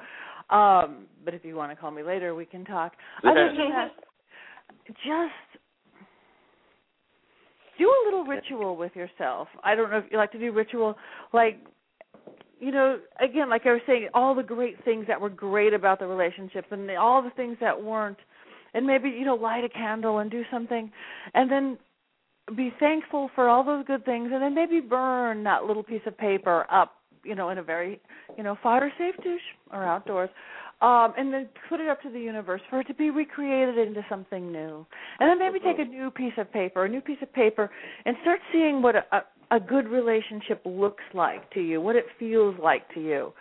Um, 0.51 1.07
but 1.25 1.33
if 1.35 1.45
you 1.45 1.55
want 1.57 1.73
to 1.73 1.77
call 1.77 1.91
me 1.91 2.03
later, 2.03 2.35
we 2.35 2.45
can 2.45 2.65
talk. 2.65 2.93
Other 3.25 3.53
than 3.57 3.71
that, 3.71 3.93
just 4.87 5.63
do 7.79 7.87
a 7.87 8.01
little 8.05 8.25
ritual 8.25 8.77
with 8.77 8.95
yourself. 8.95 9.49
I 9.65 9.75
don't 9.75 9.91
know 9.91 9.99
if 9.99 10.05
you 10.11 10.19
like 10.19 10.33
to 10.33 10.39
do 10.39 10.53
ritual, 10.53 10.97
like 11.33 11.59
you 12.61 12.71
know, 12.71 12.99
again, 13.21 13.49
like 13.49 13.67
I 13.67 13.73
was 13.73 13.81
saying, 13.87 14.09
all 14.15 14.35
the 14.35 14.43
great 14.43 14.83
things 14.85 15.07
that 15.09 15.21
were 15.21 15.31
great 15.31 15.73
about 15.73 15.99
the 15.99 16.07
relationships, 16.07 16.69
and 16.71 16.89
the, 16.89 16.97
all 16.97 17.23
the 17.23 17.31
things 17.31 17.57
that 17.61 17.83
weren't, 17.83 18.19
and 18.75 18.87
maybe 18.87 19.09
you 19.09 19.25
know, 19.25 19.35
light 19.35 19.65
a 19.65 19.69
candle 19.69 20.19
and 20.19 20.31
do 20.31 20.43
something, 20.51 20.91
and 21.35 21.51
then 21.51 21.79
be 22.57 22.73
thankful 22.81 23.31
for 23.35 23.49
all 23.49 23.65
those 23.65 23.85
good 23.87 24.05
things 24.05 24.31
and 24.33 24.43
then 24.43 24.55
maybe 24.55 24.81
burn 24.81 25.45
that 25.45 25.65
little 25.65 25.83
piece 25.83 26.03
of 26.07 26.17
paper 26.19 26.67
up 26.71 26.97
you 27.25 27.35
know 27.35 27.51
in 27.51 27.59
a 27.59 27.63
very 27.63 28.01
you 28.37 28.43
know 28.43 28.57
fire 28.63 28.93
safe 28.99 29.15
douche 29.23 29.41
or 29.73 29.85
outdoors 29.85 30.31
um 30.81 31.13
and 31.17 31.33
then 31.33 31.49
put 31.69 31.81
it 31.81 31.89
up 31.89 32.01
to 32.03 32.11
the 32.11 32.19
universe 32.19 32.61
for 32.69 32.81
it 32.81 32.87
to 32.87 32.95
be 32.95 33.11
recreated 33.11 33.79
into 33.79 34.05
something 34.09 34.51
new. 34.51 34.87
And 35.19 35.29
then 35.29 35.39
maybe 35.39 35.63
take 35.63 35.79
a 35.79 35.89
new 35.89 36.11
piece 36.11 36.33
of 36.39 36.53
paper 36.53 36.85
a 36.85 36.89
new 36.89 37.01
piece 37.01 37.19
of 37.23 37.33
paper 37.33 37.71
and 38.05 38.17
start 38.23 38.41
seeing 38.53 38.83
what 38.83 38.97
a, 38.97 39.05
a, 39.13 39.23
a 39.51 39.61
good 39.61 39.89
relationship 39.89 40.63
looks 40.65 41.05
like 41.15 41.51
to 41.53 41.61
you 41.61 41.81
what 41.81 41.97
it 41.97 42.07
feels 42.19 42.55
like 42.63 42.93
to 42.95 43.01
you. 43.01 43.33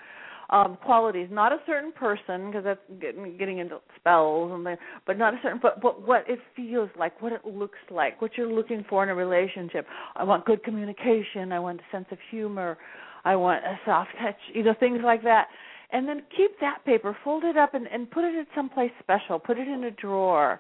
Um 0.50 0.78
qualities 0.84 1.28
not 1.32 1.52
a 1.52 1.58
certain 1.68 1.92
person 1.92 2.48
because 2.48 2.64
that's 2.64 2.80
getting 3.00 3.38
getting 3.38 3.60
into 3.60 3.78
spells 4.00 4.52
and 4.52 4.66
the, 4.66 4.78
but 5.06 5.18
not 5.18 5.36
a 5.36 5.38
certain 5.44 5.60
but 5.62 5.80
but 5.80 6.08
what 6.08 6.24
it 6.28 6.40
feels 6.56 6.90
like 6.98 7.22
what 7.22 7.32
it 7.32 7.46
looks 7.46 7.78
like 7.92 8.20
what 8.20 8.32
you're 8.36 8.52
looking 8.52 8.84
for 8.90 9.04
in 9.04 9.10
a 9.10 9.16
relationship. 9.16 9.86
I 10.16 10.24
want 10.24 10.46
good 10.46 10.64
communication 10.64 11.52
i 11.52 11.60
want 11.60 11.80
a 11.82 11.96
sense 11.96 12.08
of 12.12 12.18
humor 12.32 12.80
i 13.26 13.36
want 13.36 13.64
a 13.64 13.80
soft 13.86 14.10
touch 14.20 14.38
you 14.54 14.64
know 14.64 14.74
things 14.80 15.02
like 15.04 15.22
that. 15.24 15.48
And 15.92 16.08
then 16.08 16.22
keep 16.36 16.60
that 16.62 16.86
paper 16.86 17.16
fold 17.24 17.44
it 17.44 17.56
up 17.56 17.76
and 17.76 17.86
and 17.88 18.10
put 18.10 18.24
it 18.24 18.36
in 18.36 18.48
someplace 18.56 18.92
special 19.00 19.38
put 19.38 19.60
it 19.60 19.68
in 19.68 19.84
a 19.84 19.92
drawer 19.92 20.60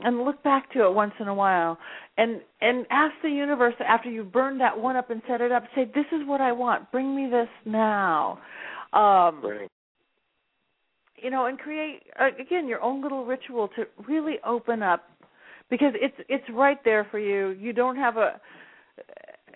and 0.00 0.24
look 0.24 0.42
back 0.42 0.72
to 0.72 0.84
it 0.84 0.92
once 0.92 1.12
in 1.20 1.28
a 1.28 1.34
while 1.34 1.78
and 2.16 2.40
and 2.60 2.86
ask 2.90 3.14
the 3.22 3.30
universe 3.30 3.74
after 3.86 4.10
you've 4.10 4.32
burned 4.32 4.60
that 4.60 4.78
one 4.78 4.96
up 4.96 5.10
and 5.10 5.22
set 5.28 5.40
it 5.40 5.52
up 5.52 5.64
say 5.74 5.84
this 5.94 6.06
is 6.12 6.26
what 6.26 6.40
i 6.40 6.52
want. 6.52 6.90
Bring 6.90 7.14
me 7.14 7.28
this 7.30 7.48
now. 7.64 8.38
Um 8.92 9.40
Right. 9.44 9.70
you 11.16 11.30
know 11.30 11.46
and 11.46 11.58
create 11.58 12.02
again 12.40 12.66
your 12.66 12.82
own 12.82 13.02
little 13.02 13.24
ritual 13.24 13.68
to 13.76 13.84
really 14.08 14.36
open 14.44 14.82
up 14.82 15.04
because 15.70 15.92
it's 15.94 16.16
it's 16.28 16.44
right 16.52 16.78
there 16.84 17.06
for 17.10 17.18
you. 17.18 17.50
You 17.50 17.72
don't 17.72 17.96
have 17.96 18.16
a 18.16 18.40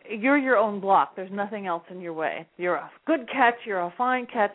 you're 0.09 0.39
your 0.39 0.57
own 0.57 0.81
block. 0.81 1.17
There's 1.17 1.33
nothing 1.33 1.67
else 1.67 1.83
in 1.91 2.01
your 2.01 2.15
way. 2.15 2.47
You're 2.57 2.77
a 2.77 2.91
good 3.07 3.29
catch. 3.31 3.57
You're 3.67 3.81
a 3.81 3.93
fine 3.99 4.27
catch. 4.33 4.55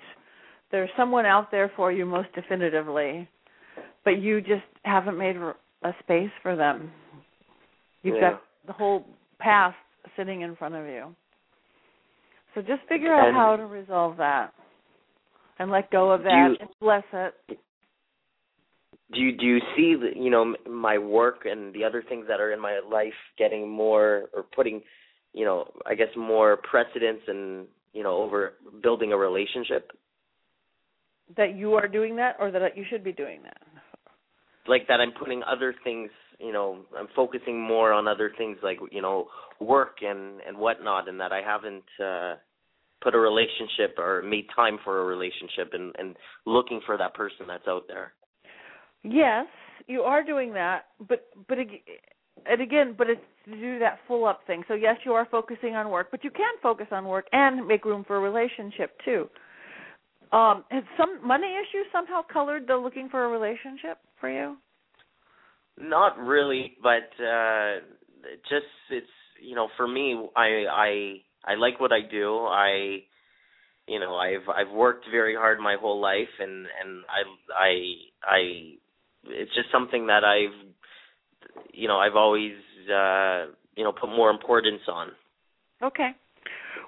There's 0.72 0.90
someone 0.98 1.26
out 1.26 1.52
there 1.52 1.72
for 1.76 1.92
you 1.92 2.06
most 2.06 2.34
definitively 2.34 3.30
but 4.04 4.22
you 4.22 4.42
just 4.42 4.64
haven't 4.84 5.18
made 5.18 5.36
a 5.84 5.94
space 6.00 6.32
for 6.42 6.56
them. 6.56 6.92
You've 8.02 8.16
Yeah. 8.16 8.32
got 8.32 8.44
the 8.66 8.74
whole 8.74 9.06
past 9.40 9.78
sitting 10.16 10.42
in 10.42 10.56
front 10.56 10.76
of 10.76 10.86
you. 10.86 11.16
So 12.54 12.62
just 12.62 12.84
figure 12.84 13.14
out 13.14 13.30
And- 13.30 13.36
how 13.36 13.56
to 13.56 13.66
resolve 13.66 14.18
that 14.18 14.54
and 15.60 15.72
let 15.72 15.90
go 15.90 16.12
of 16.12 16.24
that 16.24 16.52
you- 16.52 16.58
and 16.60 16.70
bless 16.80 17.06
it. 17.14 17.60
Do 19.12 19.22
you 19.22 19.32
do 19.34 19.46
you 19.46 19.60
see 19.76 19.96
the, 19.96 20.18
you 20.18 20.30
know 20.30 20.56
my 20.68 20.98
work 20.98 21.46
and 21.46 21.74
the 21.74 21.84
other 21.84 22.02
things 22.02 22.26
that 22.28 22.40
are 22.40 22.52
in 22.52 22.60
my 22.60 22.80
life 22.80 23.14
getting 23.38 23.70
more 23.70 24.30
or 24.34 24.44
putting, 24.44 24.84
you 25.34 25.46
know, 25.46 25.72
I 25.86 25.94
guess 25.94 26.16
more 26.16 26.58
precedence 26.58 27.22
and 27.28 27.68
you 27.94 28.02
know 28.02 28.18
over 28.18 28.56
building 28.82 29.14
a 29.14 29.18
relationship? 29.18 29.92
That 31.36 31.54
you 31.56 31.76
are 31.76 31.88
doing 31.88 32.16
that 32.16 32.38
or 32.40 32.50
that 32.52 32.76
you 32.76 32.86
should 32.86 33.04
be 33.04 33.12
doing 33.12 33.44
that 33.44 33.62
like 34.68 34.88
that 34.88 34.99
I'm 34.99 35.11
putting 35.11 35.41
other 35.44 35.73
things, 35.84 36.10
you 36.40 36.52
know, 36.52 36.80
I'm 36.98 37.07
focusing 37.15 37.61
more 37.61 37.91
on 37.91 38.07
other 38.07 38.31
things 38.38 38.57
like 38.64 38.77
you 38.91 39.02
know 39.02 39.27
work 39.60 39.98
and 40.02 40.41
and 40.48 40.57
whatnot, 40.57 41.07
and 41.07 41.19
that 41.19 41.31
I 41.31 41.41
haven't 41.41 41.84
uh 42.03 42.35
put 43.02 43.15
a 43.15 43.19
relationship 43.19 43.98
or 43.98 44.22
made 44.23 44.48
time 44.56 44.80
for 44.84 45.02
a 45.02 45.06
relationship 45.06 45.72
and 45.73 45.94
and 45.98 46.15
looking 46.45 46.81
for 46.85 46.98
that 46.98 47.14
person 47.14 47.45
that's 47.48 47.68
out 47.68 47.84
there. 47.88 48.14
Yes, 49.03 49.48
you 49.88 50.02
are 50.02 50.23
doing 50.23 50.53
that, 50.53 50.85
but 51.07 51.27
but 51.48 51.57
and 52.45 52.61
again, 52.61 52.95
but 52.98 53.10
it's 53.10 53.22
to 53.45 53.56
do 53.56 53.80
that 53.80 53.99
full 54.07 54.26
up 54.26 54.41
thing. 54.48 54.64
So 54.68 54.73
yes, 54.73 54.98
you 55.06 55.11
are 55.14 55.27
focusing 55.30 55.76
on 55.76 55.90
work, 55.90 56.07
but 56.11 56.23
you 56.23 56.31
can 56.31 56.53
focus 56.61 56.88
on 56.91 57.06
work 57.06 57.26
and 57.31 57.68
make 57.68 57.85
room 57.85 58.03
for 58.06 58.15
a 58.15 58.19
relationship 58.19 58.91
too. 59.03 59.30
Um, 60.31 60.64
has 60.69 60.84
some 60.98 61.26
money 61.26 61.48
issues 61.48 61.85
somehow 61.91 62.22
colored 62.31 62.64
the 62.68 62.76
looking 62.76 63.07
for 63.10 63.26
a 63.26 63.27
relationship 63.27 63.99
for 64.24 64.32
you? 64.32 64.56
Not 65.78 66.18
really, 66.18 66.78
but 66.82 67.12
uh 67.22 67.80
just 68.50 68.72
it's 68.90 69.06
you 69.41 69.54
know 69.54 69.68
for 69.76 69.86
me 69.86 70.18
I 70.34 70.64
I 70.72 71.52
I 71.52 71.56
like 71.56 71.82
what 71.82 71.91
I 71.91 72.00
do. 72.10 72.38
I 72.45 73.00
you 73.86 74.00
know 74.00 74.16
I've 74.16 74.48
I've 74.48 74.74
worked 74.74 75.08
very 75.12 75.36
hard 75.36 75.60
my 75.60 75.76
whole 75.78 76.00
life 76.00 76.34
and 76.40 76.68
and 76.82 77.04
I 77.10 77.24
I 77.54 77.70
I 78.24 78.40
it's 79.26 79.54
just 79.56 79.70
something 79.74 80.08
that 80.08 80.24
I've 80.24 80.58
you 81.74 81.90
know 81.90 81.98
I've 81.98 82.16
always 82.16 82.54
uh 82.90 83.48
you 83.76 83.84
know 83.84 83.91
put 83.91 84.10
more 84.10 84.30
importance 84.30 84.84
on. 84.90 85.10
Okay. 85.82 86.12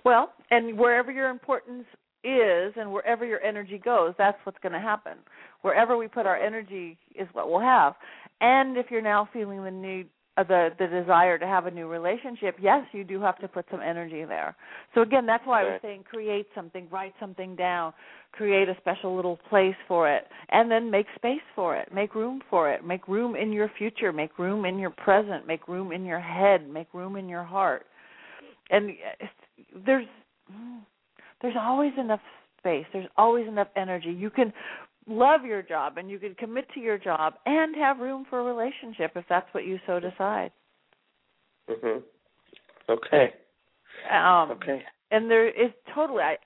Well, 0.06 0.32
and 0.52 0.80
wherever 0.80 1.12
your 1.12 1.30
importance 1.30 1.86
is 2.26 2.74
and 2.78 2.92
wherever 2.92 3.26
your 3.26 3.42
energy 3.42 3.78
goes, 3.78 4.14
that's 4.18 4.38
what's 4.44 4.58
going 4.62 4.74
to 4.74 4.80
happen. 4.80 5.14
Wherever 5.62 5.98
we 5.98 6.08
put 6.08 6.26
our 6.26 6.38
energy 6.38 6.98
is 7.16 7.28
what 7.34 7.50
we'll 7.50 7.60
have. 7.60 7.94
And 8.42 8.78
if 8.78 8.88
you're 8.90 9.02
now 9.02 9.30
feeling 9.32 9.64
the 9.64 9.72
need 9.72 10.08
uh, 10.38 10.44
the 10.44 10.70
the 10.78 10.88
desire 10.88 11.38
to 11.38 11.48
have 11.48 11.66
a 11.66 11.72
new 11.72 11.88
relationship, 11.88 12.58
yes, 12.62 12.86
you 12.92 13.06
do 13.06 13.22
have 13.22 13.38
to 13.40 13.48
put 13.48 13.66
some 13.72 13.80
energy 13.82 14.26
there. 14.26 14.56
So 14.94 15.02
again, 15.02 15.26
that's 15.26 15.46
why 15.46 15.62
I 15.62 15.64
was 15.64 15.80
saying 15.82 16.04
create 16.10 16.48
something, 16.54 16.88
write 16.92 17.14
something 17.22 17.56
down, 17.56 17.94
create 18.34 18.68
a 18.68 18.76
special 18.82 19.16
little 19.16 19.40
place 19.50 19.76
for 19.88 20.12
it, 20.12 20.28
and 20.50 20.70
then 20.70 20.92
make 20.92 21.06
space 21.16 21.40
for 21.56 21.78
it, 21.78 21.94
make 21.94 22.16
room 22.16 22.42
for 22.50 22.72
it, 22.72 22.84
make 22.84 23.08
room 23.08 23.36
in 23.36 23.54
your 23.54 23.72
future, 23.78 24.12
make 24.12 24.38
room 24.38 24.66
in 24.66 24.78
your 24.78 24.90
present, 24.90 25.48
make 25.48 25.70
room 25.70 25.94
in 25.94 26.04
your 26.04 26.20
head, 26.20 26.70
make 26.70 26.94
room 26.94 27.16
in 27.16 27.30
your 27.30 27.44
heart. 27.44 27.86
And 28.70 28.90
uh, 28.90 29.26
there's 29.86 30.08
there's 31.46 31.58
always 31.60 31.94
enough 32.00 32.22
space. 32.58 32.86
There's 32.92 33.08
always 33.18 33.48
enough 33.48 33.68
energy. 33.76 34.10
You 34.10 34.32
can 34.32 34.52
love 35.08 35.46
your 35.46 35.62
job 35.62 36.00
and 36.00 36.10
you 36.10 36.18
can 36.18 36.34
commit 36.34 36.66
to 36.74 36.80
your 36.80 36.98
job 36.98 37.36
and 37.46 37.76
have 37.76 38.00
room 38.00 38.26
for 38.32 38.40
a 38.40 38.44
relationship 38.44 39.12
if 39.16 39.26
that's 39.30 39.46
what 39.54 39.64
you 39.64 39.80
so 39.86 40.00
decide. 40.00 40.52
Mhm. 41.70 42.04
Okay. 42.90 43.36
Um, 44.10 44.52
Okay. 44.52 44.84
And 45.12 45.30
there 45.30 45.48
is 45.48 45.72
totally 45.94 46.24
I 46.24 46.38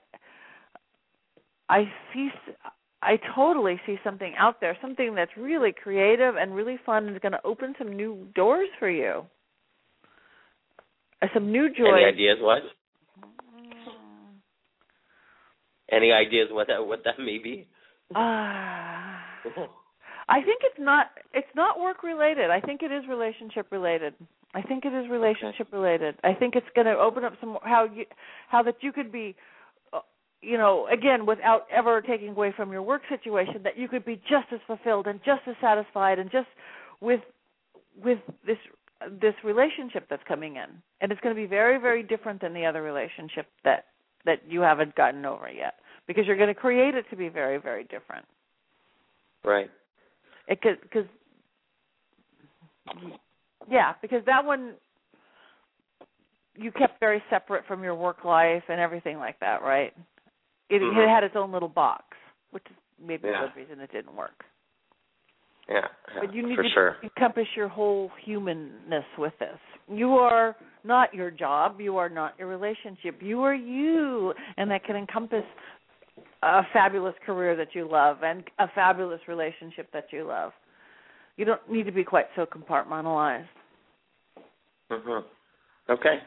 I 1.70 1.90
see 2.12 2.30
I 3.00 3.16
totally 3.34 3.80
see 3.86 3.98
something 4.04 4.36
out 4.36 4.60
there, 4.60 4.76
something 4.82 5.14
that's 5.14 5.34
really 5.38 5.72
creative 5.72 6.36
and 6.36 6.54
really 6.54 6.76
fun 6.84 7.06
and 7.06 7.16
is 7.16 7.22
going 7.22 7.32
to 7.32 7.46
open 7.46 7.74
some 7.78 7.90
new 7.96 8.28
doors 8.34 8.68
for 8.78 8.90
you. 8.90 9.24
Uh, 11.22 11.28
Some 11.32 11.50
new 11.50 11.70
joy. 11.70 11.94
Any 11.94 12.04
ideas 12.04 12.38
what? 12.42 12.62
Any 15.90 16.12
ideas 16.12 16.48
what 16.50 16.68
that 16.68 16.86
what 16.86 17.04
that 17.04 17.18
may 17.18 17.38
be? 17.38 17.66
Ah. 18.14 19.22
I 20.28 20.42
think 20.42 20.60
it's 20.62 20.78
not 20.78 21.06
it's 21.34 21.54
not 21.56 21.80
work 21.80 22.04
related. 22.04 22.50
I 22.50 22.60
think 22.60 22.82
it 22.82 22.92
is 22.92 23.02
relationship 23.08 23.66
related. 23.72 24.14
I 24.54 24.62
think 24.62 24.84
it 24.84 24.92
is 24.92 25.10
relationship 25.10 25.68
related. 25.72 26.14
I 26.22 26.34
think 26.34 26.54
it's 26.54 26.66
going 26.74 26.86
to 26.86 26.94
open 26.94 27.24
up 27.24 27.34
some 27.40 27.58
how 27.62 27.88
you 27.92 28.04
how 28.48 28.62
that 28.62 28.76
you 28.80 28.92
could 28.92 29.10
be 29.10 29.34
uh, 29.92 30.00
you 30.40 30.56
know 30.56 30.86
again 30.86 31.26
without 31.26 31.62
ever 31.76 32.00
taking 32.00 32.28
away 32.28 32.52
from 32.56 32.70
your 32.70 32.82
work 32.82 33.02
situation 33.08 33.62
that 33.64 33.76
you 33.76 33.88
could 33.88 34.04
be 34.04 34.16
just 34.16 34.46
as 34.52 34.60
fulfilled 34.68 35.08
and 35.08 35.18
just 35.24 35.42
as 35.48 35.56
satisfied 35.60 36.20
and 36.20 36.30
just 36.30 36.48
with 37.00 37.20
with 38.02 38.18
this 38.46 38.58
this 39.20 39.34
relationship 39.42 40.06
that's 40.08 40.22
coming 40.28 40.56
in. 40.56 40.70
And 41.00 41.10
it's 41.10 41.20
going 41.22 41.34
to 41.34 41.40
be 41.40 41.48
very 41.48 41.80
very 41.80 42.04
different 42.04 42.40
than 42.40 42.54
the 42.54 42.66
other 42.66 42.82
relationship 42.82 43.46
that 43.64 43.86
that 44.26 44.42
you 44.48 44.60
haven't 44.60 44.94
gotten 44.94 45.24
over 45.24 45.50
yet 45.50 45.74
because 46.06 46.26
you're 46.26 46.36
going 46.36 46.48
to 46.48 46.54
create 46.54 46.94
it 46.94 47.04
to 47.10 47.16
be 47.16 47.28
very 47.28 47.58
very 47.58 47.84
different. 47.84 48.24
Right. 49.44 49.70
It 50.48 50.60
could 50.60 50.80
because 50.82 51.06
yeah, 53.70 53.92
because 54.02 54.22
that 54.26 54.44
one 54.44 54.74
you 56.56 56.72
kept 56.72 57.00
very 57.00 57.22
separate 57.30 57.64
from 57.66 57.82
your 57.82 57.94
work 57.94 58.24
life 58.24 58.64
and 58.68 58.80
everything 58.80 59.18
like 59.18 59.38
that, 59.40 59.62
right? 59.62 59.94
It, 60.68 60.82
Mhm. 60.82 61.04
it 61.04 61.08
had 61.08 61.24
its 61.24 61.36
own 61.36 61.52
little 61.52 61.68
box, 61.68 62.04
which 62.50 62.64
is 62.66 62.76
maybe 62.98 63.28
Yeah. 63.28 63.44
a 63.44 63.46
good 63.46 63.56
reason 63.56 63.80
it 63.80 63.90
didn't 63.92 64.14
work. 64.14 64.44
Yeah. 65.68 65.86
But 66.14 66.34
you 66.34 66.42
need 66.42 66.56
to 66.56 66.68
sure. 66.70 66.96
encompass 67.02 67.46
your 67.54 67.68
whole 67.68 68.08
humanness 68.24 69.04
with 69.16 69.38
this. 69.38 69.58
You 69.86 70.18
are 70.18 70.56
not 70.82 71.14
your 71.14 71.30
job. 71.30 71.80
You 71.80 71.96
are 71.96 72.08
not 72.08 72.36
your 72.38 72.48
relationship. 72.48 73.22
You 73.22 73.44
are 73.44 73.54
you, 73.54 74.34
and 74.56 74.70
that 74.70 74.82
can 74.84 74.96
encompass 74.96 75.44
a 76.42 76.62
fabulous 76.72 77.14
career 77.24 77.56
that 77.56 77.74
you 77.74 77.88
love 77.90 78.22
and 78.22 78.44
a 78.58 78.68
fabulous 78.74 79.20
relationship 79.28 79.90
that 79.92 80.06
you 80.10 80.24
love. 80.24 80.52
You 81.36 81.44
don't 81.44 81.70
need 81.70 81.84
to 81.84 81.92
be 81.92 82.04
quite 82.04 82.26
so 82.36 82.46
compartmentalized. 82.46 83.48
Mhm. 84.90 85.24
Okay. 85.88 86.22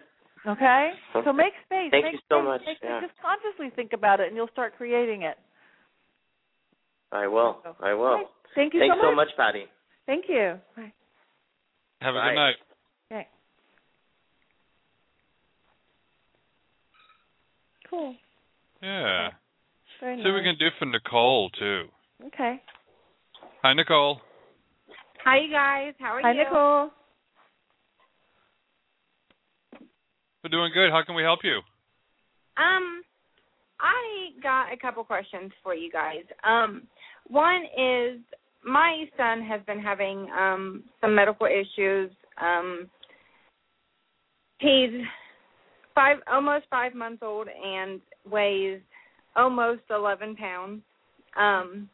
Okay? 0.46 1.00
So 1.14 1.32
make 1.32 1.54
space. 1.66 1.92
Thank 1.92 2.06
make 2.06 2.14
you 2.14 2.20
so 2.30 2.40
space, 2.40 2.46
much, 2.46 2.66
make 2.66 2.78
yeah. 2.84 3.02
Just 3.02 3.14
consciously 3.22 3.70
think 3.72 3.94
about 3.94 4.20
it, 4.20 4.28
and 4.28 4.36
you'll 4.36 4.50
start 4.50 4.76
creating 4.76 5.24
it. 5.24 5.38
I 7.12 7.28
will. 7.28 7.64
I 7.80 7.94
will. 7.94 8.30
Thank 8.56 8.74
you 8.74 8.82
Thanks 8.82 8.98
so 9.02 9.14
much. 9.16 9.30
Patti. 9.38 9.68
Thank 10.06 10.26
you. 10.28 10.60
Bye. 10.76 10.92
Have 12.02 12.16
a 12.16 12.20
Bye. 12.20 12.30
good 12.30 12.36
night. 12.36 12.56
Okay. 13.12 13.28
Cool. 17.90 18.16
Yeah. 18.82 19.32
Very 20.04 20.18
See 20.18 20.24
what 20.24 20.34
we 20.34 20.44
can 20.44 20.58
do 20.60 20.68
for 20.78 20.86
Nicole 20.86 21.50
too. 21.52 21.86
Okay. 22.26 22.62
Hi, 23.64 23.74
Nicole. 23.74 24.20
Hi, 25.24 25.40
you 25.40 25.50
guys. 25.50 25.94
How 25.98 26.08
are 26.08 26.22
Hi, 26.22 26.34
you? 26.34 26.40
Hi 26.40 26.44
Nicole. 26.44 26.90
We're 30.44 30.50
doing 30.50 30.72
good. 30.74 30.92
How 30.92 31.04
can 31.06 31.16
we 31.16 31.24
help 31.24 31.40
you? 31.46 31.56
Um, 32.58 33.02
I 33.80 34.32
got 34.44 34.74
a 34.74 34.78
couple 34.78 35.06
questions 35.06 35.54
for 35.64 35.74
you 35.74 35.90
guys. 35.90 36.26
Um, 36.44 36.82
one 37.30 37.64
is 37.78 38.20
my 38.66 39.06
son 39.16 39.42
has 39.42 39.62
been 39.66 39.80
having 39.80 40.28
um 40.38 40.84
some 41.00 41.16
medical 41.16 41.48
issues. 41.48 42.12
Um, 42.42 42.90
he's 44.60 44.92
five, 45.96 46.18
almost 46.30 46.66
five 46.70 46.94
months 46.94 47.24
old, 47.24 47.48
and 47.48 48.02
weighs 48.30 48.82
almost 49.36 49.82
eleven 49.90 50.36
pounds. 50.36 50.82
Um, 51.38 51.90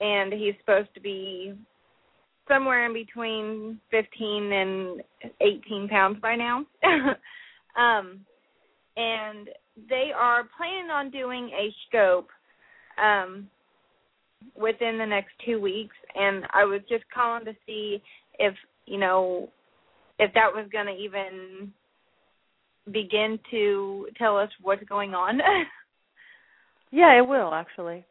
and 0.00 0.32
he's 0.32 0.54
supposed 0.60 0.92
to 0.94 1.00
be 1.00 1.54
somewhere 2.48 2.86
in 2.86 2.92
between 2.92 3.80
15 3.90 4.52
and 4.52 5.02
18 5.40 5.88
pounds 5.88 6.18
by 6.20 6.36
now. 6.36 6.58
um, 7.76 8.20
and 8.96 9.48
they 9.88 10.10
are 10.16 10.48
planning 10.56 10.90
on 10.90 11.10
doing 11.10 11.50
a 11.50 11.74
scope 11.88 12.28
um, 13.02 13.48
within 14.58 14.98
the 14.98 15.06
next 15.06 15.32
two 15.44 15.60
weeks. 15.60 15.96
And 16.14 16.44
I 16.54 16.64
was 16.64 16.80
just 16.88 17.04
calling 17.12 17.44
to 17.46 17.52
see 17.66 18.02
if, 18.38 18.54
you 18.86 18.98
know, 18.98 19.48
if 20.18 20.32
that 20.34 20.52
was 20.54 20.66
going 20.72 20.86
to 20.86 20.92
even 20.92 21.72
begin 22.92 23.38
to 23.50 24.06
tell 24.16 24.38
us 24.38 24.50
what's 24.62 24.84
going 24.84 25.14
on. 25.14 25.40
Yeah, 26.90 27.18
it 27.18 27.26
will 27.26 27.52
actually. 27.52 28.04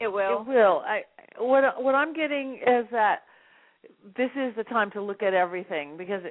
it 0.00 0.08
will. 0.08 0.42
It 0.42 0.48
will. 0.48 0.82
I 0.86 1.02
what 1.38 1.82
what 1.82 1.94
I'm 1.94 2.14
getting 2.14 2.60
is 2.66 2.86
that 2.90 3.20
this 4.16 4.30
is 4.36 4.54
the 4.56 4.64
time 4.64 4.90
to 4.92 5.02
look 5.02 5.22
at 5.22 5.34
everything 5.34 5.96
because 5.96 6.22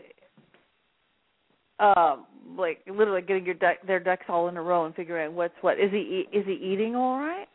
um 1.80 2.26
like 2.58 2.80
literally 2.88 3.22
getting 3.22 3.46
your 3.46 3.56
duck, 3.56 3.78
their 3.86 4.00
ducks 4.00 4.26
all 4.30 4.48
in 4.48 4.58
a 4.58 4.62
row 4.62 4.86
and 4.86 4.96
figuring 4.96 5.28
out 5.28 5.34
what's 5.34 5.54
what. 5.62 5.80
Is 5.80 5.92
he 5.92 6.26
eat- 6.32 6.38
is 6.38 6.46
he 6.46 6.54
eating 6.54 6.96
all 6.96 7.18
right? 7.20 7.48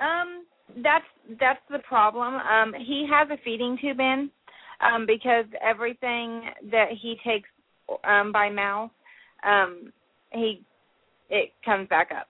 Um, 0.00 0.44
that's 0.82 1.04
that's 1.40 1.60
the 1.70 1.78
problem. 1.80 2.34
Um, 2.34 2.74
he 2.74 3.06
has 3.10 3.28
a 3.30 3.38
feeding 3.44 3.78
tube 3.80 4.00
in, 4.00 4.30
um, 4.80 5.06
because 5.06 5.44
everything 5.62 6.42
that 6.70 6.88
he 7.00 7.16
takes 7.24 7.48
um 8.04 8.32
by 8.32 8.50
mouth, 8.50 8.90
um, 9.44 9.92
he 10.32 10.62
it 11.30 11.52
comes 11.64 11.88
back 11.88 12.10
up. 12.16 12.28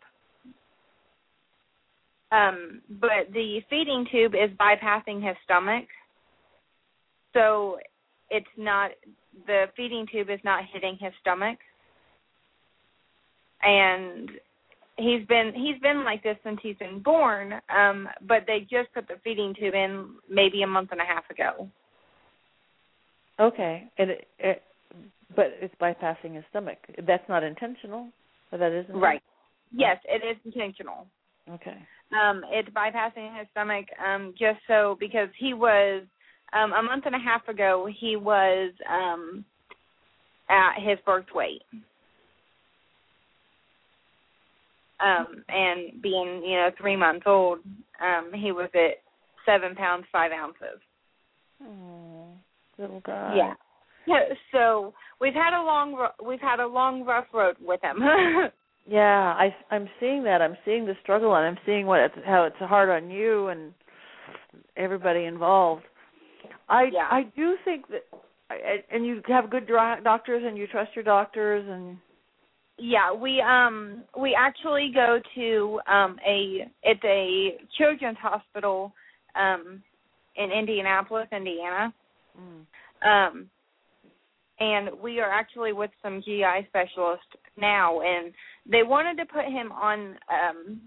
Um, 2.30 2.82
but 3.00 3.32
the 3.32 3.60
feeding 3.70 4.06
tube 4.10 4.34
is 4.34 4.50
bypassing 4.59 5.26
his 5.26 5.36
stomach, 5.44 5.84
so 7.32 7.78
it's 8.30 8.46
not 8.56 8.90
the 9.46 9.64
feeding 9.76 10.06
tube 10.10 10.28
is 10.28 10.40
not 10.44 10.64
hitting 10.72 10.98
his 11.00 11.12
stomach, 11.20 11.59
and 13.62 14.30
he's 14.98 15.26
been 15.26 15.52
he's 15.55 15.80
been 15.80 16.05
like 16.05 16.22
this 16.22 16.36
since 16.44 16.59
he's 16.62 16.76
been 16.76 17.00
born 17.00 17.55
um 17.74 18.09
but 18.26 18.38
they 18.46 18.60
just 18.60 18.92
put 18.92 19.06
the 19.06 19.14
feeding 19.22 19.55
tube 19.59 19.74
in 19.74 20.10
maybe 20.28 20.62
a 20.62 20.66
month 20.66 20.90
and 20.92 21.00
a 21.00 21.05
half 21.05 21.28
ago. 21.30 21.68
Okay, 23.40 23.88
and 23.98 24.10
it, 24.10 24.26
it 24.40 24.62
but 25.36 25.52
it's 25.60 25.74
bypassing 25.80 26.34
his 26.34 26.44
stomach. 26.50 26.78
That's 27.06 27.28
not 27.28 27.44
intentional, 27.44 28.09
or 28.50 28.59
that 28.59 28.72
isn't 28.72 28.96
right. 28.96 29.22
Yes 29.72 29.98
it 30.05 30.22
is 30.26 30.36
intentional. 30.44 31.06
Okay. 31.48 31.76
Um 32.12 32.43
it's 32.51 32.68
bypassing 32.70 33.39
his 33.39 33.47
stomach 33.51 33.86
um 34.05 34.35
just 34.39 34.59
so 34.66 34.97
because 34.98 35.28
he 35.39 35.55
was 35.55 36.02
um 36.52 36.72
a 36.72 36.82
month 36.82 37.05
and 37.06 37.14
a 37.14 37.18
half 37.18 37.47
ago 37.48 37.89
he 37.98 38.16
was 38.16 38.72
um 38.90 39.44
at 40.51 40.80
his 40.80 40.98
birth 41.05 41.26
weight 41.35 41.62
um 45.01 45.44
and 45.48 46.01
being 46.02 46.43
you 46.44 46.56
know 46.56 46.70
three 46.80 46.97
months 46.97 47.24
old 47.26 47.59
um 48.01 48.30
he 48.35 48.52
was 48.52 48.70
at 48.74 49.02
seven 49.44 49.74
pounds 49.74 50.06
five 50.12 50.32
ounces 50.32 50.80
Oh, 51.62 52.28
little 52.78 53.01
guy. 53.01 53.35
Yeah. 53.36 53.55
Yeah, 54.06 54.35
so 54.52 54.94
we've 55.20 55.35
had 55.35 55.59
a 55.59 55.62
long 55.62 56.09
we've 56.24 56.40
had 56.40 56.60
a 56.60 56.66
long 56.66 57.05
rough 57.05 57.26
road 57.32 57.56
with 57.60 57.80
him. 57.82 57.98
Yeah, 58.89 59.35
I 59.36 59.55
I'm 59.70 59.86
seeing 60.01 60.24
that. 60.24 60.40
I'm 60.40 60.56
seeing 60.65 60.86
the 60.86 60.94
struggle, 61.02 61.35
and 61.35 61.44
I'm 61.47 61.59
seeing 61.66 61.85
what 61.85 62.01
it's, 62.01 62.15
how 62.24 62.44
it's 62.44 62.56
hard 62.59 62.89
on 62.89 63.10
you 63.10 63.48
and 63.48 63.74
everybody 64.78 65.24
involved. 65.24 65.82
I 66.70 66.85
Yeah. 66.85 67.06
I 67.10 67.24
do 67.36 67.56
think 67.66 67.85
that, 67.89 68.05
and 68.90 69.05
you 69.05 69.20
have 69.28 69.51
good 69.51 69.66
doctors, 69.66 70.43
and 70.47 70.56
you 70.56 70.66
trust 70.66 70.97
your 70.97 71.05
doctors, 71.05 71.66
and 71.69 71.98
yeah, 72.78 73.12
we 73.12 73.43
um 73.43 74.05
we 74.19 74.35
actually 74.35 74.90
go 74.94 75.20
to 75.35 75.81
um 75.86 76.19
a 76.27 76.66
it's 76.82 77.05
a 77.05 77.59
children's 77.77 78.16
hospital 78.16 78.94
um 79.35 79.82
in 80.36 80.51
Indianapolis, 80.51 81.28
Indiana. 81.31 81.93
Um 83.05 83.51
and 84.60 84.90
we 85.01 85.20
are 85.20 85.31
actually 85.31 85.73
with 85.73 85.90
some 86.02 86.23
GI 86.23 86.66
specialists 86.69 87.27
now 87.56 88.01
and 88.01 88.32
they 88.70 88.82
wanted 88.82 89.16
to 89.16 89.27
put 89.27 89.45
him 89.45 89.73
on 89.73 90.16
um 90.31 90.81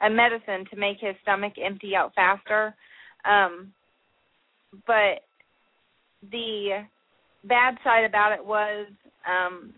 a 0.00 0.10
medicine 0.10 0.64
to 0.70 0.76
make 0.76 0.98
his 1.00 1.14
stomach 1.22 1.54
empty 1.62 1.94
out 1.96 2.12
faster. 2.14 2.74
Um 3.24 3.72
but 4.86 5.22
the 6.30 6.84
bad 7.44 7.76
side 7.84 8.04
about 8.04 8.32
it 8.32 8.44
was 8.44 8.86
um 9.26 9.72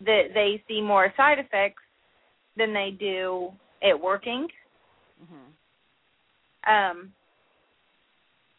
that 0.00 0.28
they 0.34 0.62
see 0.68 0.80
more 0.80 1.12
side 1.16 1.38
effects 1.38 1.82
than 2.56 2.72
they 2.72 2.94
do 2.98 3.50
it 3.82 4.00
working. 4.00 4.46
Um, 6.66 7.12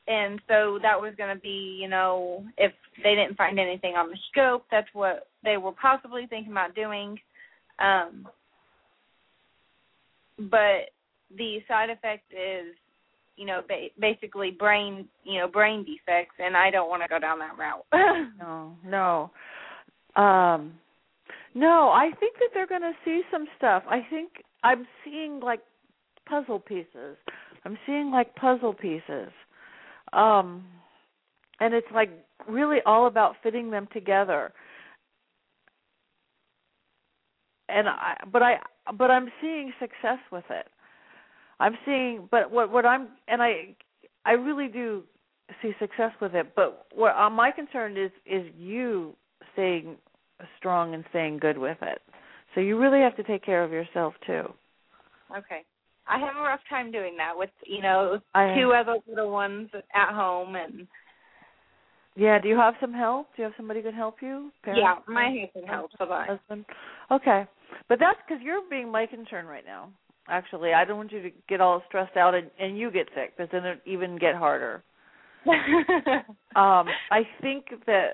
and 0.07 0.41
so 0.47 0.79
that 0.81 0.99
was 0.99 1.13
going 1.17 1.33
to 1.35 1.39
be, 1.41 1.77
you 1.81 1.87
know, 1.87 2.43
if 2.57 2.71
they 3.03 3.13
didn't 3.15 3.37
find 3.37 3.59
anything 3.59 3.93
on 3.93 4.09
the 4.09 4.17
scope, 4.31 4.63
that's 4.71 4.87
what 4.93 5.27
they 5.43 5.57
were 5.57 5.73
possibly 5.73 6.25
thinking 6.27 6.51
about 6.51 6.73
doing. 6.73 7.17
Um, 7.79 8.27
but 10.37 10.91
the 11.35 11.59
side 11.67 11.89
effect 11.89 12.31
is, 12.31 12.75
you 13.35 13.45
know, 13.45 13.61
ba- 13.67 13.87
basically 13.99 14.51
brain, 14.51 15.07
you 15.23 15.39
know, 15.39 15.47
brain 15.47 15.85
defects, 15.85 16.35
and 16.39 16.55
I 16.55 16.69
don't 16.69 16.89
want 16.89 17.01
to 17.03 17.07
go 17.07 17.19
down 17.19 17.39
that 17.39 17.57
route. 17.57 17.85
no, 18.39 18.75
no. 18.85 19.31
Um 20.21 20.73
no, 21.55 21.89
I 21.89 22.11
think 22.19 22.35
that 22.39 22.49
they're 22.53 22.67
going 22.67 22.81
to 22.81 22.93
see 23.03 23.21
some 23.31 23.47
stuff. 23.57 23.83
I 23.89 24.05
think 24.09 24.29
I'm 24.63 24.85
seeing 25.03 25.39
like 25.39 25.61
puzzle 26.27 26.59
pieces. 26.59 27.17
I'm 27.65 27.77
seeing 27.85 28.11
like 28.11 28.35
puzzle 28.35 28.73
pieces. 28.73 29.29
Um 30.13 30.65
and 31.59 31.73
it's 31.73 31.87
like 31.93 32.09
really 32.47 32.77
all 32.85 33.07
about 33.07 33.35
fitting 33.43 33.71
them 33.71 33.87
together. 33.93 34.51
And 37.69 37.87
I 37.87 38.17
but 38.31 38.41
I 38.41 38.57
but 38.97 39.11
I'm 39.11 39.29
seeing 39.41 39.71
success 39.79 40.19
with 40.31 40.45
it. 40.49 40.67
I'm 41.59 41.77
seeing 41.85 42.27
but 42.31 42.51
what 42.51 42.71
what 42.71 42.85
I'm 42.85 43.09
and 43.27 43.41
I 43.41 43.75
I 44.25 44.31
really 44.31 44.67
do 44.67 45.03
see 45.61 45.71
success 45.79 46.11
with 46.21 46.35
it, 46.35 46.53
but 46.55 46.87
what 46.93 47.15
uh, 47.15 47.29
my 47.29 47.51
concern 47.51 47.97
is 47.97 48.11
is 48.25 48.45
you 48.57 49.15
staying 49.53 49.97
strong 50.57 50.93
and 50.93 51.03
staying 51.09 51.39
good 51.39 51.57
with 51.57 51.77
it. 51.81 52.01
So 52.55 52.61
you 52.61 52.77
really 52.79 52.99
have 53.01 53.15
to 53.17 53.23
take 53.23 53.43
care 53.43 53.63
of 53.63 53.71
yourself 53.71 54.13
too. 54.25 54.53
okay. 55.37 55.63
I 56.07 56.17
have 56.17 56.35
a 56.37 56.41
rough 56.41 56.61
time 56.67 56.91
doing 56.91 57.15
that 57.17 57.37
with, 57.37 57.51
you 57.67 57.81
know, 57.83 58.19
I- 58.33 58.55
two 58.59 58.71
other 58.73 58.95
little 59.07 59.31
ones 59.31 59.69
at 59.93 60.13
home 60.13 60.55
and 60.55 60.87
Yeah, 62.15 62.39
do 62.39 62.49
you 62.49 62.57
have 62.57 62.73
some 62.81 62.93
help? 62.93 63.27
Do 63.35 63.41
you 63.41 63.43
have 63.43 63.53
somebody 63.55 63.81
who 63.81 63.87
can 63.89 63.95
help 63.95 64.21
you? 64.21 64.51
Parents? 64.63 64.81
yeah, 64.83 65.13
my 65.13 65.29
husband 65.29 65.69
helps 65.69 65.95
a 65.99 66.05
lot. 66.05 66.27
husband. 66.27 66.65
Okay, 67.11 67.47
but 67.87 67.99
that's 67.99 68.19
because 68.27 68.41
you're 68.43 68.61
being 68.69 68.91
my 68.91 69.05
concern 69.05 69.45
right 69.45 69.65
now. 69.65 69.89
Actually, 70.27 70.73
I 70.73 70.85
don't 70.85 70.97
want 70.97 71.11
you 71.11 71.21
to 71.23 71.31
get 71.47 71.59
all 71.59 71.81
stressed 71.87 72.15
out 72.15 72.35
and, 72.35 72.49
and 72.59 72.77
you 72.77 72.91
get 72.91 73.07
sick 73.15 73.35
because 73.35 73.49
then 73.51 73.65
it 73.65 73.81
even 73.85 74.17
get 74.17 74.35
harder. 74.35 74.83
um, 76.55 76.85
I 77.11 77.23
think 77.41 77.65
that 77.87 78.09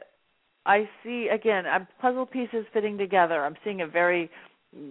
I 0.66 0.90
see 1.04 1.28
again. 1.34 1.66
I'm 1.66 1.88
puzzle 2.02 2.26
pieces 2.26 2.66
fitting 2.74 2.98
together. 2.98 3.44
I'm 3.44 3.56
seeing 3.64 3.82
it 3.82 3.92
very 3.92 4.30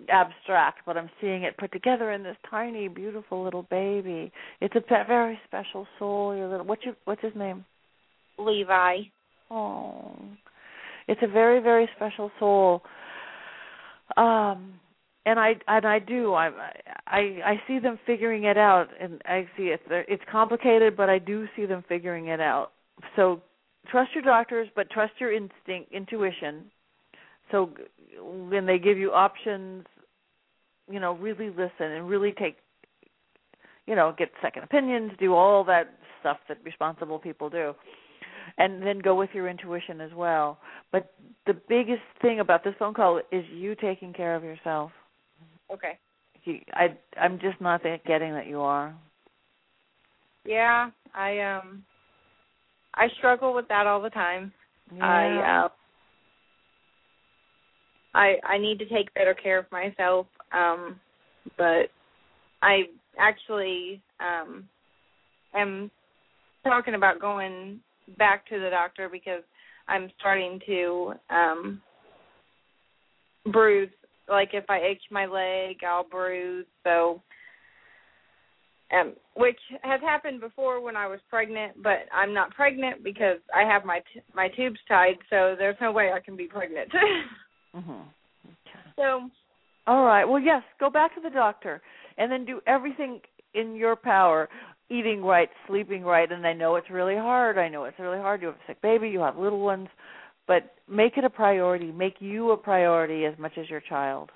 abstract, 0.08 0.80
but 0.86 0.96
I'm 0.96 1.10
seeing 1.20 1.42
it 1.42 1.56
put 1.56 1.72
together 1.72 2.12
in 2.12 2.22
this 2.22 2.36
tiny, 2.50 2.88
beautiful 2.88 3.42
little 3.42 3.64
baby. 3.64 4.32
It's 4.60 4.74
a 4.76 4.80
pe- 4.80 5.06
very 5.06 5.38
special 5.46 5.86
soul. 5.98 6.34
Your 6.34 6.48
little 6.48 6.66
what's 6.66 6.84
your 6.84 6.94
what's 7.04 7.22
his 7.22 7.34
name? 7.34 7.64
Levi. 8.38 8.96
Oh, 9.50 10.16
it's 11.08 11.20
a 11.22 11.28
very 11.28 11.60
very 11.60 11.88
special 11.96 12.30
soul. 12.38 12.82
Um, 14.16 14.74
and 15.26 15.38
I 15.38 15.54
and 15.66 15.86
I 15.86 15.98
do 15.98 16.34
I 16.34 16.50
I 17.06 17.18
I 17.44 17.62
see 17.66 17.78
them 17.78 17.98
figuring 18.06 18.44
it 18.44 18.58
out, 18.58 18.88
and 19.00 19.22
I 19.24 19.48
see 19.56 19.64
it. 19.64 19.80
It's 19.90 20.22
complicated, 20.30 20.96
but 20.96 21.08
I 21.08 21.18
do 21.18 21.46
see 21.56 21.66
them 21.66 21.84
figuring 21.88 22.28
it 22.28 22.40
out. 22.40 22.72
So 23.16 23.40
trust 23.90 24.12
your 24.14 24.22
doctors, 24.22 24.68
but 24.76 24.90
trust 24.90 25.14
your 25.18 25.32
instinct, 25.32 25.92
intuition. 25.92 26.64
So 27.50 27.70
when 28.20 28.66
they 28.66 28.78
give 28.78 28.98
you 28.98 29.12
options, 29.12 29.84
you 30.90 31.00
know, 31.00 31.14
really 31.14 31.48
listen 31.48 31.92
and 31.92 32.08
really 32.08 32.32
take, 32.32 32.56
you 33.86 33.94
know, 33.94 34.14
get 34.16 34.30
second 34.42 34.64
opinions, 34.64 35.12
do 35.18 35.34
all 35.34 35.64
that 35.64 35.94
stuff 36.20 36.38
that 36.48 36.58
responsible 36.64 37.18
people 37.18 37.48
do 37.48 37.74
and 38.58 38.82
then 38.82 38.98
go 38.98 39.14
with 39.14 39.30
your 39.32 39.48
intuition 39.48 40.00
as 40.00 40.12
well. 40.14 40.58
But 40.92 41.12
the 41.46 41.54
biggest 41.68 42.02
thing 42.22 42.40
about 42.40 42.64
this 42.64 42.74
phone 42.78 42.94
call 42.94 43.20
is 43.32 43.44
you 43.52 43.74
taking 43.74 44.12
care 44.12 44.34
of 44.36 44.44
yourself. 44.44 44.92
Okay. 45.72 45.98
You, 46.44 46.60
I 46.72 46.96
I'm 47.20 47.38
just 47.40 47.60
not 47.60 47.82
getting 48.06 48.32
that 48.34 48.46
you 48.46 48.60
are. 48.60 48.94
Yeah, 50.44 50.90
I 51.14 51.40
um 51.40 51.84
I 52.94 53.08
struggle 53.18 53.54
with 53.54 53.66
that 53.68 53.86
all 53.86 54.00
the 54.00 54.10
time. 54.10 54.52
I 55.00 55.64
uh 55.64 55.68
I 58.14 58.36
I 58.44 58.58
need 58.58 58.78
to 58.78 58.86
take 58.86 59.12
better 59.14 59.34
care 59.34 59.58
of 59.58 59.66
myself 59.72 60.26
um 60.52 61.00
but 61.56 61.86
I 62.62 62.82
actually 63.18 64.00
um 64.20 64.68
am 65.54 65.90
talking 66.64 66.94
about 66.94 67.20
going 67.20 67.80
back 68.18 68.46
to 68.48 68.58
the 68.58 68.70
doctor 68.70 69.08
because 69.08 69.42
I'm 69.88 70.10
starting 70.18 70.60
to 70.66 71.14
um 71.30 71.80
bruise 73.46 73.90
like 74.28 74.50
if 74.52 74.68
I 74.68 74.78
itch 74.78 75.02
my 75.10 75.26
leg 75.26 75.76
I'll 75.86 76.04
bruise 76.04 76.66
so 76.82 77.22
um 78.92 79.14
which 79.36 79.58
has 79.82 80.00
happened 80.00 80.40
before 80.40 80.80
when 80.80 80.96
I 80.96 81.06
was 81.06 81.20
pregnant 81.28 81.82
but 81.82 82.06
I'm 82.12 82.32
not 82.32 82.50
pregnant 82.50 83.02
because 83.04 83.38
I 83.54 83.62
have 83.62 83.84
my 83.84 84.00
t- 84.12 84.22
my 84.34 84.48
tubes 84.48 84.78
tied 84.88 85.16
so 85.30 85.54
there's 85.58 85.76
no 85.80 85.92
way 85.92 86.12
I 86.12 86.20
can 86.20 86.36
be 86.36 86.46
pregnant 86.46 86.90
Mhm. 87.76 88.04
so 88.96 89.30
All 89.86 90.04
right. 90.04 90.24
Well, 90.24 90.40
yes, 90.40 90.62
go 90.80 90.88
back 90.88 91.14
to 91.14 91.20
the 91.20 91.28
doctor 91.28 91.82
and 92.16 92.30
then 92.32 92.44
do 92.44 92.60
everything 92.66 93.20
in 93.54 93.76
your 93.76 93.96
power, 93.96 94.48
eating 94.90 95.22
right, 95.22 95.48
sleeping 95.66 96.02
right, 96.02 96.30
and 96.30 96.46
I 96.46 96.52
know 96.52 96.76
it's 96.76 96.90
really 96.90 97.16
hard. 97.16 97.58
I 97.58 97.68
know 97.68 97.84
it's 97.84 97.98
really 97.98 98.18
hard. 98.18 98.42
You 98.42 98.48
have 98.48 98.56
a 98.56 98.66
sick 98.66 98.82
baby, 98.82 99.08
you 99.08 99.20
have 99.20 99.36
little 99.36 99.60
ones, 99.60 99.88
but 100.46 100.74
make 100.88 101.16
it 101.16 101.24
a 101.24 101.30
priority. 101.30 101.90
Make 101.90 102.16
you 102.20 102.50
a 102.50 102.56
priority 102.56 103.24
as 103.24 103.38
much 103.38 103.52
as 103.58 103.68
your 103.70 103.80
child. 103.80 104.30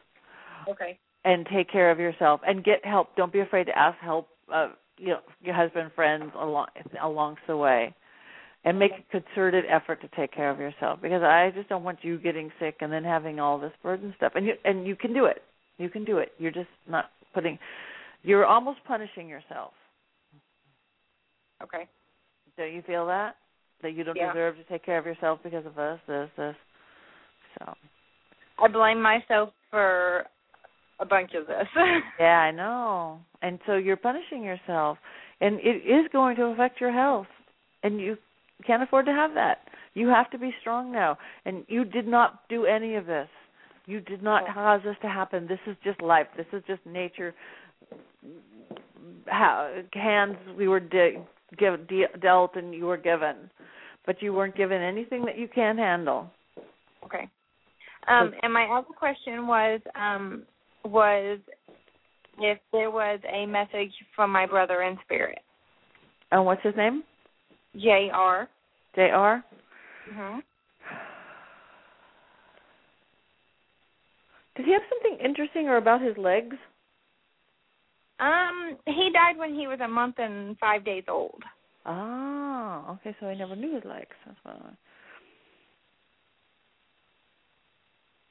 okay 0.68 0.98
and 1.24 1.46
take 1.52 1.70
care 1.70 1.90
of 1.90 1.98
yourself 1.98 2.40
and 2.46 2.64
get 2.64 2.84
help. 2.84 3.14
Don't 3.16 3.32
be 3.32 3.40
afraid 3.40 3.64
to 3.64 3.78
ask 3.78 3.98
help 3.98 4.28
uh 4.52 4.68
you 4.96 5.08
know 5.08 5.20
your 5.42 5.54
husband 5.54 5.90
friends 5.94 6.32
along 6.38 6.68
along 7.02 7.36
the 7.46 7.56
way. 7.56 7.94
And 8.64 8.78
make 8.78 8.90
a 8.92 9.20
concerted 9.20 9.64
effort 9.70 10.00
to 10.00 10.08
take 10.16 10.32
care 10.32 10.50
of 10.50 10.58
yourself 10.58 11.00
because 11.00 11.22
I 11.22 11.52
just 11.54 11.68
don't 11.68 11.84
want 11.84 12.00
you 12.02 12.18
getting 12.18 12.50
sick 12.58 12.78
and 12.80 12.92
then 12.92 13.04
having 13.04 13.38
all 13.38 13.58
this 13.58 13.72
burden 13.82 14.12
stuff. 14.16 14.32
And 14.34 14.46
you 14.46 14.54
and 14.64 14.86
you 14.86 14.96
can 14.96 15.12
do 15.14 15.26
it. 15.26 15.42
You 15.78 15.88
can 15.88 16.04
do 16.04 16.18
it. 16.18 16.32
You're 16.38 16.50
just 16.50 16.68
not 16.88 17.06
putting 17.34 17.58
you're 18.22 18.46
almost 18.46 18.80
punishing 18.86 19.28
yourself. 19.28 19.72
Okay 21.62 21.86
Don't 22.56 22.72
you 22.72 22.82
feel 22.82 23.06
that? 23.06 23.36
That 23.82 23.92
you 23.92 24.04
don't 24.04 24.16
Yeah. 24.16 24.32
deserve 24.32 24.56
to 24.56 24.64
take 24.64 24.84
care 24.84 24.98
of 24.98 25.06
yourself 25.06 25.40
because 25.42 25.64
of 25.66 25.78
us, 25.78 26.00
this, 26.06 26.28
this. 26.36 26.56
So 27.58 27.74
I 28.58 28.68
blame 28.68 29.00
myself 29.00 29.50
for 29.70 30.26
a 31.00 31.06
bunch 31.06 31.34
of 31.34 31.46
this 31.46 31.66
Yeah, 32.20 32.40
I 32.40 32.50
know. 32.50 33.20
And 33.42 33.58
so 33.66 33.76
you're 33.76 33.96
punishing 33.96 34.42
yourself. 34.42 34.98
And 35.40 35.60
it 35.60 35.86
is 35.86 36.08
going 36.12 36.36
to 36.36 36.44
affect 36.46 36.80
your 36.80 36.92
health. 36.92 37.28
And 37.82 38.00
you 38.00 38.16
can't 38.66 38.82
afford 38.82 39.06
to 39.06 39.12
have 39.12 39.34
that. 39.34 39.58
You 39.94 40.08
have 40.08 40.30
to 40.30 40.38
be 40.38 40.52
strong 40.60 40.92
now. 40.92 41.16
And 41.44 41.64
you 41.68 41.84
did 41.84 42.06
not 42.06 42.48
do 42.48 42.66
any 42.66 42.96
of 42.96 43.06
this. 43.06 43.28
You 43.86 44.00
did 44.00 44.22
not 44.22 44.42
oh. 44.48 44.52
cause 44.52 44.80
this 44.84 44.96
to 45.02 45.08
happen. 45.08 45.46
This 45.46 45.60
is 45.66 45.76
just 45.84 46.02
life. 46.02 46.26
This 46.36 46.46
is 46.52 46.62
just 46.66 46.84
nature. 46.84 47.34
How, 49.26 49.82
hands 49.92 50.36
we 50.56 50.68
were 50.68 50.80
de- 50.80 51.22
give, 51.56 51.86
de- 51.88 52.18
dealt 52.20 52.56
and 52.56 52.74
you 52.74 52.86
were 52.86 52.96
given. 52.96 53.50
But 54.06 54.22
you 54.22 54.32
weren't 54.32 54.56
given 54.56 54.80
anything 54.80 55.24
that 55.26 55.38
you 55.38 55.48
can't 55.48 55.78
handle. 55.78 56.30
okay 57.04 57.28
um 58.08 58.32
and 58.42 58.52
my 58.52 58.64
other 58.64 58.94
question 58.96 59.46
was 59.46 59.80
um 59.94 60.42
was 60.84 61.38
if 62.40 62.58
there 62.72 62.90
was 62.90 63.20
a 63.30 63.44
message 63.46 63.92
from 64.14 64.30
my 64.30 64.46
brother 64.46 64.82
in 64.82 64.96
spirit 65.04 65.40
And 66.30 66.44
what's 66.46 66.62
his 66.62 66.74
name? 66.76 67.02
J.R. 67.76 68.48
J.R.? 68.94 69.44
Mhm. 70.12 70.42
Did 74.56 74.66
he 74.66 74.72
have 74.72 74.82
something 74.88 75.18
interesting 75.24 75.68
or 75.68 75.76
about 75.76 76.00
his 76.00 76.16
legs? 76.16 76.56
Um, 78.20 78.76
he 78.86 79.10
died 79.12 79.38
when 79.38 79.54
he 79.54 79.66
was 79.66 79.78
a 79.80 79.88
month 79.88 80.16
and 80.18 80.58
five 80.58 80.84
days 80.84 81.04
old. 81.08 81.42
Ah, 81.86 82.92
okay, 82.92 83.14
so 83.20 83.26
I 83.26 83.34
never 83.34 83.54
knew 83.54 83.74
his 83.74 83.84
legs. 83.84 84.16
That's 84.26 84.38
why. 84.42 84.52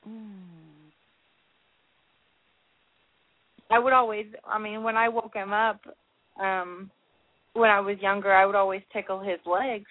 Mm. 0.08 0.58
I 3.70 3.80
would 3.80 3.94
always, 3.94 4.26
I 4.46 4.60
mean, 4.60 4.84
when 4.84 4.96
I 4.96 5.10
woke 5.10 5.34
him 5.34 5.52
up, 5.52 5.82
um, 6.42 6.92
when 7.54 7.70
I 7.70 7.80
was 7.80 7.98
younger, 8.00 8.32
I 8.32 8.46
would 8.46 8.56
always 8.56 8.82
tickle 8.94 9.20
his 9.20 9.40
legs. 9.46 9.90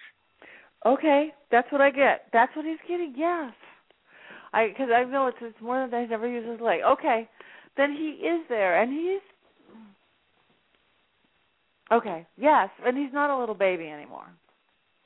Okay, 0.85 1.33
that's 1.51 1.71
what 1.71 1.81
I 1.81 1.91
get. 1.91 2.27
That's 2.31 2.55
what 2.55 2.65
he's 2.65 2.77
getting. 2.87 3.13
Yes. 3.17 3.53
I 4.53 4.69
because 4.69 4.89
I 4.93 5.03
know 5.03 5.27
it's 5.27 5.37
it's 5.41 5.61
more 5.61 5.81
than 5.81 5.91
that 5.91 6.01
he's 6.01 6.09
never 6.09 6.27
used 6.27 6.47
his 6.47 6.61
leg. 6.61 6.79
Okay, 6.87 7.27
then 7.75 7.91
he 7.91 8.25
is 8.25 8.41
there, 8.47 8.81
and 8.81 8.91
he's 8.91 9.21
okay. 11.91 12.25
Yes, 12.37 12.69
and 12.85 12.97
he's 12.97 13.13
not 13.13 13.29
a 13.29 13.37
little 13.39 13.55
baby 13.55 13.87
anymore. 13.87 14.27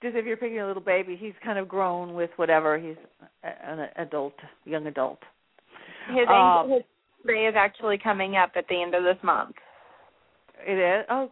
Just 0.00 0.16
if 0.16 0.24
you're 0.24 0.36
picking 0.36 0.60
a 0.60 0.66
little 0.66 0.82
baby, 0.82 1.16
he's 1.18 1.34
kind 1.44 1.58
of 1.58 1.68
grown 1.68 2.14
with 2.14 2.30
whatever. 2.36 2.78
He's 2.78 2.96
a- 3.42 3.70
an 3.70 3.88
adult, 3.96 4.34
young 4.64 4.86
adult. 4.86 5.18
His 6.08 6.26
Um, 6.28 6.70
his 6.70 6.82
birthday 7.24 7.46
is 7.46 7.54
actually 7.56 7.98
coming 7.98 8.36
up 8.36 8.52
at 8.56 8.66
the 8.68 8.80
end 8.80 8.94
of 8.94 9.02
this 9.02 9.22
month. 9.22 9.56
It 10.66 10.78
is. 10.78 11.06
Oh, 11.10 11.30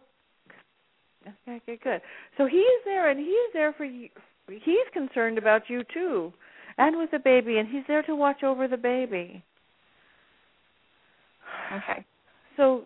okay, 1.27 1.57
okay, 1.57 1.77
good. 1.83 2.03
So 2.37 2.47
he's 2.47 2.85
there, 2.85 3.09
and 3.09 3.19
he's 3.19 3.53
there 3.53 3.73
for 3.73 3.85
you. 3.85 4.09
He's 4.49 4.89
concerned 4.93 5.39
about 5.39 5.71
you 5.71 5.83
too, 5.85 6.33
and 6.79 6.97
with 6.97 7.11
the 7.11 7.19
baby, 7.19 7.59
and 7.59 7.69
he's 7.69 7.85
there 7.89 8.03
to 8.03 8.15
watch 8.15 8.43
over 8.43 8.69
the 8.69 8.77
baby. 8.77 9.43
Okay. 11.73 12.05
So, 12.57 12.85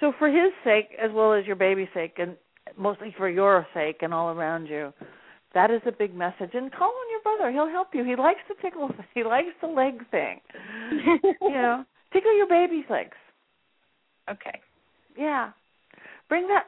so 0.00 0.12
for 0.18 0.28
his 0.28 0.52
sake, 0.64 0.90
as 1.02 1.10
well 1.12 1.32
as 1.32 1.46
your 1.46 1.56
baby's 1.56 1.88
sake, 1.94 2.14
and 2.18 2.36
mostly 2.76 3.14
for 3.16 3.28
your 3.28 3.66
sake 3.74 3.98
and 4.02 4.14
all 4.14 4.30
around 4.30 4.66
you, 4.66 4.92
that 5.54 5.70
is 5.70 5.80
a 5.86 5.92
big 5.92 6.14
message. 6.14 6.50
And 6.54 6.70
call 6.72 6.88
on 6.88 7.10
your 7.10 7.22
brother; 7.22 7.50
he'll 7.50 7.70
help 7.70 7.88
you. 7.94 8.04
He 8.04 8.16
likes 8.16 8.40
to 8.48 8.54
tickle. 8.62 8.90
He 9.14 9.24
likes 9.24 9.48
the 9.60 9.68
leg 9.68 10.08
thing. 10.10 10.40
you 11.40 11.50
know, 11.50 11.84
tickle 12.12 12.36
your 12.36 12.48
baby's 12.48 12.84
legs. 12.88 13.16
Okay. 14.30 14.60
Yeah, 15.16 15.50
bring 16.28 16.46
that. 16.48 16.64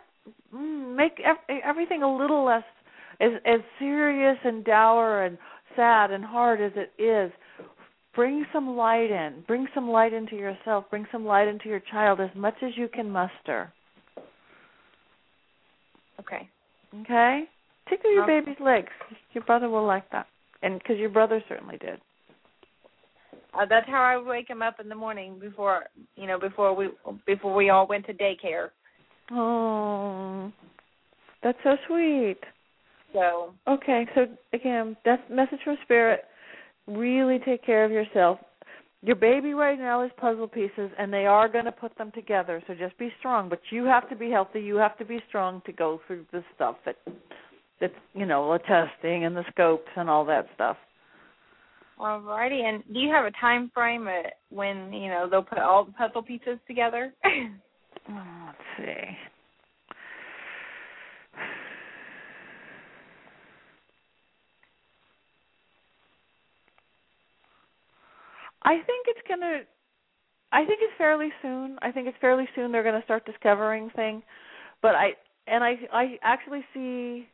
Mm, 0.55 0.97
make 0.97 1.21
ev- 1.25 1.61
everything 1.65 2.03
a 2.03 2.17
little 2.17 2.45
less 2.45 2.65
as 3.21 3.33
as 3.47 3.61
serious 3.79 4.39
and 4.45 4.65
dour 4.65 5.25
and 5.25 5.39
sad 5.77 6.11
and 6.11 6.25
hard 6.25 6.61
as 6.61 6.73
it 6.75 6.93
is. 7.01 7.31
Bring 8.15 8.45
some 8.53 8.77
light 8.77 9.11
in. 9.11 9.45
Bring 9.47 9.67
some 9.75 9.89
light 9.89 10.13
into 10.13 10.37
yourself. 10.37 10.85
Bring 10.91 11.07
some 11.13 11.25
light 11.25 11.49
into 11.49 11.69
your 11.69 11.81
child 11.91 12.21
as 12.21 12.31
much 12.35 12.57
as 12.63 12.71
you 12.77 12.89
can 12.89 13.11
muster. 13.11 13.73
Okay. 16.19 16.49
Okay. 17.03 17.45
Tickle 17.89 18.13
your 18.13 18.25
Okay. 18.25 18.41
baby's 18.41 18.61
legs. 18.61 18.93
Your 19.33 19.45
brother 19.45 19.69
will 19.69 19.87
like 19.87 20.11
that, 20.11 20.27
and 20.63 20.79
because 20.79 20.99
your 20.99 21.09
brother 21.09 21.43
certainly 21.49 21.79
did. 21.79 22.01
Uh, 23.55 23.67
that's 23.69 23.89
how 23.89 24.03
I 24.03 24.17
would 24.17 24.27
wake 24.27 24.49
him 24.49 24.63
up 24.63 24.79
in 24.81 24.89
the 24.89 24.95
morning 24.95 25.39
before 25.39 25.87
you 26.17 26.27
know 26.27 26.39
before 26.39 26.75
we 26.75 26.89
before 27.27 27.55
we 27.55 27.71
all 27.71 27.87
went 27.87 28.07
to 28.07 28.15
daycare. 28.15 28.71
Oh, 29.33 30.53
that's 31.43 31.59
so 31.65 31.77
sweet. 31.87 32.39
So 33.13 33.55
Okay, 33.67 34.07
so 34.15 34.27
again, 34.53 34.97
that's 35.05 35.23
message 35.31 35.61
from 35.65 35.79
spirit. 35.83 36.25
Really 36.91 37.39
take 37.39 37.65
care 37.65 37.85
of 37.85 37.91
yourself. 37.91 38.39
Your 39.03 39.17
baby 39.17 39.55
right 39.55 39.79
now 39.79 40.05
is 40.05 40.11
puzzle 40.19 40.49
pieces, 40.49 40.91
and 40.99 41.13
they 41.13 41.25
are 41.25 41.49
going 41.49 41.65
to 41.65 41.73
put 41.73 41.97
them 41.97 42.13
together. 42.15 42.63
So 42.67 42.75
just 42.75 42.99
be 42.99 43.11
strong. 43.19 43.49
But 43.49 43.61
you 43.71 43.85
have 43.85 44.09
to 44.11 44.17
be 44.17 44.31
healthy. 44.31 44.61
You 44.61 44.77
have 44.77 44.99
to 44.99 45.05
be 45.05 45.21
strong 45.29 45.63
to 45.65 45.73
go 45.73 46.01
through 46.07 46.27
the 46.33 46.45
stuff 46.55 46.77
that, 46.85 46.97
that's 47.81 47.95
you 48.13 48.27
know, 48.27 48.53
the 48.53 48.59
testing 48.59 49.25
and 49.25 49.35
the 49.35 49.45
scopes 49.53 49.89
and 49.97 50.11
all 50.11 50.25
that 50.27 50.47
stuff. 50.55 50.77
Alrighty, 51.99 52.63
and 52.63 52.83
do 52.93 52.99
you 52.99 53.11
have 53.13 53.27
a 53.27 53.31
time 53.39 53.71
frame 53.75 54.09
when 54.49 54.91
you 54.91 55.09
know 55.09 55.29
they'll 55.31 55.43
put 55.43 55.59
all 55.59 55.85
the 55.85 55.93
puzzle 55.93 56.23
pieces 56.23 56.59
together? 56.67 57.13
Oh, 58.09 58.47
let's 58.47 58.59
see. 58.79 59.17
I 68.63 68.75
think 68.75 69.07
it's 69.09 69.29
gonna. 69.29 69.61
I 70.53 70.65
think 70.65 70.81
it's 70.83 70.93
fairly 70.99 71.31
soon. 71.43 71.79
I 71.83 71.93
think 71.93 72.09
it's 72.09 72.19
fairly 72.21 72.49
soon 72.57 72.73
they're 72.73 72.83
going 72.83 72.99
to 73.01 73.05
start 73.05 73.25
discovering 73.25 73.91
things. 73.95 74.23
But 74.83 74.95
I 74.95 75.11
and 75.47 75.63
I 75.65 75.75
I 75.93 76.19
actually 76.23 76.65
see 76.75 77.29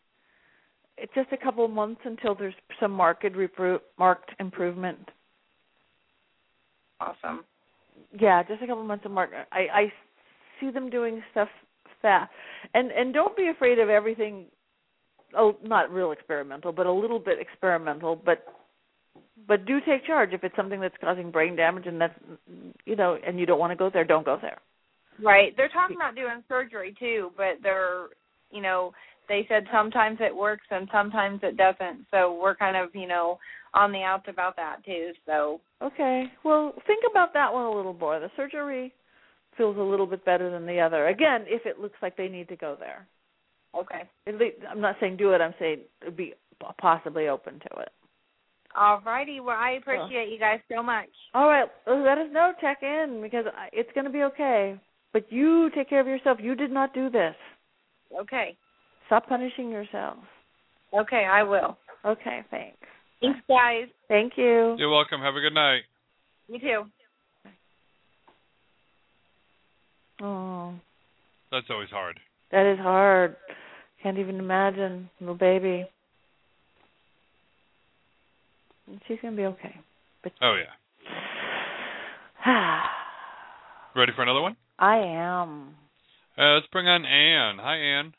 it's 0.98 1.12
just 1.14 1.32
a 1.32 1.36
couple 1.36 1.64
of 1.64 1.70
months 1.70 2.00
until 2.04 2.34
there's 2.34 2.54
some 2.80 2.92
marked 2.92 3.24
repro- 3.24 3.80
marked 3.98 4.30
improvement. 4.40 4.98
awesome. 7.00 7.44
Yeah, 8.18 8.42
just 8.42 8.62
a 8.62 8.66
couple 8.66 8.82
of 8.82 8.88
months 8.88 9.04
of 9.04 9.10
mark. 9.12 9.30
I 9.52 9.58
I 9.72 9.92
see 10.60 10.70
them 10.70 10.90
doing 10.90 11.22
stuff 11.32 11.48
fast, 12.02 12.30
and 12.74 12.90
and 12.92 13.12
don't 13.14 13.36
be 13.36 13.48
afraid 13.48 13.78
of 13.78 13.88
everything. 13.88 14.46
Oh, 15.36 15.56
not 15.62 15.92
real 15.92 16.12
experimental, 16.12 16.72
but 16.72 16.86
a 16.86 16.92
little 16.92 17.18
bit 17.18 17.38
experimental. 17.40 18.16
But 18.16 18.46
but 19.48 19.66
do 19.66 19.78
take 19.86 20.06
charge 20.06 20.32
if 20.32 20.44
it's 20.44 20.56
something 20.56 20.80
that's 20.80 20.94
causing 21.00 21.30
brain 21.30 21.56
damage, 21.56 21.86
and 21.86 22.00
that's 22.00 22.18
you 22.84 22.96
know, 22.96 23.18
and 23.26 23.38
you 23.38 23.46
don't 23.46 23.58
want 23.58 23.72
to 23.72 23.76
go 23.76 23.90
there. 23.92 24.04
Don't 24.04 24.24
go 24.24 24.38
there. 24.40 24.58
Right. 25.22 25.56
They're 25.56 25.68
talking 25.68 25.96
about 25.96 26.14
doing 26.14 26.42
surgery 26.48 26.94
too, 26.98 27.30
but 27.36 27.62
they're 27.62 28.06
you 28.50 28.62
know 28.62 28.92
they 29.28 29.44
said 29.48 29.64
sometimes 29.72 30.18
it 30.20 30.34
works 30.34 30.66
and 30.70 30.88
sometimes 30.92 31.40
it 31.42 31.56
doesn't. 31.56 32.06
So 32.10 32.38
we're 32.40 32.56
kind 32.56 32.76
of 32.76 32.94
you 32.94 33.08
know 33.08 33.38
on 33.74 33.92
the 33.92 34.02
outs 34.02 34.26
about 34.28 34.56
that 34.56 34.84
too. 34.84 35.12
So 35.26 35.60
Okay. 35.82 36.24
Well, 36.44 36.72
think 36.86 37.04
about 37.10 37.34
that 37.34 37.52
one 37.52 37.64
a 37.66 37.74
little 37.74 37.94
more. 37.94 38.18
The 38.18 38.30
surgery 38.36 38.92
feels 39.56 39.76
a 39.76 39.82
little 39.82 40.06
bit 40.06 40.24
better 40.24 40.50
than 40.50 40.66
the 40.66 40.80
other. 40.80 41.08
Again, 41.08 41.44
if 41.46 41.66
it 41.66 41.80
looks 41.80 41.96
like 42.02 42.16
they 42.16 42.28
need 42.28 42.48
to 42.48 42.56
go 42.56 42.76
there. 42.78 43.06
okay. 43.78 44.02
At 44.26 44.38
least, 44.38 44.56
I'm 44.70 44.80
not 44.80 44.96
saying 45.00 45.16
do 45.16 45.32
it. 45.32 45.40
I'm 45.40 45.54
saying 45.58 45.80
be 46.16 46.34
possibly 46.78 47.28
open 47.28 47.54
to 47.54 47.80
it. 47.80 47.88
Alrighty. 48.76 49.42
Well, 49.42 49.56
I 49.58 49.78
appreciate 49.80 50.28
you 50.30 50.38
guys 50.38 50.60
so 50.70 50.82
much. 50.82 51.08
All 51.34 51.48
right, 51.48 51.66
let 51.86 52.18
us 52.18 52.28
know. 52.32 52.52
Check 52.60 52.78
in 52.82 53.20
because 53.22 53.46
it's 53.72 53.90
going 53.94 54.04
to 54.04 54.10
be 54.12 54.22
okay. 54.24 54.78
But 55.12 55.32
you 55.32 55.70
take 55.74 55.88
care 55.88 56.00
of 56.00 56.06
yourself. 56.06 56.38
You 56.42 56.54
did 56.54 56.70
not 56.70 56.92
do 56.92 57.08
this. 57.08 57.34
Okay. 58.20 58.56
Stop 59.06 59.28
punishing 59.28 59.70
yourself. 59.70 60.18
Okay, 60.92 61.24
I 61.30 61.42
will. 61.42 61.78
Okay, 62.04 62.40
thanks. 62.50 62.76
Thanks, 63.20 63.38
guys. 63.48 63.86
Thank 64.08 64.34
you. 64.36 64.76
You're 64.78 64.90
welcome. 64.90 65.20
Have 65.20 65.36
a 65.36 65.40
good 65.40 65.54
night. 65.54 65.80
You 66.48 66.58
too. 66.60 66.82
Oh, 70.22 70.74
That's 71.50 71.66
always 71.70 71.90
hard. 71.90 72.18
that 72.52 72.70
is 72.72 72.78
hard. 72.78 73.36
Can't 74.02 74.18
even 74.18 74.38
imagine 74.38 75.10
little 75.20 75.34
baby. 75.34 75.86
She's 79.06 79.18
gonna 79.22 79.36
be 79.36 79.44
okay. 79.44 79.74
But 80.22 80.32
Oh 80.42 80.54
yeah. 80.54 80.72
Ready 83.96 84.12
for 84.14 84.22
another 84.22 84.42
one? 84.42 84.56
I 84.78 84.98
am. 84.98 85.74
Uh, 86.38 86.54
let's 86.54 86.66
bring 86.70 86.86
on 86.86 87.04
Anne. 87.04 87.58
Hi, 87.58 87.76
Anne. 87.76 88.12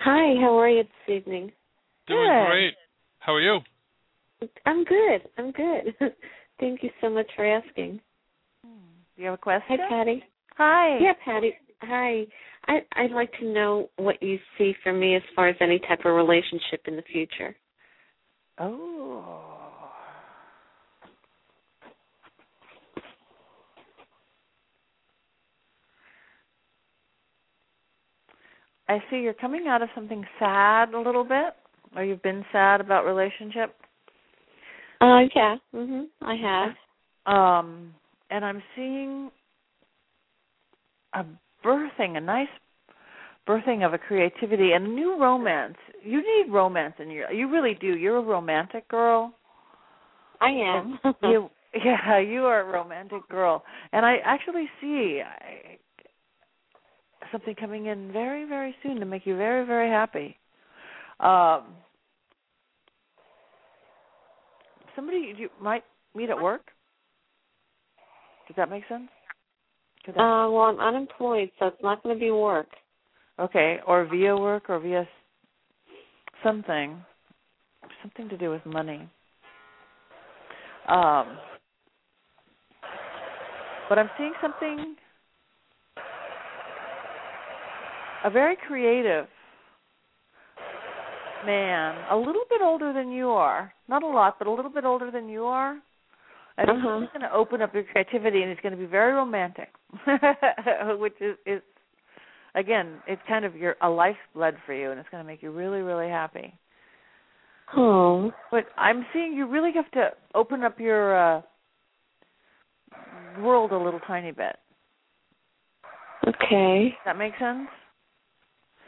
Hi, 0.00 0.40
how 0.40 0.58
are 0.58 0.68
you 0.68 0.82
this 0.82 1.16
evening? 1.16 1.52
Doing 2.06 2.28
Good. 2.28 2.46
great. 2.46 2.74
How 3.20 3.34
are 3.34 3.40
you? 3.40 3.60
I'm 4.66 4.84
good. 4.84 5.22
I'm 5.38 5.52
good. 5.52 5.94
Thank 6.60 6.82
you 6.82 6.90
so 7.00 7.08
much 7.08 7.26
for 7.36 7.46
asking. 7.46 8.00
Do 8.62 9.22
you 9.22 9.26
have 9.26 9.34
a 9.34 9.38
question? 9.38 9.78
Hi, 9.80 9.88
Patti. 9.88 10.24
Hi. 10.56 10.98
Yeah, 11.00 11.12
Patti. 11.24 11.54
Hi. 11.82 12.24
I 12.66 12.80
I'd 12.96 13.10
like 13.10 13.32
to 13.40 13.52
know 13.52 13.88
what 13.96 14.22
you 14.22 14.38
see 14.56 14.74
for 14.82 14.92
me 14.92 15.16
as 15.16 15.22
far 15.34 15.48
as 15.48 15.56
any 15.60 15.78
type 15.80 16.00
of 16.04 16.14
relationship 16.14 16.82
in 16.86 16.96
the 16.96 17.02
future. 17.02 17.54
Oh. 18.58 19.51
I 28.92 29.02
see 29.08 29.16
you're 29.20 29.32
coming 29.32 29.68
out 29.68 29.80
of 29.80 29.88
something 29.94 30.22
sad 30.38 30.92
a 30.92 31.00
little 31.00 31.24
bit, 31.24 31.54
or 31.96 32.04
you've 32.04 32.22
been 32.22 32.44
sad 32.52 32.80
about 32.80 33.06
relationship. 33.06 33.74
Uh 35.00 35.20
yeah. 35.34 35.56
Mhm. 35.74 36.04
I 36.20 36.34
have. 36.36 37.34
Um, 37.34 37.94
and 38.30 38.44
I'm 38.44 38.62
seeing 38.76 39.30
a 41.14 41.24
birthing, 41.64 42.18
a 42.18 42.20
nice 42.20 42.48
birthing 43.48 43.84
of 43.86 43.94
a 43.94 43.98
creativity 43.98 44.72
and 44.72 44.86
a 44.86 44.90
new 44.90 45.18
romance. 45.18 45.76
You 46.04 46.18
need 46.18 46.52
romance 46.52 46.94
in 46.98 47.10
your. 47.10 47.32
You 47.32 47.50
really 47.50 47.74
do. 47.80 47.96
You're 47.96 48.18
a 48.18 48.22
romantic 48.22 48.86
girl. 48.88 49.32
I 50.42 50.50
am. 50.50 50.98
you, 51.22 51.48
yeah, 51.84 52.18
you 52.18 52.44
are 52.44 52.60
a 52.60 52.70
romantic 52.70 53.26
girl, 53.28 53.64
and 53.92 54.04
I 54.04 54.16
actually 54.24 54.68
see 54.80 55.22
I, 55.24 55.78
something 57.32 57.54
coming 57.54 57.86
in 57.86 58.12
very, 58.12 58.44
very 58.44 58.74
soon 58.82 59.00
to 59.00 59.06
make 59.06 59.26
you 59.26 59.36
very, 59.36 59.66
very 59.66 59.88
happy. 59.90 60.36
Um, 61.20 61.74
somebody 64.94 65.34
you 65.36 65.48
might 65.60 65.84
meet 66.14 66.30
at 66.30 66.40
work. 66.40 66.62
Does 68.46 68.56
that 68.56 68.70
make 68.70 68.84
sense? 68.88 69.08
That- 70.06 70.18
Uh 70.18 70.50
well, 70.50 70.64
I'm 70.64 70.80
unemployed, 70.80 71.50
so 71.58 71.66
it's 71.66 71.82
not 71.82 72.02
going 72.02 72.14
to 72.14 72.20
be 72.20 72.30
work. 72.30 72.68
Okay, 73.38 73.78
or 73.86 74.04
via 74.04 74.36
work 74.36 74.68
or 74.68 74.78
via 74.78 75.08
something. 76.42 77.02
something 78.02 78.28
to 78.28 78.36
do 78.36 78.50
with 78.50 78.64
money. 78.66 79.08
Um, 80.88 81.38
but 83.88 83.98
I'm 83.98 84.10
seeing 84.18 84.32
something 84.40 84.96
a 88.24 88.30
very 88.30 88.56
creative 88.68 89.26
man, 91.44 91.96
a 92.10 92.16
little 92.16 92.44
bit 92.48 92.60
older 92.62 92.92
than 92.92 93.10
you 93.10 93.28
are. 93.28 93.72
Not 93.88 94.02
a 94.02 94.06
lot, 94.06 94.36
but 94.38 94.46
a 94.46 94.50
little 94.52 94.70
bit 94.70 94.84
older 94.84 95.10
than 95.10 95.28
you 95.28 95.44
are. 95.44 95.76
And 96.58 96.70
Uh-huh. 96.70 97.00
he's 97.00 97.08
going 97.08 97.22
to 97.22 97.32
open 97.34 97.62
up 97.62 97.74
your 97.74 97.84
creativity, 97.84 98.42
and 98.42 98.50
he's 98.50 98.60
going 98.62 98.72
to 98.72 98.78
be 98.78 98.86
very 98.86 99.12
romantic, 99.12 99.70
which 100.98 101.14
is 101.20 101.36
is 101.46 101.62
again, 102.54 103.02
it's 103.06 103.22
kind 103.26 103.44
of 103.44 103.56
your 103.56 103.76
a 103.80 103.88
lifeblood 103.88 104.56
for 104.66 104.74
you, 104.74 104.90
and 104.90 105.00
it's 105.00 105.08
going 105.08 105.22
to 105.22 105.26
make 105.26 105.42
you 105.42 105.50
really, 105.50 105.80
really 105.80 106.08
happy. 106.08 106.54
Oh. 107.74 108.30
But 108.50 108.66
I'm 108.76 109.06
seeing 109.12 109.32
you 109.32 109.46
really 109.48 109.72
have 109.72 109.90
to 109.92 110.10
open 110.34 110.62
up 110.62 110.78
your 110.78 111.16
uh 111.38 111.42
world 113.40 113.72
a 113.72 113.78
little 113.78 114.00
tiny 114.00 114.30
bit. 114.30 114.56
Okay. 116.28 116.90
Does 116.90 116.98
that 117.06 117.16
make 117.18 117.32
sense? 117.38 117.68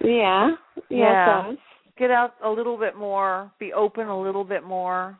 Yeah. 0.04 0.50
Yeah. 0.90 0.98
Yeah. 0.98 1.52
Get 1.96 2.10
out 2.10 2.34
a 2.44 2.50
little 2.50 2.76
bit 2.76 2.96
more, 2.96 3.50
be 3.58 3.72
open 3.72 4.08
a 4.08 4.20
little 4.20 4.44
bit 4.44 4.64
more. 4.64 5.16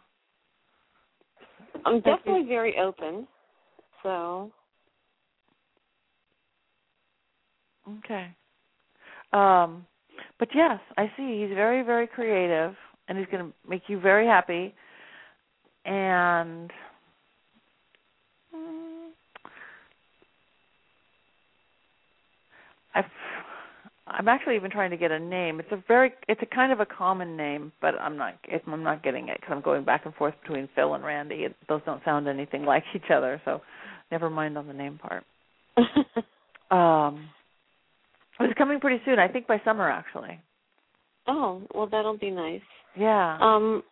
I'm 1.84 2.00
definitely 2.00 2.46
very 2.48 2.76
open. 2.78 3.26
So 4.02 4.50
Okay. 7.98 8.28
Um 9.32 9.86
but 10.38 10.48
yes, 10.54 10.80
I 10.96 11.10
see 11.16 11.42
he's 11.42 11.54
very 11.54 11.82
very 11.82 12.06
creative 12.06 12.74
and 13.08 13.18
he's 13.18 13.26
going 13.30 13.44
to 13.44 13.68
make 13.68 13.82
you 13.88 14.00
very 14.00 14.26
happy 14.26 14.74
and 15.84 16.70
mm, 18.54 19.08
I've 22.94 23.04
I'm 24.16 24.28
actually 24.28 24.56
even 24.56 24.70
trying 24.70 24.90
to 24.90 24.96
get 24.96 25.10
a 25.10 25.18
name. 25.18 25.58
It's 25.58 25.72
a 25.72 25.82
very 25.88 26.12
it's 26.28 26.40
a 26.42 26.54
kind 26.54 26.72
of 26.72 26.80
a 26.80 26.86
common 26.86 27.36
name, 27.36 27.72
but 27.80 27.94
I'm 28.00 28.16
not 28.16 28.34
I'm 28.66 28.82
not 28.82 29.02
getting 29.02 29.28
it 29.28 29.40
cuz 29.40 29.50
I'm 29.50 29.60
going 29.60 29.84
back 29.84 30.04
and 30.04 30.14
forth 30.14 30.34
between 30.42 30.68
Phil 30.74 30.94
and 30.94 31.04
Randy. 31.04 31.44
It, 31.44 31.56
those 31.68 31.82
don't 31.84 32.04
sound 32.04 32.28
anything 32.28 32.64
like 32.72 32.84
each 32.94 33.10
other, 33.10 33.40
so 33.44 33.60
never 34.10 34.30
mind 34.30 34.56
on 34.56 34.66
the 34.66 34.72
name 34.72 34.98
part. 34.98 35.24
um 36.70 37.28
it's 38.40 38.58
coming 38.58 38.80
pretty 38.80 39.02
soon. 39.04 39.18
I 39.18 39.28
think 39.28 39.46
by 39.46 39.60
summer 39.64 39.90
actually. 39.90 40.40
Oh, 41.26 41.62
well 41.74 41.86
that'll 41.86 42.18
be 42.18 42.30
nice. 42.30 42.62
Yeah. 42.96 43.38
Um 43.40 43.82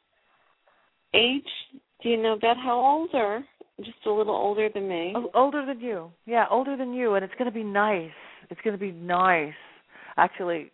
age, 1.14 1.42
do 2.02 2.08
you 2.08 2.16
know 2.16 2.34
about 2.34 2.56
how 2.56 2.78
old 2.78 3.10
or 3.12 3.44
just 3.78 4.06
a 4.06 4.10
little 4.10 4.34
older 4.36 4.68
than 4.72 4.88
me? 4.88 5.14
O- 5.16 5.30
older 5.34 5.66
than 5.66 5.80
you. 5.80 6.12
Yeah, 6.26 6.46
older 6.48 6.76
than 6.76 6.94
you 6.94 7.14
and 7.14 7.24
it's 7.24 7.34
going 7.34 7.50
to 7.50 7.54
be 7.54 7.64
nice. 7.64 8.10
It's 8.50 8.60
going 8.60 8.78
to 8.78 8.80
be 8.80 8.92
nice. 8.92 9.54
Actually 10.16 10.70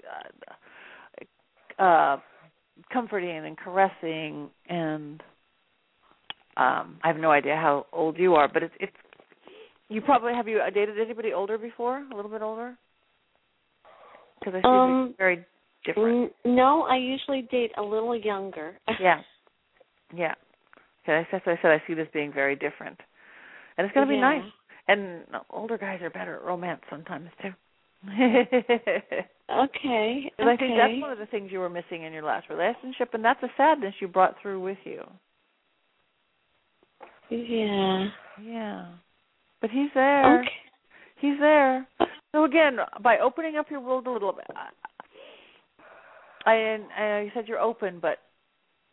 uh, 1.78 1.82
uh 1.82 2.16
comforting 2.92 3.30
and 3.46 3.56
caressing 3.56 4.50
and 4.68 5.22
um 6.56 6.98
I 7.02 7.08
have 7.08 7.16
no 7.16 7.30
idea 7.30 7.56
how 7.56 7.86
old 7.92 8.18
you 8.18 8.34
are, 8.34 8.48
but 8.48 8.62
it's 8.62 8.74
it's 8.80 8.92
you 9.88 10.00
probably 10.00 10.34
have 10.34 10.48
you 10.48 10.60
dated 10.74 10.98
anybody 10.98 11.32
older 11.32 11.56
before? 11.58 12.04
A 12.12 12.14
little 12.14 12.30
bit 12.30 12.42
older? 12.42 12.76
Cuz 14.44 14.54
I 14.54 14.60
see 14.60 14.66
Um, 14.68 15.14
very 15.18 15.44
different. 15.84 16.32
N- 16.44 16.56
no, 16.56 16.82
I 16.82 16.96
usually 16.96 17.42
date 17.42 17.72
a 17.76 17.82
little 17.82 18.14
younger. 18.14 18.78
yeah. 19.00 19.22
Yeah. 20.14 20.34
Okay, 21.02 21.26
that's 21.30 21.46
what 21.46 21.58
I 21.58 21.62
said 21.62 21.70
I 21.70 21.82
see 21.86 21.94
this 21.94 22.08
being 22.12 22.32
very 22.32 22.56
different. 22.56 23.00
And 23.76 23.86
it's 23.86 23.94
going 23.94 24.06
to 24.06 24.10
be 24.10 24.16
Yeah. 24.16 24.40
nice. 24.40 24.52
And 24.88 25.24
older 25.50 25.78
guys 25.78 26.02
are 26.02 26.10
better 26.10 26.36
at 26.36 26.42
romance 26.42 26.82
sometimes 26.90 27.30
too. 27.42 27.52
Okay. 29.50 30.30
And 30.38 30.48
okay. 30.48 30.54
I 30.54 30.56
think 30.56 30.76
that's 30.76 31.00
one 31.00 31.10
of 31.10 31.18
the 31.18 31.26
things 31.26 31.50
you 31.50 31.58
were 31.58 31.70
missing 31.70 32.02
in 32.02 32.12
your 32.12 32.22
last 32.22 32.50
relationship, 32.50 33.14
and 33.14 33.24
that's 33.24 33.42
a 33.42 33.48
sadness 33.56 33.94
you 34.00 34.06
brought 34.06 34.36
through 34.42 34.60
with 34.60 34.78
you. 34.84 35.02
Yeah. 37.30 38.08
Yeah. 38.42 38.86
But 39.60 39.70
he's 39.70 39.90
there. 39.94 40.40
Okay. 40.40 40.48
He's 41.20 41.38
there. 41.40 41.86
So 42.32 42.44
again, 42.44 42.76
by 43.02 43.18
opening 43.18 43.56
up 43.56 43.70
your 43.70 43.80
world 43.80 44.06
a 44.06 44.10
little 44.10 44.32
bit, 44.32 44.46
I, 46.44 46.86
I, 46.96 47.20
you 47.22 47.30
said 47.34 47.48
you're 47.48 47.58
open, 47.58 47.98
but 48.00 48.18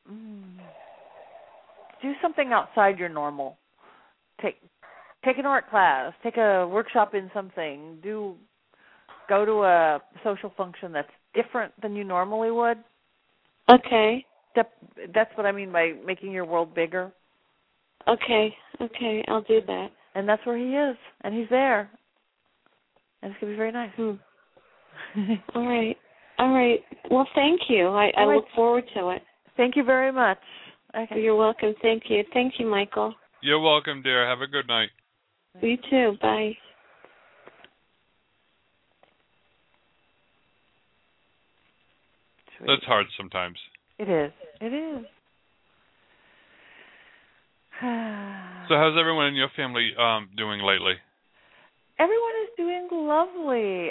mm, 0.10 0.42
do 2.02 2.14
something 2.22 2.52
outside 2.52 2.98
your 2.98 3.10
normal. 3.10 3.58
Take 4.42 4.56
take 5.24 5.38
an 5.38 5.46
art 5.46 5.70
class, 5.70 6.14
take 6.24 6.38
a 6.38 6.68
workshop 6.68 7.14
in 7.14 7.30
something, 7.34 7.98
do 8.02 8.36
go 9.28 9.46
to 9.46 9.64
a 9.64 10.02
social 10.24 10.52
function 10.56 10.92
that's 10.92 11.10
different 11.34 11.74
than 11.82 11.96
you 11.96 12.04
normally 12.04 12.52
would. 12.52 12.78
Okay. 13.70 14.26
That, 14.56 14.72
that's 15.14 15.32
what 15.36 15.46
I 15.46 15.52
mean 15.52 15.72
by 15.72 15.94
making 16.06 16.32
your 16.32 16.46
world 16.46 16.74
bigger. 16.74 17.12
Okay. 18.08 18.54
Okay. 18.82 19.24
I'll 19.28 19.42
do 19.42 19.62
that. 19.68 19.88
And 20.16 20.28
that's 20.30 20.46
where 20.46 20.58
he 20.58 20.76
is, 20.76 20.96
and 21.22 21.36
he's 21.36 21.50
there. 21.50 21.90
And 23.22 23.32
it's 23.32 23.42
gonna 23.42 23.52
be 23.52 23.58
very 23.58 23.72
nice. 23.72 23.92
Hmm. 23.96 24.14
All 25.56 25.68
right. 25.68 25.98
All 26.38 26.54
right. 26.54 26.80
Well, 27.12 27.28
thank 27.36 27.62
you. 27.68 27.88
I, 27.88 28.12
I 28.16 28.22
All 28.22 28.28
right. 28.28 28.36
look 28.36 28.46
forward 28.56 28.86
to 28.96 29.10
it. 29.10 29.22
Thank 29.58 29.76
you 29.76 29.84
very 29.84 30.12
much. 30.12 30.38
Okay. 30.98 31.22
You're 31.22 31.36
welcome. 31.36 31.74
Thank 31.82 32.04
you. 32.08 32.24
Thank 32.34 32.54
you, 32.60 32.66
Michael. 32.66 33.14
You're 33.42 33.60
welcome, 33.60 34.02
dear. 34.02 34.28
Have 34.28 34.42
a 34.42 34.48
good 34.48 34.68
night. 34.68 34.90
You 35.62 35.78
too. 35.90 36.18
Bye. 36.22 36.54
That's 42.68 42.84
hard 42.84 43.06
sometimes. 43.18 43.58
It 44.00 44.10
is. 44.10 44.32
It 44.62 44.74
is. 44.74 45.06
So 48.68 48.74
how's 48.74 48.98
everyone 49.00 49.28
in 49.28 49.36
your 49.36 49.50
family 49.56 49.92
um 49.96 50.28
doing 50.36 50.60
lately? 50.62 50.96
Everyone 52.00 52.32
is 52.44 52.50
doing 52.58 52.88
lovely. 52.92 53.90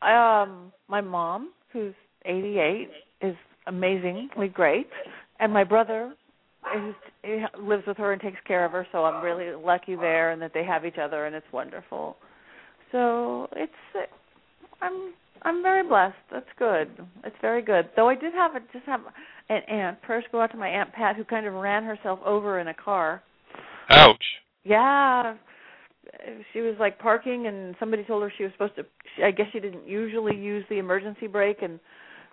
I, 0.00 0.42
um, 0.42 0.72
my 0.88 1.02
mom, 1.02 1.52
who's 1.70 1.92
88, 2.24 2.88
is 3.20 3.36
amazingly 3.66 4.48
great, 4.48 4.88
and 5.38 5.52
my 5.52 5.64
brother 5.64 6.14
is, 6.74 6.94
he 7.22 7.44
lives 7.60 7.84
with 7.86 7.98
her 7.98 8.12
and 8.12 8.22
takes 8.22 8.38
care 8.46 8.64
of 8.64 8.72
her. 8.72 8.86
So 8.90 9.04
I'm 9.04 9.22
really 9.22 9.54
lucky 9.54 9.96
there, 9.96 10.30
and 10.30 10.40
that 10.40 10.52
they 10.54 10.64
have 10.64 10.86
each 10.86 10.98
other, 11.00 11.26
and 11.26 11.36
it's 11.36 11.46
wonderful. 11.52 12.16
So 12.90 13.48
it's 13.52 14.08
I'm 14.80 15.12
I'm 15.42 15.62
very 15.62 15.86
blessed. 15.86 16.16
That's 16.30 16.46
good. 16.58 16.88
It's 17.24 17.36
very 17.40 17.62
good. 17.62 17.90
Though 17.96 18.08
I 18.08 18.14
did 18.14 18.32
have 18.34 18.56
a, 18.56 18.60
just 18.72 18.86
have 18.86 19.00
an 19.48 19.62
aunt. 19.68 20.02
Prayers 20.02 20.24
go 20.32 20.40
out 20.40 20.50
to 20.52 20.56
my 20.56 20.68
aunt 20.68 20.92
Pat, 20.92 21.16
who 21.16 21.24
kind 21.24 21.46
of 21.46 21.54
ran 21.54 21.84
herself 21.84 22.18
over 22.24 22.60
in 22.60 22.68
a 22.68 22.74
car. 22.74 23.22
Ouch. 23.90 24.24
Yeah, 24.64 25.36
she 26.52 26.60
was 26.60 26.74
like 26.80 26.98
parking, 26.98 27.46
and 27.46 27.76
somebody 27.78 28.04
told 28.04 28.22
her 28.22 28.32
she 28.36 28.44
was 28.44 28.52
supposed 28.52 28.76
to. 28.76 28.84
She, 29.16 29.22
I 29.22 29.30
guess 29.30 29.46
she 29.52 29.60
didn't 29.60 29.86
usually 29.86 30.36
use 30.36 30.64
the 30.68 30.78
emergency 30.78 31.26
brake, 31.26 31.58
and 31.62 31.78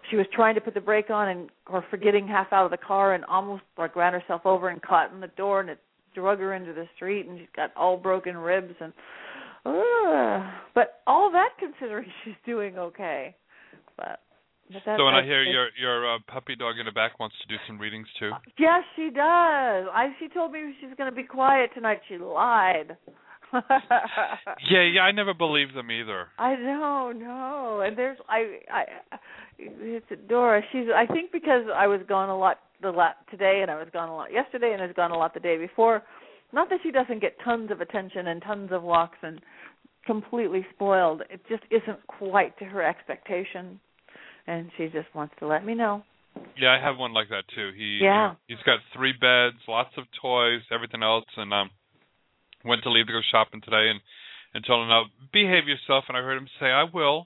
she 0.09 0.15
was 0.15 0.25
trying 0.33 0.55
to 0.55 0.61
put 0.61 0.73
the 0.73 0.81
brake 0.81 1.09
on, 1.09 1.29
and 1.29 1.49
or 1.69 1.85
forgetting 1.89 2.27
half 2.27 2.51
out 2.51 2.65
of 2.65 2.71
the 2.71 2.77
car, 2.77 3.13
and 3.13 3.23
almost 3.25 3.63
like 3.77 3.95
ran 3.95 4.13
herself 4.13 4.41
over 4.45 4.69
and 4.69 4.81
caught 4.81 5.13
in 5.13 5.19
the 5.19 5.27
door, 5.27 5.59
and 5.59 5.69
it 5.69 5.79
drug 6.15 6.39
her 6.39 6.53
into 6.53 6.73
the 6.73 6.85
street, 6.95 7.27
and 7.27 7.39
she's 7.39 7.47
got 7.55 7.71
all 7.75 7.97
broken 7.97 8.37
ribs, 8.37 8.73
and 8.79 8.93
uh, 9.65 10.51
but 10.75 11.01
all 11.07 11.31
that 11.31 11.49
considering 11.59 12.07
she's 12.23 12.33
doing 12.45 12.77
okay. 12.77 13.35
But, 13.97 14.19
but 14.71 14.81
so 14.85 15.05
when 15.05 15.13
I 15.13 15.21
that's- 15.21 15.25
hear 15.25 15.43
your 15.43 15.67
your 15.79 16.15
uh, 16.15 16.19
puppy 16.27 16.55
dog 16.55 16.79
in 16.79 16.85
the 16.85 16.91
back 16.91 17.19
wants 17.19 17.35
to 17.41 17.47
do 17.47 17.55
some 17.67 17.79
readings 17.79 18.07
too. 18.19 18.31
Yes, 18.57 18.83
she 18.95 19.05
does. 19.09 19.85
I 19.93 20.09
she 20.19 20.27
told 20.29 20.51
me 20.51 20.73
she's 20.81 20.89
going 20.97 21.09
to 21.09 21.15
be 21.15 21.23
quiet 21.23 21.71
tonight. 21.73 22.01
She 22.07 22.17
lied. 22.17 22.97
Yeah, 24.71 24.81
yeah, 24.81 25.01
I 25.01 25.11
never 25.11 25.33
believed 25.33 25.75
them 25.75 25.91
either. 25.91 26.27
I 26.39 26.55
know, 26.55 27.11
no. 27.15 27.81
And 27.85 27.95
there's 27.95 28.17
I 28.27 28.59
I 28.71 28.83
it's 29.59 30.05
Dora. 30.27 30.61
She's 30.71 30.85
I 30.95 31.05
think 31.05 31.31
because 31.31 31.65
I 31.73 31.85
was 31.87 32.01
gone 32.07 32.29
a 32.29 32.37
lot 32.37 32.59
the 32.81 32.89
lot 32.91 33.17
today 33.29 33.59
and 33.61 33.69
I 33.69 33.75
was 33.75 33.87
gone 33.93 34.09
a 34.09 34.15
lot 34.15 34.31
yesterday 34.31 34.71
and 34.73 34.81
I 34.81 34.87
was 34.87 34.95
gone 34.95 35.11
a 35.11 35.17
lot 35.17 35.33
the 35.35 35.39
day 35.39 35.57
before. 35.57 36.01
Not 36.53 36.69
that 36.69 36.79
she 36.83 36.91
doesn't 36.91 37.19
get 37.19 37.35
tons 37.43 37.71
of 37.71 37.81
attention 37.81 38.27
and 38.27 38.41
tons 38.41 38.69
of 38.71 38.83
walks 38.83 39.17
and 39.23 39.41
completely 40.05 40.65
spoiled. 40.75 41.21
It 41.29 41.41
just 41.49 41.63
isn't 41.71 42.05
quite 42.07 42.57
to 42.59 42.65
her 42.65 42.83
expectation. 42.83 43.79
And 44.45 44.69
she 44.77 44.85
just 44.85 45.07
wants 45.15 45.33
to 45.39 45.47
let 45.47 45.65
me 45.65 45.73
know. 45.73 46.03
Yeah, 46.57 46.71
I 46.73 46.79
have 46.83 46.97
one 46.97 47.13
like 47.13 47.29
that 47.29 47.43
too. 47.55 47.71
He 47.75 47.99
Yeah. 48.01 48.35
he's 48.47 48.61
got 48.65 48.79
three 48.93 49.13
beds, 49.13 49.57
lots 49.67 49.95
of 49.97 50.05
toys, 50.21 50.61
everything 50.71 51.03
else, 51.03 51.25
and 51.37 51.53
um 51.53 51.69
went 52.65 52.83
to 52.83 52.89
leave 52.89 53.07
to 53.07 53.13
go 53.13 53.21
shopping 53.31 53.61
today 53.61 53.89
and 53.89 54.01
and 54.53 54.65
told 54.65 54.83
him 54.83 54.89
now 54.89 55.05
behave 55.31 55.67
yourself 55.67 56.05
and 56.07 56.17
I 56.17 56.21
heard 56.21 56.37
him 56.37 56.47
say 56.59 56.67
I 56.67 56.83
will 56.83 57.23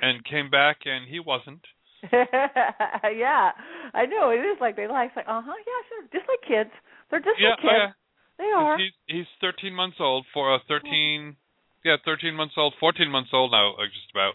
and 0.00 0.24
came 0.24 0.50
back 0.50 0.78
and 0.84 1.06
he 1.08 1.20
wasn't. 1.20 1.64
yeah, 2.12 3.52
I 3.94 4.06
know 4.06 4.30
it 4.30 4.44
is 4.46 4.58
like 4.60 4.76
they 4.76 4.86
like 4.86 5.08
it's 5.08 5.16
like 5.16 5.28
uh 5.28 5.42
huh 5.44 5.54
yeah 5.66 5.80
sure 5.88 6.02
just 6.12 6.28
like 6.28 6.42
kids 6.46 6.70
they're 7.10 7.20
just 7.20 7.38
yeah, 7.38 7.50
like 7.50 7.58
kids 7.58 7.72
oh, 7.72 7.76
yeah. 7.76 7.92
They 8.38 8.50
are. 8.54 8.78
He's 8.78 8.92
he's 9.06 9.30
13 9.40 9.74
months 9.74 9.96
old 10.00 10.26
for 10.32 10.54
uh, 10.54 10.58
13 10.68 11.36
yeah 11.84 11.96
13 12.04 12.34
months 12.34 12.54
old 12.56 12.74
14 12.80 13.10
months 13.10 13.30
old 13.32 13.52
now 13.52 13.74
just 13.92 14.10
about. 14.12 14.34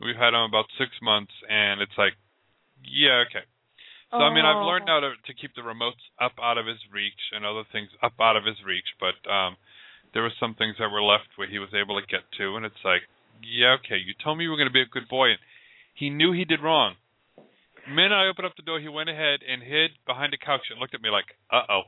We've 0.00 0.16
had 0.16 0.32
him 0.32 0.48
about 0.48 0.66
six 0.78 0.90
months 1.02 1.32
and 1.48 1.80
it's 1.80 1.96
like 1.98 2.14
yeah 2.84 3.24
okay. 3.28 3.44
So 4.10 4.18
I 4.18 4.34
mean 4.34 4.44
I've 4.44 4.66
learned 4.66 4.88
how 4.88 5.00
to 5.00 5.12
to 5.14 5.32
keep 5.34 5.54
the 5.54 5.62
remotes 5.62 6.02
up 6.20 6.32
out 6.42 6.58
of 6.58 6.66
his 6.66 6.82
reach 6.92 7.30
and 7.32 7.44
other 7.44 7.62
things 7.70 7.90
up 8.02 8.14
out 8.20 8.36
of 8.36 8.44
his 8.44 8.58
reach 8.66 8.96
but 8.98 9.18
um 9.30 9.56
there 10.12 10.22
were 10.22 10.34
some 10.40 10.54
things 10.54 10.76
that 10.78 10.90
were 10.90 11.02
left 11.02 11.30
where 11.36 11.46
he 11.46 11.60
was 11.60 11.70
able 11.70 12.00
to 12.00 12.06
get 12.06 12.26
to 12.38 12.56
and 12.56 12.66
it's 12.66 12.82
like 12.84 13.02
yeah 13.42 13.76
okay 13.78 13.98
you 13.98 14.14
told 14.18 14.38
me 14.38 14.44
you 14.44 14.50
were 14.50 14.56
going 14.58 14.68
to 14.68 14.74
be 14.74 14.82
a 14.82 14.94
good 14.94 15.06
boy 15.08 15.30
and 15.30 15.38
he 15.94 16.08
knew 16.08 16.32
he 16.32 16.44
did 16.44 16.62
wrong. 16.62 16.96
The 17.36 17.92
minute 17.92 18.16
I 18.16 18.26
opened 18.28 18.46
up 18.46 18.56
the 18.56 18.62
door, 18.62 18.80
he 18.80 18.88
went 18.88 19.10
ahead 19.10 19.40
and 19.46 19.62
hid 19.62 19.90
behind 20.06 20.32
a 20.32 20.38
couch 20.38 20.70
and 20.70 20.80
looked 20.80 20.94
at 20.94 21.02
me 21.02 21.10
like, 21.10 21.36
"Uh 21.50 21.64
oh." 21.68 21.82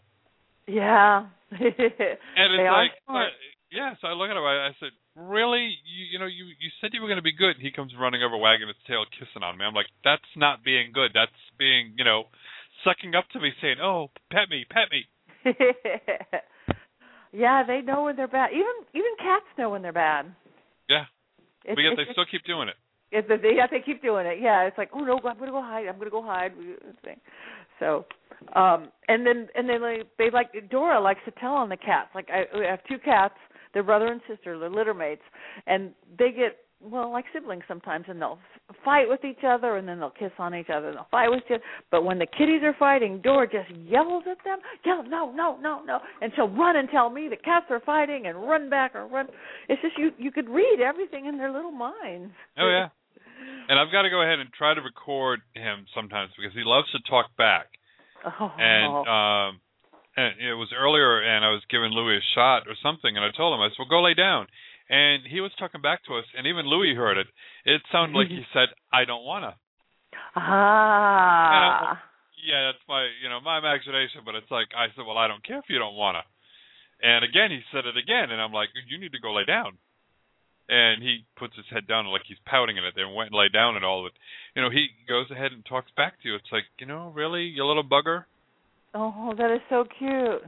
Yeah 0.67 1.27
And 1.53 1.61
it's 1.61 2.73
like, 2.73 2.93
uh, 3.09 3.29
yeah. 3.71 3.95
So 4.01 4.09
I 4.09 4.13
look 4.13 4.31
at 4.31 4.37
him. 4.37 4.43
I, 4.45 4.69
I 4.69 4.77
said, 4.81 4.93
"Really? 5.17 5.77
You, 5.85 6.03
you 6.13 6.19
know, 6.19 6.27
you 6.27 6.47
you 6.47 6.71
said 6.81 6.91
you 6.93 7.01
were 7.01 7.09
going 7.09 7.21
to 7.21 7.23
be 7.23 7.37
good." 7.37 7.57
And 7.57 7.63
He 7.65 7.71
comes 7.71 7.93
running 7.99 8.23
over, 8.23 8.37
wagging 8.37 8.69
his 8.69 8.77
tail, 8.87 9.05
kissing 9.13 9.43
on 9.43 9.59
me. 9.59 9.65
I'm 9.65 9.75
like, 9.75 9.89
"That's 10.05 10.25
not 10.37 10.65
being 10.65 10.93
good. 10.93 11.11
That's 11.13 11.33
being, 11.59 11.93
you 11.97 12.05
know, 12.05 12.25
sucking 12.85 13.15
up 13.15 13.25
to 13.33 13.41
me, 13.41 13.53
saying, 13.61 13.77
"Oh, 13.83 14.09
pet 14.31 14.49
me, 14.49 14.65
pet 14.69 14.89
me." 14.91 15.05
yeah 17.33 17.65
they 17.67 17.81
know 17.81 18.05
when 18.05 18.15
they're 18.15 18.29
bad 18.29 18.51
even 18.53 18.77
even 18.95 19.11
cats 19.19 19.47
know 19.59 19.71
when 19.71 19.83
they're 19.83 19.93
bad 19.93 20.27
Yeah. 20.89 21.05
It's- 21.65 21.75
but 21.75 21.81
yet 21.81 21.95
they 21.97 22.13
still 22.13 22.27
keep 22.31 22.45
doing 22.45 22.69
it. 22.69 22.77
It's 23.11 23.29
they, 23.29 23.57
yeah, 23.57 23.67
they 23.71 23.81
keep 23.85 24.01
doing 24.01 24.25
it. 24.27 24.39
Yeah, 24.41 24.63
it's 24.63 24.79
like, 24.79 24.89
oh 24.95 25.01
no, 25.01 25.19
I'm 25.19 25.39
gonna 25.39 25.51
go 25.51 25.61
hide. 25.61 25.87
I'm 25.87 25.99
gonna 25.99 26.11
go 26.11 26.23
hide. 26.23 26.53
So, 27.83 28.05
um, 28.55 28.91
and 29.09 29.27
then 29.27 29.49
and 29.57 29.69
then 29.69 29.83
like 29.83 30.07
they 30.17 30.31
like 30.31 30.53
Dora 30.71 31.01
likes 31.01 31.21
to 31.25 31.33
tell 31.33 31.55
on 31.55 31.69
the 31.69 31.77
cats. 31.77 32.11
Like 32.15 32.29
I, 32.31 32.45
I 32.57 32.71
have 32.71 32.85
two 32.89 32.99
cats. 33.05 33.35
They're 33.75 33.83
brother 33.83 34.07
and 34.07 34.21
sister. 34.29 34.59
They're 34.59 34.71
litter 34.71 34.95
mates, 34.95 35.23
and 35.67 35.93
they 36.17 36.31
get 36.31 36.59
well 36.81 37.11
like 37.11 37.25
siblings 37.35 37.65
sometimes, 37.67 38.05
and 38.09 38.21
they'll 38.21 38.39
fight 38.85 39.09
with 39.09 39.25
each 39.25 39.45
other, 39.45 39.79
and 39.79 39.89
then 39.89 39.99
they'll 39.99 40.11
kiss 40.11 40.31
on 40.39 40.55
each 40.55 40.71
other, 40.73 40.89
and 40.89 40.97
they'll 40.97 41.09
fight 41.11 41.29
with 41.29 41.41
each 41.47 41.55
other. 41.55 41.65
But 41.91 42.05
when 42.05 42.21
the 42.21 42.27
kitties 42.27 42.63
are 42.63 42.77
fighting, 42.79 43.21
Dora 43.21 43.49
just 43.49 43.71
yells 43.77 44.25
at 44.31 44.39
them, 44.45 44.59
yell 44.85 45.03
no, 45.03 45.33
no, 45.33 45.59
no, 45.61 45.83
no, 45.85 45.99
and 46.21 46.31
she'll 46.37 46.51
run 46.51 46.77
and 46.77 46.89
tell 46.91 47.11
me 47.11 47.29
the 47.29 47.37
cats 47.37 47.67
are 47.71 47.81
fighting, 47.81 48.27
and 48.27 48.37
run 48.37 48.71
back 48.71 48.95
or 48.95 49.09
run. 49.09 49.27
It's 49.69 49.83
just 49.83 49.99
you 49.99 50.13
you 50.19 50.31
could 50.31 50.49
read 50.49 50.79
everything 50.81 51.27
in 51.27 51.37
their 51.37 51.51
little 51.51 51.73
minds. 51.73 52.33
Oh 52.59 52.69
yeah. 52.69 52.89
And 53.73 53.81
I've 53.81 53.89
got 53.89 54.05
to 54.05 54.13
go 54.13 54.21
ahead 54.21 54.37
and 54.37 54.53
try 54.53 54.77
to 54.77 54.85
record 54.85 55.41
him 55.57 55.89
sometimes 55.97 56.29
because 56.37 56.53
he 56.53 56.61
loves 56.61 56.93
to 56.93 57.01
talk 57.09 57.33
back. 57.41 57.73
Oh. 58.21 58.53
And 58.53 58.93
um 59.09 59.51
and 60.13 60.37
it 60.45 60.53
was 60.61 60.69
earlier 60.77 61.25
and 61.25 61.41
I 61.41 61.57
was 61.57 61.65
giving 61.73 61.89
Louis 61.89 62.21
a 62.21 62.31
shot 62.37 62.69
or 62.69 62.77
something 62.85 63.17
and 63.17 63.25
I 63.25 63.33
told 63.33 63.57
him 63.57 63.65
I 63.65 63.73
said, 63.73 63.81
Well 63.81 63.89
go 63.89 64.05
lay 64.05 64.13
down 64.13 64.45
and 64.93 65.25
he 65.25 65.41
was 65.41 65.57
talking 65.57 65.81
back 65.81 66.05
to 66.05 66.21
us 66.21 66.29
and 66.37 66.45
even 66.45 66.69
Louis 66.69 66.93
heard 66.93 67.17
it. 67.17 67.33
It 67.65 67.81
sounded 67.89 68.13
like 68.13 68.29
he 68.29 68.45
said, 68.53 68.69
I 68.93 69.09
don't 69.09 69.25
wanna. 69.25 69.57
Ah. 70.37 71.97
Yeah, 72.45 72.77
that's 72.77 72.85
my 72.85 73.09
you 73.25 73.33
know, 73.33 73.41
my 73.41 73.57
imagination, 73.57 74.21
but 74.21 74.37
it's 74.37 74.53
like 74.53 74.69
I 74.77 74.93
said, 74.93 75.09
Well 75.09 75.17
I 75.17 75.33
don't 75.33 75.41
care 75.49 75.65
if 75.65 75.73
you 75.73 75.81
don't 75.81 75.97
wanna. 75.97 76.29
And 77.01 77.25
again 77.25 77.49
he 77.49 77.65
said 77.73 77.89
it 77.89 77.97
again 77.97 78.29
and 78.29 78.37
I'm 78.37 78.53
like, 78.53 78.69
You 78.85 79.01
need 79.01 79.17
to 79.17 79.25
go 79.25 79.33
lay 79.33 79.49
down. 79.49 79.81
And 80.69 81.03
he 81.03 81.25
puts 81.37 81.57
his 81.57 81.67
head 81.71 81.87
down 81.87 82.07
like 82.07 82.23
he's 82.27 82.39
pouting 82.47 82.79
at 82.79 82.85
it 82.85 82.95
and 82.97 83.15
went 83.15 83.31
and 83.31 83.39
lay 83.39 83.49
down 83.49 83.77
and 83.77 83.85
all 83.85 84.01
of 84.01 84.07
it. 84.07 84.13
You 84.55 84.63
know, 84.63 84.71
he 84.71 84.89
goes 85.09 85.31
ahead 85.31 85.53
and 85.53 85.65
talks 85.67 85.91
back 85.97 86.21
to 86.23 86.29
you. 86.29 86.35
It's 86.37 86.53
like, 86.53 86.65
you 86.79 86.87
know, 86.87 87.13
really, 87.15 87.43
you 87.43 87.67
little 87.67 87.85
bugger? 87.85 88.25
Oh, 88.95 89.35
that 89.37 89.51
is 89.53 89.61
so 89.69 89.85
cute. 89.99 90.43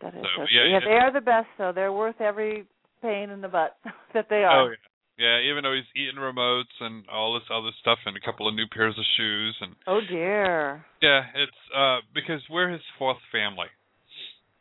That 0.00 0.14
is 0.14 0.22
So, 0.22 0.28
so 0.36 0.42
yeah, 0.50 0.66
cute. 0.68 0.70
Yeah, 0.72 0.80
they 0.84 0.98
are 0.98 1.12
the 1.12 1.20
best 1.24 1.48
though. 1.56 1.72
They're 1.74 1.92
worth 1.92 2.20
every 2.20 2.66
pain 3.02 3.30
in 3.30 3.40
the 3.40 3.48
butt 3.48 3.76
that 4.14 4.26
they 4.28 4.44
are. 4.44 4.62
Oh 4.62 4.68
yeah. 4.70 4.76
Yeah, 5.18 5.50
even 5.50 5.64
though 5.64 5.74
he's 5.74 5.90
eating 5.98 6.20
remotes 6.20 6.70
and 6.78 7.02
all 7.10 7.34
this 7.34 7.42
other 7.50 7.70
stuff 7.80 7.98
and 8.06 8.16
a 8.16 8.20
couple 8.20 8.46
of 8.46 8.54
new 8.54 8.66
pairs 8.70 8.94
of 8.96 9.04
shoes 9.16 9.56
and 9.60 9.74
Oh 9.88 9.98
dear. 10.08 10.84
yeah, 11.02 11.22
it's 11.34 11.60
uh 11.74 11.98
because 12.14 12.40
we're 12.48 12.70
his 12.70 12.82
fourth 12.98 13.18
family. 13.32 13.66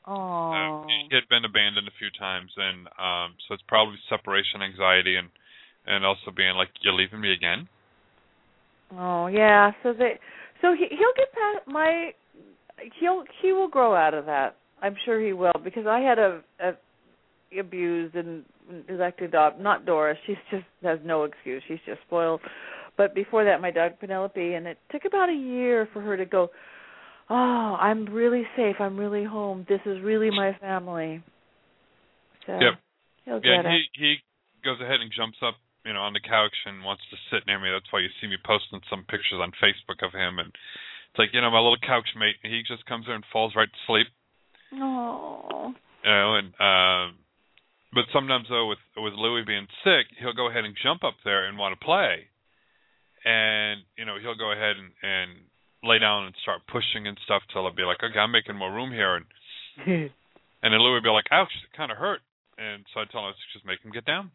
Oh. 0.07 0.85
Uh, 0.85 0.87
he 0.87 1.15
had 1.15 1.27
been 1.29 1.43
abandoned 1.43 1.87
a 1.87 1.95
few 1.99 2.07
times 2.17 2.51
and 2.55 2.87
um 2.97 3.35
so 3.47 3.53
it's 3.53 3.63
probably 3.67 3.97
separation 4.09 4.61
anxiety 4.61 5.15
and 5.15 5.29
and 5.85 6.05
also 6.05 6.31
being 6.35 6.55
like, 6.55 6.69
You're 6.81 6.93
leaving 6.93 7.21
me 7.21 7.33
again? 7.33 7.67
Oh 8.97 9.27
yeah. 9.27 9.71
So 9.83 9.93
they 9.93 10.19
so 10.61 10.73
he 10.73 10.87
he'll 10.89 11.15
get 11.15 11.31
past 11.33 11.67
my 11.67 12.11
he'll 12.99 13.23
he 13.41 13.51
will 13.51 13.67
grow 13.67 13.95
out 13.95 14.13
of 14.13 14.25
that. 14.25 14.55
I'm 14.81 14.95
sure 15.05 15.19
he 15.19 15.33
will 15.33 15.59
because 15.63 15.87
I 15.87 15.99
had 15.99 16.19
a, 16.19 16.41
a 16.59 16.71
abused 17.59 18.15
and 18.15 18.43
neglected 18.87 19.31
dog. 19.31 19.59
Not 19.59 19.85
Doris. 19.85 20.17
She's 20.25 20.35
just 20.51 20.65
has 20.83 20.99
no 21.03 21.23
excuse. 21.23 21.63
She's 21.67 21.79
just 21.85 22.01
spoiled. 22.05 22.41
But 22.97 23.13
before 23.13 23.43
that, 23.45 23.61
my 23.61 23.71
dog 23.71 23.93
Penelope, 23.99 24.53
and 24.53 24.67
it 24.67 24.77
took 24.91 25.03
about 25.05 25.29
a 25.29 25.33
year 25.33 25.87
for 25.93 26.01
her 26.01 26.17
to 26.17 26.25
go. 26.25 26.49
Oh, 27.29 27.75
I'm 27.79 28.05
really 28.05 28.43
safe. 28.55 28.77
I'm 28.79 28.97
really 28.97 29.23
home. 29.25 29.65
This 29.67 29.81
is 29.85 30.01
really 30.01 30.29
my 30.31 30.53
family. 30.59 31.23
So 32.45 32.53
Yep. 32.59 32.79
he'll 33.25 33.39
Yeah, 33.43 33.61
get 33.63 33.65
it. 33.65 33.81
he 33.93 33.99
he 33.99 34.23
goes 34.63 34.79
ahead 34.79 35.01
and 35.01 35.11
jumps 35.11 35.37
up, 35.43 35.55
you 35.85 35.93
know, 35.93 36.01
on 36.01 36.13
the 36.13 36.21
couch 36.21 36.55
and 36.65 36.83
wants 36.83 37.03
to 37.09 37.17
sit 37.29 37.45
near 37.45 37.59
me. 37.59 37.69
That's 37.69 37.91
why 37.91 37.99
you 37.99 38.09
see 38.21 38.27
me 38.27 38.37
posting 38.45 38.81
some 38.89 39.03
pictures 39.03 39.39
on 39.41 39.51
Facebook 39.61 40.05
of 40.05 40.13
him 40.13 40.39
and 40.39 40.49
it's 40.49 41.19
like, 41.19 41.33
you 41.33 41.41
know, 41.41 41.51
my 41.51 41.59
little 41.59 41.79
couch 41.79 42.07
mate, 42.15 42.35
he 42.43 42.63
just 42.67 42.85
comes 42.85 43.05
there 43.05 43.15
and 43.15 43.25
falls 43.31 43.55
right 43.55 43.69
to 43.71 43.79
sleep. 43.87 44.07
Oh. 44.73 45.73
You 46.03 46.09
know, 46.11 46.35
and 46.35 46.47
um 46.61 47.17
but 47.93 48.05
sometimes 48.13 48.47
though 48.49 48.67
with 48.67 48.79
with 48.95 49.13
Louis 49.13 49.43
being 49.43 49.67
sick, 49.83 50.07
he'll 50.19 50.33
go 50.33 50.47
ahead 50.49 50.63
and 50.63 50.75
jump 50.81 51.03
up 51.03 51.15
there 51.25 51.45
and 51.45 51.57
want 51.57 51.77
to 51.77 51.85
play. 51.85 52.27
And, 53.25 53.81
you 53.97 54.05
know, 54.05 54.15
he'll 54.21 54.37
go 54.37 54.51
ahead 54.53 54.77
and, 54.77 54.91
and 55.03 55.31
lay 55.87 55.99
down 55.99 56.25
and 56.25 56.35
start 56.43 56.61
pushing 56.67 57.07
and 57.07 57.17
stuff 57.23 57.41
till 57.51 57.65
I'll 57.65 57.73
be 57.73 57.87
like, 57.87 58.03
Okay, 58.03 58.19
I'm 58.19 58.31
making 58.31 58.55
more 58.55 58.71
room 58.71 58.91
here 58.91 59.15
and 59.15 59.25
and 60.61 60.69
then 60.73 60.81
Louis 60.81 60.99
would 60.99 61.07
be 61.07 61.09
like, 61.09 61.31
Ouch, 61.31 61.51
it 61.63 61.75
kinda 61.75 61.95
hurt 61.95 62.21
and 62.57 62.83
so 62.93 63.01
I'd 63.01 63.09
tell 63.09 63.27
him 63.27 63.33
just 63.53 63.65
make 63.65 63.81
him 63.81 63.91
get 63.91 64.05
down. 64.05 64.31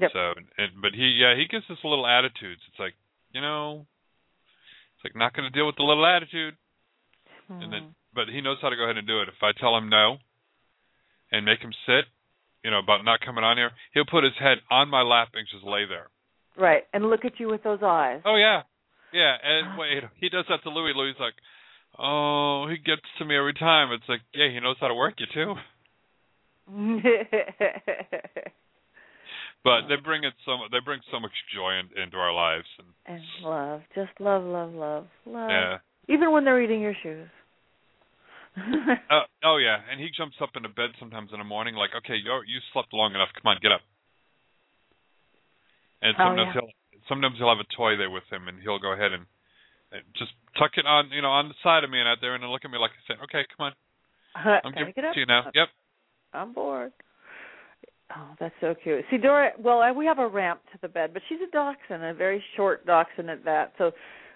Yep. 0.00 0.10
So 0.12 0.34
and 0.58 0.70
but 0.82 0.92
he 0.92 1.16
yeah, 1.16 1.34
he 1.34 1.46
gives 1.48 1.64
us 1.70 1.78
little 1.82 2.06
attitudes. 2.06 2.60
It's 2.68 2.78
like, 2.78 2.94
you 3.32 3.40
know 3.40 3.86
it's 4.96 5.04
like 5.04 5.16
not 5.18 5.34
gonna 5.34 5.50
deal 5.50 5.66
with 5.66 5.76
the 5.76 5.84
little 5.86 6.06
attitude 6.06 6.54
and 7.48 7.72
then 7.72 7.82
hmm. 7.82 7.96
but 8.14 8.28
he 8.28 8.40
knows 8.40 8.58
how 8.62 8.70
to 8.70 8.76
go 8.76 8.84
ahead 8.84 8.96
and 8.96 9.06
do 9.06 9.20
it. 9.20 9.28
If 9.28 9.42
I 9.42 9.52
tell 9.58 9.76
him 9.76 9.88
no 9.88 10.18
and 11.30 11.44
make 11.44 11.60
him 11.60 11.72
sit, 11.86 12.04
you 12.62 12.70
know, 12.70 12.78
about 12.78 13.04
not 13.04 13.20
coming 13.20 13.44
on 13.44 13.56
here, 13.56 13.70
he'll 13.92 14.08
put 14.08 14.24
his 14.24 14.32
head 14.38 14.58
on 14.70 14.88
my 14.88 15.02
lap 15.02 15.28
and 15.34 15.46
just 15.50 15.64
lay 15.64 15.84
there. 15.86 16.08
Right, 16.56 16.84
and 16.92 17.10
look 17.10 17.24
at 17.24 17.38
you 17.38 17.48
with 17.48 17.62
those 17.62 17.80
eyes. 17.82 18.22
Oh 18.24 18.36
yeah. 18.36 18.62
Yeah, 19.14 19.36
and 19.40 19.78
wait, 19.78 20.02
he 20.18 20.28
does 20.28 20.44
that 20.48 20.62
to 20.64 20.70
Louis. 20.70 20.92
Louis 20.94 21.14
like, 21.20 21.34
Oh, 21.96 22.66
he 22.68 22.76
gets 22.78 23.06
to 23.18 23.24
me 23.24 23.36
every 23.36 23.54
time. 23.54 23.92
It's 23.92 24.08
like, 24.08 24.20
yeah, 24.34 24.50
he 24.52 24.58
knows 24.58 24.76
how 24.80 24.88
to 24.88 24.94
work 24.94 25.14
you 25.18 25.26
too. 25.32 25.54
But 29.64 29.88
they 29.88 29.96
bring 29.96 30.24
it 30.24 30.34
so 30.44 30.60
they 30.70 30.76
bring 30.84 31.00
so 31.10 31.18
much 31.18 31.32
joy 31.56 31.80
in, 31.80 31.88
into 31.96 32.18
our 32.18 32.34
lives 32.34 32.68
and 32.78 32.88
and 33.06 33.24
love, 33.42 33.80
just 33.94 34.12
love, 34.20 34.44
love, 34.44 34.74
love, 34.74 35.06
love. 35.24 35.48
yeah. 35.50 35.78
Even 36.06 36.32
when 36.32 36.44
they're 36.44 36.60
eating 36.60 36.82
your 36.82 36.92
shoes. 37.02 37.28
Uh, 39.08 39.24
oh 39.44 39.56
yeah, 39.56 39.80
and 39.90 39.98
he 39.98 40.10
jumps 40.14 40.36
up 40.42 40.50
into 40.54 40.68
bed 40.68 40.90
sometimes 41.00 41.30
in 41.32 41.38
the 41.38 41.48
morning, 41.48 41.76
like, 41.76 41.90
okay, 41.96 42.12
you 42.12 42.30
you 42.46 42.60
slept 42.74 42.92
long 42.92 43.14
enough. 43.14 43.30
Come 43.40 43.48
on, 43.48 43.58
get 43.62 43.72
up. 43.72 43.80
And 46.02 46.14
Oh, 46.20 46.28
sometimes 46.28 46.52
yeah. 46.54 46.60
he'll 46.60 46.72
sometimes 47.08 47.36
he'll 47.38 47.48
have 47.48 47.62
a 47.62 47.76
toy 47.76 47.96
there 47.96 48.10
with 48.10 48.24
him, 48.30 48.48
and 48.48 48.60
he'll 48.60 48.78
go 48.78 48.92
ahead 48.92 49.12
and, 49.12 49.24
and 49.92 50.02
just 50.16 50.32
tuck 50.58 50.72
it 50.76 50.86
on, 50.86 51.10
you 51.10 51.22
know, 51.22 51.30
on 51.30 51.48
the 51.48 51.54
side 51.62 51.84
of 51.84 51.90
me 51.90 51.98
and 51.98 52.08
out 52.08 52.18
there, 52.20 52.34
and 52.34 52.44
look 52.44 52.64
at 52.64 52.70
me 52.70 52.78
like 52.78 52.92
I 52.92 53.02
said, 53.06 53.16
okay, 53.24 53.46
come 53.56 53.70
on, 53.70 53.72
I'm 54.64 54.72
giving 54.72 54.94
it 54.96 55.04
up? 55.04 55.14
to 55.14 55.20
you 55.20 55.26
now. 55.26 55.44
Yep. 55.54 55.68
I'm 56.32 56.52
bored. 56.52 56.92
Oh, 58.14 58.28
that's 58.38 58.54
so 58.60 58.74
cute. 58.82 59.04
See, 59.10 59.16
Dora. 59.16 59.52
Well, 59.58 59.80
I- 59.80 59.92
we 59.92 60.06
have 60.06 60.18
a 60.18 60.28
ramp 60.28 60.60
to 60.72 60.78
the 60.82 60.88
bed, 60.88 61.12
but 61.12 61.22
she's 61.28 61.40
a 61.40 61.50
dachshund, 61.50 62.04
a 62.04 62.12
very 62.12 62.42
short 62.56 62.84
dachshund 62.86 63.30
at 63.30 63.44
that. 63.44 63.72
So 63.78 63.92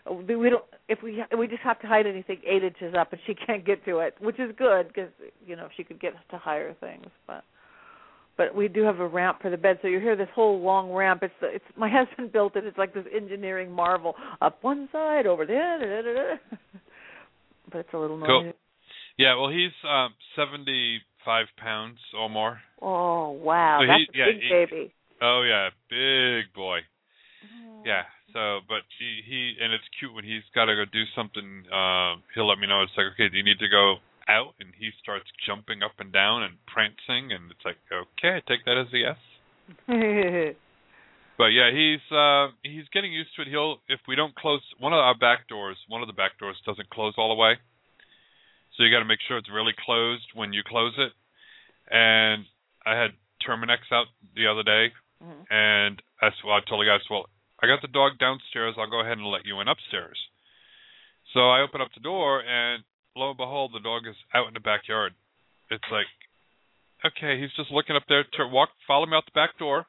uh, 0.08 0.14
we 0.14 0.36
we 0.36 0.50
don't. 0.50 0.64
If 0.88 1.02
we 1.02 1.22
we 1.36 1.46
just 1.46 1.62
have 1.62 1.78
to 1.80 1.86
hide 1.86 2.06
anything 2.06 2.40
eight 2.46 2.64
inches 2.64 2.94
up, 2.98 3.12
and 3.12 3.20
she 3.26 3.34
can't 3.46 3.64
get 3.64 3.84
to 3.84 3.98
it, 3.98 4.14
which 4.20 4.38
is 4.38 4.54
good 4.56 4.88
because 4.88 5.10
you 5.46 5.54
know 5.54 5.66
if 5.66 5.72
she 5.76 5.84
could 5.84 6.00
get 6.00 6.14
to 6.30 6.38
higher 6.38 6.74
things. 6.80 7.06
But 7.26 7.44
but 8.38 8.54
we 8.54 8.68
do 8.68 8.82
have 8.84 9.00
a 9.00 9.06
ramp 9.06 9.38
for 9.42 9.50
the 9.50 9.58
bed. 9.58 9.78
So 9.82 9.88
you 9.88 10.00
hear 10.00 10.16
this 10.16 10.28
whole 10.34 10.62
long 10.62 10.90
ramp. 10.92 11.22
It's 11.22 11.34
the, 11.42 11.48
it's 11.48 11.64
my 11.76 11.90
husband 11.92 12.32
built 12.32 12.56
it. 12.56 12.64
It's 12.64 12.78
like 12.78 12.94
this 12.94 13.04
engineering 13.14 13.70
marvel. 13.70 14.14
Up 14.40 14.56
one 14.62 14.88
side, 14.90 15.26
over 15.26 15.44
there. 15.44 15.78
Da, 15.78 15.84
da, 15.86 16.14
da, 16.14 16.34
da. 16.34 16.56
But 17.70 17.78
it's 17.80 17.92
a 17.92 17.98
little 17.98 18.16
noisy. 18.16 18.28
Cool. 18.28 18.52
Yeah, 19.18 19.34
well, 19.34 19.50
he's 19.50 19.76
um, 19.86 20.14
seventy-five 20.36 21.46
pounds 21.58 21.98
or 22.18 22.30
more. 22.30 22.60
Oh 22.80 23.32
wow, 23.32 23.80
So 23.82 23.86
that's 23.86 24.00
he- 24.10 24.18
a 24.22 24.24
yeah, 24.24 24.32
big 24.32 24.42
he- 24.42 24.48
baby. 24.48 24.94
Oh 25.20 25.42
yeah, 25.46 25.68
big 25.90 26.54
boy. 26.54 26.78
Yeah. 27.84 28.02
So, 28.32 28.60
but 28.68 28.82
he 28.98 29.20
he 29.26 29.54
and 29.62 29.72
it's 29.72 29.84
cute 29.98 30.14
when 30.14 30.24
he's 30.24 30.44
got 30.54 30.66
to 30.66 30.74
go 30.76 30.84
do 30.90 31.04
something. 31.16 31.64
Um, 31.72 32.22
he'll 32.34 32.48
let 32.48 32.58
me 32.58 32.66
know. 32.66 32.82
It's 32.82 32.92
like, 32.96 33.06
okay, 33.14 33.28
do 33.28 33.36
you 33.36 33.44
need 33.44 33.58
to 33.58 33.68
go 33.68 33.96
out? 34.28 34.54
And 34.60 34.70
he 34.78 34.90
starts 35.02 35.26
jumping 35.46 35.82
up 35.82 35.98
and 35.98 36.12
down 36.12 36.42
and 36.42 36.54
prancing, 36.66 37.32
and 37.32 37.50
it's 37.50 37.64
like, 37.64 37.76
okay, 37.92 38.36
I 38.36 38.42
take 38.46 38.64
that 38.66 38.78
as 38.78 38.92
a 38.92 38.98
yes. 38.98 40.54
But 41.38 41.54
yeah, 41.54 41.70
he's 41.70 42.02
uh 42.10 42.48
he's 42.64 42.88
getting 42.92 43.12
used 43.12 43.30
to 43.36 43.42
it. 43.42 43.48
He'll 43.48 43.78
if 43.88 44.00
we 44.08 44.16
don't 44.16 44.34
close 44.34 44.60
one 44.80 44.92
of 44.92 44.98
our 44.98 45.14
back 45.16 45.46
doors, 45.46 45.76
one 45.86 46.02
of 46.02 46.08
the 46.08 46.12
back 46.12 46.36
doors 46.40 46.56
doesn't 46.66 46.90
close 46.90 47.14
all 47.16 47.28
the 47.28 47.38
way. 47.40 47.54
So 48.76 48.82
you 48.82 48.90
got 48.90 48.98
to 48.98 49.04
make 49.04 49.20
sure 49.26 49.38
it's 49.38 49.48
really 49.48 49.74
closed 49.86 50.26
when 50.34 50.52
you 50.52 50.62
close 50.66 50.94
it. 50.98 51.12
And 51.94 52.44
I 52.84 52.96
had 52.98 53.12
Terminix 53.46 53.86
out 53.92 54.06
the 54.34 54.48
other 54.48 54.64
day, 54.64 54.92
Mhm. 55.22 55.46
and 55.48 56.02
I 56.20 56.26
s- 56.26 56.42
well, 56.42 56.56
I 56.56 56.60
told 56.60 56.80
the 56.80 56.86
guys, 56.86 57.08
well, 57.08 57.30
I 57.62 57.66
got 57.68 57.82
the 57.82 57.88
dog 57.88 58.18
downstairs. 58.18 58.74
I'll 58.76 58.90
go 58.90 59.00
ahead 59.00 59.18
and 59.18 59.26
let 59.26 59.46
you 59.46 59.60
in 59.60 59.68
upstairs. 59.68 60.18
So 61.32 61.50
I 61.50 61.60
open 61.60 61.80
up 61.80 61.92
the 61.94 62.00
door, 62.00 62.42
and 62.42 62.82
lo 63.18 63.30
and 63.30 63.36
behold, 63.36 63.72
the 63.74 63.82
dog 63.82 64.06
is 64.06 64.16
out 64.34 64.46
in 64.46 64.54
the 64.54 64.62
backyard. 64.62 65.12
It's 65.70 65.90
like, 65.90 66.06
okay, 67.04 67.40
he's 67.40 67.52
just 67.56 67.70
looking 67.70 67.96
up 67.96 68.06
there 68.08 68.24
to 68.24 68.46
walk, 68.46 68.70
follow 68.86 69.06
me 69.06 69.16
out 69.16 69.26
the 69.26 69.34
back 69.34 69.58
door. 69.58 69.86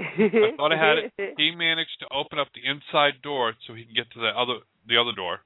I 0.00 0.52
thought 0.56 0.74
I 0.74 0.80
had 0.80 0.98
it. 0.98 1.34
He 1.38 1.54
managed 1.54 2.02
to 2.02 2.10
open 2.10 2.38
up 2.38 2.48
the 2.52 2.66
inside 2.66 3.22
door 3.22 3.54
so 3.66 3.74
he 3.74 3.84
can 3.84 3.94
get 3.94 4.10
to 4.12 4.20
the 4.20 4.34
other 4.34 4.66
the 4.88 4.98
other 4.98 5.14
door. 5.14 5.40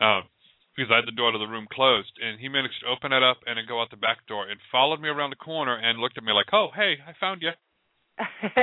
Um, 0.00 0.30
because 0.72 0.88
I 0.94 1.02
had 1.02 1.10
the 1.10 1.18
door 1.18 1.32
to 1.32 1.38
the 1.38 1.50
room 1.50 1.66
closed, 1.66 2.14
and 2.22 2.38
he 2.40 2.48
managed 2.48 2.80
to 2.80 2.88
open 2.88 3.12
it 3.12 3.22
up 3.22 3.42
and 3.44 3.58
then 3.58 3.66
go 3.68 3.82
out 3.82 3.90
the 3.90 4.00
back 4.00 4.24
door 4.30 4.48
and 4.48 4.56
followed 4.70 5.02
me 5.02 5.10
around 5.10 5.30
the 5.30 5.42
corner 5.42 5.76
and 5.76 5.98
looked 5.98 6.16
at 6.16 6.24
me 6.24 6.32
like, 6.32 6.54
"Oh, 6.54 6.70
hey, 6.72 7.02
I 7.04 7.12
found 7.18 7.42
you." 7.42 7.50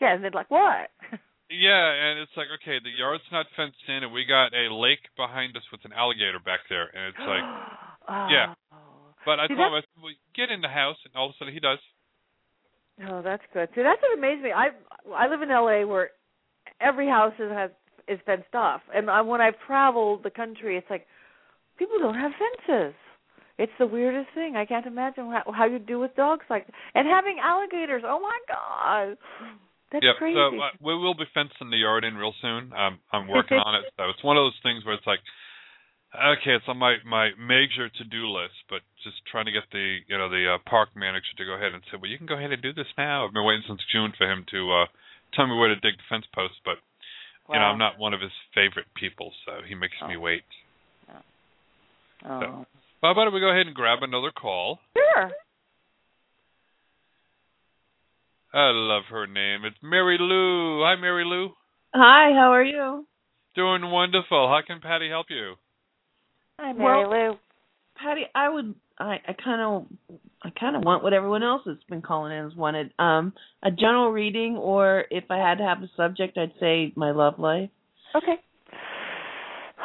yeah, 0.00 0.14
and 0.14 0.24
they're 0.24 0.30
like, 0.30 0.50
what? 0.50 0.90
Yeah, 1.58 1.86
and 1.92 2.20
it's 2.20 2.34
like, 2.36 2.48
okay, 2.60 2.78
the 2.82 2.90
yard's 2.90 3.24
not 3.30 3.46
fenced 3.56 3.78
in, 3.88 4.02
and 4.02 4.12
we 4.12 4.24
got 4.24 4.54
a 4.54 4.72
lake 4.74 5.06
behind 5.16 5.56
us 5.56 5.62
with 5.70 5.84
an 5.84 5.92
alligator 5.92 6.38
back 6.38 6.60
there, 6.68 6.90
and 6.90 7.14
it's 7.14 7.26
like, 7.26 7.46
yeah. 8.30 8.54
Oh. 8.72 8.76
But 9.24 9.40
I 9.40 9.48
See, 9.48 9.54
told 9.54 9.72
him, 9.72 9.78
I 9.78 9.80
said, 9.80 10.02
well, 10.02 10.12
get 10.36 10.50
in 10.50 10.60
the 10.60 10.68
house, 10.68 10.98
and 11.04 11.14
all 11.16 11.30
of 11.30 11.34
a 11.34 11.38
sudden 11.38 11.54
he 11.54 11.60
does. 11.60 11.78
Oh, 13.08 13.22
that's 13.22 13.42
good. 13.52 13.68
See, 13.74 13.82
that's 13.82 14.00
what 14.02 14.16
amazed 14.16 14.42
me. 14.42 14.52
I 14.52 14.68
I 15.12 15.26
live 15.26 15.42
in 15.42 15.48
LA 15.48 15.84
where 15.84 16.10
every 16.80 17.08
house 17.08 17.34
is 17.38 17.50
has 17.50 17.70
is 18.06 18.20
fenced 18.24 18.54
off, 18.54 18.82
and 18.94 19.10
I, 19.10 19.22
when 19.22 19.40
I've 19.40 19.58
traveled 19.66 20.22
the 20.22 20.30
country, 20.30 20.76
it's 20.76 20.86
like 20.90 21.06
people 21.78 21.98
don't 21.98 22.14
have 22.14 22.32
fences. 22.38 22.94
It's 23.58 23.72
the 23.78 23.86
weirdest 23.86 24.28
thing. 24.34 24.56
I 24.56 24.64
can't 24.66 24.86
imagine 24.86 25.26
how, 25.26 25.52
how 25.52 25.64
you 25.66 25.78
do 25.78 25.98
with 25.98 26.14
dogs 26.16 26.44
like 26.50 26.66
and 26.94 27.08
having 27.08 27.38
alligators. 27.42 28.02
Oh 28.06 28.20
my 28.20 28.38
god, 28.48 29.16
that's 29.94 30.02
yep. 30.02 30.18
crazy. 30.18 30.34
So 30.34 30.58
uh, 30.58 30.74
we 30.82 30.98
will 30.98 31.14
be 31.14 31.30
fencing 31.30 31.70
the 31.70 31.78
yard 31.78 32.02
in 32.02 32.18
real 32.18 32.34
soon. 32.42 32.74
Um, 32.74 32.98
I'm 33.14 33.30
working 33.30 33.62
on 33.62 33.78
it. 33.78 33.86
So 33.94 34.10
it's 34.10 34.24
one 34.26 34.34
of 34.34 34.42
those 34.42 34.58
things 34.66 34.82
where 34.82 34.98
it's 34.98 35.06
like, 35.06 35.22
okay, 36.10 36.58
it's 36.58 36.66
on 36.66 36.82
my 36.82 36.98
my 37.06 37.30
major 37.38 37.86
to 37.86 38.04
do 38.10 38.26
list, 38.26 38.58
but 38.66 38.82
just 39.06 39.22
trying 39.30 39.46
to 39.46 39.54
get 39.54 39.70
the 39.70 40.02
you 40.10 40.18
know 40.18 40.26
the 40.26 40.58
uh, 40.58 40.58
park 40.66 40.90
manager 40.98 41.30
to 41.38 41.46
go 41.46 41.54
ahead 41.54 41.78
and 41.78 41.82
say, 41.86 41.94
well, 41.94 42.10
you 42.10 42.18
can 42.18 42.26
go 42.26 42.34
ahead 42.34 42.50
and 42.50 42.58
do 42.58 42.74
this 42.74 42.90
now. 42.98 43.22
I've 43.22 43.32
been 43.32 43.46
waiting 43.46 43.62
since 43.70 43.86
June 43.94 44.10
for 44.18 44.26
him 44.26 44.42
to 44.50 44.82
uh 44.82 44.86
tell 45.38 45.46
me 45.46 45.54
where 45.54 45.70
to 45.70 45.78
dig 45.78 45.94
the 45.94 46.06
fence 46.10 46.26
posts, 46.34 46.58
but 46.66 46.82
you 47.46 47.54
know 47.54 47.70
I'm 47.70 47.78
not 47.78 48.02
one 48.02 48.14
of 48.14 48.20
his 48.20 48.34
favorite 48.50 48.90
people, 48.98 49.30
so 49.46 49.62
he 49.62 49.78
makes 49.78 49.94
me 50.02 50.18
wait. 50.18 50.42
oh. 52.26 52.40
So, 52.42 52.46
well, 52.98 53.14
why 53.14 53.24
don't 53.24 53.34
we 53.34 53.40
go 53.40 53.54
ahead 53.54 53.70
and 53.70 53.76
grab 53.78 54.02
another 54.02 54.34
call? 54.34 54.80
Sure. 54.98 55.30
I 58.54 58.70
love 58.72 59.02
her 59.10 59.26
name. 59.26 59.64
It's 59.64 59.76
Mary 59.82 60.16
Lou. 60.20 60.84
Hi, 60.84 60.94
Mary 60.94 61.24
Lou. 61.24 61.48
Hi, 61.92 62.32
how 62.32 62.52
are 62.52 62.62
you? 62.62 63.04
Doing 63.56 63.90
wonderful. 63.90 64.48
How 64.48 64.60
can 64.64 64.80
Patti 64.80 65.08
help 65.08 65.26
you? 65.28 65.54
Hi, 66.60 66.72
Mary 66.72 67.04
Lou. 67.04 67.36
Patti, 67.96 68.22
I 68.32 68.48
would 68.48 68.76
I 68.96 69.16
I 69.26 69.32
kind 69.32 69.60
of 69.60 69.86
I 70.40 70.50
kind 70.50 70.76
of 70.76 70.84
want 70.84 71.02
what 71.02 71.12
everyone 71.12 71.42
else 71.42 71.62
has 71.66 71.78
been 71.88 72.00
calling 72.00 72.32
in 72.32 72.44
has 72.44 72.54
wanted. 72.54 72.92
Um 72.96 73.32
a 73.64 73.72
general 73.72 74.12
reading 74.12 74.56
or 74.56 75.04
if 75.10 75.24
I 75.30 75.38
had 75.38 75.58
to 75.58 75.64
have 75.64 75.82
a 75.82 75.90
subject, 75.96 76.38
I'd 76.38 76.52
say 76.60 76.92
my 76.94 77.10
love 77.10 77.40
life. 77.40 77.70
Okay. 78.14 78.36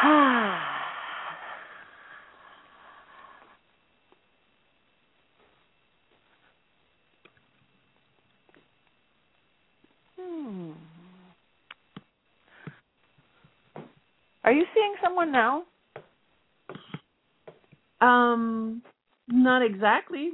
hmm. 10.40 10.72
Are 14.50 14.52
you 14.52 14.66
seeing 14.74 14.96
someone 15.04 15.32
now? 15.32 15.64
Um 18.02 18.82
not 19.28 19.62
exactly, 19.64 20.32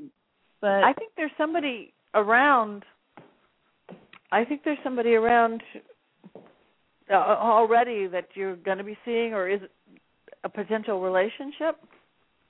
but 0.62 0.86
I 0.86 0.94
think 0.94 1.12
there's 1.18 1.38
somebody 1.38 1.94
around. 2.14 2.86
I 4.32 4.46
think 4.46 4.62
there's 4.64 4.78
somebody 4.86 5.16
around 5.16 5.62
uh, 7.12 7.14
already 7.14 8.08
that 8.08 8.30
you're 8.36 8.56
going 8.56 8.78
to 8.78 8.86
be 8.86 8.98
seeing, 9.04 9.34
or 9.34 9.50
is 9.50 9.60
it 9.64 9.72
a 10.46 10.50
potential 10.50 11.02
relationship? 11.02 11.76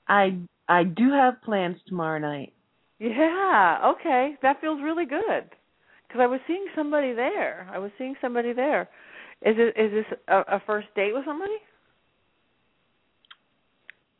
I 0.06 0.38
I 0.68 0.84
do 0.84 1.10
have 1.10 1.42
plans 1.42 1.78
tomorrow 1.88 2.20
night. 2.20 2.52
Yeah. 3.00 3.92
Okay, 3.96 4.36
that 4.40 4.60
feels 4.60 4.80
really 4.80 5.04
good. 5.04 5.50
Because 6.06 6.20
I 6.20 6.26
was 6.26 6.38
seeing 6.46 6.66
somebody 6.76 7.12
there. 7.12 7.68
I 7.74 7.78
was 7.78 7.90
seeing 7.98 8.14
somebody 8.20 8.52
there. 8.52 8.88
Is 9.42 9.54
it 9.58 9.78
is 9.78 9.92
this 9.92 10.18
a, 10.28 10.56
a 10.56 10.62
first 10.66 10.88
date 10.94 11.12
with 11.14 11.24
somebody? 11.24 11.56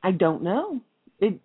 I 0.03 0.13
don't 0.13 0.43
know. 0.43 0.81
It 1.19 1.41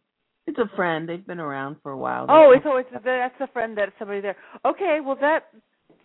it's 0.46 0.58
a 0.58 0.70
friend. 0.76 1.08
They've 1.08 1.26
been 1.26 1.40
around 1.40 1.78
for 1.82 1.92
a 1.92 1.98
while. 1.98 2.26
Oh, 2.30 2.52
it's, 2.56 2.64
so 2.64 2.78
it's 2.78 2.90
that's 3.04 3.36
a 3.40 3.48
friend 3.48 3.78
that's 3.78 3.92
somebody 3.98 4.22
there. 4.22 4.36
Okay, 4.66 5.00
well 5.04 5.18
that 5.22 5.46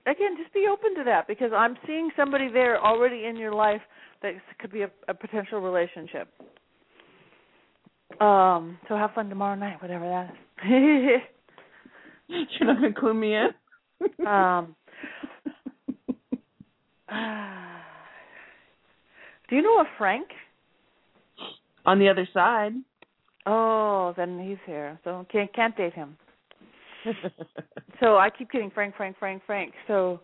again, 0.07 0.37
just 0.41 0.55
be 0.55 0.67
open 0.71 0.95
to 0.97 1.05
that 1.05 1.27
because 1.27 1.51
I'm 1.55 1.77
seeing 1.87 2.11
somebody 2.17 2.49
there 2.53 2.83
already 2.83 3.25
in 3.27 3.37
your 3.37 3.53
life 3.53 3.83
that 4.23 4.35
could 4.61 4.73
be 4.73 4.83
a, 4.83 4.91
a 5.09 5.15
potential 5.15 5.61
relationship. 5.61 6.29
Um, 8.21 8.79
so 8.89 8.97
have 8.97 9.11
fun 9.15 9.29
tomorrow 9.29 9.57
night, 9.57 9.83
whatever 9.83 10.09
that 10.09 10.31
is. 10.67 11.21
You're 12.29 12.73
not 12.73 12.81
gonna 12.81 12.95
clue 12.95 13.15
me 13.15 13.35
in. 13.35 14.27
um, 14.27 14.75
do 19.49 19.57
you 19.57 19.63
know 19.63 19.81
a 19.81 19.85
Frank? 19.99 20.29
On 21.85 21.99
the 21.99 22.09
other 22.09 22.29
side. 22.35 22.73
Oh, 23.47 24.13
then 24.17 24.41
he's 24.41 24.59
here, 24.67 24.99
so 25.05 25.25
can't 25.31 25.53
can't 25.55 25.77
date 25.77 25.95
him. 25.95 26.17
so 28.01 28.17
I 28.17 28.29
keep 28.31 28.51
getting 28.51 28.71
Frank, 28.71 28.97
Frank, 28.97 29.17
Frank, 29.19 29.43
Frank. 29.47 29.73
So, 29.87 30.21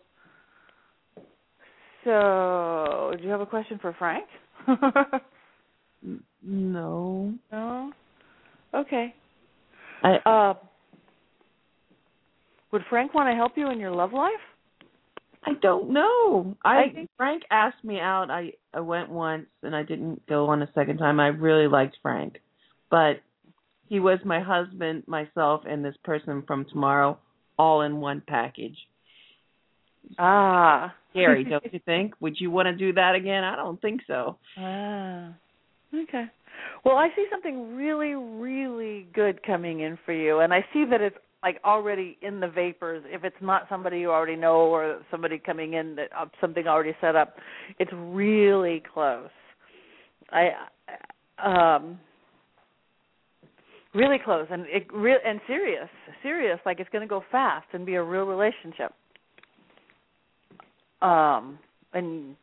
so 2.05 3.13
do 3.17 3.23
you 3.23 3.31
have 3.31 3.41
a 3.41 3.47
question 3.47 3.79
for 3.81 3.95
Frank? 3.97 4.27
no. 6.43 7.33
no. 7.53 7.93
Okay. 8.75 9.15
I 10.03 10.17
Uh, 10.27 10.55
would 12.73 12.83
Frank 12.89 13.15
want 13.15 13.29
to 13.29 13.37
help 13.37 13.53
you 13.57 13.71
in 13.71 13.79
your 13.79 13.93
love 13.93 14.13
life? 14.13 14.33
I 15.45 15.55
don't 15.61 15.91
know. 15.91 16.57
I, 16.65 16.83
I 16.85 16.89
think- 16.95 17.11
Frank 17.17 17.43
asked 17.51 17.83
me 17.83 17.99
out. 17.99 18.31
I 18.31 18.53
I 18.73 18.81
went 18.81 19.11
once 19.11 19.47
and 19.63 19.75
I 19.75 19.83
didn't 19.83 20.27
go 20.27 20.47
on 20.47 20.63
a 20.63 20.71
second 20.75 20.99
time. 20.99 21.19
I 21.21 21.29
really 21.29 21.67
liked 21.69 21.97
Frank, 22.03 22.41
but 22.91 23.21
he 23.89 24.01
was 24.01 24.19
my 24.25 24.41
husband, 24.41 25.05
myself, 25.07 25.63
and 25.69 25.85
this 25.85 25.97
person 26.05 26.43
from 26.47 26.65
tomorrow, 26.67 27.19
all 27.59 27.83
in 27.83 28.01
one 28.01 28.23
package. 28.27 28.77
Ah. 30.19 30.95
Scary, 31.11 31.45
don't 31.51 31.73
you 31.73 31.81
think? 31.85 32.15
Would 32.21 32.37
you 32.41 32.51
want 32.51 32.67
to 32.67 32.75
do 32.77 32.93
that 32.95 33.15
again? 33.15 33.45
I 33.45 33.57
don't 33.57 33.81
think 33.81 34.01
so. 34.07 34.39
Ah. 34.57 35.33
Okay. 35.95 36.25
Well, 36.85 36.97
I 36.97 37.09
see 37.15 37.27
something 37.31 37.77
really, 37.77 38.15
really 38.15 39.07
good 39.15 39.43
coming 39.43 39.81
in 39.81 39.99
for 40.07 40.13
you, 40.13 40.41
and 40.41 40.53
I 40.55 40.65
see 40.73 40.85
that 40.91 41.01
it's 41.01 41.17
like 41.43 41.61
already 41.65 42.17
in 42.23 42.41
the 42.41 42.49
vapors. 42.49 43.03
If 43.07 43.25
it's 43.25 43.37
not 43.41 43.67
somebody 43.69 43.99
you 43.99 44.11
already 44.11 44.37
know 44.37 44.57
or 44.57 45.01
somebody 45.11 45.39
coming 45.39 45.75
in 45.75 45.97
that 45.97 46.09
uh, 46.17 46.27
something 46.41 46.67
already 46.67 46.95
set 47.01 47.17
up, 47.17 47.37
it's 47.79 47.91
really 47.95 48.83
close. 48.93 49.29
I 50.31 50.51
um 51.43 51.99
really 53.95 54.19
close 54.25 54.47
and 54.51 54.63
it 54.67 54.87
real 54.93 55.19
and 55.25 55.41
serious, 55.47 55.89
serious. 56.23 56.59
Like 56.65 56.81
it's 56.81 56.91
going 56.91 57.03
to 57.03 57.09
go 57.09 57.23
fast 57.33 57.67
and 57.73 57.85
be 57.85 57.95
a 57.95 58.03
real 58.03 58.25
relationship. 58.25 58.93
Um 61.03 61.59
and 61.93 62.37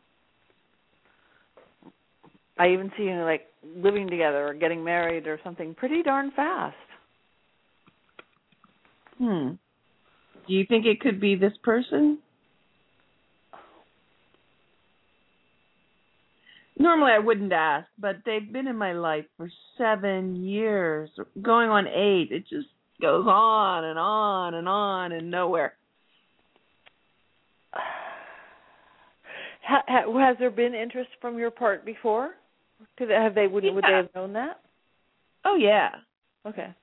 I 2.58 2.68
even 2.70 2.92
see 2.98 3.04
you 3.04 3.16
know, 3.16 3.24
like 3.24 3.48
living 3.64 4.10
together 4.10 4.50
or 4.50 4.54
getting 4.54 4.84
married 4.84 5.26
or 5.26 5.40
something 5.44 5.74
pretty 5.74 6.04
darn 6.04 6.32
fast. 6.36 6.76
Hmm. 9.20 9.52
Do 10.48 10.54
you 10.54 10.66
think 10.68 10.86
it 10.86 11.00
could 11.02 11.20
be 11.20 11.36
this 11.36 11.54
person? 11.64 12.20
Normally 16.78 17.12
I 17.12 17.20
wouldn't 17.20 17.52
ask, 17.52 17.88
but 18.00 18.18
they've 18.26 18.52
been 18.52 18.68
in 18.68 18.78
my 18.78 18.94
life 18.94 19.26
for 19.36 19.50
seven 19.78 20.38
years, 20.38 21.10
going 21.42 21.70
on 21.70 21.88
eight. 21.88 22.32
It 22.32 22.48
just 22.50 22.70
goes 23.02 23.28
on 23.28 23.84
and 23.84 24.00
on 24.00 24.54
and 24.54 24.70
on 24.70 25.12
and 25.12 25.30
nowhere. 25.30 25.74
Has 29.62 30.38
there 30.40 30.50
been 30.50 30.74
interest 30.74 31.10
from 31.20 31.38
your 31.38 31.52
part 31.52 31.86
before? 31.86 32.32
Could 32.98 33.10
have 33.10 33.36
they 33.36 33.48
would 33.48 33.66
yeah. 33.66 33.72
would 33.72 33.84
they 33.84 33.94
have 33.94 34.10
known 34.16 34.34
that? 34.34 34.62
Oh 35.46 35.58
yeah. 35.58 35.90
Okay. 36.46 36.74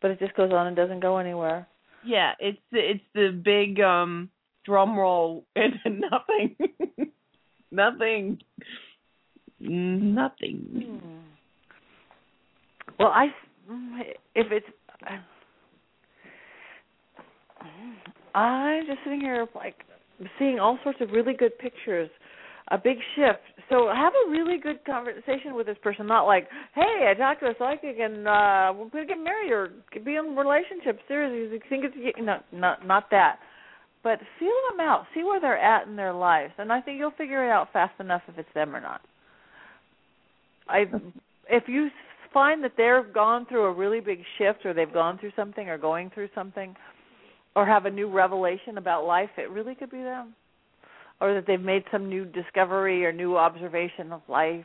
But 0.00 0.12
it 0.12 0.18
just 0.20 0.34
goes 0.34 0.52
on 0.52 0.66
and 0.66 0.76
doesn't 0.76 1.00
go 1.00 1.18
anywhere. 1.18 1.66
yeah. 2.04 2.32
It's 2.38 2.58
the 2.72 2.78
it's 2.78 3.04
the 3.14 3.30
big 3.44 3.80
um 3.80 4.30
drum 4.64 4.96
roll 4.96 5.44
and 5.56 5.74
nothing, 6.10 6.56
nothing, 7.70 8.38
nothing. 9.60 10.92
Well, 12.98 13.08
I 13.08 13.26
if 14.34 14.52
it's 14.52 14.66
I'm 18.34 18.86
just 18.86 18.98
sitting 19.04 19.20
here 19.20 19.46
like 19.54 19.84
seeing 20.38 20.58
all 20.58 20.78
sorts 20.82 21.00
of 21.00 21.10
really 21.10 21.34
good 21.34 21.58
pictures, 21.58 22.10
a 22.70 22.78
big 22.78 22.98
shift. 23.16 23.40
So 23.68 23.88
have 23.94 24.12
a 24.26 24.30
really 24.30 24.58
good 24.58 24.84
conversation 24.86 25.54
with 25.54 25.66
this 25.66 25.76
person, 25.82 26.06
not 26.06 26.24
like, 26.24 26.48
"Hey, 26.74 27.08
I 27.10 27.14
talked 27.14 27.40
to 27.40 27.48
a 27.48 27.54
psychic 27.58 27.98
and 27.98 28.26
uh 28.26 28.72
we're 28.74 28.88
going 28.88 29.06
to 29.06 29.14
get 29.14 29.22
married 29.22 29.52
or 29.52 29.70
be 30.04 30.16
in 30.16 30.36
a 30.36 30.40
relationship." 30.40 31.00
Seriously, 31.06 31.54
you 31.54 31.60
think 31.68 31.84
it's 31.84 32.18
no, 32.18 32.38
not 32.52 32.86
not 32.86 33.10
that. 33.10 33.38
But 34.02 34.20
feel 34.38 34.54
them 34.70 34.80
out, 34.80 35.06
see 35.12 35.22
where 35.22 35.40
they're 35.40 35.58
at 35.58 35.86
in 35.86 35.96
their 35.96 36.12
lives, 36.12 36.52
and 36.56 36.72
I 36.72 36.80
think 36.80 36.98
you'll 36.98 37.10
figure 37.10 37.44
it 37.44 37.50
out 37.50 37.72
fast 37.72 37.98
enough 38.00 38.22
if 38.28 38.38
it's 38.38 38.52
them 38.54 38.74
or 38.74 38.80
not. 38.80 39.00
I 40.68 40.84
if 41.50 41.64
you 41.66 41.90
find 42.32 42.62
that 42.64 42.72
they've 42.76 43.12
gone 43.12 43.46
through 43.46 43.64
a 43.64 43.72
really 43.72 44.00
big 44.00 44.20
shift 44.38 44.64
or 44.64 44.72
they've 44.72 44.92
gone 44.92 45.18
through 45.18 45.32
something 45.36 45.68
or 45.68 45.78
going 45.78 46.10
through 46.10 46.28
something 46.34 46.74
or 47.56 47.66
have 47.66 47.86
a 47.86 47.90
new 47.90 48.10
revelation 48.10 48.78
about 48.78 49.04
life, 49.04 49.30
it 49.36 49.50
really 49.50 49.74
could 49.74 49.90
be 49.90 50.02
them. 50.02 50.34
Or 51.20 51.34
that 51.34 51.44
they've 51.46 51.60
made 51.60 51.84
some 51.90 52.08
new 52.08 52.24
discovery 52.24 53.04
or 53.04 53.12
new 53.12 53.36
observation 53.36 54.12
of 54.12 54.22
life. 54.28 54.64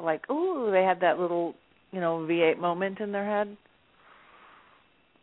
Like, 0.00 0.30
ooh, 0.30 0.70
they 0.70 0.84
had 0.84 1.00
that 1.00 1.18
little, 1.18 1.54
you 1.90 2.00
know, 2.00 2.18
V8 2.18 2.58
moment 2.58 3.00
in 3.00 3.10
their 3.10 3.24
head. 3.24 3.56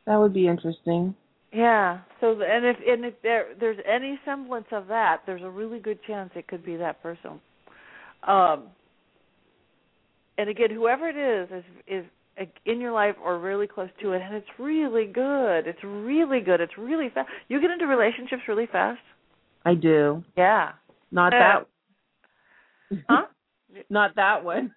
That 0.06 0.18
would 0.18 0.34
be 0.34 0.48
interesting. 0.48 1.16
Yeah. 1.54 2.00
So, 2.20 2.32
and 2.42 2.66
if 2.66 2.76
and 2.86 3.06
if 3.06 3.14
there 3.24 3.48
there's 3.60 3.78
any 3.90 4.20
semblance 4.26 4.68
of 4.72 4.88
that, 4.88 5.22
there's 5.26 5.42
a 5.42 5.50
really 5.50 5.80
good 5.80 6.00
chance 6.06 6.32
it 6.36 6.48
could 6.48 6.66
be 6.66 6.76
that 6.76 7.02
person. 7.02 7.40
Um, 8.28 8.66
and 10.38 10.50
again, 10.50 10.70
whoever 10.72 11.08
it 11.08 11.16
is 11.16 11.50
is 11.50 11.64
is 11.88 12.48
in 12.66 12.82
your 12.82 12.92
life 12.92 13.16
or 13.24 13.40
really 13.40 13.68
close 13.68 13.90
to 14.02 14.12
it, 14.12 14.22
and 14.22 14.36
it's 14.36 14.48
really 14.60 15.06
good. 15.06 15.68
It's 15.68 15.84
really 15.84 16.42
good. 16.42 16.60
It's 16.60 16.78
really 16.78 17.10
fast. 17.14 17.30
You 17.48 17.62
get 17.62 17.72
into 17.72 17.88
relationships 17.88 18.44
really 18.48 18.68
fast. 18.70 19.00
I 19.66 19.74
do. 19.74 20.24
Yeah. 20.38 20.74
Not 21.12 21.34
Yeah. 21.34 21.60
that. 21.60 21.68
Huh? 23.10 23.26
Not 23.90 24.16
that 24.16 24.44
one. 24.44 24.74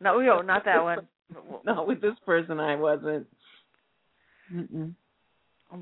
No, 0.00 0.20
no, 0.20 0.42
not 0.42 0.64
that 0.64 0.82
one. 0.82 1.08
Not 1.64 1.86
with 1.86 2.00
this 2.00 2.14
person. 2.26 2.60
I 2.60 2.76
wasn't. 2.76 3.26
Mm-mm. 4.52 4.94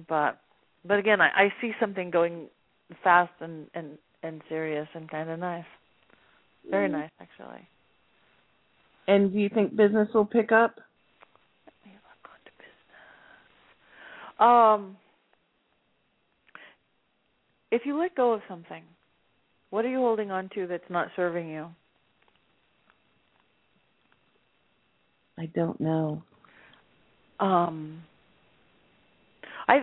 But 0.08 0.40
but 0.84 0.98
again, 0.98 1.20
I, 1.20 1.28
I 1.28 1.54
see 1.60 1.72
something 1.80 2.10
going 2.10 2.48
fast 3.02 3.32
and 3.40 3.66
and 3.74 3.98
and 4.22 4.42
serious 4.48 4.88
and 4.94 5.10
kind 5.10 5.28
of 5.30 5.38
nice. 5.38 5.64
Very 6.70 6.88
nice, 6.88 7.10
actually. 7.20 7.66
And 9.08 9.32
do 9.32 9.38
you 9.38 9.48
think 9.48 9.76
business 9.76 10.08
will 10.14 10.26
pick 10.26 10.50
up? 10.52 10.80
Um, 14.38 14.96
if 17.76 17.82
you 17.84 17.98
let 17.98 18.14
go 18.14 18.32
of 18.32 18.40
something, 18.48 18.82
what 19.70 19.84
are 19.84 19.90
you 19.90 19.98
holding 19.98 20.30
on 20.30 20.48
to 20.54 20.66
that's 20.66 20.88
not 20.88 21.08
serving 21.14 21.48
you? 21.50 21.66
I 25.38 25.46
don't 25.54 25.78
know. 25.78 26.22
Um, 27.38 28.02
I 29.68 29.80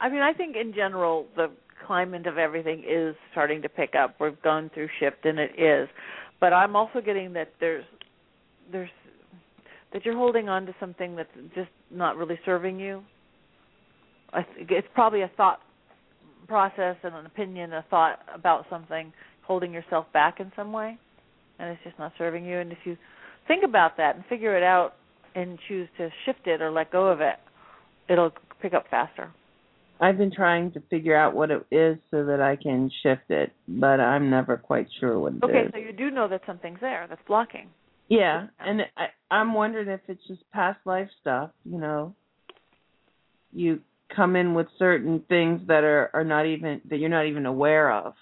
I 0.00 0.08
mean, 0.08 0.22
I 0.22 0.32
think 0.32 0.56
in 0.56 0.74
general 0.74 1.26
the 1.36 1.50
climate 1.86 2.26
of 2.26 2.36
everything 2.36 2.82
is 2.88 3.14
starting 3.30 3.62
to 3.62 3.68
pick 3.68 3.94
up. 3.94 4.16
We've 4.20 4.40
gone 4.42 4.68
through 4.74 4.88
shift, 4.98 5.24
and 5.24 5.38
it 5.38 5.52
is. 5.56 5.88
But 6.40 6.52
I'm 6.52 6.74
also 6.74 7.00
getting 7.00 7.32
that 7.34 7.52
there's 7.60 7.84
there's 8.72 8.90
that 9.92 10.04
you're 10.04 10.16
holding 10.16 10.48
on 10.48 10.66
to 10.66 10.74
something 10.80 11.14
that's 11.14 11.30
just 11.54 11.70
not 11.92 12.16
really 12.16 12.38
serving 12.44 12.80
you. 12.80 13.04
I 14.32 14.42
think 14.42 14.72
it's 14.72 14.88
probably 14.92 15.22
a 15.22 15.30
thought 15.36 15.60
process 16.46 16.96
and 17.02 17.14
an 17.14 17.26
opinion, 17.26 17.72
a 17.72 17.84
thought 17.90 18.20
about 18.34 18.66
something 18.70 19.12
holding 19.42 19.72
yourself 19.72 20.06
back 20.12 20.40
in 20.40 20.50
some 20.56 20.72
way, 20.72 20.98
and 21.58 21.70
it's 21.70 21.82
just 21.84 21.98
not 21.98 22.12
serving 22.18 22.44
you. 22.44 22.58
And 22.58 22.72
if 22.72 22.78
you 22.84 22.96
think 23.46 23.64
about 23.64 23.96
that 23.96 24.16
and 24.16 24.24
figure 24.26 24.56
it 24.56 24.62
out 24.62 24.94
and 25.34 25.58
choose 25.68 25.88
to 25.98 26.10
shift 26.24 26.46
it 26.46 26.60
or 26.60 26.70
let 26.70 26.90
go 26.90 27.08
of 27.08 27.20
it, 27.20 27.36
it'll 28.08 28.32
pick 28.60 28.74
up 28.74 28.86
faster. 28.90 29.30
I've 30.00 30.18
been 30.18 30.32
trying 30.34 30.72
to 30.72 30.80
figure 30.90 31.16
out 31.16 31.34
what 31.34 31.50
it 31.50 31.66
is 31.70 31.96
so 32.10 32.26
that 32.26 32.40
I 32.40 32.56
can 32.56 32.90
shift 33.02 33.30
it, 33.30 33.52
but 33.66 33.98
I'm 33.98 34.28
never 34.28 34.56
quite 34.56 34.88
sure 35.00 35.18
what 35.18 35.32
it 35.32 35.36
is. 35.36 35.42
Okay, 35.44 35.64
so 35.72 35.78
you 35.78 35.92
do 35.92 36.10
know 36.10 36.28
that 36.28 36.42
something's 36.46 36.80
there 36.80 37.06
that's 37.08 37.22
blocking. 37.26 37.68
Yeah, 38.08 38.48
and 38.60 38.82
I 38.96 39.06
I'm 39.30 39.54
wondering 39.54 39.88
if 39.88 40.00
it's 40.06 40.20
just 40.28 40.42
past 40.52 40.78
life 40.84 41.08
stuff, 41.20 41.50
you 41.64 41.78
know. 41.78 42.14
You 43.52 43.80
come 44.14 44.36
in 44.36 44.54
with 44.54 44.66
certain 44.78 45.22
things 45.28 45.60
that 45.68 45.84
are 45.84 46.10
are 46.14 46.24
not 46.24 46.46
even 46.46 46.80
that 46.88 46.98
you're 46.98 47.08
not 47.08 47.26
even 47.26 47.46
aware 47.46 47.90
of. 47.92 48.14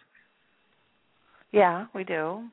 Yeah, 1.52 1.86
we 1.94 2.04
do. 2.04 2.44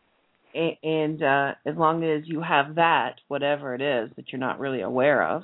A- 0.54 0.80
and 0.84 1.24
uh 1.24 1.54
as 1.66 1.76
long 1.76 2.04
as 2.04 2.24
you 2.26 2.42
have 2.42 2.76
that 2.76 3.16
whatever 3.28 3.74
it 3.74 3.82
is 3.82 4.12
that 4.16 4.32
you're 4.32 4.40
not 4.40 4.60
really 4.60 4.82
aware 4.82 5.24
of, 5.24 5.44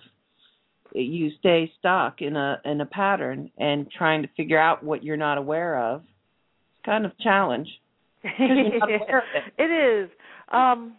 you 0.93 1.31
stay 1.39 1.71
stuck 1.79 2.21
in 2.21 2.35
a 2.35 2.61
in 2.65 2.81
a 2.81 2.85
pattern 2.85 3.51
and 3.57 3.89
trying 3.89 4.21
to 4.21 4.29
figure 4.35 4.59
out 4.59 4.83
what 4.83 5.03
you're 5.03 5.17
not 5.17 5.37
aware 5.37 5.79
of. 5.81 6.01
It's 6.01 6.85
kind 6.85 7.05
of 7.05 7.11
a 7.17 7.23
challenge. 7.23 7.69
it. 8.23 9.43
it 9.57 9.63
is. 10.03 10.09
Um 10.51 10.95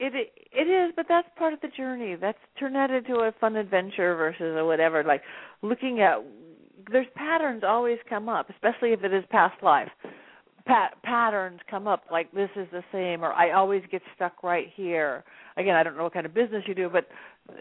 it 0.00 0.32
it 0.54 0.68
is, 0.68 0.92
but 0.96 1.06
that's 1.08 1.28
part 1.36 1.52
of 1.52 1.60
the 1.60 1.68
journey. 1.68 2.16
That's 2.20 2.38
turn 2.58 2.74
that 2.74 2.90
into 2.90 3.14
a 3.14 3.32
fun 3.40 3.56
adventure 3.56 4.14
versus 4.16 4.56
a 4.58 4.64
whatever. 4.64 5.02
Like 5.04 5.22
looking 5.62 6.00
at 6.00 6.22
there's 6.90 7.06
patterns 7.14 7.62
always 7.66 7.98
come 8.08 8.28
up, 8.28 8.50
especially 8.50 8.92
if 8.92 9.04
it 9.04 9.12
is 9.12 9.24
past 9.30 9.62
life. 9.62 9.88
Pat, 10.66 10.92
patterns 11.02 11.60
come 11.68 11.88
up 11.88 12.04
like 12.10 12.30
this 12.32 12.50
is 12.54 12.68
the 12.70 12.84
same, 12.92 13.24
or 13.24 13.32
I 13.32 13.52
always 13.52 13.82
get 13.90 14.00
stuck 14.14 14.42
right 14.42 14.68
here. 14.74 15.24
Again, 15.56 15.74
I 15.74 15.82
don't 15.82 15.96
know 15.96 16.04
what 16.04 16.14
kind 16.14 16.26
of 16.26 16.34
business 16.34 16.62
you 16.66 16.74
do, 16.74 16.88
but 16.88 17.08
uh, 17.48 17.54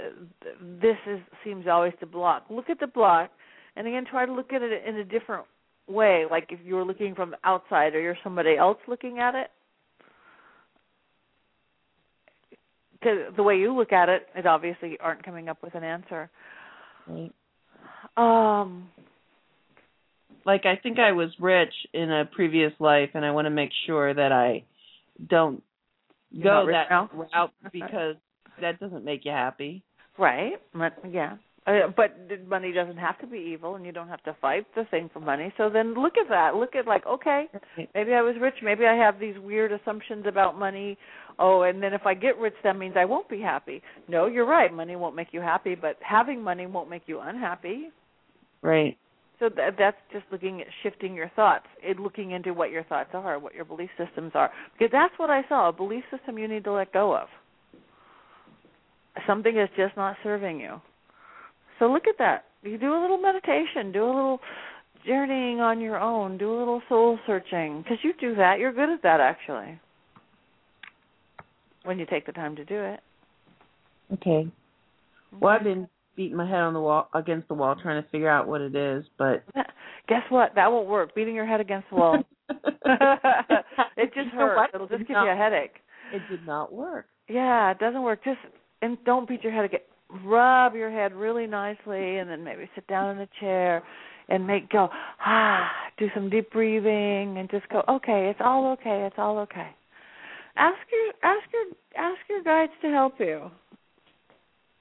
this 0.82 0.98
is 1.08 1.20
seems 1.44 1.66
always 1.68 1.94
to 2.00 2.06
block. 2.06 2.46
Look 2.50 2.70
at 2.70 2.80
the 2.80 2.88
block, 2.88 3.32
and 3.76 3.88
again, 3.88 4.06
try 4.10 4.26
to 4.26 4.34
look 4.34 4.54
at 4.54 4.62
it 4.62 4.84
in 4.86 4.98
a 4.98 5.04
different 5.04 5.46
way. 5.88 6.26
Like 6.30 6.48
if 6.52 6.60
you 6.64 6.76
were 6.76 6.86
looking 6.86 7.16
from 7.16 7.36
outside, 7.44 7.96
or 7.96 8.02
you're 8.02 8.18
somebody 8.24 8.56
else 8.58 8.78
looking 8.88 9.20
at 9.20 9.34
it. 9.34 9.50
Because 13.02 13.34
the 13.36 13.44
way 13.44 13.58
you 13.58 13.74
look 13.76 13.92
at 13.92 14.10
it, 14.10 14.28
it 14.36 14.46
obviously 14.46 14.98
aren't 15.02 15.24
coming 15.24 15.50
up 15.50 15.64
with 15.64 15.74
an 15.74 15.84
answer. 15.84 16.30
Right. 17.08 17.32
Um, 18.16 18.90
like 20.46 20.66
I 20.66 20.76
think 20.82 21.00
I 21.00 21.12
was 21.14 21.30
rich 21.40 21.74
in 21.94 22.12
a 22.12 22.26
previous 22.26 22.74
life 22.80 23.10
and 23.14 23.26
I 23.26 23.32
want 23.32 23.46
to 23.46 23.50
make 23.50 23.72
sure 23.88 24.14
that 24.14 24.32
I 24.32 24.64
don't 25.30 25.64
go 26.44 26.68
that 26.72 26.90
now? 26.90 27.10
route 27.14 27.52
because 27.72 28.16
that 28.60 28.80
doesn't 28.80 29.04
make 29.04 29.26
you 29.26 29.32
happy. 29.32 29.84
Right. 30.18 30.54
But, 30.74 30.94
yeah. 31.10 31.38
Uh, 31.68 31.88
but 31.96 32.18
money 32.48 32.72
doesn't 32.72 32.98
have 32.98 33.20
to 33.20 33.28
be 33.28 33.38
evil, 33.38 33.76
and 33.76 33.86
you 33.86 33.92
don't 33.92 34.08
have 34.08 34.24
to 34.24 34.36
fight 34.42 34.66
the 34.76 34.84
thing 34.90 35.12
for 35.14 35.20
money. 35.20 35.54
So 35.58 35.70
then 35.70 35.94
look 35.94 36.14
at 36.18 36.28
that. 36.30 36.56
Look 36.56 36.76
at 36.76 36.88
like, 36.88 37.06
okay, 37.06 37.46
maybe 37.94 38.14
I 38.14 38.22
was 38.22 38.36
rich. 38.42 38.56
Maybe 38.64 38.86
I 38.86 38.96
have 38.96 39.20
these 39.20 39.36
weird 39.38 39.72
assumptions 39.72 40.26
about 40.28 40.58
money. 40.58 40.98
Oh, 41.44 41.64
and 41.64 41.82
then 41.82 41.92
if 41.94 42.06
I 42.06 42.14
get 42.14 42.38
rich, 42.38 42.54
that 42.64 42.78
means 42.78 42.94
I 42.96 43.06
won't 43.06 43.28
be 43.28 43.42
happy. 43.42 43.82
No, 44.08 44.28
you're 44.28 44.46
right. 44.46 44.72
Money 44.72 44.96
won't 44.96 45.16
make 45.16 45.30
you 45.32 45.42
happy, 45.42 45.74
but 45.74 45.98
having 46.00 46.44
money 46.44 46.68
won't 46.68 46.88
make 46.88 47.02
you 47.08 47.20
unhappy. 47.20 47.90
Right. 48.62 48.96
So 49.40 49.50
that, 49.56 49.72
that's 49.80 49.98
just 50.14 50.26
looking 50.32 50.62
at 50.62 50.68
shifting 50.84 51.16
your 51.16 51.30
thoughts, 51.36 51.66
it, 51.82 52.00
looking 52.00 52.30
into 52.30 52.54
what 52.54 52.70
your 52.70 52.84
thoughts 52.84 53.10
are, 53.14 53.40
what 53.40 53.56
your 53.56 53.66
belief 53.66 53.90
systems 53.98 54.34
are. 54.36 54.52
Because 54.78 54.92
that's 54.92 55.18
what 55.18 55.32
I 55.32 55.42
saw 55.50 55.70
a 55.70 55.74
belief 55.74 56.04
system 56.16 56.38
you 56.38 56.48
need 56.48 56.64
to 56.66 56.74
let 56.74 56.94
go 56.94 57.18
of. 57.18 57.28
Something 59.26 59.58
is 59.58 59.70
just 59.76 59.98
not 59.98 60.18
serving 60.22 60.60
you. 60.60 60.80
So 61.80 61.92
look 61.92 62.04
at 62.08 62.20
that. 62.20 62.46
You 62.62 62.78
do 62.78 62.94
a 62.94 63.02
little 63.02 63.20
meditation, 63.20 63.92
do 63.92 64.04
a 64.04 64.14
little 64.14 64.40
journeying 65.08 65.60
on 65.60 65.82
your 65.82 66.00
own, 66.00 66.38
do 66.38 66.56
a 66.56 66.60
little 66.60 66.84
soul 66.88 67.18
searching. 67.26 67.82
Because 67.82 67.98
you 68.04 68.14
do 68.22 68.36
that. 68.36 68.60
You're 68.60 68.74
good 68.74 68.90
at 68.90 69.02
that, 69.02 69.20
actually. 69.20 69.80
When 71.84 72.00
you 72.00 72.06
take 72.06 72.26
the 72.26 72.32
time 72.32 72.56
to 72.56 72.66
do 72.66 72.80
it. 72.80 73.00
Okay. 74.14 74.48
Well, 75.40 75.54
I've 75.54 75.64
been 75.64 75.88
beating 76.16 76.36
my 76.38 76.46
head 76.48 76.60
on 76.60 76.74
the 76.74 76.82
wall 76.82 77.08
against 77.14 77.48
the 77.48 77.54
wall 77.54 77.76
trying 77.82 78.02
to 78.04 78.10
figure 78.10 78.30
out 78.30 78.48
what 78.48 78.62
it 78.62 78.76
is, 78.76 79.06
but 79.18 79.44
Guess 80.08 80.24
what? 80.30 80.54
That 80.56 80.72
won't 80.72 80.90
work. 80.90 81.16
Beating 81.16 81.36
your 81.36 81.46
head 81.46 81.62
against 81.62 81.90
the 81.90 81.96
wall. 81.96 82.18
it 82.50 84.14
just 84.14 84.34
You 84.34 84.40
hurts. 84.40 84.58
what? 84.58 84.70
It'll 84.74 84.88
just 84.88 85.02
It 85.02 85.08
give 85.08 85.14
not- 85.16 85.26
you 85.26 85.32
a 85.32 85.36
headache. 85.36 85.76
it 86.14 86.22
did 86.30 86.46
not 86.46 86.74
work. 86.74 87.06
Yeah, 87.30 87.72
it 87.72 87.80
doesn't 87.80 88.02
work. 88.02 88.24
Just 88.26 88.40
and 88.82 88.98
don't 89.06 89.28
beat 89.30 89.44
your 89.44 89.54
head 89.54 89.66
again. 89.66 89.80
Rub 90.26 90.76
your 90.76 90.92
head 90.92 91.14
really 91.14 91.48
nicely, 91.48 92.18
and 92.18 92.30
then 92.30 92.44
maybe 92.44 92.70
sit 92.76 92.86
down 92.88 93.16
in 93.16 93.22
a 93.22 93.28
chair 93.40 93.82
and 94.28 94.46
make 94.46 94.70
go 94.70 94.90
ah. 95.26 95.70
Do 95.98 96.08
some 96.14 96.30
deep 96.30 96.52
breathing 96.52 97.38
and 97.38 97.50
just 97.50 97.70
go. 97.70 97.84
Okay, 97.88 98.28
it's 98.30 98.40
all 98.44 98.72
okay. 98.74 99.06
It's 99.06 99.16
all 99.18 99.38
okay. 99.40 99.70
Ask 100.62 100.78
your 100.92 101.14
ask 101.24 101.48
your 101.52 101.66
ask 101.98 102.20
your 102.30 102.44
guides 102.44 102.72
to 102.84 102.90
help 102.90 103.16
you. 103.20 103.50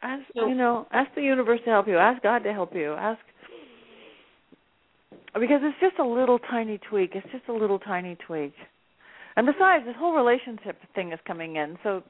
Ask 0.02 0.24
you 0.34 0.54
know 0.54 0.86
ask 0.92 1.10
the 1.14 1.22
universe 1.22 1.60
to 1.64 1.70
help 1.70 1.88
you. 1.88 1.96
Ask 1.96 2.22
God 2.22 2.40
to 2.40 2.52
help 2.52 2.74
you. 2.74 2.92
Ask 2.92 3.20
because 5.32 5.60
it's 5.62 5.80
just 5.80 5.98
a 5.98 6.06
little 6.06 6.38
tiny 6.38 6.78
tweak. 6.90 7.12
It's 7.14 7.26
just 7.32 7.48
a 7.48 7.52
little 7.52 7.78
tiny 7.78 8.18
tweak. 8.26 8.52
And 9.36 9.46
besides, 9.46 9.86
this 9.86 9.94
whole 9.98 10.14
relationship 10.14 10.76
thing 10.94 11.12
is 11.12 11.18
coming 11.26 11.56
in, 11.56 11.78
so 11.82 12.02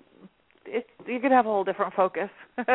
it's 0.66 0.88
you 1.06 1.20
could 1.20 1.30
have 1.30 1.46
a 1.46 1.48
whole 1.48 1.62
different 1.62 1.94
focus. 1.94 2.30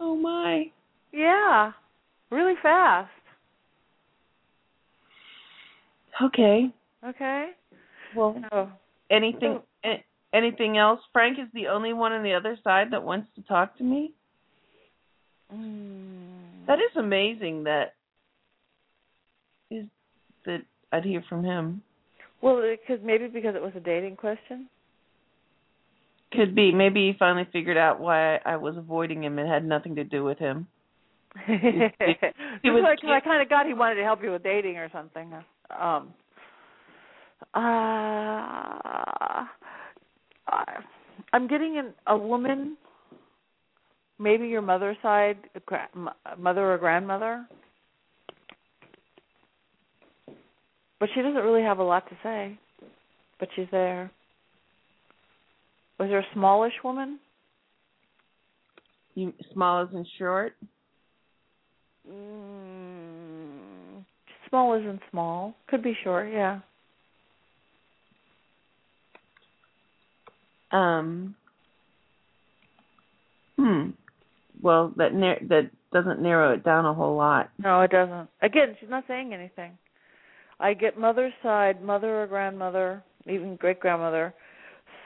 oh 0.00 0.16
my. 0.16 0.64
Yeah, 1.12 1.70
really 2.30 2.54
fast. 2.60 3.08
Okay. 6.20 6.72
Okay. 7.06 7.50
Well, 8.14 8.42
So, 8.50 8.68
anything 9.10 9.60
anything 10.32 10.78
else? 10.78 11.00
Frank 11.12 11.38
is 11.38 11.48
the 11.54 11.68
only 11.68 11.92
one 11.92 12.12
on 12.12 12.22
the 12.22 12.34
other 12.34 12.56
side 12.62 12.88
that 12.92 13.02
wants 13.02 13.28
to 13.36 13.42
talk 13.42 13.76
to 13.78 13.84
me. 13.84 14.12
mm, 15.52 16.66
That 16.66 16.78
is 16.78 16.96
amazing 16.96 17.64
that 17.64 17.94
is 19.70 19.86
that 20.46 20.62
I'd 20.92 21.04
hear 21.04 21.22
from 21.28 21.44
him. 21.44 21.82
well, 22.42 22.62
because 22.62 23.04
maybe 23.04 23.28
because 23.28 23.54
it 23.54 23.62
was 23.62 23.72
a 23.76 23.80
dating 23.80 24.16
question. 24.16 24.68
Could 26.32 26.54
be. 26.54 26.72
Maybe 26.72 27.08
he 27.08 27.12
finally 27.18 27.48
figured 27.52 27.76
out 27.76 27.98
why 27.98 28.36
I 28.36 28.56
was 28.56 28.76
avoiding 28.76 29.24
him. 29.24 29.38
It 29.38 29.48
had 29.48 29.64
nothing 29.64 29.96
to 29.96 30.04
do 30.04 30.22
with 30.22 30.38
him. 30.38 30.68
Just 31.46 31.60
was 32.64 32.82
like 32.82 32.98
I 33.04 33.20
kind 33.20 33.42
of 33.42 33.48
got 33.48 33.66
he 33.66 33.74
wanted 33.74 33.96
to 33.96 34.04
help 34.04 34.22
you 34.22 34.32
with 34.32 34.42
dating 34.42 34.76
or 34.76 34.88
something. 34.92 35.32
Um. 35.78 36.14
Uh, 37.54 39.44
I'm 41.32 41.46
getting 41.48 41.78
an, 41.78 41.94
a 42.06 42.16
woman, 42.16 42.76
maybe 44.18 44.48
your 44.48 44.62
mother's 44.62 44.96
side, 45.02 45.38
gra- 45.66 45.88
mother 46.38 46.72
or 46.72 46.78
grandmother, 46.78 47.46
but 50.98 51.08
she 51.14 51.22
doesn't 51.22 51.42
really 51.42 51.62
have 51.62 51.78
a 51.78 51.84
lot 51.84 52.08
to 52.08 52.16
say. 52.22 52.58
But 53.38 53.48
she's 53.56 53.68
there. 53.70 54.10
Was 55.98 56.08
there 56.08 56.18
a 56.18 56.26
smallish 56.34 56.74
woman? 56.84 57.18
You 59.14 59.32
small 59.52 59.82
as 59.82 59.88
in 59.94 60.04
short. 60.18 60.52
Mm, 62.10 64.04
small 64.48 64.74
isn't 64.74 65.00
small. 65.10 65.54
Could 65.68 65.82
be 65.82 65.96
short, 66.04 66.30
yeah. 66.32 66.60
Um. 70.72 71.34
Hmm. 73.56 73.90
Well, 74.62 74.92
that 74.96 75.14
nar- 75.14 75.40
that 75.48 75.70
doesn't 75.92 76.20
narrow 76.20 76.54
it 76.54 76.64
down 76.64 76.86
a 76.86 76.94
whole 76.94 77.16
lot. 77.16 77.50
No, 77.58 77.80
it 77.82 77.90
doesn't. 77.90 78.28
Again, 78.42 78.76
she's 78.78 78.90
not 78.90 79.04
saying 79.08 79.34
anything. 79.34 79.72
I 80.60 80.74
get 80.74 80.98
mother's 80.98 81.32
side, 81.42 81.82
mother 81.82 82.22
or 82.22 82.26
grandmother, 82.26 83.02
even 83.26 83.56
great 83.56 83.80
grandmother, 83.80 84.34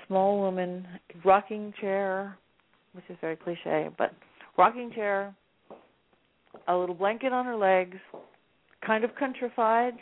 small 0.06 0.38
woman, 0.40 0.86
rocking 1.24 1.72
chair, 1.80 2.36
which 2.92 3.04
is 3.08 3.16
very 3.20 3.36
cliche, 3.36 3.88
but 3.96 4.12
rocking 4.58 4.90
chair, 4.92 5.34
a 6.68 6.76
little 6.76 6.94
blanket 6.94 7.32
on 7.32 7.44
her 7.46 7.56
legs, 7.56 7.96
kind 8.84 9.04
of 9.04 9.10
countrified, 9.16 9.94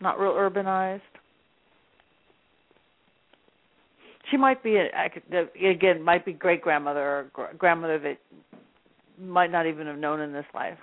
not 0.00 0.18
real 0.18 0.32
urbanized. 0.32 1.00
She 4.32 4.38
might 4.38 4.62
be 4.62 4.76
a, 4.76 4.88
again 5.68 6.02
might 6.02 6.24
be 6.24 6.32
great 6.32 6.62
grandmother 6.62 7.28
or 7.36 7.50
grandmother 7.58 7.98
that 7.98 8.16
might 9.20 9.52
not 9.52 9.66
even 9.66 9.86
have 9.86 9.98
known 9.98 10.20
in 10.20 10.32
this 10.32 10.46
life. 10.54 10.78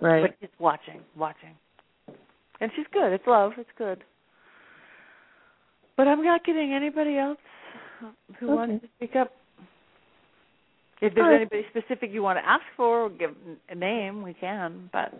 Right. 0.00 0.22
But 0.22 0.34
she's 0.40 0.50
watching, 0.58 1.00
watching. 1.16 1.54
And 2.60 2.72
she's 2.74 2.86
good. 2.92 3.12
It's 3.12 3.26
love. 3.28 3.52
It's 3.58 3.70
good. 3.78 4.02
But 5.96 6.08
I'm 6.08 6.24
not 6.24 6.44
getting 6.44 6.72
anybody 6.72 7.16
else 7.16 7.38
who 8.40 8.48
wants 8.48 8.82
to 8.82 8.88
speak 8.96 9.14
up. 9.14 9.30
If 11.00 11.14
there's 11.14 11.24
right. 11.24 11.36
anybody 11.36 11.62
specific 11.70 12.10
you 12.12 12.24
want 12.24 12.40
to 12.40 12.48
ask 12.48 12.64
for 12.76 13.02
or 13.02 13.10
give 13.10 13.30
a 13.68 13.74
name, 13.76 14.22
we 14.22 14.34
can. 14.34 14.90
But 14.92 15.14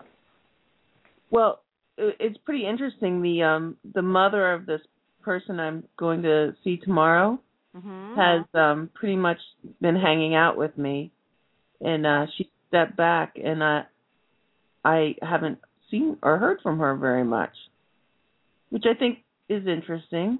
Well, 1.31 1.61
it's 1.97 2.37
pretty 2.39 2.67
interesting. 2.67 3.21
The 3.21 3.43
um 3.43 3.77
the 3.93 4.01
mother 4.01 4.51
of 4.51 4.65
this 4.65 4.81
person 5.23 5.59
I'm 5.59 5.83
going 5.97 6.21
to 6.23 6.55
see 6.63 6.77
tomorrow 6.77 7.39
mhm. 7.75 8.15
has 8.15 8.45
um 8.53 8.89
pretty 8.93 9.15
much 9.15 9.37
been 9.81 9.95
hanging 9.95 10.35
out 10.35 10.57
with 10.57 10.77
me, 10.77 11.11
and 11.81 12.05
uh 12.05 12.25
she 12.37 12.49
stepped 12.67 12.95
back, 12.95 13.37
and 13.43 13.63
I 13.63 13.83
I 14.83 15.15
haven't 15.21 15.59
seen 15.91 16.17
or 16.21 16.37
heard 16.37 16.59
from 16.61 16.79
her 16.79 16.95
very 16.95 17.23
much, 17.23 17.53
which 18.69 18.85
I 18.85 18.93
think 18.97 19.19
is 19.49 19.67
interesting. 19.67 20.39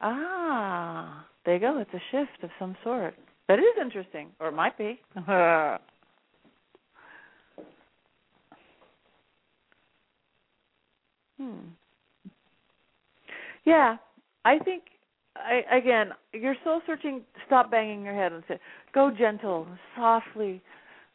ah, 0.00 1.26
there 1.44 1.54
you 1.54 1.60
go. 1.60 1.78
It's 1.78 1.94
a 1.94 2.02
shift 2.10 2.42
of 2.44 2.50
some 2.58 2.76
sort. 2.84 3.14
That 3.48 3.58
is 3.58 3.64
interesting, 3.80 4.28
or 4.40 4.48
it 4.48 4.54
might 4.54 4.76
be. 4.76 5.00
hmm. 11.38 11.58
Yeah, 13.68 13.96
I 14.46 14.58
think 14.58 14.84
I 15.36 15.62
again, 15.76 16.12
you're 16.32 16.56
soul 16.64 16.80
searching. 16.86 17.22
Stop 17.46 17.70
banging 17.70 18.02
your 18.02 18.14
head 18.14 18.32
and 18.32 18.42
say, 18.48 18.58
"Go 18.94 19.10
gentle, 19.10 19.66
softly, 19.94 20.62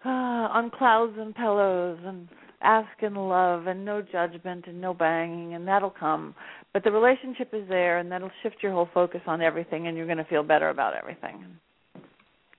ah, 0.05 0.49
on 0.53 0.69
clouds 0.69 1.13
and 1.17 1.35
pillows, 1.35 1.99
and 2.05 2.27
ask 2.61 3.01
in 3.01 3.15
love, 3.15 3.65
and 3.65 3.83
no 3.83 4.03
judgment, 4.03 4.65
and 4.67 4.79
no 4.79 4.93
banging, 4.93 5.55
and 5.55 5.67
that'll 5.67 5.89
come." 5.89 6.35
But 6.73 6.83
the 6.83 6.91
relationship 6.91 7.49
is 7.53 7.67
there, 7.67 7.97
and 7.97 8.11
that'll 8.11 8.31
shift 8.43 8.57
your 8.61 8.71
whole 8.71 8.89
focus 8.93 9.21
on 9.25 9.41
everything, 9.41 9.87
and 9.87 9.97
you're 9.97 10.05
going 10.05 10.19
to 10.19 10.23
feel 10.25 10.43
better 10.43 10.69
about 10.69 10.93
everything. 10.93 11.43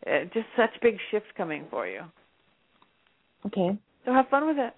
Uh, 0.05 0.25
just 0.35 0.47
such 0.57 0.71
big 0.83 0.99
shifts 1.11 1.31
coming 1.37 1.67
for 1.71 1.87
you. 1.87 2.01
Okay. 3.47 3.79
So 4.05 4.13
have 4.13 4.29
fun 4.29 4.47
with 4.47 4.59
it. 4.59 4.75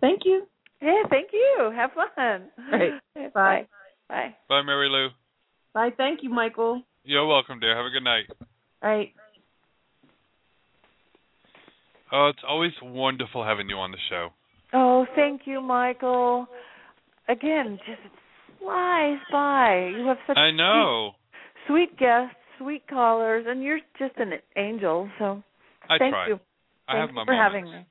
Thank 0.00 0.22
you. 0.24 0.46
Yeah, 0.80 1.02
thank 1.10 1.28
you. 1.32 1.70
Have 1.74 1.90
fun. 1.92 2.50
Right. 2.72 2.92
Bye. 3.14 3.30
Bye. 3.34 3.66
Bye, 4.08 4.34
Bye, 4.48 4.62
Mary 4.62 4.88
Lou. 4.88 5.08
Bye. 5.72 5.90
Thank 5.96 6.22
you, 6.22 6.30
Michael. 6.30 6.82
You're 7.04 7.26
welcome, 7.26 7.60
dear. 7.60 7.76
Have 7.76 7.86
a 7.86 7.90
good 7.90 8.04
night. 8.04 8.24
All 8.82 8.90
right. 8.90 9.12
Oh, 12.12 12.28
it's 12.28 12.42
always 12.46 12.72
wonderful 12.82 13.44
having 13.44 13.68
you 13.68 13.76
on 13.76 13.90
the 13.90 13.98
show. 14.08 14.28
Oh, 14.72 15.06
thank 15.16 15.42
you, 15.46 15.60
Michael. 15.60 16.46
Again, 17.28 17.78
just 17.86 18.00
flies 18.60 19.18
by. 19.32 19.90
You 19.98 20.06
have 20.06 20.18
such 20.26 20.36
I 20.36 20.50
know. 20.50 21.12
sweet, 21.66 21.88
sweet 21.90 21.98
guests, 21.98 22.36
sweet 22.58 22.86
callers, 22.88 23.46
and 23.48 23.62
you're 23.62 23.80
just 23.98 24.14
an 24.18 24.32
angel. 24.56 25.08
So 25.18 25.42
I 25.88 25.98
thank 25.98 26.12
try. 26.12 26.28
you. 26.28 26.40
I 26.86 26.92
Thank 26.92 27.00
have 27.00 27.08
you 27.10 27.14
my 27.14 27.24
for 27.24 27.34
moments. 27.34 27.52
having 27.54 27.70
me. 27.70 27.86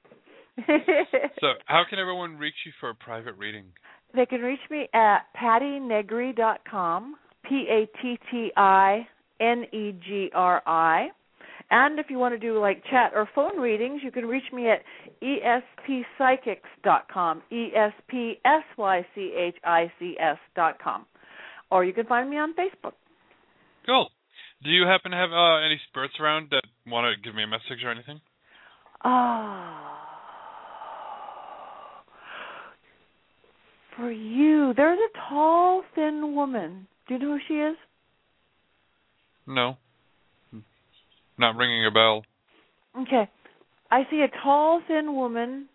So, 1.42 1.48
how 1.66 1.84
can 1.90 1.98
everyone 2.00 2.38
reach 2.38 2.54
you 2.66 2.72
for 2.80 2.90
a 2.92 2.96
private 2.96 3.34
reading? 3.38 3.66
They 4.16 4.26
can 4.26 4.42
reach 4.42 4.60
me 4.70 4.88
at 4.94 5.20
pattinegri.com, 5.36 7.16
P 7.48 7.66
A 7.70 7.88
T 8.02 8.20
T 8.32 8.52
I 8.56 9.08
N 9.40 9.66
E 9.72 9.94
G 10.06 10.30
R 10.34 10.62
I. 10.66 11.10
And 11.72 11.98
if 11.98 12.08
you 12.10 12.20
want 12.20 12.36
to 12.36 12.40
do 12.40 12.60
like 12.60 12.84
chat 12.92 13.14
or 13.16 13.28
phone 13.34 13.58
readings, 13.60 14.02
you 14.04 14.12
can 14.12 14.26
reach 14.26 14.52
me 14.54 14.70
at 14.70 14.84
espsychics.com, 15.24 17.42
E 17.52 17.70
S 17.76 17.94
P 18.08 18.40
S 18.46 18.64
Y 18.78 19.06
C 19.16 19.34
H 19.36 19.56
I 19.64 19.92
C 19.98 20.16
S.com. 20.20 21.08
Or 21.72 21.84
you 21.84 21.94
can 21.94 22.06
find 22.06 22.30
me 22.30 22.38
on 22.38 22.54
Facebook. 22.54 22.94
Cool. 23.88 24.10
Do 24.64 24.70
you 24.70 24.86
happen 24.86 25.10
to 25.12 25.18
have 25.18 25.32
uh, 25.32 25.66
any 25.66 25.82
spirits 25.90 26.14
around 26.20 26.50
that 26.52 26.62
want 26.86 27.12
to 27.12 27.20
give 27.22 27.34
me 27.36 27.44
a 27.44 27.48
message 27.48 27.84
or 27.84 27.92
anything? 27.92 28.22
Ah. 29.04 30.03
For 33.96 34.12
you, 34.12 34.74
there's 34.76 35.00
a 35.00 35.30
tall, 35.30 35.84
thin 35.96 36.36
woman. 36.36 36.88
Do 37.08 37.14
you 37.14 37.20
know 37.20 37.38
who 37.38 37.40
she 37.48 37.56
is? 37.56 37.78
No. 39.46 39.78
Not 41.38 41.56
ringing 41.56 41.86
a 41.86 41.92
bell. 41.92 42.24
Okay. 43.00 43.30
I 43.92 44.04
see 44.10 44.22
a 44.22 44.44
tall, 44.44 44.82
thin 44.88 45.16
woman, 45.16 45.68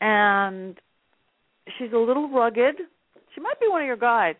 and 0.00 0.78
she's 1.76 1.92
a 1.92 1.98
little 1.98 2.30
rugged. 2.30 2.76
She 3.34 3.40
might 3.40 3.60
be 3.60 3.68
one 3.68 3.82
of 3.82 3.86
your 3.86 3.96
guides. 3.96 4.38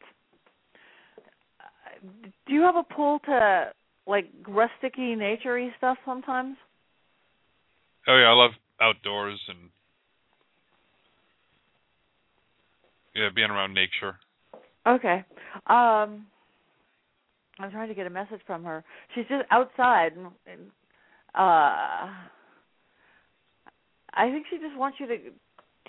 Do 2.47 2.53
you 2.53 2.63
have 2.63 2.77
a 2.77 2.83
pull 2.83 3.19
to 3.27 3.73
like 4.07 4.27
rusticy, 4.45 5.17
naturey 5.17 5.69
stuff 5.77 5.99
sometimes? 6.05 6.57
Oh 8.09 8.17
yeah, 8.17 8.29
I 8.29 8.33
love 8.33 8.53
outdoors 8.81 9.41
and 9.49 9.71
yeah, 13.15 13.29
being 13.35 13.51
around 13.51 13.75
nature. 13.75 14.17
Okay. 14.87 15.25
Um 15.67 16.27
I'm 17.59 17.71
trying 17.71 17.89
to 17.89 17.95
get 17.95 18.07
a 18.07 18.11
message 18.11 18.41
from 18.47 18.65
her. 18.65 18.83
She's 19.15 19.27
just 19.29 19.45
outside 19.51 20.13
and, 20.17 20.27
and 20.47 20.71
uh 21.35 22.09
I 24.15 24.31
think 24.31 24.47
she 24.51 24.59
just 24.59 24.77
wants 24.77 24.99
you 25.01 25.07
to 25.07 25.19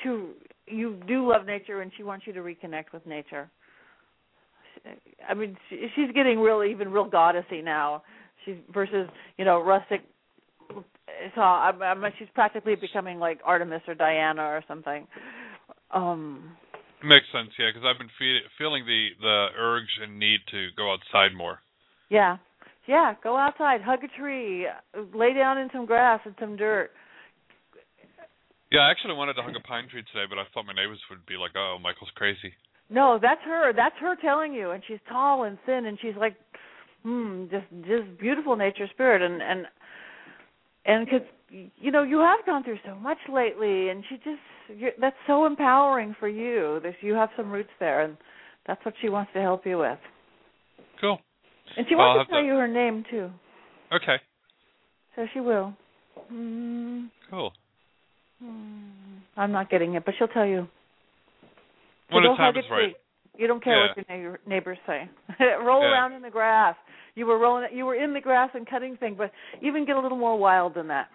to 0.04 0.30
you 0.68 1.00
do 1.08 1.30
love 1.30 1.46
nature 1.46 1.82
and 1.82 1.92
she 1.98 2.04
wants 2.04 2.26
you 2.28 2.34
to 2.34 2.40
reconnect 2.40 2.94
with 2.94 3.06
nature. 3.06 3.50
I 5.28 5.34
mean, 5.34 5.56
she, 5.70 5.88
she's 5.96 6.12
getting 6.14 6.40
real 6.40 6.64
even 6.64 6.92
real 6.92 7.10
goddessy 7.10 7.64
now. 7.64 8.04
She's 8.46 8.56
versus, 8.74 9.08
you 9.38 9.46
know, 9.46 9.62
rustic 9.62 10.02
so 11.36 11.42
I'm, 11.42 11.82
I'm 11.82 12.04
she's 12.18 12.28
practically 12.34 12.76
becoming 12.76 13.20
like 13.20 13.40
Artemis 13.46 13.82
or 13.88 13.96
Diana 13.96 14.42
or 14.44 14.64
something. 14.68 15.08
Um 15.92 16.56
Makes 17.04 17.28
sense, 17.36 17.52
yeah, 17.60 17.68
because 17.68 17.84
I've 17.84 18.00
been 18.00 18.12
fe- 18.18 18.48
feeling 18.58 18.86
the 18.86 19.10
the 19.20 19.48
urge 19.60 19.92
and 20.02 20.18
need 20.20 20.40
to 20.52 20.70
go 20.78 20.94
outside 20.94 21.36
more. 21.36 21.60
Yeah. 22.10 22.38
Yeah, 22.88 23.16
go 23.24 23.38
outside, 23.38 23.82
hug 23.82 24.04
a 24.04 24.12
tree, 24.20 24.68
lay 25.14 25.34
down 25.34 25.58
in 25.58 25.70
some 25.72 25.86
grass 25.86 26.20
and 26.26 26.36
some 26.40 26.56
dirt. 26.58 26.92
Yeah, 28.72 28.82
I 28.82 28.92
actually 28.92 29.14
wanted 29.16 29.36
to 29.36 29.44
hug 29.44 29.56
a 29.56 29.62
pine 29.62 29.88
tree 29.88 30.04
today, 30.12 30.26
but 30.28 30.38
I 30.38 30.44
thought 30.54 30.66
my 30.66 30.74
neighbors 30.74 31.00
would 31.10 31.26
be 31.26 31.36
like, 31.38 31.52
"Oh, 31.56 31.78
Michael's 31.80 32.12
crazy." 32.16 32.54
No, 32.90 33.20
that's 33.22 33.42
her. 33.46 33.74
That's 33.74 33.96
her 34.00 34.16
telling 34.16 34.54
you 34.54 34.72
and 34.72 34.84
she's 34.88 35.00
tall 35.10 35.44
and 35.44 35.58
thin 35.66 35.86
and 35.86 35.98
she's 36.02 36.16
like 36.16 36.36
hmm, 37.04 37.46
just 37.52 37.66
just 37.88 38.20
beautiful 38.20 38.56
nature 38.56 38.88
spirit 38.94 39.22
and 39.22 39.42
and 39.42 39.66
and 40.86 41.10
cuz 41.10 41.22
you 41.78 41.92
know, 41.92 42.04
you 42.04 42.20
have 42.20 42.46
gone 42.46 42.64
through 42.64 42.80
so 42.86 42.96
much 42.96 43.18
lately 43.32 43.90
and 43.90 44.04
she 44.10 44.16
just 44.18 44.94
that's 45.00 45.16
so 45.28 45.46
empowering 45.46 46.16
for 46.20 46.28
you. 46.28 46.80
That 46.84 46.94
you 47.02 47.14
have 47.14 47.30
some 47.38 47.52
roots 47.52 47.70
there 47.80 48.02
and 48.02 48.18
that's 48.66 48.84
what 48.86 48.96
she 49.02 49.10
wants 49.10 49.32
to 49.34 49.42
help 49.42 49.66
you 49.66 49.78
with. 49.80 50.00
Cool. 51.00 51.20
And 51.78 51.86
she 51.88 51.96
Well, 51.96 52.08
wants 52.08 52.30
to 52.30 52.36
tell 52.36 52.44
you 52.44 52.54
her 52.54 52.68
name 52.68 53.04
too. 53.10 53.30
Okay. 53.92 54.18
So 55.16 55.26
she 55.34 55.40
will. 55.40 55.74
Mm, 56.32 57.10
Cool. 57.30 57.52
mm, 58.44 58.92
I'm 59.38 59.52
not 59.52 59.70
getting 59.70 59.94
it, 59.96 60.06
but 60.06 60.14
she'll 60.18 60.28
tell 60.28 60.46
you. 60.46 60.68
When 62.10 62.24
the 62.24 62.36
time 62.36 62.56
is 62.58 62.66
right. 62.70 62.80
tree. 62.80 62.96
You 63.36 63.48
don't 63.48 63.64
care 63.64 63.80
what 63.80 63.98
your 63.98 64.06
neighbor, 64.16 64.40
neighbors 64.46 64.78
say. 64.86 65.10
Roll 65.40 65.82
Yeah. 65.82 65.92
around 65.92 66.14
in 66.14 66.22
the 66.22 66.30
grass. 66.30 66.76
You 67.16 67.26
were 67.26 67.40
rolling. 67.40 67.70
You 67.76 67.86
were 67.86 67.96
in 67.96 68.14
the 68.14 68.22
grass 68.22 68.52
and 68.54 68.68
cutting 68.68 68.96
things, 68.98 69.16
but 69.18 69.32
even 69.62 69.86
get 69.86 69.96
a 69.96 70.00
little 70.00 70.18
more 70.18 70.38
wild 70.38 70.76
than 70.76 70.88
that. 70.88 71.08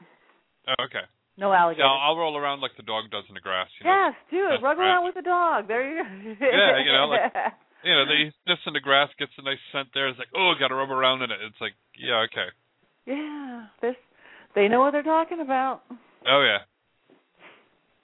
Oh, 0.66 0.84
okay. 0.84 1.06
No 1.38 1.54
alligators. 1.54 1.86
Yeah, 1.86 1.94
I'll, 1.94 2.12
I'll 2.12 2.18
roll 2.18 2.36
around 2.36 2.60
like 2.60 2.74
the 2.76 2.82
dog 2.82 3.10
does 3.14 3.24
in 3.30 3.34
the 3.38 3.40
grass. 3.40 3.70
You 3.78 3.86
know? 3.86 3.94
Yes, 3.94 4.14
do 4.30 4.42
it. 4.50 4.58
That's 4.58 4.62
Rug 4.66 4.78
around 4.78 5.04
with 5.04 5.14
the 5.14 5.22
dog. 5.22 5.68
There 5.68 5.86
you 5.86 6.02
go. 6.02 6.46
Yeah, 6.50 6.82
you 6.82 6.92
know, 6.92 7.06
like 7.06 7.30
you 7.86 7.94
know, 7.94 8.04
they 8.10 8.34
sniffs 8.44 8.66
in 8.66 8.74
the 8.74 8.82
grass, 8.82 9.08
gets 9.18 9.32
a 9.38 9.42
nice 9.42 9.62
scent 9.70 9.88
there. 9.94 10.08
It's 10.08 10.18
like, 10.18 10.34
oh, 10.34 10.52
got 10.58 10.68
to 10.68 10.74
rub 10.74 10.90
around 10.90 11.22
in 11.22 11.30
it. 11.30 11.38
It's 11.46 11.60
like, 11.60 11.78
yeah, 11.94 12.26
okay. 12.26 12.50
yeah, 13.06 13.70
this. 13.80 13.94
They 14.54 14.66
know 14.66 14.80
what 14.80 14.90
they're 14.90 15.06
talking 15.06 15.40
about. 15.40 15.82
Oh 16.26 16.42
yeah. 16.42 16.66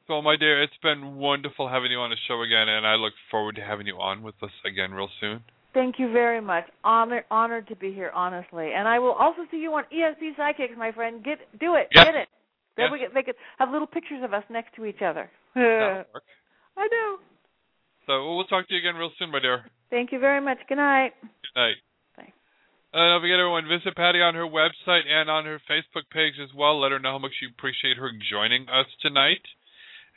So, 0.07 0.21
my 0.21 0.37
dear, 0.37 0.63
it's 0.63 0.77
been 0.83 1.17
wonderful 1.17 1.67
having 1.67 1.91
you 1.91 1.99
on 1.99 2.11
the 2.11 2.17
show 2.29 2.43
again, 2.43 2.69
and 2.69 2.87
I 2.87 2.95
look 2.97 3.15
forward 3.31 3.57
to 3.57 3.63
having 3.63 3.87
you 3.87 3.97
on 3.97 4.23
with 4.23 4.35
us 4.43 4.51
again 4.67 4.93
real 4.93 5.09
soon. 5.19 5.41
Thank 5.73 5.99
you 5.99 6.13
very 6.13 6.43
much. 6.43 6.65
Honor, 6.85 7.25
honored 7.31 7.69
to 7.69 7.77
be 7.77 7.93
here, 7.93 8.11
honestly. 8.15 8.71
And 8.77 8.87
I 8.87 8.99
will 8.99 9.13
also 9.13 9.43
see 9.51 9.57
you 9.57 9.73
on 9.73 9.85
ESP 9.85 10.37
Psychics, 10.37 10.75
my 10.79 10.93
friend. 10.93 11.25
Get 11.25 11.39
do 11.59 11.75
it. 11.75 11.89
Yes. 11.91 12.05
Get 12.05 12.15
it. 12.15 12.29
Then 12.77 12.87
Yes. 12.87 12.93
we 12.93 12.99
get, 12.99 13.15
they 13.15 13.23
could 13.23 13.37
have 13.59 13.71
little 13.71 13.87
pictures 13.87 14.23
of 14.25 14.33
us 14.33 14.45
next 14.51 14.75
to 14.77 14.85
each 14.85 15.03
other. 15.03 15.31
I 15.57 16.05
know. 16.91 17.19
So 18.07 18.35
we'll 18.35 18.45
talk 18.47 18.69
to 18.69 18.75
you 18.75 18.81
again 18.81 18.97
real 18.97 19.11
soon, 19.19 19.31
my 19.31 19.41
dear. 19.41 19.65
Thank 19.91 20.13
you 20.13 20.19
very 20.19 20.41
much. 20.41 20.59
Good 20.69 20.77
night. 20.77 21.13
Good 21.23 21.57
night. 21.57 21.77
Bye. 22.17 22.33
Uh, 22.93 23.15
don't 23.15 23.23
forget, 23.23 23.39
everyone, 23.39 23.65
visit 23.69 23.95
Patti 23.97 24.21
on 24.21 24.35
her 24.35 24.45
website 24.47 25.07
and 25.09 25.31
on 25.31 25.45
her 25.47 25.61
Facebook 25.71 26.11
page 26.13 26.35
as 26.43 26.51
well. 26.55 26.81
Let 26.81 26.93
her 26.93 26.99
know 26.99 27.13
how 27.13 27.19
much 27.19 27.33
you 27.41 27.49
appreciate 27.57 27.97
her 27.97 28.11
joining 28.31 28.69
us 28.69 28.87
tonight. 29.01 29.43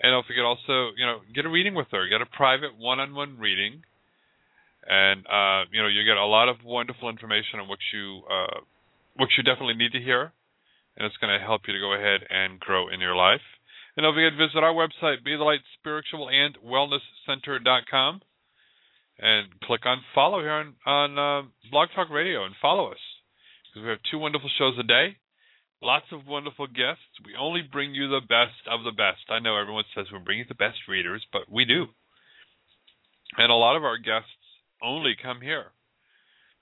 And 0.01 0.11
don't 0.11 0.25
forget 0.25 0.45
also, 0.45 0.93
you 0.97 1.05
know, 1.05 1.19
get 1.33 1.45
a 1.45 1.49
reading 1.49 1.73
with 1.73 1.87
her. 1.91 2.07
Get 2.07 2.21
a 2.21 2.25
private 2.25 2.77
one-on-one 2.77 3.37
reading, 3.39 3.81
and 4.87 5.25
uh, 5.25 5.65
you 5.71 5.81
know, 5.81 5.87
you 5.89 6.05
get 6.05 6.17
a 6.17 6.25
lot 6.25 6.49
of 6.49 6.57
wonderful 6.63 7.09
information 7.09 7.59
on 7.59 7.67
what 7.67 7.79
you 7.91 8.21
uh, 8.29 8.61
what 9.15 9.29
you 9.37 9.41
definitely 9.43 9.73
need 9.73 9.93
to 9.93 9.99
hear, 9.99 10.31
and 10.97 11.05
it's 11.05 11.17
going 11.17 11.31
to 11.31 11.45
help 11.45 11.61
you 11.67 11.73
to 11.73 11.79
go 11.79 11.93
ahead 11.93 12.21
and 12.29 12.59
grow 12.59 12.89
in 12.89 12.99
your 12.99 13.15
life. 13.15 13.45
And 13.95 14.03
don't 14.03 14.13
forget, 14.13 14.33
to 14.33 14.47
visit 14.47 14.63
our 14.63 14.73
website, 14.73 15.23
Be 15.23 15.37
the 15.37 15.43
Light 15.43 15.61
Spiritual 15.79 16.29
and 16.29 16.57
Wellness 16.65 17.05
Center.com, 17.25 18.21
and 19.19 19.47
click 19.63 19.85
on 19.85 20.01
follow 20.13 20.41
here 20.41 20.51
on 20.51 20.73
on 20.85 21.17
uh, 21.17 21.47
Blog 21.71 21.89
Talk 21.95 22.09
Radio 22.09 22.45
and 22.45 22.53
follow 22.61 22.91
us 22.91 23.01
because 23.65 23.85
we 23.85 23.89
have 23.89 23.99
two 24.11 24.19
wonderful 24.19 24.49
shows 24.57 24.77
a 24.79 24.83
day, 24.83 25.17
lots 25.81 26.05
of 26.11 26.27
wonderful 26.27 26.67
guests. 26.67 27.09
We 27.25 27.33
only 27.39 27.61
bring 27.61 27.95
you 27.95 28.07
the 28.09 28.21
best 28.21 28.61
of 28.69 28.83
the 28.83 28.91
best. 28.91 29.25
I 29.29 29.39
know 29.39 29.57
everyone 29.57 29.85
says 29.95 30.05
we're 30.11 30.19
bringing 30.19 30.45
the 30.47 30.55
best 30.55 30.77
readers, 30.87 31.25
but 31.33 31.49
we 31.51 31.65
do, 31.65 31.85
and 33.37 33.51
a 33.51 33.55
lot 33.55 33.77
of 33.77 33.83
our 33.83 33.97
guests 33.97 34.29
only 34.81 35.15
come 35.21 35.41
here, 35.41 35.73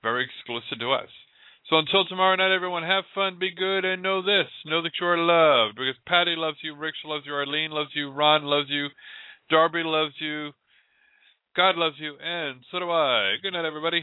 very 0.02 0.24
exclusive 0.24 0.80
to 0.80 0.92
us. 0.92 1.10
So 1.70 1.78
until 1.80 2.06
tomorrow 2.06 2.36
night, 2.36 2.54
everyone, 2.54 2.84
have 2.84 3.06
fun, 3.16 3.38
be 3.40 3.50
good, 3.50 3.86
and 3.86 4.04
know 4.04 4.22
this: 4.22 4.48
know 4.66 4.84
that 4.84 4.92
you 5.02 5.08
are 5.08 5.18
loved 5.18 5.76
because 5.78 5.96
Patti 6.06 6.36
loves 6.38 6.58
you, 6.62 6.76
Rich 6.76 6.98
loves 7.06 7.26
you, 7.26 7.34
Arlene 7.34 7.72
loves 7.72 7.90
you, 7.96 8.12
Ron 8.12 8.44
loves 8.44 8.70
you, 8.70 8.88
Darby 9.50 9.82
loves 9.84 10.14
you. 10.20 10.52
God 11.56 11.76
loves 11.78 11.96
you, 11.98 12.18
and 12.22 12.62
so 12.70 12.80
do 12.80 12.92
I. 12.92 13.36
Good 13.42 13.54
night, 13.54 13.66
everybody. 13.66 14.02